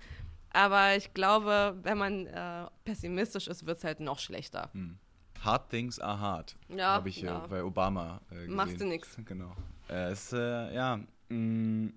Aber 0.51 0.97
ich 0.97 1.12
glaube, 1.15 1.77
wenn 1.83 1.99
man 1.99 2.27
äh, 2.27 2.67
pessimistisch 2.85 3.49
ist, 3.49 3.67
wird 3.67 3.79
es 3.79 3.85
halt 3.85 4.01
noch 4.01 4.21
schlechter. 4.21 4.71
Hm. 4.73 4.99
Hard 5.41 5.69
things 5.69 5.99
are 5.99 6.19
hard. 6.19 6.57
Ja. 6.69 6.95
Habe 6.95 7.09
ich 7.09 7.21
ja. 7.21 7.47
bei 7.49 7.62
Obama 7.62 8.21
äh, 8.31 8.35
gesehen. 8.35 8.55
Machst 8.55 8.81
du 8.81 8.87
nichts. 8.87 9.17
Genau. 9.25 9.55
Äh, 9.89 10.12
es, 10.12 10.33
äh, 10.33 10.75
ja, 10.75 10.97
mh, 11.29 11.37
mm, 11.37 11.95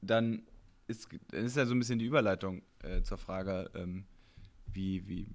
dann 0.00 0.42
ist, 0.88 1.08
ist 1.30 1.56
ja 1.56 1.64
so 1.66 1.74
ein 1.74 1.78
bisschen 1.78 1.98
die 1.98 2.06
Überleitung 2.06 2.62
äh, 2.82 3.02
zur 3.02 3.18
Frage, 3.18 3.70
ähm, 3.74 4.04
wie, 4.66 5.06
wie, 5.06 5.28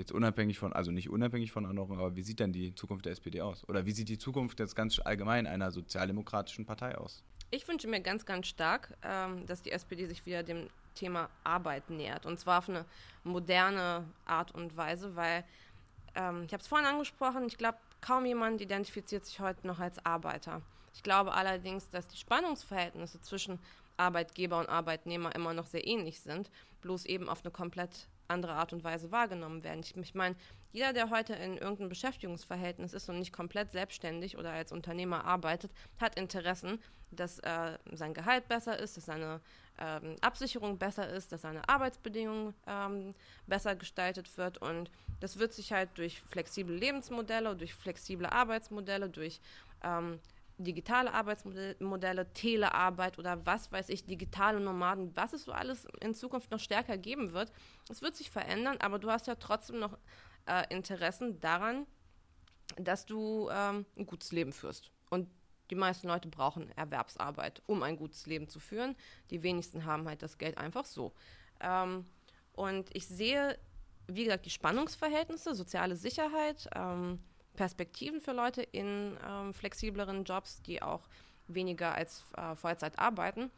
jetzt 0.00 0.12
unabhängig 0.12 0.58
von, 0.58 0.72
also 0.72 0.90
nicht 0.90 1.08
unabhängig 1.08 1.52
von 1.52 1.64
Erneuerung, 1.64 1.98
aber 1.98 2.16
wie 2.16 2.22
sieht 2.22 2.40
denn 2.40 2.52
die 2.52 2.74
Zukunft 2.74 3.04
der 3.04 3.12
SPD 3.12 3.40
aus? 3.40 3.68
Oder 3.68 3.86
wie 3.86 3.92
sieht 3.92 4.08
die 4.08 4.18
Zukunft 4.18 4.58
jetzt 4.58 4.74
ganz 4.74 4.98
allgemein 4.98 5.46
einer 5.46 5.70
sozialdemokratischen 5.70 6.66
Partei 6.66 6.98
aus? 6.98 7.22
Ich 7.52 7.66
wünsche 7.68 7.88
mir 7.88 8.00
ganz, 8.00 8.26
ganz 8.26 8.48
stark, 8.48 8.96
ähm, 9.02 9.46
dass 9.46 9.62
die 9.62 9.72
SPD 9.72 10.06
sich 10.06 10.24
wieder 10.26 10.42
dem 10.42 10.68
Thema 10.94 11.28
Arbeit 11.44 11.90
nähert. 11.90 12.26
Und 12.26 12.38
zwar 12.40 12.58
auf 12.58 12.68
eine 12.68 12.84
moderne 13.24 14.04
Art 14.24 14.52
und 14.54 14.76
Weise, 14.76 15.14
weil 15.16 15.44
ähm, 16.14 16.44
ich 16.46 16.52
habe 16.52 16.62
es 16.62 16.68
vorhin 16.68 16.86
angesprochen, 16.86 17.44
ich 17.46 17.58
glaube, 17.58 17.78
kaum 18.00 18.24
jemand 18.24 18.60
identifiziert 18.60 19.24
sich 19.24 19.40
heute 19.40 19.66
noch 19.66 19.78
als 19.78 20.04
Arbeiter. 20.04 20.62
Ich 20.94 21.02
glaube 21.02 21.32
allerdings, 21.32 21.88
dass 21.90 22.08
die 22.08 22.16
Spannungsverhältnisse 22.16 23.20
zwischen 23.20 23.58
Arbeitgeber 23.96 24.58
und 24.58 24.68
Arbeitnehmer 24.68 25.34
immer 25.34 25.52
noch 25.52 25.66
sehr 25.66 25.86
ähnlich 25.86 26.20
sind, 26.20 26.50
bloß 26.80 27.04
eben 27.04 27.28
auf 27.28 27.44
eine 27.44 27.50
komplett 27.50 28.08
andere 28.30 28.52
Art 28.52 28.72
und 28.72 28.84
Weise 28.84 29.10
wahrgenommen 29.10 29.62
werden. 29.64 29.80
Ich, 29.80 29.96
ich 29.96 30.14
meine, 30.14 30.36
jeder, 30.72 30.92
der 30.92 31.10
heute 31.10 31.34
in 31.34 31.58
irgendeinem 31.58 31.88
Beschäftigungsverhältnis 31.88 32.92
ist 32.92 33.08
und 33.08 33.18
nicht 33.18 33.32
komplett 33.32 33.72
selbstständig 33.72 34.38
oder 34.38 34.52
als 34.52 34.72
Unternehmer 34.72 35.24
arbeitet, 35.24 35.72
hat 36.00 36.18
Interessen, 36.18 36.80
dass 37.10 37.40
äh, 37.40 37.78
sein 37.92 38.14
Gehalt 38.14 38.48
besser 38.48 38.78
ist, 38.78 38.96
dass 38.96 39.06
seine 39.06 39.40
ähm, 39.78 40.16
Absicherung 40.20 40.78
besser 40.78 41.08
ist, 41.08 41.32
dass 41.32 41.42
seine 41.42 41.68
Arbeitsbedingungen 41.68 42.54
ähm, 42.66 43.14
besser 43.46 43.74
gestaltet 43.74 44.36
wird. 44.38 44.58
Und 44.58 44.90
das 45.18 45.38
wird 45.38 45.52
sich 45.52 45.72
halt 45.72 45.90
durch 45.96 46.20
flexible 46.20 46.74
Lebensmodelle, 46.74 47.56
durch 47.56 47.74
flexible 47.74 48.26
Arbeitsmodelle, 48.26 49.08
durch 49.08 49.40
ähm, 49.82 50.20
digitale 50.62 51.12
Arbeitsmodelle, 51.12 52.32
Telearbeit 52.32 53.18
oder 53.18 53.44
was 53.46 53.72
weiß 53.72 53.88
ich, 53.88 54.06
digitale 54.06 54.60
Nomaden, 54.60 55.14
was 55.16 55.32
es 55.32 55.44
so 55.44 55.52
alles 55.52 55.86
in 56.00 56.14
Zukunft 56.14 56.50
noch 56.50 56.60
stärker 56.60 56.98
geben 56.98 57.32
wird. 57.32 57.52
Es 57.88 58.02
wird 58.02 58.16
sich 58.16 58.30
verändern, 58.30 58.76
aber 58.80 58.98
du 58.98 59.10
hast 59.10 59.26
ja 59.26 59.34
trotzdem 59.34 59.78
noch 59.78 59.96
äh, 60.46 60.64
Interessen 60.68 61.40
daran, 61.40 61.86
dass 62.76 63.06
du 63.06 63.48
ähm, 63.50 63.86
ein 63.96 64.06
gutes 64.06 64.32
Leben 64.32 64.52
führst. 64.52 64.90
Und 65.08 65.28
die 65.70 65.76
meisten 65.76 66.08
Leute 66.08 66.28
brauchen 66.28 66.70
Erwerbsarbeit, 66.76 67.62
um 67.66 67.82
ein 67.82 67.96
gutes 67.96 68.26
Leben 68.26 68.48
zu 68.48 68.60
führen. 68.60 68.96
Die 69.30 69.42
wenigsten 69.42 69.84
haben 69.84 70.08
halt 70.08 70.22
das 70.22 70.38
Geld 70.38 70.58
einfach 70.58 70.84
so. 70.84 71.12
Ähm, 71.60 72.04
und 72.52 72.94
ich 72.94 73.06
sehe, 73.06 73.58
wie 74.06 74.24
gesagt, 74.24 74.46
die 74.46 74.50
Spannungsverhältnisse, 74.50 75.54
soziale 75.54 75.96
Sicherheit, 75.96 76.68
ähm, 76.74 77.20
Perspektiven 77.60 78.22
für 78.22 78.32
Leute 78.32 78.62
in 78.62 79.18
ähm, 79.28 79.52
flexibleren 79.52 80.24
Jobs, 80.24 80.62
die 80.62 80.80
auch 80.80 81.02
weniger 81.46 81.94
als 81.94 82.24
äh, 82.38 82.56
Vollzeit 82.56 82.98
arbeiten. 82.98 83.50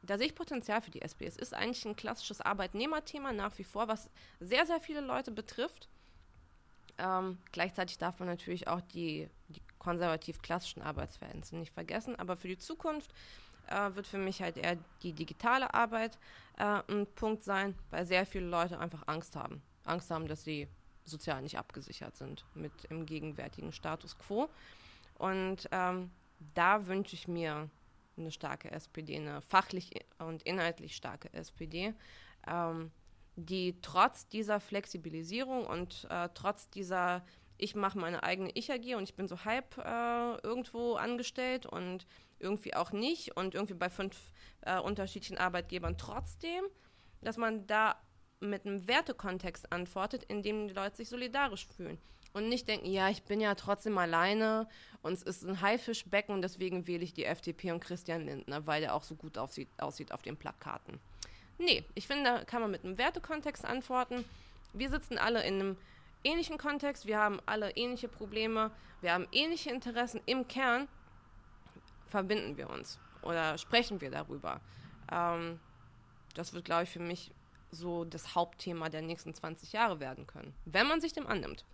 Da 0.00 0.16
sehe 0.16 0.28
ich 0.28 0.34
Potenzial 0.34 0.80
für 0.80 0.90
die 0.90 1.02
SP. 1.04 1.28
Es 1.28 1.36
ist 1.36 1.52
eigentlich 1.52 1.84
ein 1.84 1.94
klassisches 1.94 2.40
Arbeitnehmerthema 2.40 3.34
nach 3.34 3.58
wie 3.58 3.64
vor, 3.64 3.86
was 3.86 4.08
sehr, 4.40 4.64
sehr 4.64 4.80
viele 4.80 5.02
Leute 5.02 5.30
betrifft. 5.30 5.90
Ähm, 6.96 7.36
gleichzeitig 7.52 7.98
darf 7.98 8.18
man 8.18 8.28
natürlich 8.28 8.66
auch 8.66 8.80
die, 8.80 9.28
die 9.48 9.60
konservativ-klassischen 9.78 10.80
Arbeitsverhältnisse 10.80 11.58
nicht 11.58 11.74
vergessen. 11.74 12.16
Aber 12.16 12.38
für 12.38 12.48
die 12.48 12.56
Zukunft 12.56 13.12
äh, 13.66 13.94
wird 13.94 14.06
für 14.06 14.16
mich 14.16 14.40
halt 14.40 14.56
eher 14.56 14.78
die 15.02 15.12
digitale 15.12 15.74
Arbeit 15.74 16.16
äh, 16.56 16.80
ein 16.88 17.06
Punkt 17.14 17.44
sein, 17.44 17.74
weil 17.90 18.06
sehr 18.06 18.24
viele 18.24 18.46
Leute 18.46 18.78
einfach 18.78 19.06
Angst 19.06 19.36
haben. 19.36 19.60
Angst 19.84 20.10
haben, 20.10 20.28
dass 20.28 20.44
sie 20.44 20.66
sozial 21.10 21.42
nicht 21.42 21.58
abgesichert 21.58 22.16
sind 22.16 22.44
mit 22.54 22.72
im 22.88 23.06
gegenwärtigen 23.06 23.72
Status 23.72 24.18
quo. 24.18 24.48
Und 25.18 25.68
ähm, 25.72 26.10
da 26.54 26.86
wünsche 26.86 27.14
ich 27.14 27.28
mir 27.28 27.68
eine 28.16 28.30
starke 28.30 28.70
SPD, 28.70 29.16
eine 29.16 29.42
fachlich 29.42 29.90
und 30.18 30.42
inhaltlich 30.42 30.96
starke 30.96 31.32
SPD, 31.32 31.94
ähm, 32.46 32.90
die 33.36 33.76
trotz 33.82 34.28
dieser 34.28 34.60
Flexibilisierung 34.60 35.66
und 35.66 36.06
äh, 36.10 36.28
trotz 36.34 36.68
dieser 36.70 37.22
ich 37.62 37.74
mache 37.74 37.98
meine 37.98 38.22
eigene 38.22 38.50
Ich-AG 38.54 38.96
und 38.96 39.02
ich 39.02 39.14
bin 39.14 39.28
so 39.28 39.44
halb 39.44 39.76
äh, 39.76 40.36
irgendwo 40.42 40.94
angestellt 40.94 41.66
und 41.66 42.06
irgendwie 42.38 42.74
auch 42.74 42.90
nicht 42.92 43.36
und 43.36 43.54
irgendwie 43.54 43.74
bei 43.74 43.90
fünf 43.90 44.32
äh, 44.62 44.78
unterschiedlichen 44.78 45.36
Arbeitgebern 45.36 45.98
trotzdem, 45.98 46.64
dass 47.20 47.36
man 47.36 47.66
da 47.66 48.00
mit 48.40 48.66
einem 48.66 48.88
Wertekontext 48.88 49.70
antwortet, 49.72 50.24
in 50.24 50.42
dem 50.42 50.68
die 50.68 50.74
Leute 50.74 50.96
sich 50.96 51.08
solidarisch 51.08 51.66
fühlen. 51.66 51.98
Und 52.32 52.48
nicht 52.48 52.68
denken, 52.68 52.86
ja, 52.86 53.08
ich 53.08 53.24
bin 53.24 53.40
ja 53.40 53.54
trotzdem 53.54 53.98
alleine 53.98 54.68
und 55.02 55.12
es 55.12 55.22
ist 55.22 55.42
ein 55.42 55.60
Haifischbecken 55.60 56.34
und 56.34 56.42
deswegen 56.42 56.86
wähle 56.86 57.02
ich 57.02 57.12
die 57.12 57.24
FDP 57.24 57.72
und 57.72 57.80
Christian 57.80 58.24
Lindner, 58.24 58.66
weil 58.66 58.80
der 58.80 58.94
auch 58.94 59.02
so 59.02 59.16
gut 59.16 59.36
aussieht, 59.36 59.68
aussieht 59.78 60.12
auf 60.12 60.22
den 60.22 60.36
Plakaten. 60.36 61.00
Nee, 61.58 61.84
ich 61.94 62.06
finde, 62.06 62.24
da 62.24 62.44
kann 62.44 62.62
man 62.62 62.70
mit 62.70 62.84
einem 62.84 62.98
Wertekontext 62.98 63.64
antworten. 63.64 64.24
Wir 64.72 64.90
sitzen 64.90 65.18
alle 65.18 65.44
in 65.44 65.54
einem, 65.54 65.76
ähnlichen 66.22 66.58
Kontext, 66.58 67.06
wir 67.06 67.18
haben 67.18 67.40
alle 67.46 67.70
ähnliche 67.76 68.08
Probleme, 68.08 68.70
wir 69.00 69.12
haben 69.12 69.26
ähnliche 69.32 69.70
Interessen. 69.70 70.20
Im 70.26 70.46
Kern 70.46 70.88
verbinden 72.06 72.56
wir 72.56 72.70
uns 72.70 72.98
oder 73.22 73.58
sprechen 73.58 74.00
wir 74.00 74.10
darüber. 74.10 74.60
Ähm, 75.10 75.58
das 76.34 76.52
wird, 76.52 76.64
glaube 76.64 76.84
ich, 76.84 76.90
für 76.90 77.00
mich 77.00 77.32
so 77.70 78.04
das 78.04 78.34
Hauptthema 78.34 78.88
der 78.88 79.02
nächsten 79.02 79.34
20 79.34 79.72
Jahre 79.72 80.00
werden 80.00 80.26
können, 80.26 80.54
wenn 80.64 80.86
man 80.86 81.00
sich 81.00 81.12
dem 81.12 81.26
annimmt. 81.26 81.64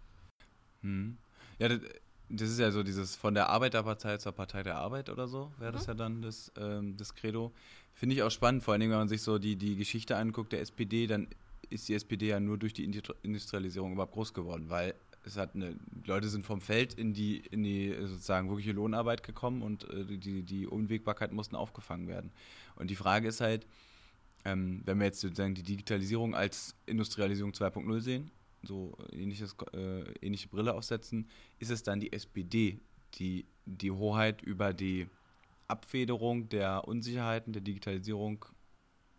Hm. 0.82 1.16
Ja, 1.59 1.68
das, 1.68 1.81
das, 2.28 2.51
ist 2.51 2.59
ja 2.59 2.70
so 2.70 2.82
dieses 2.82 3.16
von 3.16 3.35
der 3.35 3.48
Arbeiterpartei 3.48 4.18
zur 4.18 4.32
Partei 4.32 4.62
der 4.62 4.77
Arbeit 4.77 5.09
oder 5.09 5.27
so, 5.28 5.52
wäre 5.59 5.73
das 5.73 5.86
mhm. 5.86 5.89
ja 5.89 5.94
dann 5.94 6.23
das, 6.23 6.52
ähm, 6.59 6.97
das 6.97 7.14
Credo. 7.14 7.52
Finde 7.94 8.14
ich 8.14 8.23
auch 8.23 8.31
spannend, 8.31 8.62
vor 8.62 8.73
allen 8.73 8.81
Dingen, 8.81 8.93
wenn 8.93 8.98
man 8.98 9.09
sich 9.09 9.23
so 9.23 9.39
die, 9.39 9.56
die 9.56 9.77
Geschichte 9.77 10.16
anguckt 10.16 10.52
der 10.52 10.60
SPD, 10.60 11.06
dann 11.06 11.28
ist 11.70 11.89
die 11.89 11.94
SPD 11.94 12.28
ja 12.28 12.40
nur 12.40 12.59
durch 12.59 12.74
die 12.74 12.85
Industrialisierung 12.85 13.93
überhaupt 13.93 14.12
groß 14.12 14.35
geworden, 14.35 14.68
weil 14.68 14.94
es 15.24 15.36
hat 15.36 15.55
eine, 15.55 15.74
die 15.90 16.09
Leute 16.09 16.28
sind 16.28 16.47
vom 16.47 16.60
Feld 16.60 16.94
in 16.94 17.12
die, 17.12 17.39
in 17.39 17.64
die 17.64 17.93
sozusagen 18.01 18.48
wirkliche 18.48 18.73
Lohnarbeit 18.73 19.24
gekommen 19.24 19.62
und 19.62 19.90
äh, 19.90 20.05
die, 20.05 20.43
die 20.43 20.66
Unwägbarkeit 20.66 21.32
mussten 21.32 21.56
aufgefangen 21.56 22.06
werden. 22.06 22.31
Und 22.77 22.90
die 22.90 22.97
Frage 22.97 23.28
ist 23.28 23.40
halt, 23.40 23.66
ähm, 24.47 24.82
wenn 24.85 24.98
wir 24.98 25.06
jetzt 25.06 25.20
sozusagen 25.20 25.56
die 25.56 25.64
Digitalisierung 25.64 26.36
als 26.36 26.77
Industrialisierung 26.86 27.51
2.0 27.51 28.01
sehen, 28.01 28.31
so 28.62 28.97
ähnliches, 29.10 29.56
äh, 29.73 30.02
ähnliche 30.20 30.48
Brille 30.48 30.73
aufsetzen, 30.73 31.28
ist 31.59 31.70
es 31.73 31.82
dann 31.82 31.98
die 31.98 32.12
SPD, 32.12 32.81
die 33.14 33.47
die 33.64 33.90
Hoheit 33.90 34.43
über 34.43 34.73
die 34.73 35.09
Abfederung 35.66 36.48
der 36.48 36.86
Unsicherheiten 36.86 37.52
der 37.52 37.62
Digitalisierung 37.62 38.44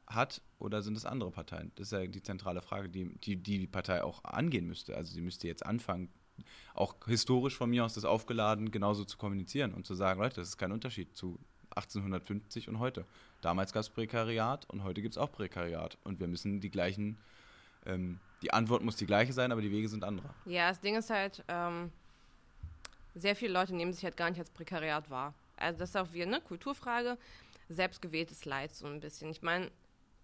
hat 0.07 0.41
oder 0.59 0.81
sind 0.81 0.95
es 0.95 1.03
andere 1.03 1.31
Parteien? 1.31 1.73
Das 1.75 1.87
ist 1.87 1.91
ja 1.91 2.07
die 2.07 2.23
zentrale 2.23 2.61
Frage, 2.61 2.87
die 2.87 3.13
die, 3.17 3.35
die 3.35 3.67
Partei 3.67 4.05
auch 4.05 4.23
angehen 4.23 4.65
müsste. 4.65 4.95
Also 4.95 5.13
sie 5.13 5.21
müsste 5.21 5.49
jetzt 5.49 5.65
anfangen, 5.65 6.07
auch 6.73 6.95
historisch 7.05 7.57
von 7.57 7.69
mir 7.69 7.83
aus 7.83 7.95
das 7.95 8.05
aufgeladen 8.05 8.71
genauso 8.71 9.03
zu 9.03 9.17
kommunizieren 9.17 9.73
und 9.73 9.85
zu 9.85 9.93
sagen, 9.93 10.21
Leute, 10.21 10.37
das 10.37 10.49
ist 10.49 10.57
kein 10.57 10.71
Unterschied 10.71 11.17
zu 11.17 11.37
1850 11.77 12.69
und 12.69 12.79
heute. 12.79 13.05
Damals 13.41 13.71
gab 13.71 13.81
es 13.81 13.89
Prekariat 13.89 14.65
und 14.69 14.83
heute 14.83 15.01
gibt 15.01 15.13
es 15.13 15.17
auch 15.17 15.31
Prekariat. 15.31 15.97
Und 16.03 16.19
wir 16.19 16.27
müssen 16.27 16.59
die 16.59 16.69
gleichen, 16.69 17.17
ähm, 17.85 18.19
die 18.41 18.51
Antwort 18.51 18.83
muss 18.83 18.95
die 18.95 19.05
gleiche 19.05 19.33
sein, 19.33 19.51
aber 19.51 19.61
die 19.61 19.71
Wege 19.71 19.87
sind 19.87 20.03
andere. 20.03 20.29
Ja, 20.45 20.69
das 20.69 20.79
Ding 20.79 20.95
ist 20.95 21.09
halt, 21.09 21.43
ähm, 21.47 21.91
sehr 23.15 23.35
viele 23.35 23.53
Leute 23.53 23.75
nehmen 23.75 23.93
sich 23.93 24.03
halt 24.03 24.17
gar 24.17 24.29
nicht 24.29 24.39
als 24.39 24.49
Prekariat 24.51 25.09
wahr. 25.09 25.33
Also 25.55 25.79
das 25.79 25.89
ist 25.89 25.95
auch 25.95 26.13
wieder 26.13 26.25
eine 26.25 26.41
Kulturfrage, 26.41 27.17
selbstgewähltes 27.69 28.45
Leid 28.45 28.73
so 28.75 28.85
ein 28.85 28.99
bisschen. 28.99 29.29
Ich 29.31 29.41
meine, 29.41 29.71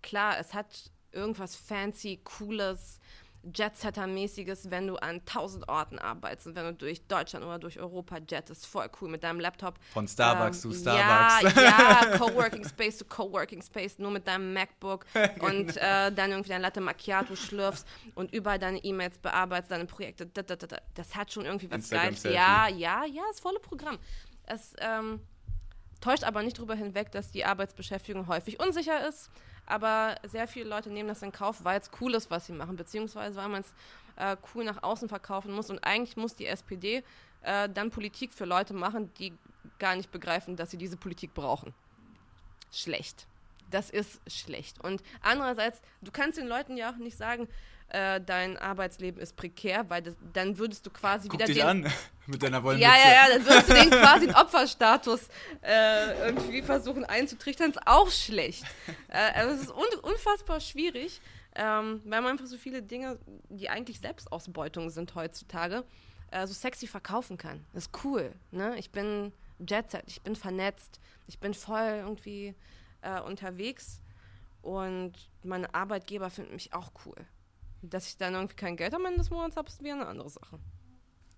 klar, 0.02 0.38
es 0.40 0.54
hat 0.54 0.92
irgendwas 1.12 1.56
fancy, 1.56 2.20
cooles, 2.24 3.00
Jetsetter-mäßiges, 3.44 4.72
wenn 4.72 4.88
du 4.88 4.96
an 4.96 5.24
tausend 5.26 5.68
Orten 5.68 6.00
arbeitest 6.00 6.48
und 6.48 6.56
wenn 6.56 6.66
du 6.66 6.74
durch 6.74 7.06
Deutschland 7.08 7.46
oder 7.46 7.60
durch 7.60 7.80
Europa 7.80 8.18
jettest, 8.30 8.66
voll 8.66 8.90
cool 9.02 9.10
mit 9.10 9.24
deinem 9.24 9.40
Laptop. 9.40 9.76
Von 9.92 10.08
Starbucks 10.08 10.64
ähm, 10.64 10.72
zu 10.72 10.80
Starbucks. 10.80 11.56
Ja, 11.56 11.62
ja, 11.62 12.06
Coworking 12.18 12.68
Space 12.68 13.00
zu 13.00 13.06
Coworking 13.06 13.62
Space, 13.62 14.00
nur 14.00 14.12
mit 14.12 14.28
deinem 14.28 14.54
MacBook 14.54 15.06
genau. 15.14 15.46
und 15.46 15.76
äh, 15.78 16.12
dann 16.12 16.32
irgendwie 16.32 16.50
dein 16.50 16.62
Latte 16.62 16.80
Macchiato 16.80 17.36
schlürfst 17.36 17.86
und 18.16 18.34
überall 18.34 18.60
deine 18.60 18.80
E-Mails 18.84 19.18
bearbeitest, 19.18 19.72
deine 19.72 19.86
Projekte. 19.86 20.26
Das 20.26 21.16
hat 21.16 21.34
schon 21.34 21.46
irgendwie 21.46 21.70
was 21.70 21.90
Geiles. 21.90 22.24
Ja, 22.24 22.68
ja, 22.70 23.04
ja, 23.06 23.24
das 23.30 23.42
volle 23.42 23.60
Programm. 23.60 23.98
Es 24.46 24.74
ähm, 24.80 25.20
täuscht 26.00 26.24
aber 26.24 26.44
nicht 26.44 26.58
darüber 26.58 26.76
hinweg, 26.76 27.12
dass 27.12 27.32
die 27.32 27.44
Arbeitsbeschäftigung 27.44 28.28
häufig 28.28 28.60
unsicher 28.60 29.08
ist 29.08 29.30
aber 29.66 30.18
sehr 30.24 30.48
viele 30.48 30.70
Leute 30.70 30.90
nehmen 30.90 31.10
das 31.10 31.22
in 31.22 31.32
Kauf, 31.32 31.64
weil 31.64 31.80
es 31.80 31.90
cool 32.02 32.14
ist, 32.16 32.30
was 32.32 32.46
sie 32.46 32.54
machen, 32.54 32.76
beziehungsweise 32.76 33.36
weil 33.38 33.50
man 33.50 33.62
es 33.62 33.74
äh, 34.16 34.36
cool 34.54 34.64
nach 34.64 34.84
außen 34.84 35.10
verkaufen 35.10 35.54
muss. 35.54 35.70
Und 35.70 35.84
eigentlich 35.84 36.18
muss 36.18 36.36
die 36.36 36.46
SPD 36.46 37.04
äh, 37.42 37.70
dann 37.70 37.90
Politik 37.90 38.34
für 38.34 38.46
Leute 38.46 38.74
machen, 38.74 39.12
die 39.20 39.34
gar 39.80 39.96
nicht 39.96 40.12
begreifen, 40.12 40.56
dass 40.56 40.72
sie 40.72 40.78
diese 40.78 40.98
Politik 40.98 41.34
brauchen. 41.34 41.74
Schlecht. 42.72 43.28
Das 43.70 43.90
ist 43.90 44.20
schlecht. 44.28 44.84
Und 44.84 45.02
andererseits, 45.22 45.82
du 46.02 46.12
kannst 46.12 46.38
den 46.38 46.48
Leuten 46.48 46.78
ja 46.78 46.92
auch 46.92 46.98
nicht 46.98 47.18
sagen, 47.18 47.48
äh, 47.94 48.20
dein 48.20 48.58
Arbeitsleben 48.58 49.22
ist 49.22 49.36
prekär, 49.36 49.88
weil 49.90 50.02
das, 50.02 50.16
dann 50.34 50.58
würdest 50.58 50.86
du 50.86 50.90
quasi 50.90 51.28
Guck 51.28 51.40
wieder 51.40 51.46
dich 51.46 51.58
den, 51.58 51.68
an 51.68 51.94
mit 52.26 52.42
deiner 52.42 52.64
Wollmütze. 52.64 52.90
Ja, 52.90 52.96
ja, 52.96 53.14
ja, 53.14 53.38
dann 53.38 53.46
würdest 53.46 53.70
du 53.70 53.74
den 53.74 53.90
quasi 53.92 54.26
den 54.26 54.36
Opferstatus 54.36 55.28
äh, 55.62 56.26
irgendwie 56.26 56.64
versuchen 56.64 57.06
einzutrichtern. 57.06 57.70
Ist 57.70 57.86
auch 57.86 58.10
schlecht. 58.10 58.64
Äh, 59.10 59.32
also 59.36 59.54
es 59.54 59.62
ist 59.62 59.72
un 59.72 60.00
unfassbar 60.02 60.60
schwierig, 60.60 61.22
ähm, 61.56 62.02
weil 62.06 62.22
man 62.22 62.32
einfach 62.32 62.48
so 62.48 62.58
viele 62.58 62.82
Dinge, 62.82 63.20
die 63.50 63.70
eigentlich 63.70 64.00
Selbstausbeutung 64.00 64.90
sind 64.90 65.14
heutzutage, 65.14 65.84
äh, 66.32 66.48
so 66.48 66.54
sexy 66.54 66.88
verkaufen 66.88 67.38
kann. 67.38 67.64
Das 67.74 67.86
ist 67.86 68.04
cool. 68.04 68.34
Ne? 68.50 68.76
Ich 68.80 68.90
bin 68.90 69.32
Jetset, 69.60 70.04
ich 70.08 70.22
bin 70.22 70.36
vernetzt, 70.36 71.00
ich 71.28 71.38
bin 71.38 71.54
voll 71.54 72.02
irgendwie 72.02 72.56
äh, 73.02 73.22
unterwegs 73.22 74.02
und 74.64 75.14
meine 75.44 75.76
Arbeitgeber 75.76 76.32
finden 76.32 76.56
mich 76.56 76.74
auch 76.74 76.92
cool. 77.06 77.18
Dass 77.84 78.08
ich 78.08 78.18
dann 78.18 78.34
irgendwie 78.34 78.56
kein 78.56 78.78
Geld 78.78 78.94
am 78.94 79.06
Ende 79.06 79.20
des 79.20 79.30
Monats 79.30 79.58
habe, 79.58 79.68
ist 79.68 79.84
wieder 79.84 79.94
eine 79.94 80.08
andere 80.08 80.30
Sache. 80.30 80.58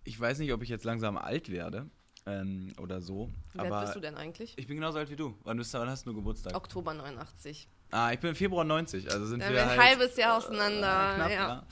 Ich 0.03 0.19
weiß 0.19 0.37
nicht, 0.39 0.53
ob 0.53 0.61
ich 0.61 0.69
jetzt 0.69 0.85
langsam 0.85 1.17
alt 1.17 1.51
werde 1.51 1.89
ähm, 2.27 2.71
oder 2.79 3.01
so. 3.01 3.31
Wie 3.53 3.59
alt 3.59 3.81
bist 3.81 3.95
du 3.95 3.99
denn 3.99 4.15
eigentlich? 4.15 4.53
Ich 4.57 4.67
bin 4.67 4.77
genauso 4.77 4.99
alt 4.99 5.09
wie 5.09 5.15
du. 5.15 5.35
Wann, 5.43 5.57
bist 5.57 5.73
du, 5.73 5.79
wann 5.79 5.89
hast 5.89 6.05
du 6.05 6.13
Geburtstag? 6.13 6.55
Oktober 6.55 6.93
89. 6.93 7.67
Ah, 7.91 8.11
ich 8.11 8.19
bin 8.19 8.31
im 8.31 8.35
Februar 8.35 8.63
90, 8.63 9.11
also 9.11 9.25
sind 9.25 9.41
ja, 9.41 9.51
wir 9.51 9.63
ein 9.63 9.69
halt, 9.69 9.79
halbes 9.79 10.17
Jahr 10.17 10.37
auseinander. 10.37 11.11
Äh, 11.11 11.15
knapp, 11.15 11.31
ja. 11.31 11.63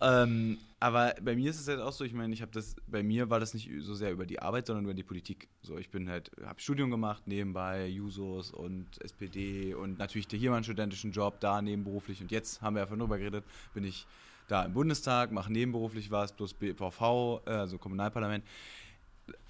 ja. 0.00 0.22
Ähm, 0.22 0.58
aber 0.80 1.14
bei 1.20 1.34
mir 1.34 1.50
ist 1.50 1.60
es 1.60 1.68
halt 1.68 1.80
auch 1.80 1.92
so, 1.92 2.04
ich 2.04 2.12
meine, 2.12 2.32
ich 2.32 2.40
habe 2.40 2.52
das, 2.52 2.76
bei 2.86 3.02
mir 3.02 3.30
war 3.30 3.40
das 3.40 3.52
nicht 3.52 3.68
so 3.80 3.94
sehr 3.94 4.12
über 4.12 4.26
die 4.26 4.40
Arbeit, 4.40 4.66
sondern 4.66 4.84
über 4.84 4.94
die 4.94 5.02
Politik. 5.02 5.48
So, 5.62 5.76
ich 5.76 5.90
bin 5.90 6.08
halt, 6.08 6.30
habe 6.44 6.60
Studium 6.60 6.90
gemacht, 6.90 7.26
nebenbei 7.26 7.86
Jusos 7.88 8.52
und 8.52 8.86
SPD 9.02 9.74
und 9.74 9.98
natürlich 9.98 10.28
hier 10.30 10.50
meinen 10.50 10.64
studentischen 10.64 11.10
Job, 11.10 11.40
da 11.40 11.60
nebenberuflich 11.60 12.20
und 12.20 12.30
jetzt 12.30 12.62
haben 12.62 12.76
wir 12.76 12.82
einfach 12.82 12.96
nur 12.96 13.08
darüber 13.08 13.18
geredet, 13.18 13.44
bin 13.74 13.84
ich 13.84 14.06
da 14.48 14.64
im 14.64 14.72
Bundestag, 14.72 15.30
mache 15.30 15.52
nebenberuflich 15.52 16.10
was, 16.10 16.32
plus 16.32 16.54
BVV, 16.54 17.42
äh, 17.46 17.50
also 17.50 17.78
Kommunalparlament. 17.78 18.44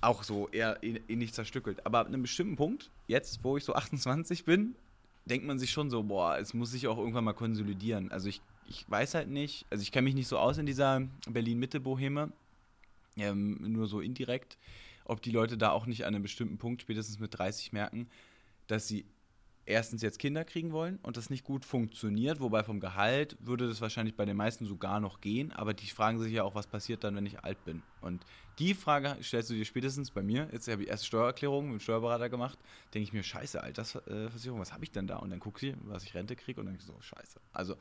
Auch 0.01 0.25
so 0.25 0.49
eher 0.49 0.83
ähnlich 0.83 1.33
zerstückelt. 1.33 1.87
Aber 1.87 2.01
an 2.01 2.09
einem 2.09 2.23
bestimmten 2.23 2.57
Punkt, 2.57 2.91
jetzt, 3.07 3.45
wo 3.45 3.57
ich 3.57 3.65
so 3.65 3.75
28 3.77 4.45
bin, 4.45 4.75
denkt 5.25 5.47
man 5.47 5.59
sich 5.59 5.71
schon 5.71 5.89
so, 5.91 6.03
boah, 6.03 6.39
es 6.39 6.53
muss 6.53 6.73
sich 6.73 6.89
auch 6.89 6.99
irgendwann 6.99 7.25
mal 7.25 7.33
konsolidieren. 7.33 8.11
Also 8.11 8.29
ich, 8.29 8.41
ich 8.69 8.89
weiß 8.89 9.15
halt 9.15 9.28
nicht, 9.28 9.66
also 9.70 9.82
ich 9.82 9.93
kenne 9.93 10.05
mich 10.05 10.15
nicht 10.15 10.28
so 10.28 10.39
aus 10.39 10.59
in 10.59 10.66
dieser 10.66 11.03
Berlin-Mitte-Boheme, 11.28 12.31
ähm, 13.16 13.57
nur 13.61 13.86
so 13.86 14.01
indirekt, 14.01 14.59
ob 15.05 15.23
die 15.23 15.31
Leute 15.31 15.57
da 15.57 15.70
auch 15.70 15.86
nicht 15.86 16.05
an 16.05 16.15
einem 16.15 16.23
bestimmten 16.23 16.59
Punkt, 16.59 16.82
spätestens 16.82 17.19
mit 17.19 17.36
30, 17.36 17.73
merken, 17.73 18.09
dass 18.66 18.86
sie 18.86 19.07
erstens 19.65 20.03
jetzt 20.03 20.19
Kinder 20.19 20.45
kriegen 20.45 20.73
wollen 20.73 20.99
und 21.03 21.16
das 21.16 21.31
nicht 21.31 21.45
gut 21.45 21.65
funktioniert, 21.65 22.40
wobei 22.40 22.62
vom 22.62 22.81
Gehalt 22.81 23.36
würde 23.40 23.69
das 23.69 23.81
wahrscheinlich 23.81 24.16
bei 24.16 24.24
den 24.24 24.36
meisten 24.36 24.65
sogar 24.65 24.99
noch 25.01 25.20
gehen, 25.20 25.53
aber 25.53 25.74
die 25.74 25.86
fragen 25.86 26.19
sich 26.19 26.32
ja 26.32 26.45
auch, 26.45 26.55
was 26.55 26.66
passiert 26.66 27.05
dann, 27.05 27.15
wenn 27.16 27.27
ich 27.27 27.45
alt 27.45 27.62
bin. 27.65 27.82
Und 28.01 28.24
die 28.59 28.74
Frage 28.74 29.16
stellst 29.23 29.51
du 29.51 29.55
dir 29.55 29.65
spätestens 29.65 30.11
bei 30.11 30.23
mir, 30.23 30.49
jetzt 30.53 30.69
habe 30.69 30.82
ich 30.82 30.89
erst 30.89 31.07
Steuererklärung 31.07 31.66
mit 31.66 31.81
dem 31.81 31.81
Steuerberater 31.81 32.28
gemacht, 32.28 32.59
denke 32.95 33.05
ich 33.05 33.12
mir, 33.12 33.23
scheiße, 33.23 33.62
Altersversicherung, 33.62 34.59
was 34.59 34.73
habe 34.73 34.85
ich 34.85 34.90
denn 34.90 35.07
da? 35.07 35.16
Und 35.16 35.31
dann 35.31 35.40
gucke 35.40 35.66
ich, 35.66 35.74
was 35.85 36.03
ich 36.03 36.15
Rente 36.15 36.35
kriege 36.35 36.61
und 36.61 36.66
dann 36.66 36.74
denke 36.74 36.90
ich 36.90 36.95
so, 36.95 37.01
scheiße. 37.01 37.39
Also 37.53 37.77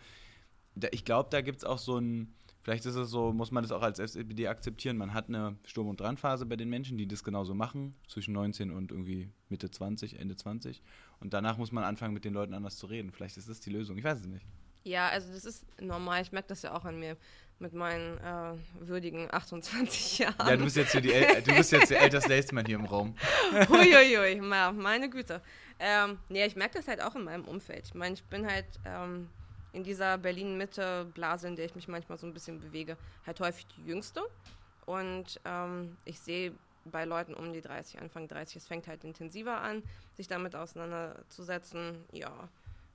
ich 0.91 1.05
glaube, 1.05 1.29
da 1.31 1.41
gibt 1.41 1.59
es 1.59 1.63
auch 1.63 1.77
so 1.77 1.97
ein, 1.97 2.33
vielleicht 2.61 2.85
ist 2.85 2.95
es 2.95 3.09
so, 3.09 3.33
muss 3.33 3.51
man 3.51 3.63
das 3.63 3.71
auch 3.71 3.81
als 3.81 3.99
SPD 3.99 4.47
akzeptieren, 4.47 4.97
man 4.97 5.13
hat 5.13 5.29
eine 5.29 5.57
Sturm- 5.65 5.87
und 5.89 5.99
Drangphase 5.99 6.45
bei 6.45 6.55
den 6.55 6.69
Menschen, 6.69 6.97
die 6.97 7.07
das 7.07 7.23
genauso 7.23 7.53
machen, 7.53 7.95
zwischen 8.07 8.33
19 8.33 8.71
und 8.71 8.91
irgendwie 8.91 9.29
Mitte 9.49 9.69
20, 9.69 10.19
Ende 10.19 10.35
20 10.35 10.81
und 11.19 11.33
danach 11.33 11.57
muss 11.57 11.71
man 11.71 11.83
anfangen, 11.83 12.13
mit 12.13 12.25
den 12.25 12.33
Leuten 12.33 12.53
anders 12.53 12.77
zu 12.77 12.87
reden. 12.87 13.11
Vielleicht 13.11 13.37
ist 13.37 13.49
das 13.49 13.59
die 13.59 13.69
Lösung. 13.69 13.97
Ich 13.97 14.03
weiß 14.03 14.19
es 14.19 14.27
nicht. 14.27 14.45
Ja, 14.83 15.09
also 15.09 15.33
das 15.33 15.43
ist 15.43 15.65
normal. 15.81 16.21
Ich 16.21 16.31
merke 16.31 16.47
das 16.47 16.61
ja 16.61 16.73
auch 16.73 16.85
an 16.85 16.97
mir 16.99 17.17
mit 17.59 17.73
meinen 17.73 18.17
äh, 18.19 18.53
würdigen 18.79 19.27
28 19.31 20.19
Jahren. 20.19 20.35
Ja, 20.47 20.55
du 20.55 20.63
bist 20.63 20.77
jetzt, 20.77 20.93
die, 20.93 21.11
El 21.11 21.41
du 21.41 21.55
bist 21.55 21.71
jetzt 21.71 21.89
der 21.89 22.01
älteste 22.01 22.29
Laceman 22.29 22.65
hier 22.65 22.77
im 22.77 22.85
Raum. 22.85 23.15
Huiuiui, 23.69 24.39
meine 24.39 25.09
Güte. 25.09 25.41
Ähm, 25.79 26.19
nee, 26.29 26.45
ich 26.45 26.55
merke 26.55 26.77
das 26.77 26.87
halt 26.87 27.01
auch 27.01 27.15
in 27.15 27.23
meinem 27.23 27.45
Umfeld. 27.45 27.87
Ich 27.87 27.93
meine, 27.95 28.13
ich 28.13 28.23
bin 28.23 28.45
halt 28.45 28.65
ähm, 28.85 29.29
in 29.77 29.83
dieser 29.83 30.17
Berlin-Mitte-Blase, 30.17 31.47
in 31.47 31.55
der 31.55 31.65
ich 31.65 31.75
mich 31.75 31.87
manchmal 31.87 32.17
so 32.17 32.25
ein 32.25 32.33
bisschen 32.33 32.59
bewege, 32.59 32.97
halt 33.27 33.39
häufig 33.39 33.67
die 33.77 33.85
Jüngste. 33.85 34.23
Und 34.87 35.39
ähm, 35.45 35.95
ich 36.03 36.19
sehe 36.19 36.53
bei 36.85 37.05
Leuten 37.05 37.35
um 37.35 37.53
die 37.53 37.61
30, 37.61 37.99
Anfang 37.99 38.27
30, 38.27 38.55
es 38.57 38.67
fängt 38.67 38.87
halt 38.87 39.03
intensiver 39.03 39.61
an, 39.61 39.83
sich 40.15 40.27
damit 40.27 40.55
auseinanderzusetzen, 40.55 42.03
ja, 42.11 42.49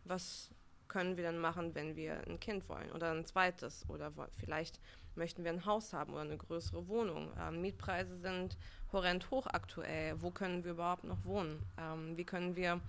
was 0.05 0.51
können 0.89 1.17
wir 1.17 1.23
denn 1.23 1.39
machen, 1.39 1.75
wenn 1.75 1.95
wir 1.95 2.21
ein 2.27 2.41
Kind 2.41 2.69
wollen 2.69 2.91
oder 2.91 3.13
ein 3.13 3.25
zweites 3.25 3.89
oder 3.89 4.13
vielleicht 4.41 4.81
möchten 5.15 5.45
wir 5.45 5.53
ein 5.53 5.65
Haus 5.65 5.93
haben 5.93 6.13
oder 6.13 6.23
eine 6.23 6.37
größere 6.37 6.89
Wohnung. 6.89 7.31
Ähm, 7.39 7.61
Mietpreise 7.61 8.19
sind 8.19 8.57
horrend 8.93 9.31
hoch 9.31 9.47
aktuell. 9.47 10.21
Wo 10.21 10.31
können 10.31 10.65
wir 10.65 10.73
überhaupt 10.73 11.05
noch 11.05 11.25
wohnen? 11.25 11.63
Ähm, 11.79 12.17
wie 12.17 12.25
können 12.25 12.57
wir 12.57 12.81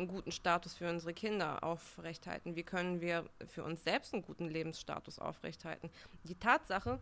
einen 0.00 0.08
guten 0.08 0.32
Status 0.32 0.74
für 0.74 0.88
unsere 0.88 1.14
Kinder 1.14 1.62
aufrechthalten? 1.62 2.56
Wie 2.56 2.62
können 2.62 3.00
wir 3.00 3.24
für 3.46 3.64
uns 3.64 3.84
selbst 3.84 4.12
einen 4.12 4.22
guten 4.22 4.48
Lebensstatus 4.48 5.18
aufrechthalten? 5.18 5.90
Die 6.24 6.34
Tatsache, 6.34 6.98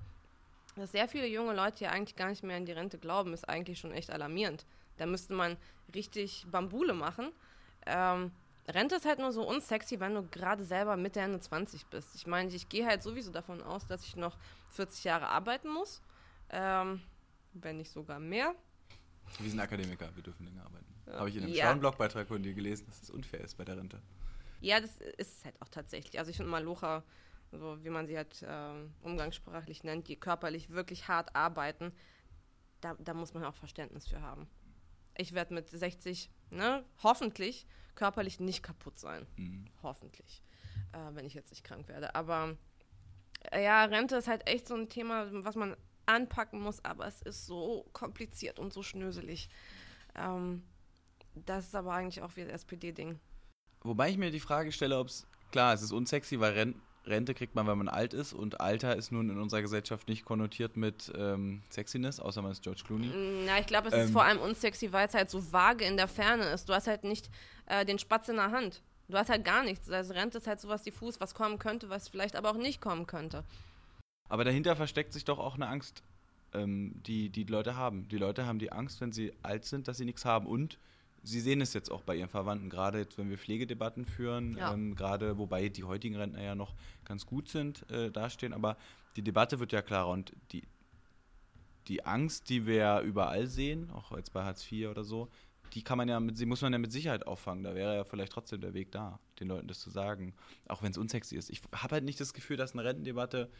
dass 0.76 0.92
sehr 0.92 1.08
viele 1.08 1.26
junge 1.26 1.54
Leute 1.54 1.84
ja 1.84 1.90
eigentlich 1.90 2.16
gar 2.16 2.28
nicht 2.28 2.42
mehr 2.42 2.56
an 2.56 2.66
die 2.66 2.72
Rente 2.72 2.98
glauben, 2.98 3.32
ist 3.32 3.48
eigentlich 3.48 3.78
schon 3.78 3.92
echt 3.92 4.10
alarmierend. 4.10 4.66
Da 4.96 5.06
müsste 5.06 5.32
man 5.32 5.56
richtig 5.94 6.46
Bambule 6.50 6.92
machen. 6.92 7.32
Ähm, 7.86 8.32
Rente 8.68 8.96
ist 8.96 9.06
halt 9.06 9.18
nur 9.18 9.32
so 9.32 9.48
unsexy, 9.48 9.98
wenn 9.98 10.14
du 10.14 10.22
gerade 10.28 10.62
selber 10.62 10.96
Mitte, 10.96 11.20
Ende 11.20 11.40
20 11.40 11.86
bist. 11.86 12.14
Ich 12.14 12.26
meine, 12.26 12.50
ich 12.52 12.68
gehe 12.68 12.86
halt 12.86 13.02
sowieso 13.02 13.32
davon 13.32 13.62
aus, 13.62 13.86
dass 13.86 14.04
ich 14.04 14.16
noch 14.16 14.36
40 14.70 15.04
Jahre 15.04 15.28
arbeiten 15.28 15.68
muss. 15.68 16.02
Ähm, 16.50 17.00
wenn 17.54 17.78
nicht 17.78 17.90
sogar 17.90 18.20
mehr. 18.20 18.54
Wir 19.38 19.50
sind 19.50 19.60
Akademiker, 19.60 20.14
wir 20.14 20.22
dürfen 20.22 20.44
länger 20.44 20.64
arbeiten. 20.64 20.97
Habe 21.12 21.28
ich 21.30 21.36
in 21.36 21.44
einem 21.44 21.52
Ja. 21.52 21.64
schlauen 21.64 21.80
Blogbeitrag 21.80 22.28
von 22.28 22.42
dir 22.42 22.54
gelesen, 22.54 22.86
dass 22.86 23.02
es 23.02 23.10
unfair 23.10 23.40
ist 23.40 23.56
bei 23.56 23.64
der 23.64 23.76
Rente. 23.76 24.00
Ja, 24.60 24.80
das 24.80 24.96
ist 24.98 25.38
es 25.38 25.44
halt 25.44 25.60
auch 25.62 25.68
tatsächlich. 25.68 26.18
Also 26.18 26.30
ich 26.30 26.36
finde 26.36 26.50
Malocha, 26.50 27.02
so 27.52 27.82
wie 27.84 27.90
man 27.90 28.06
sie 28.06 28.16
halt 28.16 28.44
ähm, 28.46 28.92
umgangssprachlich 29.02 29.84
nennt, 29.84 30.08
die 30.08 30.16
körperlich 30.16 30.70
wirklich 30.70 31.08
hart 31.08 31.34
arbeiten, 31.34 31.92
da, 32.80 32.94
da 32.98 33.14
muss 33.14 33.34
man 33.34 33.44
auch 33.44 33.54
Verständnis 33.54 34.06
für 34.06 34.20
haben. 34.20 34.48
Ich 35.16 35.32
werde 35.32 35.54
mit 35.54 35.68
60, 35.70 36.30
ne, 36.50 36.84
hoffentlich 37.02 37.66
körperlich 37.94 38.38
nicht 38.38 38.62
kaputt 38.62 38.98
sein. 38.98 39.26
Mhm. 39.36 39.66
Hoffentlich. 39.82 40.42
Äh, 40.92 41.14
wenn 41.14 41.24
ich 41.24 41.34
jetzt 41.34 41.50
nicht 41.50 41.64
krank 41.64 41.88
werde. 41.88 42.14
Aber 42.14 42.56
äh, 43.50 43.64
ja, 43.64 43.84
Rente 43.84 44.16
ist 44.16 44.28
halt 44.28 44.48
echt 44.48 44.68
so 44.68 44.74
ein 44.74 44.88
Thema, 44.88 45.28
was 45.44 45.56
man 45.56 45.76
anpacken 46.06 46.60
muss, 46.60 46.84
aber 46.84 47.06
es 47.06 47.20
ist 47.22 47.46
so 47.46 47.88
kompliziert 47.92 48.58
und 48.58 48.72
so 48.72 48.82
schnöselig. 48.82 49.48
Ähm, 50.14 50.62
das 51.46 51.66
ist 51.66 51.74
aber 51.74 51.92
eigentlich 51.92 52.22
auch 52.22 52.36
wieder 52.36 52.52
SPD-Ding. 52.52 53.18
Wobei 53.82 54.10
ich 54.10 54.18
mir 54.18 54.30
die 54.30 54.40
Frage 54.40 54.72
stelle, 54.72 54.98
ob 54.98 55.08
es, 55.08 55.26
klar, 55.52 55.72
es 55.74 55.82
ist 55.82 55.92
unsexy, 55.92 56.40
weil 56.40 56.52
Ren 56.52 56.74
Rente 57.06 57.32
kriegt 57.32 57.54
man, 57.54 57.66
wenn 57.66 57.78
man 57.78 57.88
alt 57.88 58.12
ist 58.12 58.34
und 58.34 58.60
Alter 58.60 58.94
ist 58.94 59.12
nun 59.12 59.30
in 59.30 59.40
unserer 59.40 59.62
Gesellschaft 59.62 60.08
nicht 60.08 60.26
konnotiert 60.26 60.76
mit 60.76 61.10
ähm, 61.16 61.62
Sexiness, 61.70 62.20
außer 62.20 62.42
man 62.42 62.52
ist 62.52 62.62
George 62.62 62.82
Clooney. 62.84 63.10
Na, 63.46 63.58
ich 63.58 63.66
glaube, 63.66 63.88
es 63.88 63.94
ist 63.94 64.08
Ähm. 64.08 64.12
vor 64.12 64.24
allem 64.24 64.38
unsexy, 64.40 64.92
weil 64.92 65.06
es 65.08 65.14
halt 65.14 65.30
so 65.30 65.50
vage 65.52 65.86
in 65.86 65.96
der 65.96 66.08
Ferne 66.08 66.44
ist. 66.50 66.68
Du 66.68 66.74
hast 66.74 66.86
halt 66.86 67.04
nicht 67.04 67.30
äh, 67.64 67.86
den 67.86 67.98
Spatz 67.98 68.28
in 68.28 68.36
der 68.36 68.50
Hand. 68.50 68.82
Du 69.08 69.16
hast 69.16 69.30
halt 69.30 69.42
gar 69.42 69.64
nichts. 69.64 69.88
Also 69.88 70.12
Rente 70.12 70.36
ist 70.36 70.46
halt 70.46 70.60
sowas 70.60 70.82
diffus, 70.82 71.18
was 71.18 71.34
kommen 71.34 71.58
könnte, 71.58 71.88
was 71.88 72.08
vielleicht 72.10 72.36
aber 72.36 72.50
auch 72.50 72.58
nicht 72.58 72.82
kommen 72.82 73.06
könnte. 73.06 73.42
Aber 74.28 74.44
dahinter 74.44 74.76
versteckt 74.76 75.14
sich 75.14 75.24
doch 75.24 75.38
auch 75.38 75.54
eine 75.54 75.68
Angst, 75.68 76.02
ähm, 76.52 76.92
die 77.06 77.30
die 77.30 77.44
Leute 77.44 77.74
haben. 77.74 78.06
Die 78.08 78.18
Leute 78.18 78.44
haben 78.44 78.58
die 78.58 78.70
Angst, 78.70 79.00
wenn 79.00 79.12
sie 79.12 79.32
alt 79.42 79.64
sind, 79.64 79.88
dass 79.88 79.96
sie 79.96 80.04
nichts 80.04 80.26
haben. 80.26 80.46
Und 80.46 80.78
sie 81.28 81.40
sehen 81.40 81.60
es 81.60 81.74
jetzt 81.74 81.90
auch 81.90 82.02
bei 82.02 82.16
ihren 82.16 82.28
Verwandten, 82.28 82.70
gerade 82.70 82.98
jetzt, 82.98 83.18
wenn 83.18 83.28
wir 83.30 83.38
Pflegedebatten 83.38 84.04
führen, 84.06 84.56
Ja. 84.56 84.72
ähm, 84.72 84.94
gerade 84.94 85.38
wobei 85.38 85.68
die 85.68 85.84
heutigen 85.84 86.16
Rentner 86.16 86.42
ja 86.42 86.54
noch 86.54 86.74
ganz 87.04 87.26
gut 87.26 87.48
sind, 87.48 87.88
äh, 87.90 88.10
dastehen. 88.10 88.52
Aber 88.52 88.76
die 89.16 89.22
Debatte 89.22 89.58
wird 89.60 89.72
ja 89.72 89.82
klarer 89.82 90.08
und 90.10 90.32
die, 90.52 90.62
die 91.88 92.04
Angst, 92.04 92.48
die 92.50 92.66
wir 92.66 92.74
ja 92.76 93.00
überall 93.02 93.46
sehen, 93.46 93.90
auch 93.90 94.16
jetzt 94.16 94.32
bei 94.32 94.44
Hartz 94.44 94.70
IV 94.70 94.88
oder 94.88 95.04
so, 95.04 95.28
die 95.74 95.82
kann 95.82 95.98
man 95.98 96.08
ja 96.08 96.18
mit, 96.18 96.36
sie 96.38 96.46
muss 96.46 96.62
man 96.62 96.72
ja 96.72 96.78
mit 96.78 96.92
Sicherheit 96.92 97.26
auffangen. 97.26 97.62
Da 97.64 97.74
wäre 97.74 97.94
ja 97.96 98.04
vielleicht 98.04 98.32
trotzdem 98.32 98.60
der 98.60 98.74
Weg 98.74 98.90
da, 98.92 99.18
den 99.40 99.48
Leuten 99.48 99.68
das 99.68 99.80
zu 99.80 99.90
sagen, 99.90 100.34
auch 100.68 100.82
wenn 100.82 100.92
es 100.92 100.98
unsexy 100.98 101.36
ist. 101.36 101.50
Ich 101.50 101.60
habe 101.74 101.94
halt 101.94 102.04
nicht 102.04 102.20
das 102.20 102.32
Gefühl, 102.32 102.56
dass 102.56 102.72
eine 102.72 102.84
Rentendebatte, 102.84 103.50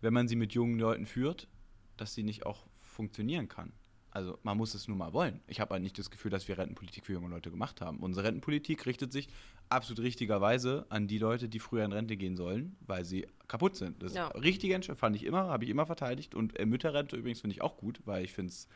wenn 0.00 0.12
man 0.14 0.28
sie 0.28 0.36
mit 0.36 0.52
jungen 0.52 0.78
Leuten 0.78 1.06
führt, 1.06 1.48
dass 1.96 2.14
sie 2.14 2.22
nicht 2.22 2.46
auch 2.46 2.66
funktionieren 2.80 3.48
kann. 3.48 3.72
Also 4.18 4.36
man 4.42 4.56
muss 4.56 4.74
es 4.74 4.88
nur 4.88 4.96
mal 4.96 5.12
wollen. 5.12 5.40
Ich 5.46 5.60
habe 5.60 5.74
halt 5.74 5.82
nicht 5.84 5.96
das 5.96 6.10
Gefühl, 6.10 6.32
dass 6.32 6.48
wir 6.48 6.58
Rentenpolitik 6.58 7.06
für 7.06 7.12
junge 7.12 7.28
Leute 7.28 7.52
gemacht 7.52 7.80
haben. 7.80 7.98
Unsere 8.00 8.26
Rentenpolitik 8.26 8.84
richtet 8.84 9.12
sich 9.12 9.28
absolut 9.68 10.02
richtigerweise 10.02 10.86
an 10.88 11.06
die 11.06 11.18
Leute, 11.18 11.48
die 11.48 11.60
früher 11.60 11.84
in 11.84 11.92
Rente 11.92 12.16
gehen 12.16 12.34
sollen, 12.36 12.74
weil 12.80 13.04
sie 13.04 13.28
kaputt 13.46 13.76
sind. 13.76 14.02
Das 14.02 14.14
Ja. 14.14 14.26
ist 14.26 14.42
richtige 14.42 14.74
Entscheidung, 14.74 14.98
fand 14.98 15.14
ich 15.14 15.22
immer, 15.24 15.44
habe 15.44 15.62
ich 15.62 15.70
immer 15.70 15.86
verteidigt. 15.86 16.34
Und 16.34 16.58
äh, 16.58 16.66
Mütterrente 16.66 17.14
übrigens 17.14 17.42
finde 17.42 17.54
ich 17.54 17.62
auch 17.62 17.76
gut, 17.76 18.00
weil 18.06 18.24
ich 18.24 18.32
finde 18.32 18.50
es 18.50 18.66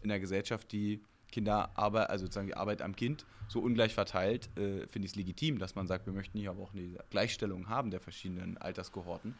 in 0.00 0.08
der 0.08 0.18
Gesellschaft, 0.18 0.72
die 0.72 1.02
Kinderarbeit, 1.30 2.08
also 2.08 2.24
sozusagen 2.24 2.46
die 2.46 2.56
Arbeit 2.56 2.80
am 2.80 2.96
Kind 2.96 3.26
so 3.48 3.60
ungleich 3.60 3.92
verteilt, 3.92 4.48
äh, 4.56 4.86
finde 4.86 5.04
ich 5.04 5.12
es 5.12 5.16
legitim, 5.16 5.58
dass 5.58 5.74
man 5.74 5.86
sagt, 5.86 6.06
wir 6.06 6.14
möchten 6.14 6.38
hier 6.38 6.48
aber 6.52 6.62
auch 6.62 6.72
eine 6.72 6.96
Gleichstellung 7.10 7.68
haben 7.68 7.90
der 7.90 8.00
verschiedenen 8.00 8.56
Alterskohorten. 8.56 9.34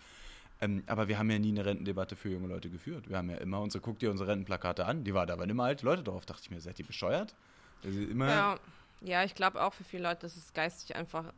Ähm, 0.61 0.83
aber 0.87 1.09
wir 1.09 1.19
haben 1.19 1.31
ja 1.31 1.39
nie 1.39 1.51
eine 1.51 1.65
Rentendebatte 1.65 2.17
für 2.17 2.31
junge 2.31 2.49
Leute 2.49 2.71
geführt. 2.71 3.09
Wir 3.09 3.19
haben 3.19 3.29
ja 3.29 3.37
immer 3.37 3.61
unsere, 3.61 3.83
guck 3.83 3.99
dir 3.99 4.11
unsere 4.11 4.31
Rentenplakate 4.31 4.87
an, 4.87 5.05
die 5.05 5.13
waren 5.13 5.31
aber 5.31 5.45
immer 5.45 5.65
alte 5.65 5.85
Leute 5.85 6.03
drauf. 6.03 6.25
Dachte 6.25 6.43
ich 6.45 6.51
mir, 6.51 6.61
seid 6.61 6.79
ihr 6.79 6.87
bescheuert? 6.87 7.35
Also 7.85 8.01
immer, 8.01 8.29
Ja, 8.29 8.59
ja 9.03 9.25
ich 9.25 9.35
glaube 9.35 9.63
auch 9.63 9.75
für 9.75 9.85
viele 9.85 10.05
Leute 10.05 10.27
ist 10.27 10.37
es 10.37 10.55
geistig 10.55 10.97
einfach 10.97 11.33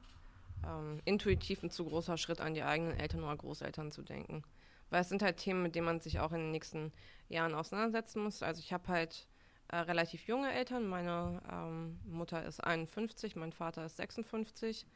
ähm, 0.67 1.01
intuitiv 1.05 1.63
ein 1.63 1.71
zu 1.71 1.85
großer 1.85 2.17
Schritt 2.17 2.41
an 2.41 2.55
die 2.55 2.63
eigenen 2.63 2.99
Eltern 2.99 3.25
oder 3.25 3.37
Großeltern 3.37 3.91
zu 3.91 4.03
denken. 4.03 4.45
Weil 4.91 5.03
es 5.03 5.09
sind 5.09 5.23
halt 5.23 5.37
Themen, 5.39 5.63
mit 5.63 5.75
denen 5.75 5.87
man 5.87 6.01
sich 6.01 6.21
auch 6.21 6.33
in 6.33 6.39
den 6.39 6.51
nächsten 6.53 6.93
Jahren 7.29 7.55
auseinandersetzen 7.55 8.23
muss. 8.23 8.43
Also 8.43 8.61
ich 8.61 8.73
habe 8.73 8.89
halt 8.89 9.27
äh, 9.69 9.77
relativ 9.77 10.27
junge 10.27 10.53
Eltern. 10.53 10.87
Meine 10.87 11.43
ähm, 11.51 11.99
Mutter 12.05 12.45
ist 12.45 12.61
51, 12.61 13.37
mein 13.37 13.53
Vater 13.53 13.85
ist 13.85 13.97
56. 13.97 14.87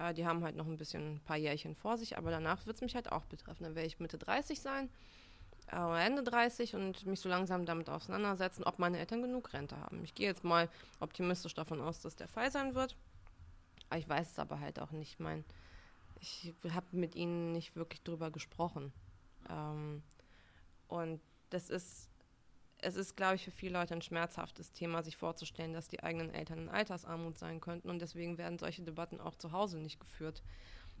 Äh, 0.00 0.14
die 0.14 0.26
haben 0.26 0.42
halt 0.42 0.56
noch 0.56 0.66
ein 0.66 0.76
bisschen 0.76 1.16
ein 1.16 1.20
paar 1.20 1.36
Jährchen 1.36 1.74
vor 1.74 1.98
sich, 1.98 2.16
aber 2.16 2.30
danach 2.30 2.66
wird 2.66 2.76
es 2.76 2.82
mich 2.82 2.94
halt 2.94 3.12
auch 3.12 3.24
betreffen. 3.26 3.64
Dann 3.64 3.74
werde 3.74 3.86
ich 3.86 4.00
Mitte 4.00 4.18
30 4.18 4.60
sein 4.60 4.88
äh, 5.72 6.06
Ende 6.06 6.22
30 6.22 6.74
und 6.74 7.06
mich 7.06 7.20
so 7.20 7.28
langsam 7.28 7.64
damit 7.66 7.88
auseinandersetzen, 7.88 8.64
ob 8.64 8.78
meine 8.78 8.98
Eltern 8.98 9.22
genug 9.22 9.52
Rente 9.52 9.76
haben. 9.76 10.02
Ich 10.04 10.14
gehe 10.14 10.26
jetzt 10.26 10.44
mal 10.44 10.68
optimistisch 11.00 11.54
davon 11.54 11.80
aus, 11.80 12.00
dass 12.00 12.16
der 12.16 12.28
Fall 12.28 12.50
sein 12.50 12.74
wird. 12.74 12.96
Ich 13.96 14.08
weiß 14.08 14.32
es 14.32 14.38
aber 14.38 14.60
halt 14.60 14.78
auch 14.80 14.90
nicht. 14.90 15.12
Ich 15.12 15.18
mein, 15.18 15.44
ich 16.20 16.52
habe 16.72 16.86
mit 16.92 17.14
ihnen 17.14 17.52
nicht 17.52 17.76
wirklich 17.76 18.02
drüber 18.02 18.30
gesprochen. 18.30 18.92
Ähm, 19.48 20.02
und 20.88 21.20
das 21.50 21.70
ist, 21.70 22.09
es 22.82 22.96
ist, 22.96 23.16
glaube 23.16 23.36
ich, 23.36 23.44
für 23.44 23.50
viele 23.50 23.78
Leute 23.78 23.94
ein 23.94 24.02
schmerzhaftes 24.02 24.72
Thema, 24.72 25.02
sich 25.02 25.16
vorzustellen, 25.16 25.72
dass 25.72 25.88
die 25.88 26.02
eigenen 26.02 26.32
Eltern 26.32 26.58
in 26.58 26.68
Altersarmut 26.68 27.38
sein 27.38 27.60
könnten. 27.60 27.90
Und 27.90 28.00
deswegen 28.00 28.38
werden 28.38 28.58
solche 28.58 28.82
Debatten 28.82 29.20
auch 29.20 29.34
zu 29.34 29.52
Hause 29.52 29.78
nicht 29.78 30.00
geführt. 30.00 30.42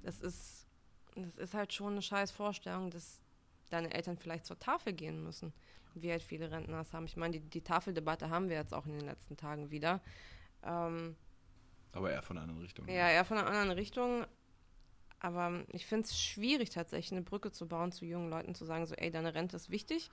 Das 0.02 0.20
ist, 0.20 0.66
das 1.14 1.36
ist 1.36 1.54
halt 1.54 1.72
schon 1.72 1.92
eine 1.92 2.02
scheiß 2.02 2.30
Vorstellung, 2.30 2.90
dass 2.90 3.20
deine 3.70 3.92
Eltern 3.92 4.16
vielleicht 4.16 4.46
zur 4.46 4.58
Tafel 4.58 4.92
gehen 4.92 5.22
müssen, 5.22 5.52
wie 5.94 6.10
halt 6.10 6.22
viele 6.22 6.50
Rentner 6.50 6.78
das 6.78 6.92
haben. 6.92 7.06
Ich 7.06 7.16
meine, 7.16 7.38
die, 7.38 7.40
die 7.40 7.62
Tafeldebatte 7.62 8.30
haben 8.30 8.48
wir 8.48 8.56
jetzt 8.56 8.74
auch 8.74 8.86
in 8.86 8.92
den 8.92 9.06
letzten 9.06 9.36
Tagen 9.36 9.70
wieder. 9.70 10.00
Ähm, 10.62 11.16
aber 11.92 12.10
eher 12.10 12.22
von 12.22 12.36
einer 12.36 12.44
anderen 12.44 12.62
Richtung. 12.62 12.88
ja, 12.88 13.08
eher 13.08 13.24
von 13.24 13.38
einer 13.38 13.48
anderen 13.48 13.70
Richtung. 13.70 14.26
Aber 15.20 15.64
ich 15.72 15.86
finde 15.86 16.06
es 16.06 16.18
schwierig, 16.18 16.70
tatsächlich 16.70 17.12
eine 17.12 17.22
Brücke 17.22 17.52
zu 17.52 17.68
bauen 17.68 17.92
zu 17.92 18.06
jungen 18.06 18.30
Leuten, 18.30 18.54
zu 18.54 18.64
sagen, 18.64 18.86
so, 18.86 18.94
ey, 18.94 19.10
deine 19.10 19.34
Rente 19.34 19.56
ist 19.56 19.70
wichtig. 19.70 20.10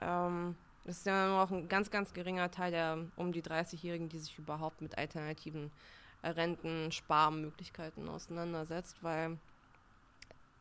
Ähm, 0.00 0.56
das 0.84 0.98
ist 0.98 1.06
ja 1.06 1.28
nur 1.28 1.42
auch 1.42 1.50
ein 1.50 1.68
ganz, 1.68 1.90
ganz 1.90 2.12
geringer 2.12 2.50
Teil 2.50 2.70
der 2.70 3.06
um 3.16 3.32
die 3.32 3.42
30-Jährigen, 3.42 4.08
die 4.08 4.18
sich 4.18 4.38
überhaupt 4.38 4.82
mit 4.82 4.98
alternativen 4.98 5.70
äh, 6.22 6.28
Rentensparmöglichkeiten 6.28 8.08
auseinandersetzt, 8.08 9.02
weil 9.02 9.38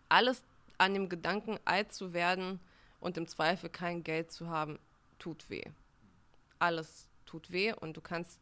alles 0.08 0.44
an 0.78 0.94
dem 0.94 1.10
Gedanken, 1.10 1.60
alt 1.66 1.94
zu 1.94 2.14
werden 2.14 2.60
und 3.00 3.18
im 3.18 3.28
Zweifel 3.28 3.70
kein 3.70 4.04
Geld 4.04 4.32
zu 4.32 4.50
haben, 4.50 4.80
tut 5.20 5.50
weh. 5.50 5.64
Alles 6.60 7.10
tut 7.26 7.52
weh 7.52 7.74
und 7.74 7.98
du 7.98 8.02
kannst, 8.02 8.40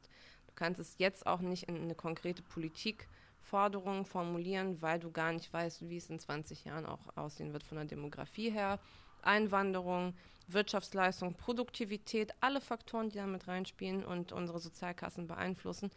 du 0.48 0.54
kannst 0.56 0.80
es 0.80 0.96
jetzt 0.98 1.26
auch 1.26 1.40
nicht 1.40 1.64
in 1.64 1.78
eine 1.78 1.96
konkrete 1.96 2.44
Politikforderung 2.44 4.06
formulieren, 4.06 4.82
weil 4.82 5.00
du 5.00 5.12
gar 5.12 5.32
nicht 5.32 5.52
weißt, 5.52 5.90
wie 5.90 5.98
es 5.98 6.10
in 6.10 6.20
20 6.20 6.66
Jahren 6.66 6.86
auch 6.86 7.16
aussehen 7.16 7.54
wird 7.54 7.64
von 7.64 7.78
der 7.78 7.86
Demografie 7.86 8.52
her. 8.52 8.80
Einwanderung, 9.24 10.14
Wirtschaftsleistung, 10.48 11.36
Produktivität, 11.36 12.34
alle 12.42 12.62
Faktoren, 12.62 13.10
die 13.10 13.18
da 13.18 13.26
mit 13.26 13.48
reinspielen 13.48 14.04
und 14.04 14.32
unsere 14.32 14.60
Sozialkassen 14.60 15.28
beeinflussen. 15.28 15.92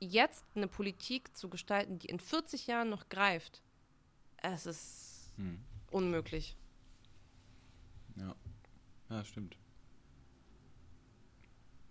Jetzt 0.00 0.44
eine 0.54 0.68
Politik 0.68 1.36
zu 1.36 1.48
gestalten, 1.48 1.98
die 1.98 2.08
in 2.08 2.20
40 2.20 2.66
Jahren 2.66 2.90
noch 2.90 3.08
greift, 3.08 3.62
es 4.42 4.66
ist 4.66 5.32
Hm. 5.36 5.58
unmöglich. 5.90 6.56
Ja. 8.16 8.34
Ja, 9.10 9.24
stimmt. 9.24 9.56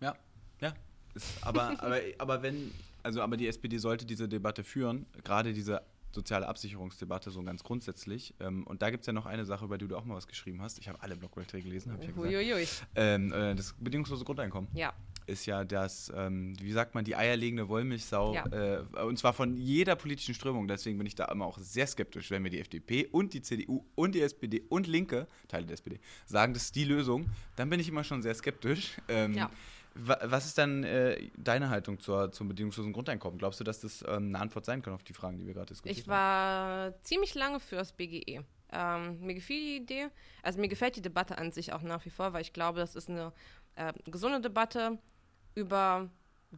Ja, 0.02 0.16
ja. 0.62 0.74
Ist, 1.14 1.44
aber, 1.44 1.80
aber, 1.82 2.00
aber 2.18 2.42
wenn, 2.44 2.74
also 3.04 3.22
aber 3.22 3.38
die 3.38 3.48
SPD 3.48 3.78
sollte 3.78 4.06
diese 4.06 4.28
Debatte 4.28 4.64
führen, 4.64 5.06
gerade 5.24 5.54
diese 5.54 5.82
soziale 6.16 6.48
Absicherungsdebatte 6.48 7.30
so 7.30 7.44
ganz 7.44 7.64
grundsätzlich. 7.64 8.34
Ähm, 8.40 8.66
und 8.66 8.82
da 8.82 8.90
gibt 8.90 9.02
es 9.02 9.08
ja 9.08 9.14
noch 9.14 9.26
eine 9.28 9.46
Sache, 9.46 9.66
über 9.66 9.78
die 9.78 9.88
du 9.88 9.96
auch 9.96 10.06
mal 10.06 10.16
was 10.16 10.28
geschrieben 10.28 10.62
hast. 10.62 10.80
Ich 10.80 10.88
habe 10.90 11.02
alle 11.02 11.16
Blogbeiträge 11.16 11.66
gelesen, 11.66 11.92
habe 11.92 12.02
ich 12.04 12.10
ja 12.10 12.16
gesagt. 12.16 12.88
Ähm, 12.96 13.32
äh, 13.32 13.54
das 13.56 13.74
bedingungslose 13.80 14.26
Grundeinkommen 14.26 14.70
Ja, 14.74 14.94
ist 15.28 15.46
ja 15.46 15.64
das, 15.64 16.12
ähm, 16.16 16.54
wie 16.60 16.72
sagt 16.72 16.96
man, 16.96 17.04
die 17.06 17.16
eierlegende 17.16 17.68
Wollmilchsau. 17.68 18.34
Ja. 18.34 18.46
Äh, 18.48 18.80
und 19.06 19.20
zwar 19.20 19.34
von 19.34 19.58
jeder 19.58 19.96
politischen 19.96 20.34
Strömung. 20.34 20.68
Deswegen 20.68 20.98
bin 20.98 21.06
ich 21.06 21.16
da 21.16 21.26
immer 21.26 21.46
auch 21.46 21.58
sehr 21.60 21.86
skeptisch, 21.88 22.32
wenn 22.32 22.42
mir 22.42 22.50
die 22.50 22.60
FDP 22.60 23.08
und 23.12 23.34
die 23.34 23.42
CDU 23.42 23.84
und 23.96 24.16
die 24.16 24.22
SPD 24.22 24.62
und 24.70 24.88
Linke, 24.88 25.28
Teile 25.48 25.66
der 25.66 25.74
SPD, 25.76 26.00
sagen, 26.26 26.54
das 26.54 26.64
ist 26.64 26.76
die 26.76 26.86
Lösung. 26.86 27.30
Dann 27.56 27.70
bin 27.70 27.80
ich 27.80 27.90
immer 27.90 28.04
schon 28.04 28.22
sehr 28.22 28.34
skeptisch. 28.34 28.98
Ähm, 29.10 29.34
Ja. 29.34 29.50
Wa- 29.96 30.20
Was 30.24 30.46
ist 30.46 30.58
dann 30.58 30.84
äh, 30.84 31.30
deine 31.38 31.70
Haltung 31.70 32.00
zur, 32.00 32.32
zum 32.32 32.48
bedingungslosen 32.48 32.94
Grundeinkommen? 32.94 33.38
Glaubst 33.40 33.60
du, 33.60 33.64
dass 33.64 33.80
das 33.82 34.04
ähm, 34.08 34.28
eine 34.28 34.40
Antwort 34.40 34.66
sein 34.66 34.82
kann 34.82 34.94
auf 34.94 35.04
die 35.04 35.14
Fragen, 35.14 35.38
die 35.38 35.46
wir 35.48 35.54
gerade 35.54 35.68
diskutiert 35.68 35.98
ich 35.98 36.04
haben? 36.08 36.12
war 36.12 37.02
ziemlich 37.02 37.34
lange 37.36 37.60
fürs 37.60 37.92
BGE. 37.94 38.44
Ähm, 38.72 39.20
mir 39.22 39.34
gefiel 39.36 39.60
die 39.60 39.78
Idee, 39.84 40.08
also 40.44 40.60
mir 40.60 40.68
gefällt 40.68 40.96
die 40.96 41.02
Debatte 41.02 41.38
an 41.38 41.52
sich 41.52 41.72
auch 41.74 41.82
nach 41.82 42.04
wie 42.06 42.10
vor, 42.10 42.34
weil 42.34 42.42
ich 42.42 42.52
glaube, 42.54 42.80
das 42.80 42.96
ist 42.96 43.10
eine 43.10 43.32
äh, 43.76 43.94
gesunde 44.10 44.42
Debatte 44.42 44.98
über 45.54 46.10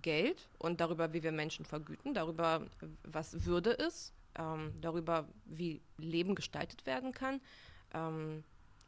Geld 0.02 0.50
und 0.58 0.80
darüber, 0.82 1.14
wie 1.14 1.22
wir 1.24 1.32
Menschen 1.32 1.66
vergüten, 1.66 2.14
darüber, 2.14 2.66
was 3.04 3.46
Würde 3.46 3.72
ist, 3.72 4.14
ähm, 4.40 4.74
darüber, 4.82 5.28
wie 5.46 5.82
Leben 5.98 6.34
gestaltet 6.36 6.86
werden 6.86 7.12
kann. 7.12 7.42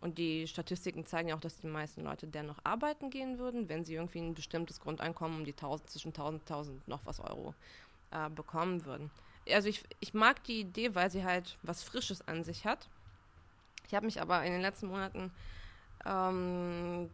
Und 0.01 0.17
die 0.17 0.47
Statistiken 0.47 1.05
zeigen 1.05 1.29
ja 1.29 1.35
auch, 1.35 1.41
dass 1.41 1.57
die 1.57 1.67
meisten 1.67 2.03
Leute 2.03 2.27
dennoch 2.27 2.59
arbeiten 2.63 3.09
gehen 3.09 3.37
würden, 3.37 3.67
wenn 3.67 3.83
sie 3.83 3.95
irgendwie 3.95 4.19
ein 4.19 4.33
bestimmtes 4.33 4.79
Grundeinkommen 4.79 5.39
um 5.39 5.45
die 5.45 5.51
1000, 5.51 5.89
zwischen 5.89 6.09
1000 6.09 6.41
und 6.41 6.51
1000 6.51 6.87
noch 6.87 7.05
was 7.05 7.19
Euro 7.19 7.53
äh, 8.11 8.29
bekommen 8.29 8.85
würden. 8.85 9.11
Also 9.51 9.67
ich, 9.67 9.83
ich 9.99 10.13
mag 10.13 10.43
die 10.45 10.61
Idee, 10.61 10.95
weil 10.95 11.11
sie 11.11 11.23
halt 11.25 11.57
was 11.63 11.83
Frisches 11.83 12.25
an 12.27 12.43
sich 12.43 12.65
hat. 12.65 12.87
Ich 13.87 13.93
habe 13.93 14.05
mich 14.05 14.21
aber 14.21 14.43
in 14.43 14.53
den 14.53 14.61
letzten 14.61 14.87
Monaten 14.87 15.31
ähm, 16.05 17.09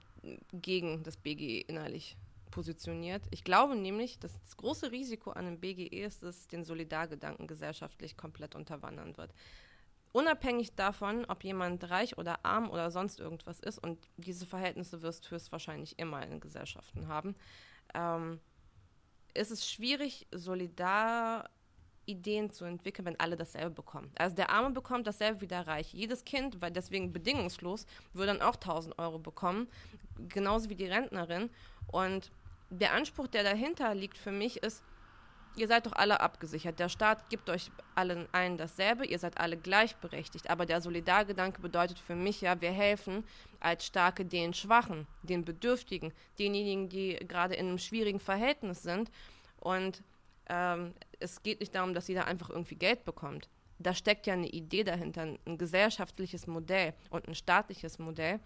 gegen 0.51 1.03
das 1.03 1.17
BGE 1.17 1.61
innerlich 1.61 2.17
positioniert. 2.51 3.21
Ich 3.31 3.43
glaube 3.43 3.75
nämlich, 3.75 4.19
dass 4.19 4.31
das 4.41 4.57
große 4.57 4.91
Risiko 4.91 5.31
an 5.31 5.45
einem 5.45 5.59
BGE 5.59 6.03
ist, 6.03 6.23
dass 6.23 6.37
es 6.37 6.47
den 6.47 6.63
Solidargedanken 6.63 7.47
gesellschaftlich 7.47 8.15
komplett 8.15 8.55
unterwandern 8.55 9.17
wird. 9.17 9.31
Unabhängig 10.15 10.73
davon, 10.75 11.25
ob 11.25 11.43
jemand 11.43 11.89
reich 11.89 12.17
oder 12.17 12.45
arm 12.45 12.69
oder 12.69 12.89
sonst 12.89 13.19
irgendwas 13.19 13.59
ist, 13.59 13.77
und 13.77 13.99
diese 14.15 14.45
Verhältnisse 14.45 15.01
wirst 15.01 15.25
du 15.25 15.31
höchstwahrscheinlich 15.31 15.99
immer 15.99 16.25
in 16.25 16.39
Gesellschaften 16.39 17.09
haben, 17.09 17.35
ähm, 17.93 18.39
ist 19.33 19.51
es 19.51 19.69
schwierig, 19.69 20.25
solidar 20.31 21.49
Ideen 22.05 22.49
zu 22.49 22.63
entwickeln, 22.63 23.07
wenn 23.07 23.19
alle 23.19 23.35
dasselbe 23.35 23.71
bekommen. 23.71 24.09
Also 24.17 24.37
der 24.37 24.51
Arme 24.51 24.69
bekommt 24.69 25.05
dasselbe 25.05 25.41
wie 25.41 25.47
der 25.47 25.67
Reiche. 25.67 25.97
Jedes 25.97 26.23
Kind, 26.23 26.61
weil 26.61 26.71
deswegen 26.71 27.11
bedingungslos, 27.11 27.85
würde 28.13 28.27
dann 28.27 28.41
auch 28.41 28.55
1000 28.55 28.97
Euro 28.97 29.19
bekommen, 29.19 29.67
genauso 30.29 30.69
wie 30.69 30.75
die 30.75 30.87
Rentnerin. 30.87 31.49
Und 31.87 32.31
der 32.69 32.93
Anspruch, 32.93 33.27
der 33.27 33.43
dahinter 33.43 33.93
liegt 33.93 34.17
für 34.17 34.31
mich, 34.31 34.63
ist, 34.63 34.81
ihr 35.57 35.67
seid 35.67 35.85
doch 35.85 35.93
alle 35.93 36.19
abgesichert. 36.19 36.79
Der 36.79 36.89
Staat 36.89 37.29
gibt 37.29 37.49
euch 37.49 37.71
allen 37.95 38.27
allen 38.31 38.57
dasselbe, 38.57 39.05
ihr 39.05 39.19
seid 39.19 39.37
alle 39.37 39.57
gleichberechtigt. 39.57 40.49
Aber 40.49 40.65
der 40.65 40.81
Solidargedanke 40.81 41.61
bedeutet 41.61 41.99
für 41.99 42.15
mich 42.15 42.41
ja, 42.41 42.59
wir 42.61 42.71
helfen 42.71 43.23
als 43.59 43.85
Starke 43.85 44.25
den 44.25 44.53
Schwachen, 44.53 45.07
den 45.23 45.45
Bedürftigen, 45.45 46.13
denjenigen, 46.39 46.89
die 46.89 47.15
gerade 47.27 47.55
in 47.55 47.67
einem 47.67 47.77
schwierigen 47.77 48.19
Verhältnis 48.19 48.83
sind. 48.83 49.11
Und 49.59 50.03
ähm, 50.47 50.93
es 51.19 51.41
geht 51.41 51.59
nicht 51.59 51.73
darum, 51.75 51.93
dass 51.93 52.07
jeder 52.07 52.25
einfach 52.25 52.49
irgendwie 52.49 52.75
Geld 52.75 53.05
bekommt. 53.05 53.49
Da 53.79 53.93
steckt 53.93 54.27
ja 54.27 54.33
eine 54.33 54.47
Idee 54.47 54.83
dahinter, 54.83 55.23
ein 55.45 55.57
gesellschaftliches 55.57 56.47
Modell 56.47 56.93
und 57.09 57.27
ein 57.27 57.35
staatliches 57.35 57.99
Modell. 57.99 58.39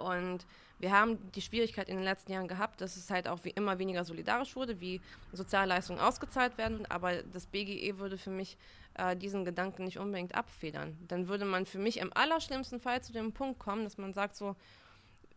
Und 0.00 0.46
wir 0.78 0.92
haben 0.92 1.30
die 1.32 1.42
Schwierigkeit 1.42 1.88
in 1.88 1.96
den 1.96 2.04
letzten 2.04 2.32
Jahren 2.32 2.48
gehabt, 2.48 2.80
dass 2.80 2.96
es 2.96 3.10
halt 3.10 3.28
auch 3.28 3.44
wie 3.44 3.50
immer 3.50 3.78
weniger 3.78 4.04
solidarisch 4.04 4.56
wurde, 4.56 4.80
wie 4.80 5.00
Sozialleistungen 5.32 6.00
ausgezahlt 6.00 6.56
werden. 6.56 6.86
Aber 6.90 7.22
das 7.22 7.46
BGE 7.46 7.98
würde 7.98 8.16
für 8.16 8.30
mich 8.30 8.56
äh, 8.94 9.14
diesen 9.14 9.44
Gedanken 9.44 9.84
nicht 9.84 9.98
unbedingt 9.98 10.34
abfedern. 10.34 10.96
Dann 11.08 11.28
würde 11.28 11.44
man 11.44 11.66
für 11.66 11.78
mich 11.78 11.98
im 11.98 12.10
allerschlimmsten 12.16 12.80
Fall 12.80 13.02
zu 13.02 13.12
dem 13.12 13.32
Punkt 13.32 13.58
kommen, 13.58 13.84
dass 13.84 13.98
man 13.98 14.14
sagt 14.14 14.36
so, 14.36 14.56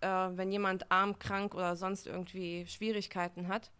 äh, 0.01 0.07
wenn 0.07 0.51
jemand 0.51 0.91
arm, 0.91 1.19
krank 1.19 1.55
oder 1.55 1.75
sonst 1.75 2.07
irgendwie 2.07 2.65
Schwierigkeiten 2.67 3.47
hat, 3.47 3.71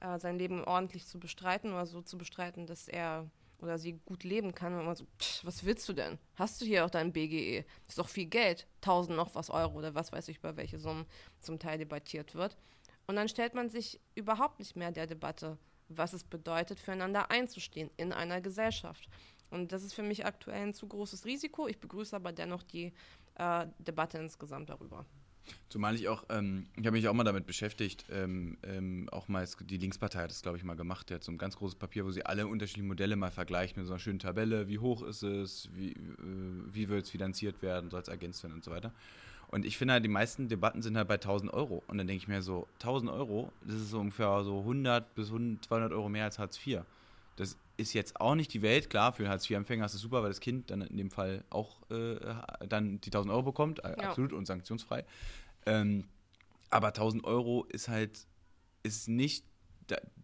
äh, 0.00 0.18
sein 0.18 0.38
Leben 0.38 0.64
ordentlich 0.64 1.06
zu 1.06 1.18
bestreiten 1.18 1.72
oder 1.72 1.86
so 1.86 2.02
zu 2.02 2.18
bestreiten, 2.18 2.66
dass 2.66 2.88
er 2.88 3.26
oder 3.60 3.78
sie 3.78 4.00
gut 4.04 4.24
leben 4.24 4.54
kann, 4.54 4.76
wenn 4.76 4.84
man 4.84 4.96
so, 4.96 5.04
pff, 5.18 5.44
was 5.44 5.64
willst 5.64 5.88
du 5.88 5.92
denn? 5.92 6.18
Hast 6.36 6.60
du 6.60 6.64
hier 6.64 6.84
auch 6.84 6.90
dein 6.90 7.12
BGE? 7.12 7.64
Ist 7.88 7.98
doch 7.98 8.08
viel 8.08 8.26
Geld, 8.26 8.66
tausend 8.80 9.16
noch 9.16 9.34
was 9.34 9.50
Euro 9.50 9.78
oder 9.78 9.94
was 9.94 10.12
weiß 10.12 10.28
ich, 10.28 10.38
über 10.38 10.56
welche 10.56 10.78
Summen 10.78 11.06
zum 11.40 11.58
Teil 11.58 11.78
debattiert 11.78 12.34
wird. 12.34 12.56
Und 13.06 13.16
dann 13.16 13.28
stellt 13.28 13.54
man 13.54 13.70
sich 13.70 14.00
überhaupt 14.14 14.58
nicht 14.58 14.76
mehr 14.76 14.92
der 14.92 15.06
Debatte, 15.06 15.58
was 15.88 16.12
es 16.12 16.24
bedeutet, 16.24 16.78
füreinander 16.78 17.30
einzustehen 17.30 17.90
in 17.96 18.12
einer 18.12 18.40
Gesellschaft. 18.40 19.08
Und 19.50 19.72
das 19.72 19.82
ist 19.82 19.94
für 19.94 20.02
mich 20.02 20.24
aktuell 20.24 20.62
ein 20.62 20.74
zu 20.74 20.86
großes 20.86 21.24
Risiko. 21.24 21.66
Ich 21.66 21.80
begrüße 21.80 22.14
aber 22.14 22.32
dennoch 22.32 22.62
die 22.62 22.92
äh, 23.34 23.66
Debatte 23.78 24.18
insgesamt 24.18 24.70
darüber. 24.70 25.04
Zumal 25.68 25.94
ich 25.94 26.08
auch, 26.08 26.24
ähm, 26.30 26.66
ich 26.76 26.86
habe 26.86 26.92
mich 26.92 27.08
auch 27.08 27.14
mal 27.14 27.24
damit 27.24 27.46
beschäftigt, 27.46 28.04
ähm, 28.10 28.56
ähm, 28.62 29.08
auch 29.10 29.28
mal, 29.28 29.46
die 29.60 29.76
Linkspartei 29.76 30.22
hat 30.22 30.30
das, 30.30 30.42
glaube 30.42 30.58
ich, 30.58 30.64
mal 30.64 30.76
gemacht, 30.76 31.10
der 31.10 31.16
hat 31.16 31.24
so 31.24 31.32
ein 31.32 31.38
ganz 31.38 31.56
großes 31.56 31.76
Papier, 31.76 32.04
wo 32.04 32.10
sie 32.10 32.24
alle 32.24 32.46
unterschiedlichen 32.46 32.88
Modelle 32.88 33.16
mal 33.16 33.30
vergleichen 33.30 33.80
mit 33.80 33.86
so 33.86 33.92
einer 33.92 34.00
schönen 34.00 34.18
Tabelle, 34.18 34.68
wie 34.68 34.78
hoch 34.78 35.02
ist 35.02 35.22
es, 35.22 35.68
wie, 35.74 35.92
äh, 35.92 35.96
wie 36.72 36.88
wird 36.88 37.04
es 37.04 37.10
finanziert 37.10 37.62
werden, 37.62 37.90
soll 37.90 38.00
es 38.00 38.08
ergänzt 38.08 38.42
werden 38.42 38.54
und 38.54 38.64
so 38.64 38.70
weiter. 38.70 38.92
Und 39.48 39.64
ich 39.64 39.76
finde 39.76 39.94
halt, 39.94 40.04
die 40.04 40.08
meisten 40.08 40.48
Debatten 40.48 40.80
sind 40.80 40.96
halt 40.96 41.08
bei 41.08 41.14
1000 41.14 41.52
Euro. 41.52 41.82
Und 41.88 41.98
dann 41.98 42.06
denke 42.06 42.22
ich 42.22 42.28
mir 42.28 42.40
so, 42.40 42.68
1000 42.74 43.10
Euro, 43.10 43.50
das 43.64 43.76
ist 43.76 43.90
so 43.90 43.98
ungefähr 43.98 44.44
so 44.44 44.60
100 44.60 45.12
bis 45.16 45.28
200 45.28 45.92
Euro 45.92 46.08
mehr 46.08 46.24
als 46.24 46.38
Hartz 46.38 46.64
IV. 46.64 46.82
Das 47.36 47.56
ist 47.76 47.94
jetzt 47.94 48.20
auch 48.20 48.34
nicht 48.34 48.52
die 48.52 48.62
Welt. 48.62 48.90
Klar, 48.90 49.12
für 49.12 49.22
einen 49.22 49.32
Hartz-IV-Empfänger 49.32 49.86
ist 49.86 49.94
es 49.94 50.00
super, 50.00 50.22
weil 50.22 50.30
das 50.30 50.40
Kind 50.40 50.70
dann 50.70 50.82
in 50.82 50.96
dem 50.96 51.10
Fall 51.10 51.44
auch 51.50 51.82
äh, 51.90 52.16
dann 52.68 53.00
die 53.00 53.08
1000 53.08 53.32
Euro 53.32 53.42
bekommt, 53.42 53.82
äh, 53.84 53.90
ja. 53.90 54.08
absolut 54.08 54.32
und 54.32 54.46
sanktionsfrei. 54.46 55.04
Ähm, 55.66 56.04
aber 56.70 56.88
1000 56.88 57.24
Euro 57.24 57.64
ist 57.64 57.88
halt, 57.88 58.26
ist 58.82 59.08
nicht, 59.08 59.44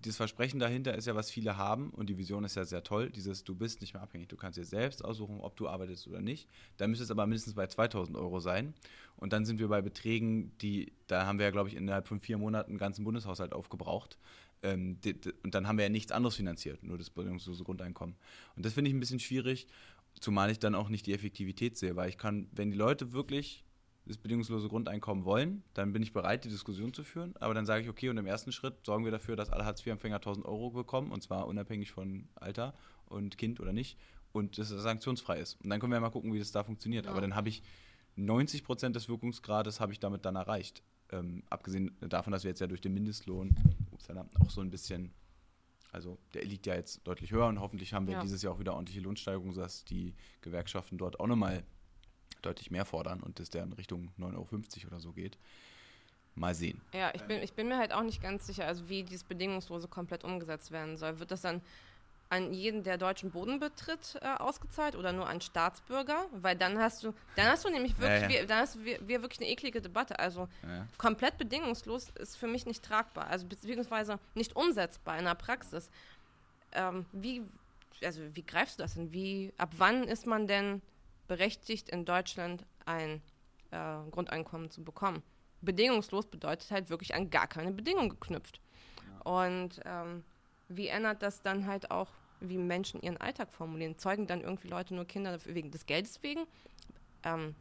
das 0.03 0.17
Versprechen 0.17 0.61
dahinter 0.61 0.95
ist 0.95 1.07
ja, 1.07 1.15
was 1.15 1.31
viele 1.31 1.57
haben 1.57 1.91
und 1.91 2.09
die 2.09 2.19
Vision 2.19 2.45
ist 2.45 2.55
ja 2.55 2.65
sehr 2.65 2.85
toll, 2.85 3.11
dieses, 3.11 3.43
du 3.43 3.55
bist 3.55 3.81
nicht 3.81 3.95
mehr 3.95 4.03
abhängig, 4.03 4.29
du 4.29 4.37
kannst 4.37 4.59
dir 4.59 4.65
selbst 4.65 5.05
aussuchen, 5.05 5.41
ob 5.41 5.57
du 5.57 5.69
arbeitest 5.69 6.07
oder 6.07 6.21
nicht. 6.21 6.49
Da 6.77 6.87
müsste 6.87 7.05
es 7.05 7.11
aber 7.11 7.27
mindestens 7.27 7.55
bei 7.55 7.67
2000 7.67 8.17
Euro 8.17 8.39
sein 8.39 8.75
und 9.17 9.33
dann 9.33 9.45
sind 9.45 9.59
wir 9.59 9.69
bei 9.69 9.83
Beträgen, 9.83 10.57
die, 10.59 10.93
da 11.09 11.27
haben 11.27 11.39
wir 11.39 11.47
ja, 11.47 11.51
glaube 11.51 11.69
ich, 11.69 11.75
innerhalb 11.75 12.07
von 12.07 12.21
vier 12.21 12.39
Monaten 12.39 12.73
einen 12.73 12.79
ganzen 12.79 13.05
Bundeshaushalt 13.05 13.53
aufgebraucht. 13.53 14.19
Ähm, 14.63 14.99
und 15.43 15.55
dann 15.55 15.69
haben 15.69 15.79
wir 15.79 15.85
ja 15.85 15.91
nichts 15.91 16.13
anderes 16.13 16.37
finanziert, 16.37 16.83
nur 16.83 16.99
das 16.99 17.11
bedingungslose 17.11 17.65
Grundeinkommen. 17.65 18.17
Und 18.57 18.65
das 18.65 18.73
finde 18.73 18.91
ich 18.91 18.97
ein 18.97 19.01
bisschen 19.01 19.21
schwierig, 19.21 19.67
zumal 20.21 20.51
ich 20.51 20.59
dann 20.59 20.75
auch 20.75 20.89
nicht 20.89 21.07
die 21.07 21.13
Effektivität 21.13 21.77
sehe, 21.77 21.97
weil 21.97 22.09
ich 22.09 22.19
kann, 22.19 22.49
wenn 22.53 22.71
die 22.71 22.77
Leute 22.77 23.13
wirklich 23.13 23.65
das 24.07 24.19
bedingungslose 24.19 24.69
Grundeinkommen 24.69 25.25
wollen, 25.25 25.65
dann 25.75 25.93
bin 25.93 26.03
ich 26.03 26.13
bereit, 26.13 26.45
die 26.45 26.49
Diskussion 26.49 26.95
zu 26.95 27.03
führen. 27.03 27.35
Aber 27.39 27.55
dann 27.55 27.67
sage 27.67 27.83
ich, 27.83 27.89
okay, 27.89 28.09
und 28.09 28.17
im 28.17 28.27
ersten 28.27 28.53
Schritt 28.53 28.75
sorgen 28.87 29.05
wir 29.05 29.11
dafür, 29.11 29.35
dass 29.35 29.51
alle 29.51 29.65
Hartz-IV-Empfänger 29.65 30.17
1000 30.17 30.47
Euro 30.47 30.71
bekommen, 30.71 31.11
und 31.11 31.23
zwar 31.23 31.49
unabhängig 31.49 31.91
von 31.91 32.29
Alter 32.37 32.75
und 33.07 33.37
Kind 33.37 33.59
oder 33.59 33.73
nicht, 33.73 33.99
und 34.33 34.59
dass 34.59 34.71
es 34.71 34.83
sanktionsfrei 34.83 35.41
ist. 35.41 35.61
Und 35.63 35.71
dann 35.71 35.81
können 35.81 35.93
wir 35.93 36.01
mal 36.01 36.11
gucken, 36.11 36.33
wie 36.33 36.39
das 36.39 36.53
da 36.53 36.63
funktioniert. 36.63 37.07
Ja. 37.07 37.11
Aber 37.11 37.21
dann 37.21 37.35
habe 37.35 37.49
ich 37.49 37.63
90 38.15 38.65
Prozent 38.65 38.97
des 38.97 39.09
Wirkungsgrades 39.09 39.81
habe 39.81 39.93
ich 39.93 40.01
damit 40.01 40.25
dann 40.25 40.37
erreicht. 40.37 40.83
Ähm, 41.13 41.43
abgesehen 41.51 41.97
davon, 42.01 42.33
dass 42.33 42.45
wir 42.45 42.51
jetzt 42.51 42.61
ja 42.61 42.67
durch 42.67 42.81
den 42.81 42.95
Mindestlohn 42.95 43.55
upsala, 43.93 44.29
auch 44.41 44.51
so 44.51 44.61
ein 44.61 44.71
bisschen, 44.71 45.13
also 45.93 46.19
der 46.35 46.45
liegt 46.45 46.67
ja 46.67 46.75
jetzt 46.75 47.07
deutlich 47.07 47.31
höher 47.31 47.47
und 47.47 47.61
hoffentlich 47.61 47.95
haben 47.95 48.07
wir 48.07 48.15
ja. 48.15 48.23
dieses 48.23 48.43
Jahr 48.43 48.55
auch 48.55 48.59
wieder 48.59 48.75
ordentliche 48.75 49.01
Lohnsteigerungen, 49.01 49.55
sodass 49.55 49.85
die 49.85 50.15
Gewerkschaften 50.41 50.99
dort 50.99 51.21
auch 51.21 51.27
nochmal 51.27 51.63
deutlich 52.43 52.71
mehr 52.71 52.85
fordern 52.85 53.21
und 53.23 53.39
dass 53.39 53.51
der 53.51 53.63
in 53.63 53.73
Richtung 53.73 54.11
9,50 54.19 54.35
Euro 54.35 54.87
oder 54.89 55.01
so 55.01 55.13
geht. 55.13 55.39
Mal 56.35 56.55
sehen. 56.55 56.83
Ja, 56.93 57.13
ich 57.15 57.23
bin, 57.23 57.43
ich 57.43 57.55
bin 57.55 57.67
mir 57.69 57.79
halt 57.79 57.95
auch 57.95 58.03
nicht 58.03 58.21
ganz 58.21 58.47
sicher, 58.47 58.67
also 58.67 58.91
wie 58.91 59.05
dieses 59.05 59.25
Bedingungslose 59.25 59.89
komplett 59.89 60.23
umgesetzt 60.23 60.71
werden 60.71 60.99
soll. 60.99 61.19
Wird 61.19 61.31
das 61.31 61.41
dann 61.41 61.63
an 62.29 62.53
jeden, 62.53 62.83
der 62.83 62.99
deutschen 62.99 63.31
Boden 63.31 63.61
betritt, 63.61 64.19
äh, 64.21 64.27
ausgezahlt 64.27 64.97
oder 64.97 65.13
nur 65.13 65.29
an 65.29 65.41
Staatsbürger? 65.41 66.27
Weil 66.33 66.57
dann 66.57 66.79
hast 66.79 67.05
du, 67.05 67.15
dann 67.37 67.47
hast 67.47 67.65
du 67.65 67.71
nämlich 67.71 67.99
wirklich, 67.99 68.23
ja, 68.23 68.29
ja. 68.29 68.29
Wir, 68.29 68.47
dann 68.47 68.59
hast 68.61 68.85
wir, 68.85 69.07
wir, 69.07 69.23
wirklich 69.23 69.41
eine 69.41 69.49
eklige 69.49 69.81
Debatte. 69.81 70.19
Also 70.19 70.49
ja. 70.63 70.87
komplett 70.99 71.39
bedingungslos 71.39 72.11
ist 72.19 72.37
für 72.37 72.49
mich 72.49 72.67
nicht 72.67 72.83
tragbar, 72.83 73.29
also 73.29 73.47
beziehungsweise 73.47 74.19
nicht 74.35 74.57
umsetzbar 74.57 75.19
in 75.19 75.25
der 75.25 75.35
Praxis. 75.35 75.91
Ähm, 76.73 77.07
wie, 77.13 77.43
also 78.03 78.21
wie 78.35 78.43
greifst 78.43 78.79
du 78.79 78.83
das 78.83 78.95
denn? 78.95 79.13
Wie, 79.13 79.53
ab 79.57 79.71
wann 79.77 80.05
ist 80.05 80.27
man 80.27 80.47
denn 80.47 80.83
berechtigt, 81.29 81.89
in 81.89 82.05
Deutschland 82.05 82.65
ein 82.85 83.23
äh, 83.71 84.11
Grundeinkommen 84.11 84.71
zu 84.71 84.83
bekommen. 84.83 85.23
Bedingungslos 85.61 86.27
bedeutet 86.27 86.71
halt 86.71 86.91
wirklich 86.91 87.15
an 87.15 87.31
gar 87.31 87.47
keine 87.47 87.73
Bedingung 87.73 88.09
geknüpft. 88.09 88.61
Und 89.25 89.81
ähm, 89.85 90.23
wie 90.69 90.89
ändert 90.89 91.23
das 91.23 91.43
dann 91.43 91.67
halt 91.67 91.91
auch, 91.91 92.09
wie 92.41 92.59
Menschen 92.59 93.01
ihren 93.03 93.17
Alltag 93.17 93.53
formulieren? 93.53 93.99
Zeugen 93.99 94.27
dann 94.27 94.43
irgendwie 94.43 94.69
Leute 94.69 94.95
nur 94.95 95.05
Kinder 95.05 95.39
wegen 95.47 95.71
des 95.71 95.87
Geldes 95.87 96.23
wegen? 96.23 96.47
Ähm, 97.23 97.55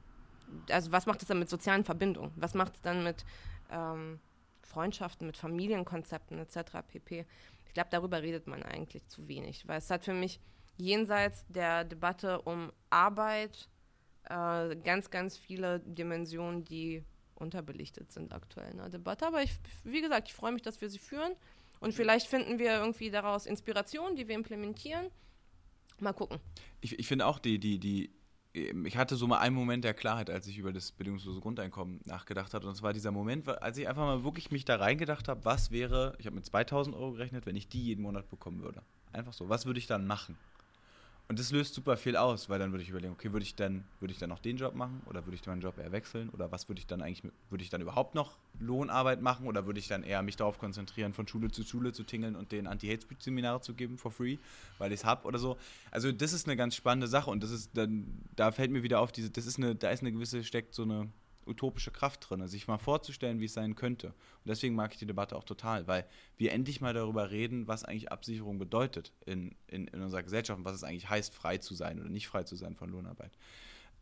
also 0.70 0.92
was 0.92 1.06
macht 1.06 1.22
es 1.22 1.28
dann 1.28 1.40
mit 1.40 1.50
sozialen 1.50 1.84
Verbindungen? 1.84 2.32
Was 2.36 2.54
macht 2.54 2.76
es 2.76 2.82
dann 2.82 3.04
mit 3.04 3.26
ähm, 3.72 4.20
Freundschaften, 4.66 5.28
mit 5.28 5.38
Familienkonzepten 5.38 6.38
etc. 6.40 6.82
pp. 6.88 7.26
Ich 7.66 7.74
glaube, 7.74 7.90
darüber 7.92 8.22
redet 8.22 8.48
man 8.48 8.64
eigentlich 8.64 9.08
zu 9.08 9.28
wenig, 9.28 9.68
weil 9.68 9.78
es 9.78 9.90
hat 9.90 10.04
für 10.04 10.14
mich 10.14 10.40
jenseits 10.78 11.46
der 11.48 11.86
Debatte 11.86 12.42
um 12.42 12.72
Arbeit 12.90 13.70
äh, 14.26 14.76
ganz, 14.76 15.10
ganz 15.10 15.38
viele 15.38 15.80
Dimensionen, 15.80 16.66
die 16.66 17.04
unterbelichtet 17.36 18.12
sind 18.12 18.34
aktuell 18.34 18.72
in 18.72 18.78
der 18.78 18.90
Debatte. 18.90 19.28
Aber 19.28 19.42
ich, 19.44 19.52
wie 19.84 20.02
gesagt, 20.02 20.28
ich 20.28 20.34
freue 20.34 20.52
mich, 20.52 20.62
dass 20.62 20.82
wir 20.82 20.90
sie 20.90 21.00
führen. 21.00 21.34
Und 21.86 21.94
vielleicht 21.94 22.26
finden 22.26 22.58
wir 22.58 22.72
irgendwie 22.80 23.12
daraus 23.12 23.46
Inspiration, 23.46 24.16
die 24.16 24.28
wir 24.28 24.34
implementieren. 24.34 25.12
Mal 26.00 26.14
gucken. 26.14 26.40
Ich, 26.82 26.98
ich 26.98 27.08
finde 27.08 27.28
auch, 27.28 27.38
die, 27.38 27.60
die, 27.60 27.78
die, 27.78 28.10
ich 28.54 28.98
hatte 28.98 29.16
so 29.16 29.28
mal 29.28 29.38
einen 29.38 29.56
Moment 29.56 29.84
der 29.84 29.94
Klarheit, 29.94 30.32
als 30.32 30.48
ich 30.48 30.58
über 30.58 30.74
das 30.74 30.92
bedingungslose 30.92 31.42
Grundeinkommen 31.42 32.02
nachgedacht 32.06 32.56
hatte. 32.56 32.66
Und 32.66 32.74
es 32.74 32.82
war 32.82 32.92
dieser 32.92 33.12
Moment, 33.12 33.48
als 33.62 33.78
ich 33.78 33.88
einfach 33.88 34.02
mal 34.02 34.24
wirklich 34.24 34.50
mich 34.50 34.66
da 34.66 34.78
reingedacht 34.78 35.28
habe, 35.28 35.46
was 35.46 35.70
wäre, 35.70 36.16
ich 36.18 36.26
habe 36.26 36.36
mit 36.36 36.48
2000 36.48 36.96
Euro 36.96 37.12
gerechnet, 37.12 37.46
wenn 37.46 37.56
ich 37.56 37.68
die 37.68 37.84
jeden 37.84 38.02
Monat 38.02 38.32
bekommen 38.32 38.64
würde. 38.64 38.82
Einfach 39.14 39.34
so, 39.34 39.48
was 39.48 39.68
würde 39.68 39.78
ich 39.78 39.86
dann 39.86 40.08
machen? 40.08 40.40
Und 41.28 41.40
das 41.40 41.52
löst 41.52 41.74
super 41.74 41.98
viel 41.98 42.16
aus, 42.16 42.50
weil 42.50 42.60
dann 42.60 42.72
würde 42.72 42.84
ich 42.84 42.90
überlegen, 42.90 43.14
okay, 43.14 43.32
würde 43.34 43.44
ich 43.44 43.56
dann, 43.56 43.84
würde 44.00 44.14
ich 44.14 44.20
dann 44.20 44.30
noch 44.30 44.40
den 44.40 44.58
Job 44.58 44.76
machen 44.76 45.02
oder 45.08 45.26
würde 45.26 45.36
ich 45.36 45.46
meinen 45.48 45.62
Job 45.62 45.78
eher 45.80 45.92
wechseln 45.92 46.30
oder 46.30 46.52
was 46.52 46.70
würde 46.70 46.80
ich 46.80 46.86
dann 46.86 47.02
eigentlich, 47.02 47.32
würde 47.50 47.64
ich 47.64 47.72
dann 47.72 47.82
überhaupt 47.82 48.14
noch 48.14 48.38
Lohnarbeit 48.60 49.22
machen 49.22 49.48
oder 49.48 49.66
würde 49.66 49.80
ich 49.80 49.88
dann 49.88 50.04
eher 50.04 50.22
mich 50.22 50.36
darauf 50.36 50.60
konzentrieren, 50.60 51.14
von 51.14 51.28
Schule 51.28 51.50
zu 51.50 51.64
Schule 51.64 51.94
zu 51.94 52.04
tingeln 52.04 52.36
und 52.36 52.52
den 52.52 52.68
Anti-Hate-Speech-Seminare 52.68 53.62
zu 53.62 53.74
geben 53.74 53.98
for 53.98 54.12
free, 54.12 54.38
weil 54.78 54.92
ich 54.92 55.00
es 55.00 55.06
habe 55.06 55.26
oder 55.26 55.40
so. 55.40 55.58
Also 55.90 56.12
das 56.12 56.32
ist 56.32 56.48
eine 56.48 56.56
ganz 56.56 56.76
spannende 56.76 57.08
Sache 57.08 57.32
und 57.32 57.42
das 57.42 57.50
ist 57.50 57.72
dann, 57.74 58.06
da 58.36 58.52
fällt 58.52 58.70
mir 58.70 58.84
wieder 58.84 59.00
auf, 59.00 59.12
diese, 59.12 59.32
das 59.32 59.48
ist 59.48 59.58
eine, 59.58 59.74
da 59.74 59.90
ist 59.90 60.02
eine 60.02 60.12
gewisse, 60.12 60.44
steckt 60.44 60.76
so 60.76 60.84
eine 60.84 61.10
utopische 61.46 61.92
Kraft 61.92 62.30
drin, 62.30 62.48
sich 62.48 62.68
mal 62.68 62.78
vorzustellen, 62.78 63.40
wie 63.40 63.46
es 63.46 63.54
sein 63.54 63.76
könnte. 63.76 64.08
Und 64.08 64.48
deswegen 64.48 64.76
mag 64.76 64.94
ich 64.94 65.00
die 65.00 65.06
Debatte 65.06 65.36
auch 65.36 65.44
total, 65.44 65.88
weil 65.88 66.06
wir 66.38 66.52
endlich 66.52 66.82
mal 66.82 66.94
darüber 66.94 67.32
reden, 67.32 67.68
was 67.68 67.84
eigentlich 67.84 68.12
Absicherung 68.12 68.58
bedeutet 68.58 69.14
in, 69.26 69.56
in, 69.68 69.88
in 69.88 70.02
unserer 70.02 70.24
Gesellschaft 70.24 70.58
und 70.58 70.66
was 70.66 70.76
es 70.76 70.84
eigentlich 70.84 71.10
heißt, 71.10 71.34
frei 71.34 71.58
zu 71.58 71.74
sein 71.76 72.00
oder 72.00 72.10
nicht 72.10 72.28
frei 72.28 72.44
zu 72.44 72.56
sein 72.56 72.76
von 72.76 72.90
Lohnarbeit. 72.90 73.32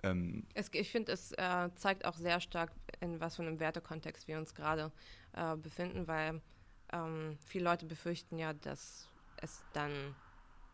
Ähm 0.03 0.45
es, 0.53 0.69
ich 0.73 0.91
finde, 0.91 1.11
es 1.11 1.31
äh, 1.33 1.69
zeigt 1.75 2.05
auch 2.05 2.17
sehr 2.17 2.39
stark, 2.39 2.71
in 2.99 3.19
was 3.19 3.35
für 3.35 3.43
einem 3.43 3.59
Wertekontext 3.59 4.27
wir 4.27 4.37
uns 4.37 4.53
gerade 4.53 4.91
äh, 5.33 5.55
befinden, 5.55 6.07
weil 6.07 6.41
ähm, 6.91 7.37
viele 7.45 7.65
Leute 7.65 7.85
befürchten 7.85 8.37
ja, 8.37 8.53
dass 8.53 9.07
es 9.37 9.63
dann 9.73 9.91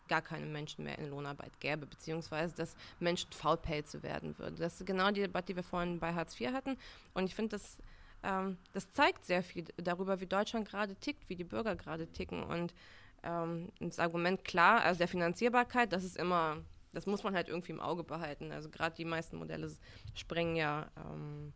gar 0.09 0.21
keine 0.21 0.45
Menschen 0.45 0.83
mehr 0.83 0.97
in 0.99 1.09
Lohnarbeit 1.09 1.59
gäbe, 1.59 1.85
beziehungsweise 1.85 2.55
dass 2.55 2.75
Menschen 2.99 3.31
Faulpelze 3.31 4.03
werden 4.03 4.37
würden. 4.37 4.57
Das 4.57 4.79
ist 4.79 4.85
genau 4.85 5.11
die 5.11 5.21
Debatte, 5.21 5.47
die 5.47 5.55
wir 5.55 5.63
vorhin 5.63 5.99
bei 5.99 6.13
Hartz 6.13 6.39
IV 6.39 6.51
hatten. 6.51 6.77
Und 7.13 7.25
ich 7.25 7.35
finde, 7.35 7.51
das, 7.51 7.77
ähm, 8.23 8.57
das 8.73 8.91
zeigt 8.91 9.23
sehr 9.23 9.43
viel 9.43 9.65
darüber, 9.77 10.19
wie 10.19 10.25
Deutschland 10.25 10.67
gerade 10.67 10.95
tickt, 10.95 11.29
wie 11.29 11.35
die 11.35 11.43
Bürger 11.43 11.75
gerade 11.75 12.07
ticken. 12.07 12.43
Und 12.43 12.73
ähm, 13.23 13.69
das 13.79 13.99
Argument 13.99 14.43
klar, 14.43 14.81
also 14.81 14.97
der 14.97 15.07
Finanzierbarkeit, 15.07 15.93
das 15.93 16.03
ist 16.03 16.17
immer, 16.17 16.57
das 16.91 17.05
muss 17.05 17.23
man 17.23 17.35
halt 17.35 17.47
irgendwie 17.47 17.71
im 17.71 17.79
Auge 17.79 18.03
behalten. 18.03 18.51
Also 18.51 18.69
gerade 18.69 18.95
die 18.95 19.05
meisten 19.05 19.37
Modelle 19.37 19.71
sprengen 20.13 20.55
ja 20.55 20.89
ähm, 20.97 21.53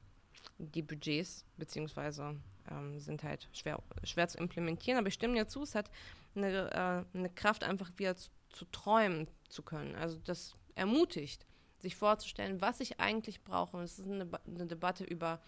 die 0.58 0.82
Budgets, 0.82 1.46
beziehungsweise 1.58 2.36
ähm, 2.70 3.00
sind 3.00 3.24
halt 3.24 3.48
schwer, 3.54 3.82
schwer 4.04 4.28
zu 4.28 4.38
implementieren. 4.38 5.00
Aber 5.00 5.08
ich 5.08 5.14
stimme 5.14 5.36
dir 5.36 5.48
zu, 5.48 5.64
es 5.64 5.76
hat 5.76 5.90
eine, 6.36 7.06
äh, 7.14 7.18
eine 7.18 7.30
Kraft, 7.30 7.64
einfach 7.64 7.90
wieder 7.98 8.16
zu 8.54 8.66
träumen 8.66 9.28
zu 9.50 9.62
können. 9.62 9.96
Also 9.96 10.18
das 10.24 10.56
ermutigt, 10.76 11.46
sich 11.80 11.96
vorzustellen, 11.96 12.62
was 12.62 12.80
ich 12.80 13.00
eigentlich 13.00 13.44
brauche. 13.44 13.78
Und 13.78 13.84
es 13.84 14.00
ist 14.00 14.08
eine, 14.08 14.28
eine 14.48 14.66
Debatte 14.66 15.04
über 15.04 15.40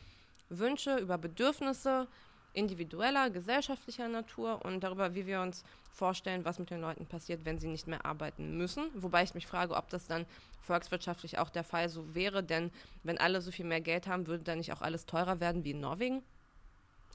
Wünsche, 0.50 0.98
über 0.98 1.18
Bedürfnisse 1.18 2.08
individueller, 2.56 3.30
gesellschaftlicher 3.30 4.08
Natur 4.08 4.64
und 4.64 4.82
darüber, 4.82 5.14
wie 5.14 5.28
wir 5.28 5.42
uns 5.42 5.64
vorstellen, 5.90 6.46
was 6.46 6.58
mit 6.58 6.70
den 6.70 6.82
Leuten 6.82 7.06
passiert, 7.06 7.46
wenn 7.46 7.60
sie 7.60 7.68
nicht 7.68 7.88
mehr 7.88 8.06
arbeiten 8.06 8.58
müssen. 8.58 8.90
Wobei 8.96 9.24
ich 9.24 9.34
mich 9.34 9.46
frage, 9.46 9.76
ob 9.76 9.90
das 9.90 10.08
dann 10.08 10.26
volkswirtschaftlich 10.62 11.38
auch 11.38 11.50
der 11.50 11.64
Fall 11.64 11.90
so 11.90 12.16
wäre, 12.16 12.44
denn 12.44 12.72
wenn 13.04 13.18
alle 13.18 13.42
so 13.42 13.52
viel 13.52 13.66
mehr 13.66 13.82
Geld 13.82 14.08
haben, 14.08 14.28
würde 14.28 14.44
dann 14.44 14.58
nicht 14.58 14.74
auch 14.74 14.82
alles 14.82 15.06
teurer 15.06 15.40
werden 15.40 15.64
wie 15.64 15.72
in 15.72 15.82
Norwegen? 15.82 16.24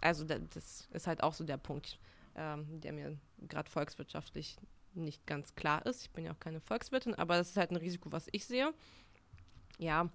Also 0.00 0.24
das 0.24 0.88
ist 0.92 1.06
halt 1.06 1.22
auch 1.22 1.34
so 1.34 1.44
der 1.44 1.58
Punkt, 1.58 1.98
ähm, 2.36 2.80
der 2.80 2.92
mir 2.92 3.16
gerade 3.48 3.70
volkswirtschaftlich 3.70 4.56
nicht 4.94 5.26
ganz 5.26 5.54
klar 5.54 5.84
ist. 5.86 6.02
Ich 6.02 6.10
bin 6.10 6.24
ja 6.24 6.32
auch 6.32 6.40
keine 6.40 6.60
Volkswirtin, 6.60 7.14
aber 7.14 7.36
das 7.36 7.50
ist 7.50 7.56
halt 7.56 7.70
ein 7.70 7.76
Risiko, 7.76 8.12
was 8.12 8.28
ich 8.32 8.46
sehe. 8.46 8.72
Ja, 9.78 10.08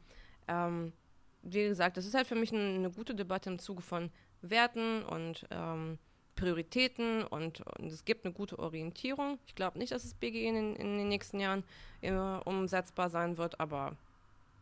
ähm, 0.47 0.93
wie 1.41 1.64
gesagt, 1.64 1.97
das 1.97 2.06
ist 2.06 2.14
halt 2.14 2.27
für 2.27 2.35
mich 2.35 2.52
eine, 2.53 2.76
eine 2.76 2.91
gute 2.91 3.15
Debatte 3.15 3.49
im 3.49 3.60
Zuge 3.60 3.81
von 3.81 4.11
Werten 4.41 5.03
und 5.03 5.45
ähm, 5.52 5.97
Prioritäten 6.35 7.23
und, 7.23 7.61
und, 7.61 7.85
es 7.88 8.03
gibt 8.03 8.26
eine 8.26 8.34
gute 8.34 8.60
Orientierung. 8.60 9.39
Ich 9.47 9.56
glaube 9.56 9.80
nicht, 9.80 9.91
dass 9.91 10.03
das 10.03 10.14
BGE 10.14 10.47
in, 10.47 10.76
in, 10.76 10.97
den 10.97 11.07
nächsten 11.07 11.39
Jahren 11.39 11.64
äh, 12.02 12.11
umsetzbar 12.11 13.10
sein 13.10 13.38
wird, 13.38 13.60
aber 13.60 13.95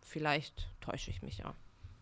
vielleicht 0.01 0.67
täusche 0.81 1.09
ich 1.09 1.21
mich 1.21 1.39
ja. 1.39 1.55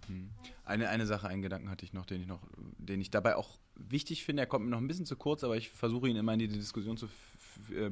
Hm. 0.08 0.30
Eine, 0.66 0.90
eine 0.90 1.06
Sache, 1.06 1.28
einen 1.28 1.42
Gedanken 1.42 1.70
hatte 1.70 1.86
ich 1.86 1.94
noch, 1.94 2.06
den 2.06 2.22
ich 2.22 2.28
noch, 2.28 2.42
den 2.78 3.00
ich 3.00 3.12
dabei 3.12 3.36
auch 3.36 3.60
wichtig 3.76 4.26
finde. 4.26 4.44
Er 4.44 4.48
kommt 4.48 4.66
mir 4.66 4.72
noch 4.72 4.80
ein 4.80 4.88
bisschen 4.88 5.06
zu 5.06 5.16
kurz, 5.16 5.44
aber 5.44 5.56
ich 5.56 5.70
versuche 5.70 6.10
ihn 6.10 6.16
immer 6.16 6.34
in 6.34 6.40
die 6.40 6.48
Diskussion 6.48 6.98
zu 6.98 7.08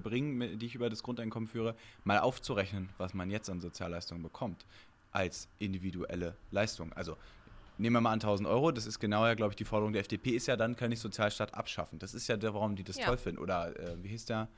bringen, 0.02 0.60
die 0.60 0.66
ich 0.66 0.76
über 0.76 0.90
das 0.90 1.04
Grundeinkommen 1.04 1.48
führe, 1.48 1.76
mal 2.04 2.20
aufzurechnen, 2.20 2.90
was 2.98 3.14
man 3.14 3.30
jetzt 3.30 3.50
an 3.50 3.60
Sozialleistungen 3.60 4.24
bekommt 4.24 4.66
als 5.12 5.48
individuelle 5.58 6.36
Leistung. 6.52 6.94
Also 6.94 7.18
nehmen 7.78 7.96
wir 7.96 8.02
mal 8.02 8.12
an 8.12 8.20
1000 8.20 8.48
Euro, 8.48 8.72
das 8.72 8.86
ist 8.86 9.00
genau 9.00 9.26
ja, 9.26 9.34
glaube 9.34 9.54
ich, 9.54 9.56
die 9.56 9.66
Forderung 9.66 9.94
der 9.94 10.02
FDP 10.02 10.32
ist 10.32 10.48
ja, 10.48 10.56
dann 10.56 10.76
kann 10.76 10.92
ich 10.92 11.00
Sozialstaat 11.00 11.54
abschaffen. 11.54 12.00
Das 12.00 12.14
ist 12.14 12.28
ja 12.28 12.38
der, 12.38 12.54
warum 12.54 12.76
die 12.76 12.84
das 12.84 12.98
ja. 12.98 13.06
toll 13.06 13.18
finden. 13.18 13.40
Oder 13.40 13.78
äh, 13.80 14.04
wie 14.04 14.10
hieß 14.10 14.26
der? 14.26 14.50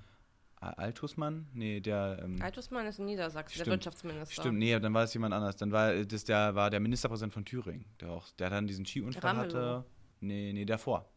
Altusmann? 0.61 1.47
Nee, 1.53 1.79
der. 1.79 2.19
Ähm, 2.23 2.39
Altusmann 2.39 2.85
ist 2.85 2.99
in 2.99 3.05
Niedersachsen, 3.05 3.55
stimmt, 3.55 3.65
der 3.65 3.73
Wirtschaftsminister. 3.73 4.41
Stimmt, 4.41 4.59
nee, 4.59 4.79
dann 4.79 4.93
war 4.93 5.03
es 5.03 5.13
jemand 5.13 5.33
anders. 5.33 5.55
Dann 5.55 5.71
war 5.71 5.93
das 6.05 6.23
der, 6.23 6.53
war 6.53 6.69
der 6.69 6.79
Ministerpräsident 6.79 7.33
von 7.33 7.45
Thüringen, 7.45 7.85
der 7.99 8.09
auch, 8.09 8.29
der 8.37 8.51
dann 8.51 8.67
diesen 8.67 8.85
Skiunfall 8.85 9.37
hatte. 9.37 9.83
Nee, 10.19 10.53
nee, 10.53 10.65
der 10.65 10.77
vor. 10.77 11.09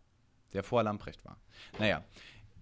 Der 0.55 0.63
vor 0.63 0.83
Lamprecht 0.83 1.23
war. 1.27 1.37
Naja, 1.79 2.03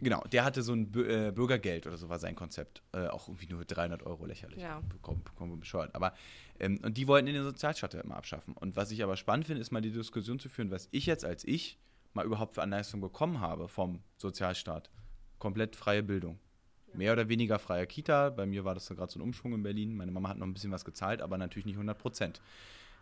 Genau, 0.03 0.21
der 0.33 0.45
hatte 0.45 0.63
so 0.63 0.73
ein 0.73 0.93
äh, 0.97 1.31
Bürgergeld 1.31 1.87
oder 1.87 1.97
so 1.97 2.09
war 2.09 2.19
sein 2.19 2.35
Konzept. 2.35 2.83
Äh, 2.93 3.07
auch 3.07 3.29
irgendwie 3.29 3.47
nur 3.47 3.65
300 3.65 4.03
Euro 4.03 4.27
lächerlich. 4.27 4.61
Ja. 4.61 4.81
Bekommen, 4.81 5.23
bekommen 5.23 5.53
wir 5.53 5.59
bescheuert. 5.59 5.95
Aber, 5.95 6.13
ähm, 6.59 6.81
und 6.83 6.97
die 6.97 7.07
wollten 7.07 7.27
den 7.27 7.45
Sozialstaat 7.45 7.95
immer 7.95 8.17
abschaffen. 8.17 8.55
Und 8.55 8.75
was 8.75 8.91
ich 8.91 9.05
aber 9.05 9.17
spannend 9.17 9.47
finde, 9.47 9.61
ist 9.61 9.71
mal 9.71 9.81
die 9.81 9.93
Diskussion 9.93 10.41
zu 10.41 10.49
führen, 10.49 10.73
was 10.73 10.89
ich 10.91 11.07
jetzt 11.07 11.25
als 11.25 11.45
ich 11.45 11.79
mal 12.15 12.27
überhaupt 12.27 12.57
für 12.57 12.63
Anleistungen 12.63 13.01
bekommen 13.01 13.41
habe 13.41 13.69
vom 13.69 14.03
Sozialstaat. 14.17 14.91
Komplett 15.39 15.77
freie 15.77 16.03
Bildung. 16.03 16.41
Ja. 16.89 16.99
Mehr 16.99 17.13
oder 17.13 17.29
weniger 17.29 17.61
freie 17.61 17.87
Kita. 17.87 18.31
Bei 18.31 18.45
mir 18.45 18.65
war 18.65 18.75
das 18.75 18.89
gerade 18.89 19.13
so 19.13 19.21
ein 19.21 19.23
Umschwung 19.23 19.55
in 19.55 19.63
Berlin. 19.63 19.95
Meine 19.95 20.11
Mama 20.11 20.31
hat 20.31 20.37
noch 20.37 20.47
ein 20.47 20.53
bisschen 20.53 20.73
was 20.73 20.85
gezahlt, 20.85 21.23
aber 21.23 21.39
natürlich 21.39 21.67
nicht 21.67 21.77
100 21.77 21.97
Prozent. 21.97 22.43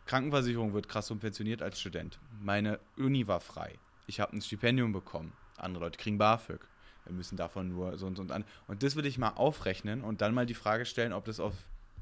Krankenversicherung 0.04 0.74
wird 0.74 0.86
krass 0.86 1.06
subventioniert 1.06 1.62
als 1.62 1.80
Student. 1.80 2.18
Meine 2.42 2.78
Uni 2.98 3.26
war 3.26 3.40
frei. 3.40 3.78
Ich 4.06 4.20
habe 4.20 4.36
ein 4.36 4.42
Stipendium 4.42 4.92
bekommen. 4.92 5.32
Andere 5.56 5.84
Leute 5.84 5.98
kriegen 5.98 6.18
BAföG 6.18 6.69
wir 7.04 7.12
müssen 7.12 7.36
davon 7.36 7.68
nur 7.68 7.98
so 7.98 8.06
und 8.06 8.16
so 8.16 8.22
und 8.22 8.32
an. 8.32 8.44
Und 8.68 8.82
das 8.82 8.94
würde 8.94 9.08
ich 9.08 9.18
mal 9.18 9.30
aufrechnen 9.30 10.02
und 10.02 10.20
dann 10.20 10.34
mal 10.34 10.46
die 10.46 10.54
Frage 10.54 10.84
stellen, 10.84 11.12
ob 11.12 11.24
das 11.24 11.40
auf 11.40 11.54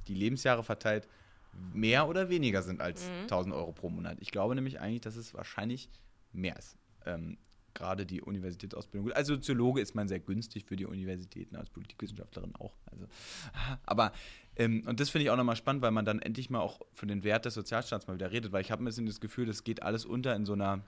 die 0.07 0.15
Lebensjahre 0.15 0.65
verteilt 0.65 1.09
mehr 1.73 2.09
oder 2.09 2.29
weniger 2.29 2.63
sind 2.63 2.81
als 2.81 3.09
mhm. 3.09 3.23
1000 3.23 3.55
Euro 3.55 3.73
pro 3.73 3.89
Monat. 3.89 4.19
Ich 4.21 4.31
glaube 4.31 4.55
nämlich 4.55 4.81
eigentlich, 4.81 5.01
dass 5.01 5.17
es 5.17 5.35
wahrscheinlich 5.35 5.89
mehr 6.33 6.57
ist. 6.57 6.77
Ähm, 7.07 7.39
gerade 7.75 8.07
die 8.07 8.21
Universitätsausbildung. 8.21 9.13
Als 9.13 9.29
Soziologe 9.29 9.81
ist 9.81 9.95
man 9.95 10.09
sehr 10.09 10.19
günstig 10.19 10.65
für 10.65 10.77
die 10.77 10.87
Universitäten, 10.87 11.57
als 11.57 11.71
Politikwissenschaftlerin 11.71 12.55
auch. 12.57 12.75
Also, 12.91 13.07
aber, 13.87 14.13
ähm, 14.57 14.83
und 14.87 15.01
das 15.01 15.11
finde 15.11 15.25
ich 15.25 15.31
auch 15.31 15.37
nochmal 15.37 15.57
spannend, 15.57 15.83
weil 15.83 15.93
man 15.93 16.05
dann 16.05 16.21
endlich 16.21 16.51
mal 16.51 16.61
auch 16.61 16.81
von 16.95 17.09
den 17.09 17.23
Wert 17.23 17.45
des 17.45 17.55
Sozialstaats 17.55 18.09
mal 18.09 18.15
wieder 18.15 18.33
redet, 18.33 18.53
weil 18.53 18.63
ich 18.63 18.71
habe 18.71 18.83
ein 18.83 18.87
bisschen 18.87 19.07
das 19.07 19.21
Gefühl, 19.21 19.47
das 19.47 19.65
geht 19.65 19.83
alles 19.83 20.05
unter 20.05 20.35
in 20.35 20.45
so 20.45 20.55
einer 20.55 20.83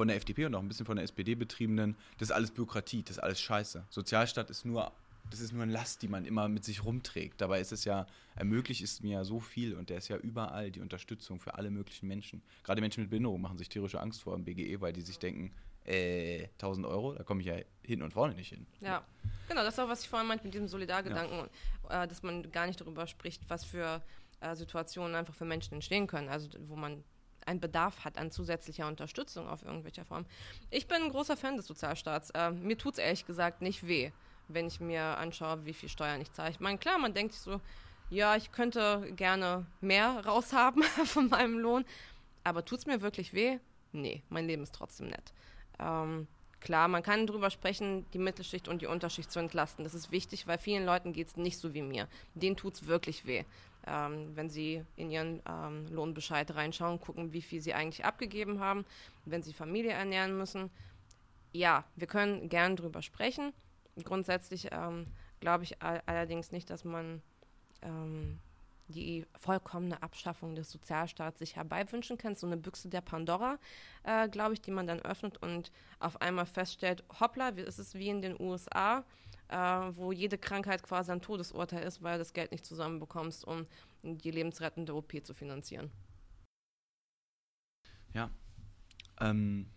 von 0.00 0.08
der 0.08 0.16
FDP 0.16 0.46
und 0.46 0.54
auch 0.54 0.62
ein 0.62 0.68
bisschen 0.68 0.86
von 0.86 0.96
der 0.96 1.04
SPD 1.04 1.34
betriebenen, 1.34 1.94
das 2.16 2.30
ist 2.30 2.32
alles 2.32 2.52
Bürokratie, 2.52 3.02
das 3.02 3.18
ist 3.18 3.22
alles 3.22 3.38
Scheiße. 3.38 3.84
Sozialstaat 3.90 4.48
ist 4.48 4.64
nur, 4.64 4.90
das 5.28 5.40
ist 5.40 5.52
nur 5.52 5.62
eine 5.62 5.72
Last, 5.72 6.00
die 6.00 6.08
man 6.08 6.24
immer 6.24 6.48
mit 6.48 6.64
sich 6.64 6.86
rumträgt. 6.86 7.38
Dabei 7.38 7.60
ist 7.60 7.70
es 7.70 7.84
ja, 7.84 8.06
ermöglicht 8.34 8.80
ist 8.80 9.02
mir 9.02 9.18
ja 9.18 9.24
so 9.24 9.40
viel 9.40 9.74
und 9.74 9.90
der 9.90 9.98
ist 9.98 10.08
ja 10.08 10.16
überall 10.16 10.70
die 10.70 10.80
Unterstützung 10.80 11.38
für 11.38 11.52
alle 11.52 11.70
möglichen 11.70 12.08
Menschen. 12.08 12.40
Gerade 12.64 12.80
Menschen 12.80 13.02
mit 13.02 13.10
Behinderung 13.10 13.42
machen 13.42 13.58
sich 13.58 13.68
tierische 13.68 14.00
Angst 14.00 14.22
vor 14.22 14.34
dem 14.34 14.42
BGE, 14.46 14.80
weil 14.80 14.94
die 14.94 15.02
sich 15.02 15.18
denken, 15.18 15.52
äh, 15.84 16.48
1000 16.56 16.86
Euro, 16.86 17.12
da 17.12 17.22
komme 17.22 17.42
ich 17.42 17.48
ja 17.48 17.56
hin 17.82 18.00
und 18.00 18.14
vorne 18.14 18.32
nicht 18.32 18.48
hin. 18.48 18.66
Ja, 18.80 19.04
genau, 19.48 19.62
das 19.62 19.74
ist 19.74 19.80
auch, 19.80 19.88
was 19.90 20.00
ich 20.02 20.08
vorhin 20.08 20.28
meinte 20.28 20.44
mit 20.44 20.54
diesem 20.54 20.68
Solidargedanken, 20.68 21.50
ja. 21.90 22.04
äh, 22.04 22.08
dass 22.08 22.22
man 22.22 22.50
gar 22.50 22.66
nicht 22.66 22.80
darüber 22.80 23.06
spricht, 23.06 23.42
was 23.50 23.66
für 23.66 24.00
äh, 24.40 24.56
Situationen 24.56 25.14
einfach 25.14 25.34
für 25.34 25.44
Menschen 25.44 25.74
entstehen 25.74 26.06
können, 26.06 26.30
also 26.30 26.48
wo 26.68 26.76
man 26.76 27.04
einen 27.50 27.60
Bedarf 27.60 28.04
hat 28.04 28.16
an 28.16 28.30
zusätzlicher 28.30 28.86
Unterstützung 28.86 29.48
auf 29.48 29.64
irgendwelcher 29.64 30.04
Form. 30.04 30.24
Ich 30.70 30.86
bin 30.86 31.02
ein 31.02 31.10
großer 31.10 31.36
Fan 31.36 31.56
des 31.56 31.66
Sozialstaats. 31.66 32.30
Äh, 32.30 32.52
mir 32.52 32.78
tut 32.78 32.94
es 32.94 32.98
ehrlich 32.98 33.26
gesagt 33.26 33.60
nicht 33.60 33.86
weh, 33.86 34.12
wenn 34.48 34.68
ich 34.68 34.80
mir 34.80 35.02
anschaue, 35.18 35.64
wie 35.66 35.74
viel 35.74 35.88
Steuern 35.88 36.20
ich 36.20 36.32
zahle. 36.32 36.50
Ich 36.50 36.60
meine, 36.60 36.78
klar, 36.78 36.98
man 36.98 37.12
denkt 37.12 37.34
sich 37.34 37.42
so, 37.42 37.60
ja, 38.08 38.36
ich 38.36 38.52
könnte 38.52 39.12
gerne 39.16 39.66
mehr 39.80 40.24
raushaben 40.24 40.82
von 41.04 41.28
meinem 41.28 41.58
Lohn, 41.58 41.84
aber 42.44 42.64
tut 42.64 42.78
es 42.78 42.86
mir 42.86 43.00
wirklich 43.00 43.34
weh? 43.34 43.58
Nee, 43.92 44.22
mein 44.28 44.46
Leben 44.46 44.62
ist 44.62 44.74
trotzdem 44.74 45.08
nett. 45.08 45.32
Ähm, 45.80 46.28
klar, 46.60 46.86
man 46.86 47.02
kann 47.02 47.26
darüber 47.26 47.50
sprechen, 47.50 48.06
die 48.12 48.18
Mittelschicht 48.18 48.68
und 48.68 48.80
die 48.82 48.86
Unterschicht 48.86 49.30
zu 49.32 49.40
entlasten. 49.40 49.84
Das 49.84 49.94
ist 49.94 50.12
wichtig, 50.12 50.46
weil 50.46 50.58
vielen 50.58 50.86
Leuten 50.86 51.12
geht 51.12 51.28
es 51.28 51.36
nicht 51.36 51.58
so 51.58 51.74
wie 51.74 51.82
mir. 51.82 52.06
Denen 52.34 52.56
tut 52.56 52.74
es 52.74 52.86
wirklich 52.86 53.26
weh 53.26 53.44
ähm, 53.86 54.34
wenn 54.34 54.50
sie 54.50 54.84
in 54.96 55.10
ihren 55.10 55.42
ähm, 55.48 55.86
Lohnbescheid 55.90 56.54
reinschauen, 56.54 57.00
gucken, 57.00 57.32
wie 57.32 57.42
viel 57.42 57.60
sie 57.60 57.74
eigentlich 57.74 58.04
abgegeben 58.04 58.60
haben, 58.60 58.84
wenn 59.24 59.42
sie 59.42 59.52
Familie 59.52 59.92
ernähren 59.92 60.36
müssen. 60.36 60.70
Ja, 61.52 61.84
wir 61.96 62.06
können 62.06 62.48
gern 62.48 62.76
drüber 62.76 63.02
sprechen. 63.02 63.52
Grundsätzlich 64.04 64.68
ähm, 64.70 65.06
glaube 65.40 65.64
ich 65.64 65.82
all 65.82 66.02
allerdings 66.06 66.52
nicht, 66.52 66.70
dass 66.70 66.84
man 66.84 67.22
ähm, 67.82 68.38
die 68.90 69.26
vollkommene 69.38 70.02
Abschaffung 70.02 70.54
des 70.54 70.70
Sozialstaats 70.70 71.38
sich 71.38 71.56
herbeiwünschen 71.56 72.18
kann. 72.18 72.34
So 72.34 72.46
eine 72.46 72.56
Büchse 72.56 72.88
der 72.88 73.00
Pandora, 73.00 73.58
äh, 74.04 74.28
glaube 74.28 74.54
ich, 74.54 74.60
die 74.60 74.70
man 74.70 74.86
dann 74.86 75.00
öffnet 75.00 75.42
und 75.42 75.70
auf 75.98 76.20
einmal 76.20 76.46
feststellt, 76.46 77.04
hoppla, 77.20 77.50
es 77.50 77.78
ist 77.78 77.94
wie 77.94 78.08
in 78.08 78.22
den 78.22 78.38
USA, 78.40 79.04
äh, 79.50 79.56
wo 79.96 80.12
jede 80.12 80.38
Krankheit 80.38 80.82
quasi 80.82 81.10
ein 81.10 81.20
Todesurteil 81.20 81.82
ist, 81.82 82.02
weil 82.02 82.14
du 82.14 82.18
das 82.20 82.32
Geld 82.32 82.52
nicht 82.52 82.64
zusammenbekommst, 82.64 83.44
um 83.44 83.66
die 84.02 84.30
lebensrettende 84.30 84.94
OP 84.94 85.24
zu 85.24 85.34
finanzieren. 85.34 85.90
Ja. 88.14 88.30
Ähm, 89.20 89.68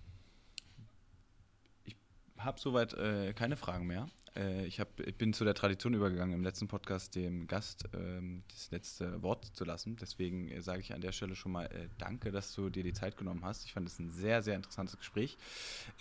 ich 1.84 1.95
habe 2.38 2.60
soweit 2.60 2.94
äh, 2.94 3.34
keine 3.34 3.58
Fragen 3.58 3.88
mehr. 3.88 4.08
Äh, 4.36 4.66
ich, 4.66 4.80
hab, 4.80 5.00
ich 5.00 5.16
bin 5.16 5.34
zu 5.34 5.44
der 5.44 5.54
Tradition 5.54 5.94
übergegangen, 5.94 6.34
im 6.34 6.44
letzten 6.44 6.68
Podcast 6.68 7.16
dem 7.16 7.48
Gast 7.48 7.86
ähm, 7.94 8.44
das 8.50 8.72
letzte 8.72 9.22
Wort 9.22 9.46
zu 9.46 9.64
lassen. 9.66 9.96
Deswegen 9.96 10.50
äh, 10.50 10.62
sage 10.62 10.82
ich 10.82 10.94
an 10.94 11.02
der 11.02 11.12
Stelle 11.12 11.36
schon 11.36 11.52
mal 11.52 11.66
äh, 11.66 11.90
danke, 11.98 12.32
dass 12.32 12.54
du 12.54 12.70
dir 12.70 12.84
die 12.84 12.94
Zeit 12.94 13.18
genommen 13.18 13.44
hast. 13.44 13.66
Ich 13.66 13.74
fand 13.74 13.88
es 13.88 14.00
ein 14.00 14.10
sehr, 14.10 14.42
sehr 14.42 14.56
interessantes 14.56 14.98
Gespräch. 14.98 15.38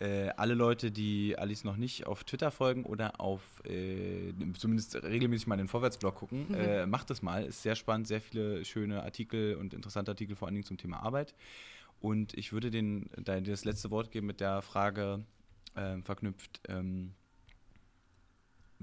Äh, 0.00 0.30
alle 0.30 0.54
Leute, 0.54 0.90
die 0.90 1.36
Alice 1.38 1.64
noch 1.64 1.76
nicht 1.76 2.06
auf 2.06 2.24
Twitter 2.24 2.50
folgen 2.50 2.84
oder 2.84 3.20
auf 3.20 3.42
äh, 3.64 4.32
zumindest 4.58 5.02
regelmäßig 5.02 5.46
mal 5.46 5.56
in 5.56 5.62
den 5.62 5.68
Vorwärtsblog 5.68 6.14
gucken, 6.14 6.48
mhm. 6.48 6.54
Äh, 6.54 6.86
macht 6.86 7.10
es 7.10 7.22
mal. 7.22 7.44
Ist 7.44 7.62
sehr 7.62 7.76
spannend, 7.76 8.08
sehr 8.08 8.20
viele 8.20 8.64
schöne 8.64 9.02
Artikel 9.02 9.56
und 9.56 9.74
interessante 9.74 10.10
Artikel 10.10 10.36
vor 10.36 10.48
allen 10.48 10.54
Dingen 10.54 10.66
zum 10.66 10.78
Thema 10.78 11.02
Arbeit. 11.02 11.34
Und 12.00 12.34
ich 12.34 12.52
würde 12.52 12.70
den, 12.70 13.10
das 13.16 13.64
letzte 13.64 13.90
Wort 13.90 14.10
geben 14.10 14.26
mit 14.26 14.40
der 14.40 14.60
Frage 14.60 15.24
verknüpft. 16.02 16.60
Ähm, 16.68 17.14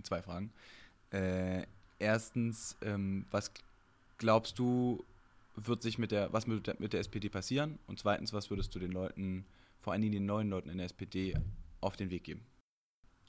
zwei 0.03 0.21
Fragen. 0.21 0.51
Äh, 1.11 1.63
erstens, 1.99 2.77
ähm, 2.81 3.25
was 3.31 3.51
glaubst 4.17 4.59
du, 4.59 5.03
wird 5.55 5.81
sich 5.81 5.97
mit 5.97 6.11
der, 6.11 6.31
was 6.33 6.47
mit 6.47 6.67
der, 6.67 6.75
mit 6.79 6.93
der 6.93 6.99
SPD 7.01 7.29
passieren? 7.29 7.79
Und 7.87 7.99
zweitens, 7.99 8.33
was 8.33 8.49
würdest 8.49 8.73
du 8.75 8.79
den 8.79 8.91
Leuten, 8.91 9.45
vor 9.81 9.93
allen 9.93 10.01
Dingen 10.01 10.13
den 10.13 10.25
neuen 10.25 10.49
Leuten 10.49 10.69
in 10.69 10.77
der 10.77 10.85
SPD, 10.85 11.35
auf 11.81 11.95
den 11.95 12.09
Weg 12.09 12.25
geben? 12.25 12.45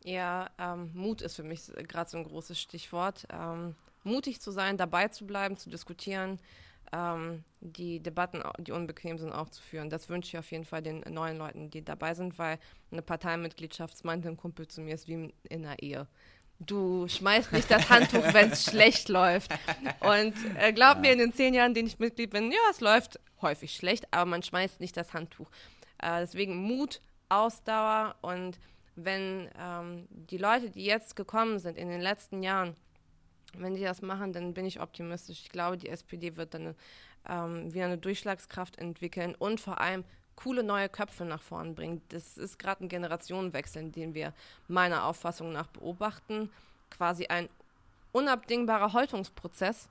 Ja, 0.02 0.50
ähm, 0.58 0.90
Mut 0.94 1.20
ist 1.20 1.36
für 1.36 1.42
mich 1.42 1.66
gerade 1.88 2.08
so 2.08 2.16
ein 2.16 2.24
großes 2.24 2.58
Stichwort. 2.60 3.26
Ähm, 3.30 3.74
mutig 4.02 4.40
zu 4.40 4.50
sein, 4.50 4.76
dabei 4.76 5.08
zu 5.08 5.26
bleiben, 5.26 5.56
zu 5.56 5.68
diskutieren, 5.68 6.38
ähm, 6.92 7.44
die 7.60 8.00
Debatten, 8.00 8.42
die 8.58 8.72
unbequem 8.72 9.18
sind, 9.18 9.32
auch 9.32 9.50
zu 9.50 9.62
führen. 9.62 9.90
Das 9.90 10.08
wünsche 10.08 10.28
ich 10.28 10.38
auf 10.38 10.50
jeden 10.50 10.64
Fall 10.64 10.82
den 10.82 11.00
neuen 11.00 11.36
Leuten, 11.36 11.70
die 11.70 11.84
dabei 11.84 12.14
sind, 12.14 12.38
weil 12.38 12.58
eine 12.90 13.02
Parteimitgliedschaft, 13.02 14.02
meinte 14.04 14.28
ein 14.28 14.38
Kumpel 14.38 14.66
zu 14.68 14.80
mir, 14.80 14.94
ist 14.94 15.06
wie 15.06 15.32
in 15.48 15.66
einer 15.66 15.80
Ehe 15.82 16.06
du 16.60 17.08
schmeißt 17.08 17.52
nicht 17.52 17.70
das 17.70 17.88
Handtuch, 17.90 18.32
wenn 18.32 18.50
es 18.50 18.64
schlecht 18.70 19.08
läuft. 19.08 19.50
Und 20.00 20.34
äh, 20.58 20.72
glaub 20.72 20.96
ja. 20.96 21.00
mir, 21.00 21.12
in 21.12 21.18
den 21.18 21.32
zehn 21.32 21.54
Jahren, 21.54 21.74
denen 21.74 21.88
ich 21.88 21.98
Mitglied 21.98 22.30
bin, 22.30 22.52
ja, 22.52 22.58
es 22.70 22.80
läuft 22.80 23.18
häufig 23.40 23.74
schlecht, 23.74 24.06
aber 24.12 24.26
man 24.26 24.42
schmeißt 24.42 24.80
nicht 24.80 24.96
das 24.96 25.14
Handtuch. 25.14 25.50
Äh, 25.98 26.20
deswegen 26.20 26.56
Mut, 26.56 27.00
Ausdauer 27.28 28.16
und 28.20 28.58
wenn 28.96 29.48
ähm, 29.58 30.06
die 30.10 30.36
Leute, 30.36 30.70
die 30.70 30.84
jetzt 30.84 31.16
gekommen 31.16 31.58
sind 31.58 31.78
in 31.78 31.88
den 31.88 32.00
letzten 32.00 32.42
Jahren, 32.42 32.76
wenn 33.54 33.74
die 33.74 33.82
das 33.82 34.02
machen, 34.02 34.32
dann 34.32 34.54
bin 34.54 34.66
ich 34.66 34.80
optimistisch. 34.80 35.40
Ich 35.42 35.50
glaube, 35.50 35.76
die 35.76 35.88
SPD 35.88 36.36
wird 36.36 36.54
dann 36.54 36.74
ähm, 37.28 37.72
wieder 37.72 37.86
eine 37.86 37.98
Durchschlagskraft 37.98 38.78
entwickeln 38.78 39.34
und 39.34 39.60
vor 39.60 39.80
allem 39.80 40.04
coole 40.42 40.62
neue 40.62 40.88
Köpfe 40.88 41.24
nach 41.24 41.42
vorn 41.42 41.74
bringen. 41.74 42.02
Das 42.08 42.38
ist 42.38 42.58
gerade 42.58 42.84
ein 42.84 42.88
Generationenwechsel, 42.88 43.90
den 43.90 44.14
wir 44.14 44.32
meiner 44.68 45.04
Auffassung 45.04 45.52
nach 45.52 45.66
beobachten. 45.66 46.50
Quasi 46.90 47.26
ein 47.26 47.48
unabdingbarer 48.12 48.92
Häutungsprozess. 48.92 49.88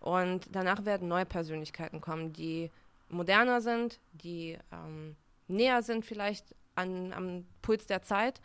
Und 0.00 0.48
danach 0.52 0.84
werden 0.84 1.08
neue 1.08 1.26
Persönlichkeiten 1.26 2.00
kommen, 2.00 2.32
die 2.32 2.70
moderner 3.10 3.60
sind, 3.60 4.00
die 4.12 4.56
ähm, 4.72 5.16
näher 5.46 5.82
sind 5.82 6.06
vielleicht 6.06 6.54
an, 6.74 7.12
am 7.12 7.46
Puls 7.60 7.86
der 7.86 8.02
Zeit. 8.02 8.40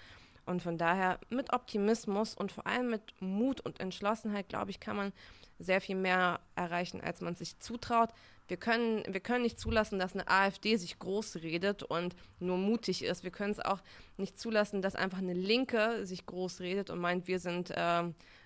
Und 0.45 0.61
von 0.61 0.77
daher 0.77 1.19
mit 1.29 1.53
Optimismus 1.53 2.35
und 2.35 2.51
vor 2.51 2.67
allem 2.67 2.89
mit 2.89 3.01
Mut 3.19 3.61
und 3.61 3.79
Entschlossenheit, 3.79 4.49
glaube 4.49 4.71
ich, 4.71 4.79
kann 4.79 4.95
man 4.95 5.13
sehr 5.57 5.81
viel 5.81 5.95
mehr 5.95 6.39
erreichen, 6.55 7.01
als 7.01 7.21
man 7.21 7.35
sich 7.35 7.57
zutraut. 7.59 8.09
Wir 8.47 8.57
können, 8.57 9.03
wir 9.07 9.19
können 9.19 9.43
nicht 9.43 9.59
zulassen, 9.59 9.97
dass 9.97 10.13
eine 10.13 10.27
AfD 10.27 10.77
sich 10.77 10.99
groß 10.99 11.37
redet 11.37 11.83
und 11.83 12.15
nur 12.39 12.57
mutig 12.57 13.03
ist. 13.03 13.23
Wir 13.23 13.31
können 13.31 13.51
es 13.51 13.59
auch 13.59 13.81
nicht 14.17 14.39
zulassen, 14.39 14.81
dass 14.81 14.95
einfach 14.95 15.17
eine 15.17 15.33
Linke 15.33 16.05
sich 16.05 16.25
groß 16.25 16.61
redet 16.61 16.89
und 16.89 16.99
meint, 16.99 17.27
wir 17.27 17.39
sind 17.39 17.71
äh, 17.71 18.03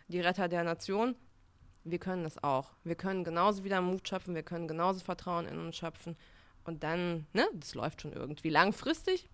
die 0.08 0.22
Retter 0.22 0.48
der 0.48 0.64
Nation. 0.64 1.16
Wir 1.84 2.00
können 2.00 2.24
das 2.24 2.42
auch. 2.44 2.72
Wir 2.84 2.96
können 2.96 3.24
genauso 3.24 3.64
wieder 3.64 3.82
Mut 3.82 4.08
schöpfen, 4.08 4.36
wir 4.36 4.44
können 4.44 4.68
genauso 4.68 5.00
Vertrauen 5.00 5.48
in 5.48 5.60
uns 5.60 5.76
schöpfen. 5.76 6.16
Und 6.64 6.84
dann, 6.84 7.26
ne, 7.34 7.48
das 7.54 7.74
läuft 7.74 8.02
schon 8.02 8.14
irgendwie. 8.14 8.50
Langfristig, 8.50 9.30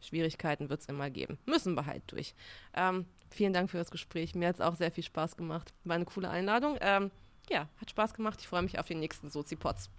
Schwierigkeiten 0.00 0.68
wird 0.68 0.80
es 0.80 0.86
immer 0.86 1.10
geben. 1.10 1.38
Müssen 1.46 1.74
wir 1.74 1.86
halt 1.86 2.02
durch. 2.08 2.34
Ähm, 2.74 3.06
vielen 3.30 3.52
Dank 3.52 3.70
für 3.70 3.78
das 3.78 3.90
Gespräch. 3.90 4.34
Mir 4.34 4.48
hat 4.48 4.56
es 4.56 4.60
auch 4.60 4.74
sehr 4.74 4.90
viel 4.90 5.04
Spaß 5.04 5.36
gemacht. 5.36 5.72
War 5.84 5.96
eine 5.96 6.04
coole 6.04 6.28
Einladung. 6.28 6.76
Ähm, 6.80 7.10
ja, 7.48 7.68
hat 7.80 7.90
Spaß 7.90 8.14
gemacht. 8.14 8.40
Ich 8.40 8.48
freue 8.48 8.62
mich 8.62 8.78
auf 8.78 8.86
den 8.86 9.00
nächsten 9.00 9.30
Sozi-Pots. 9.30 9.90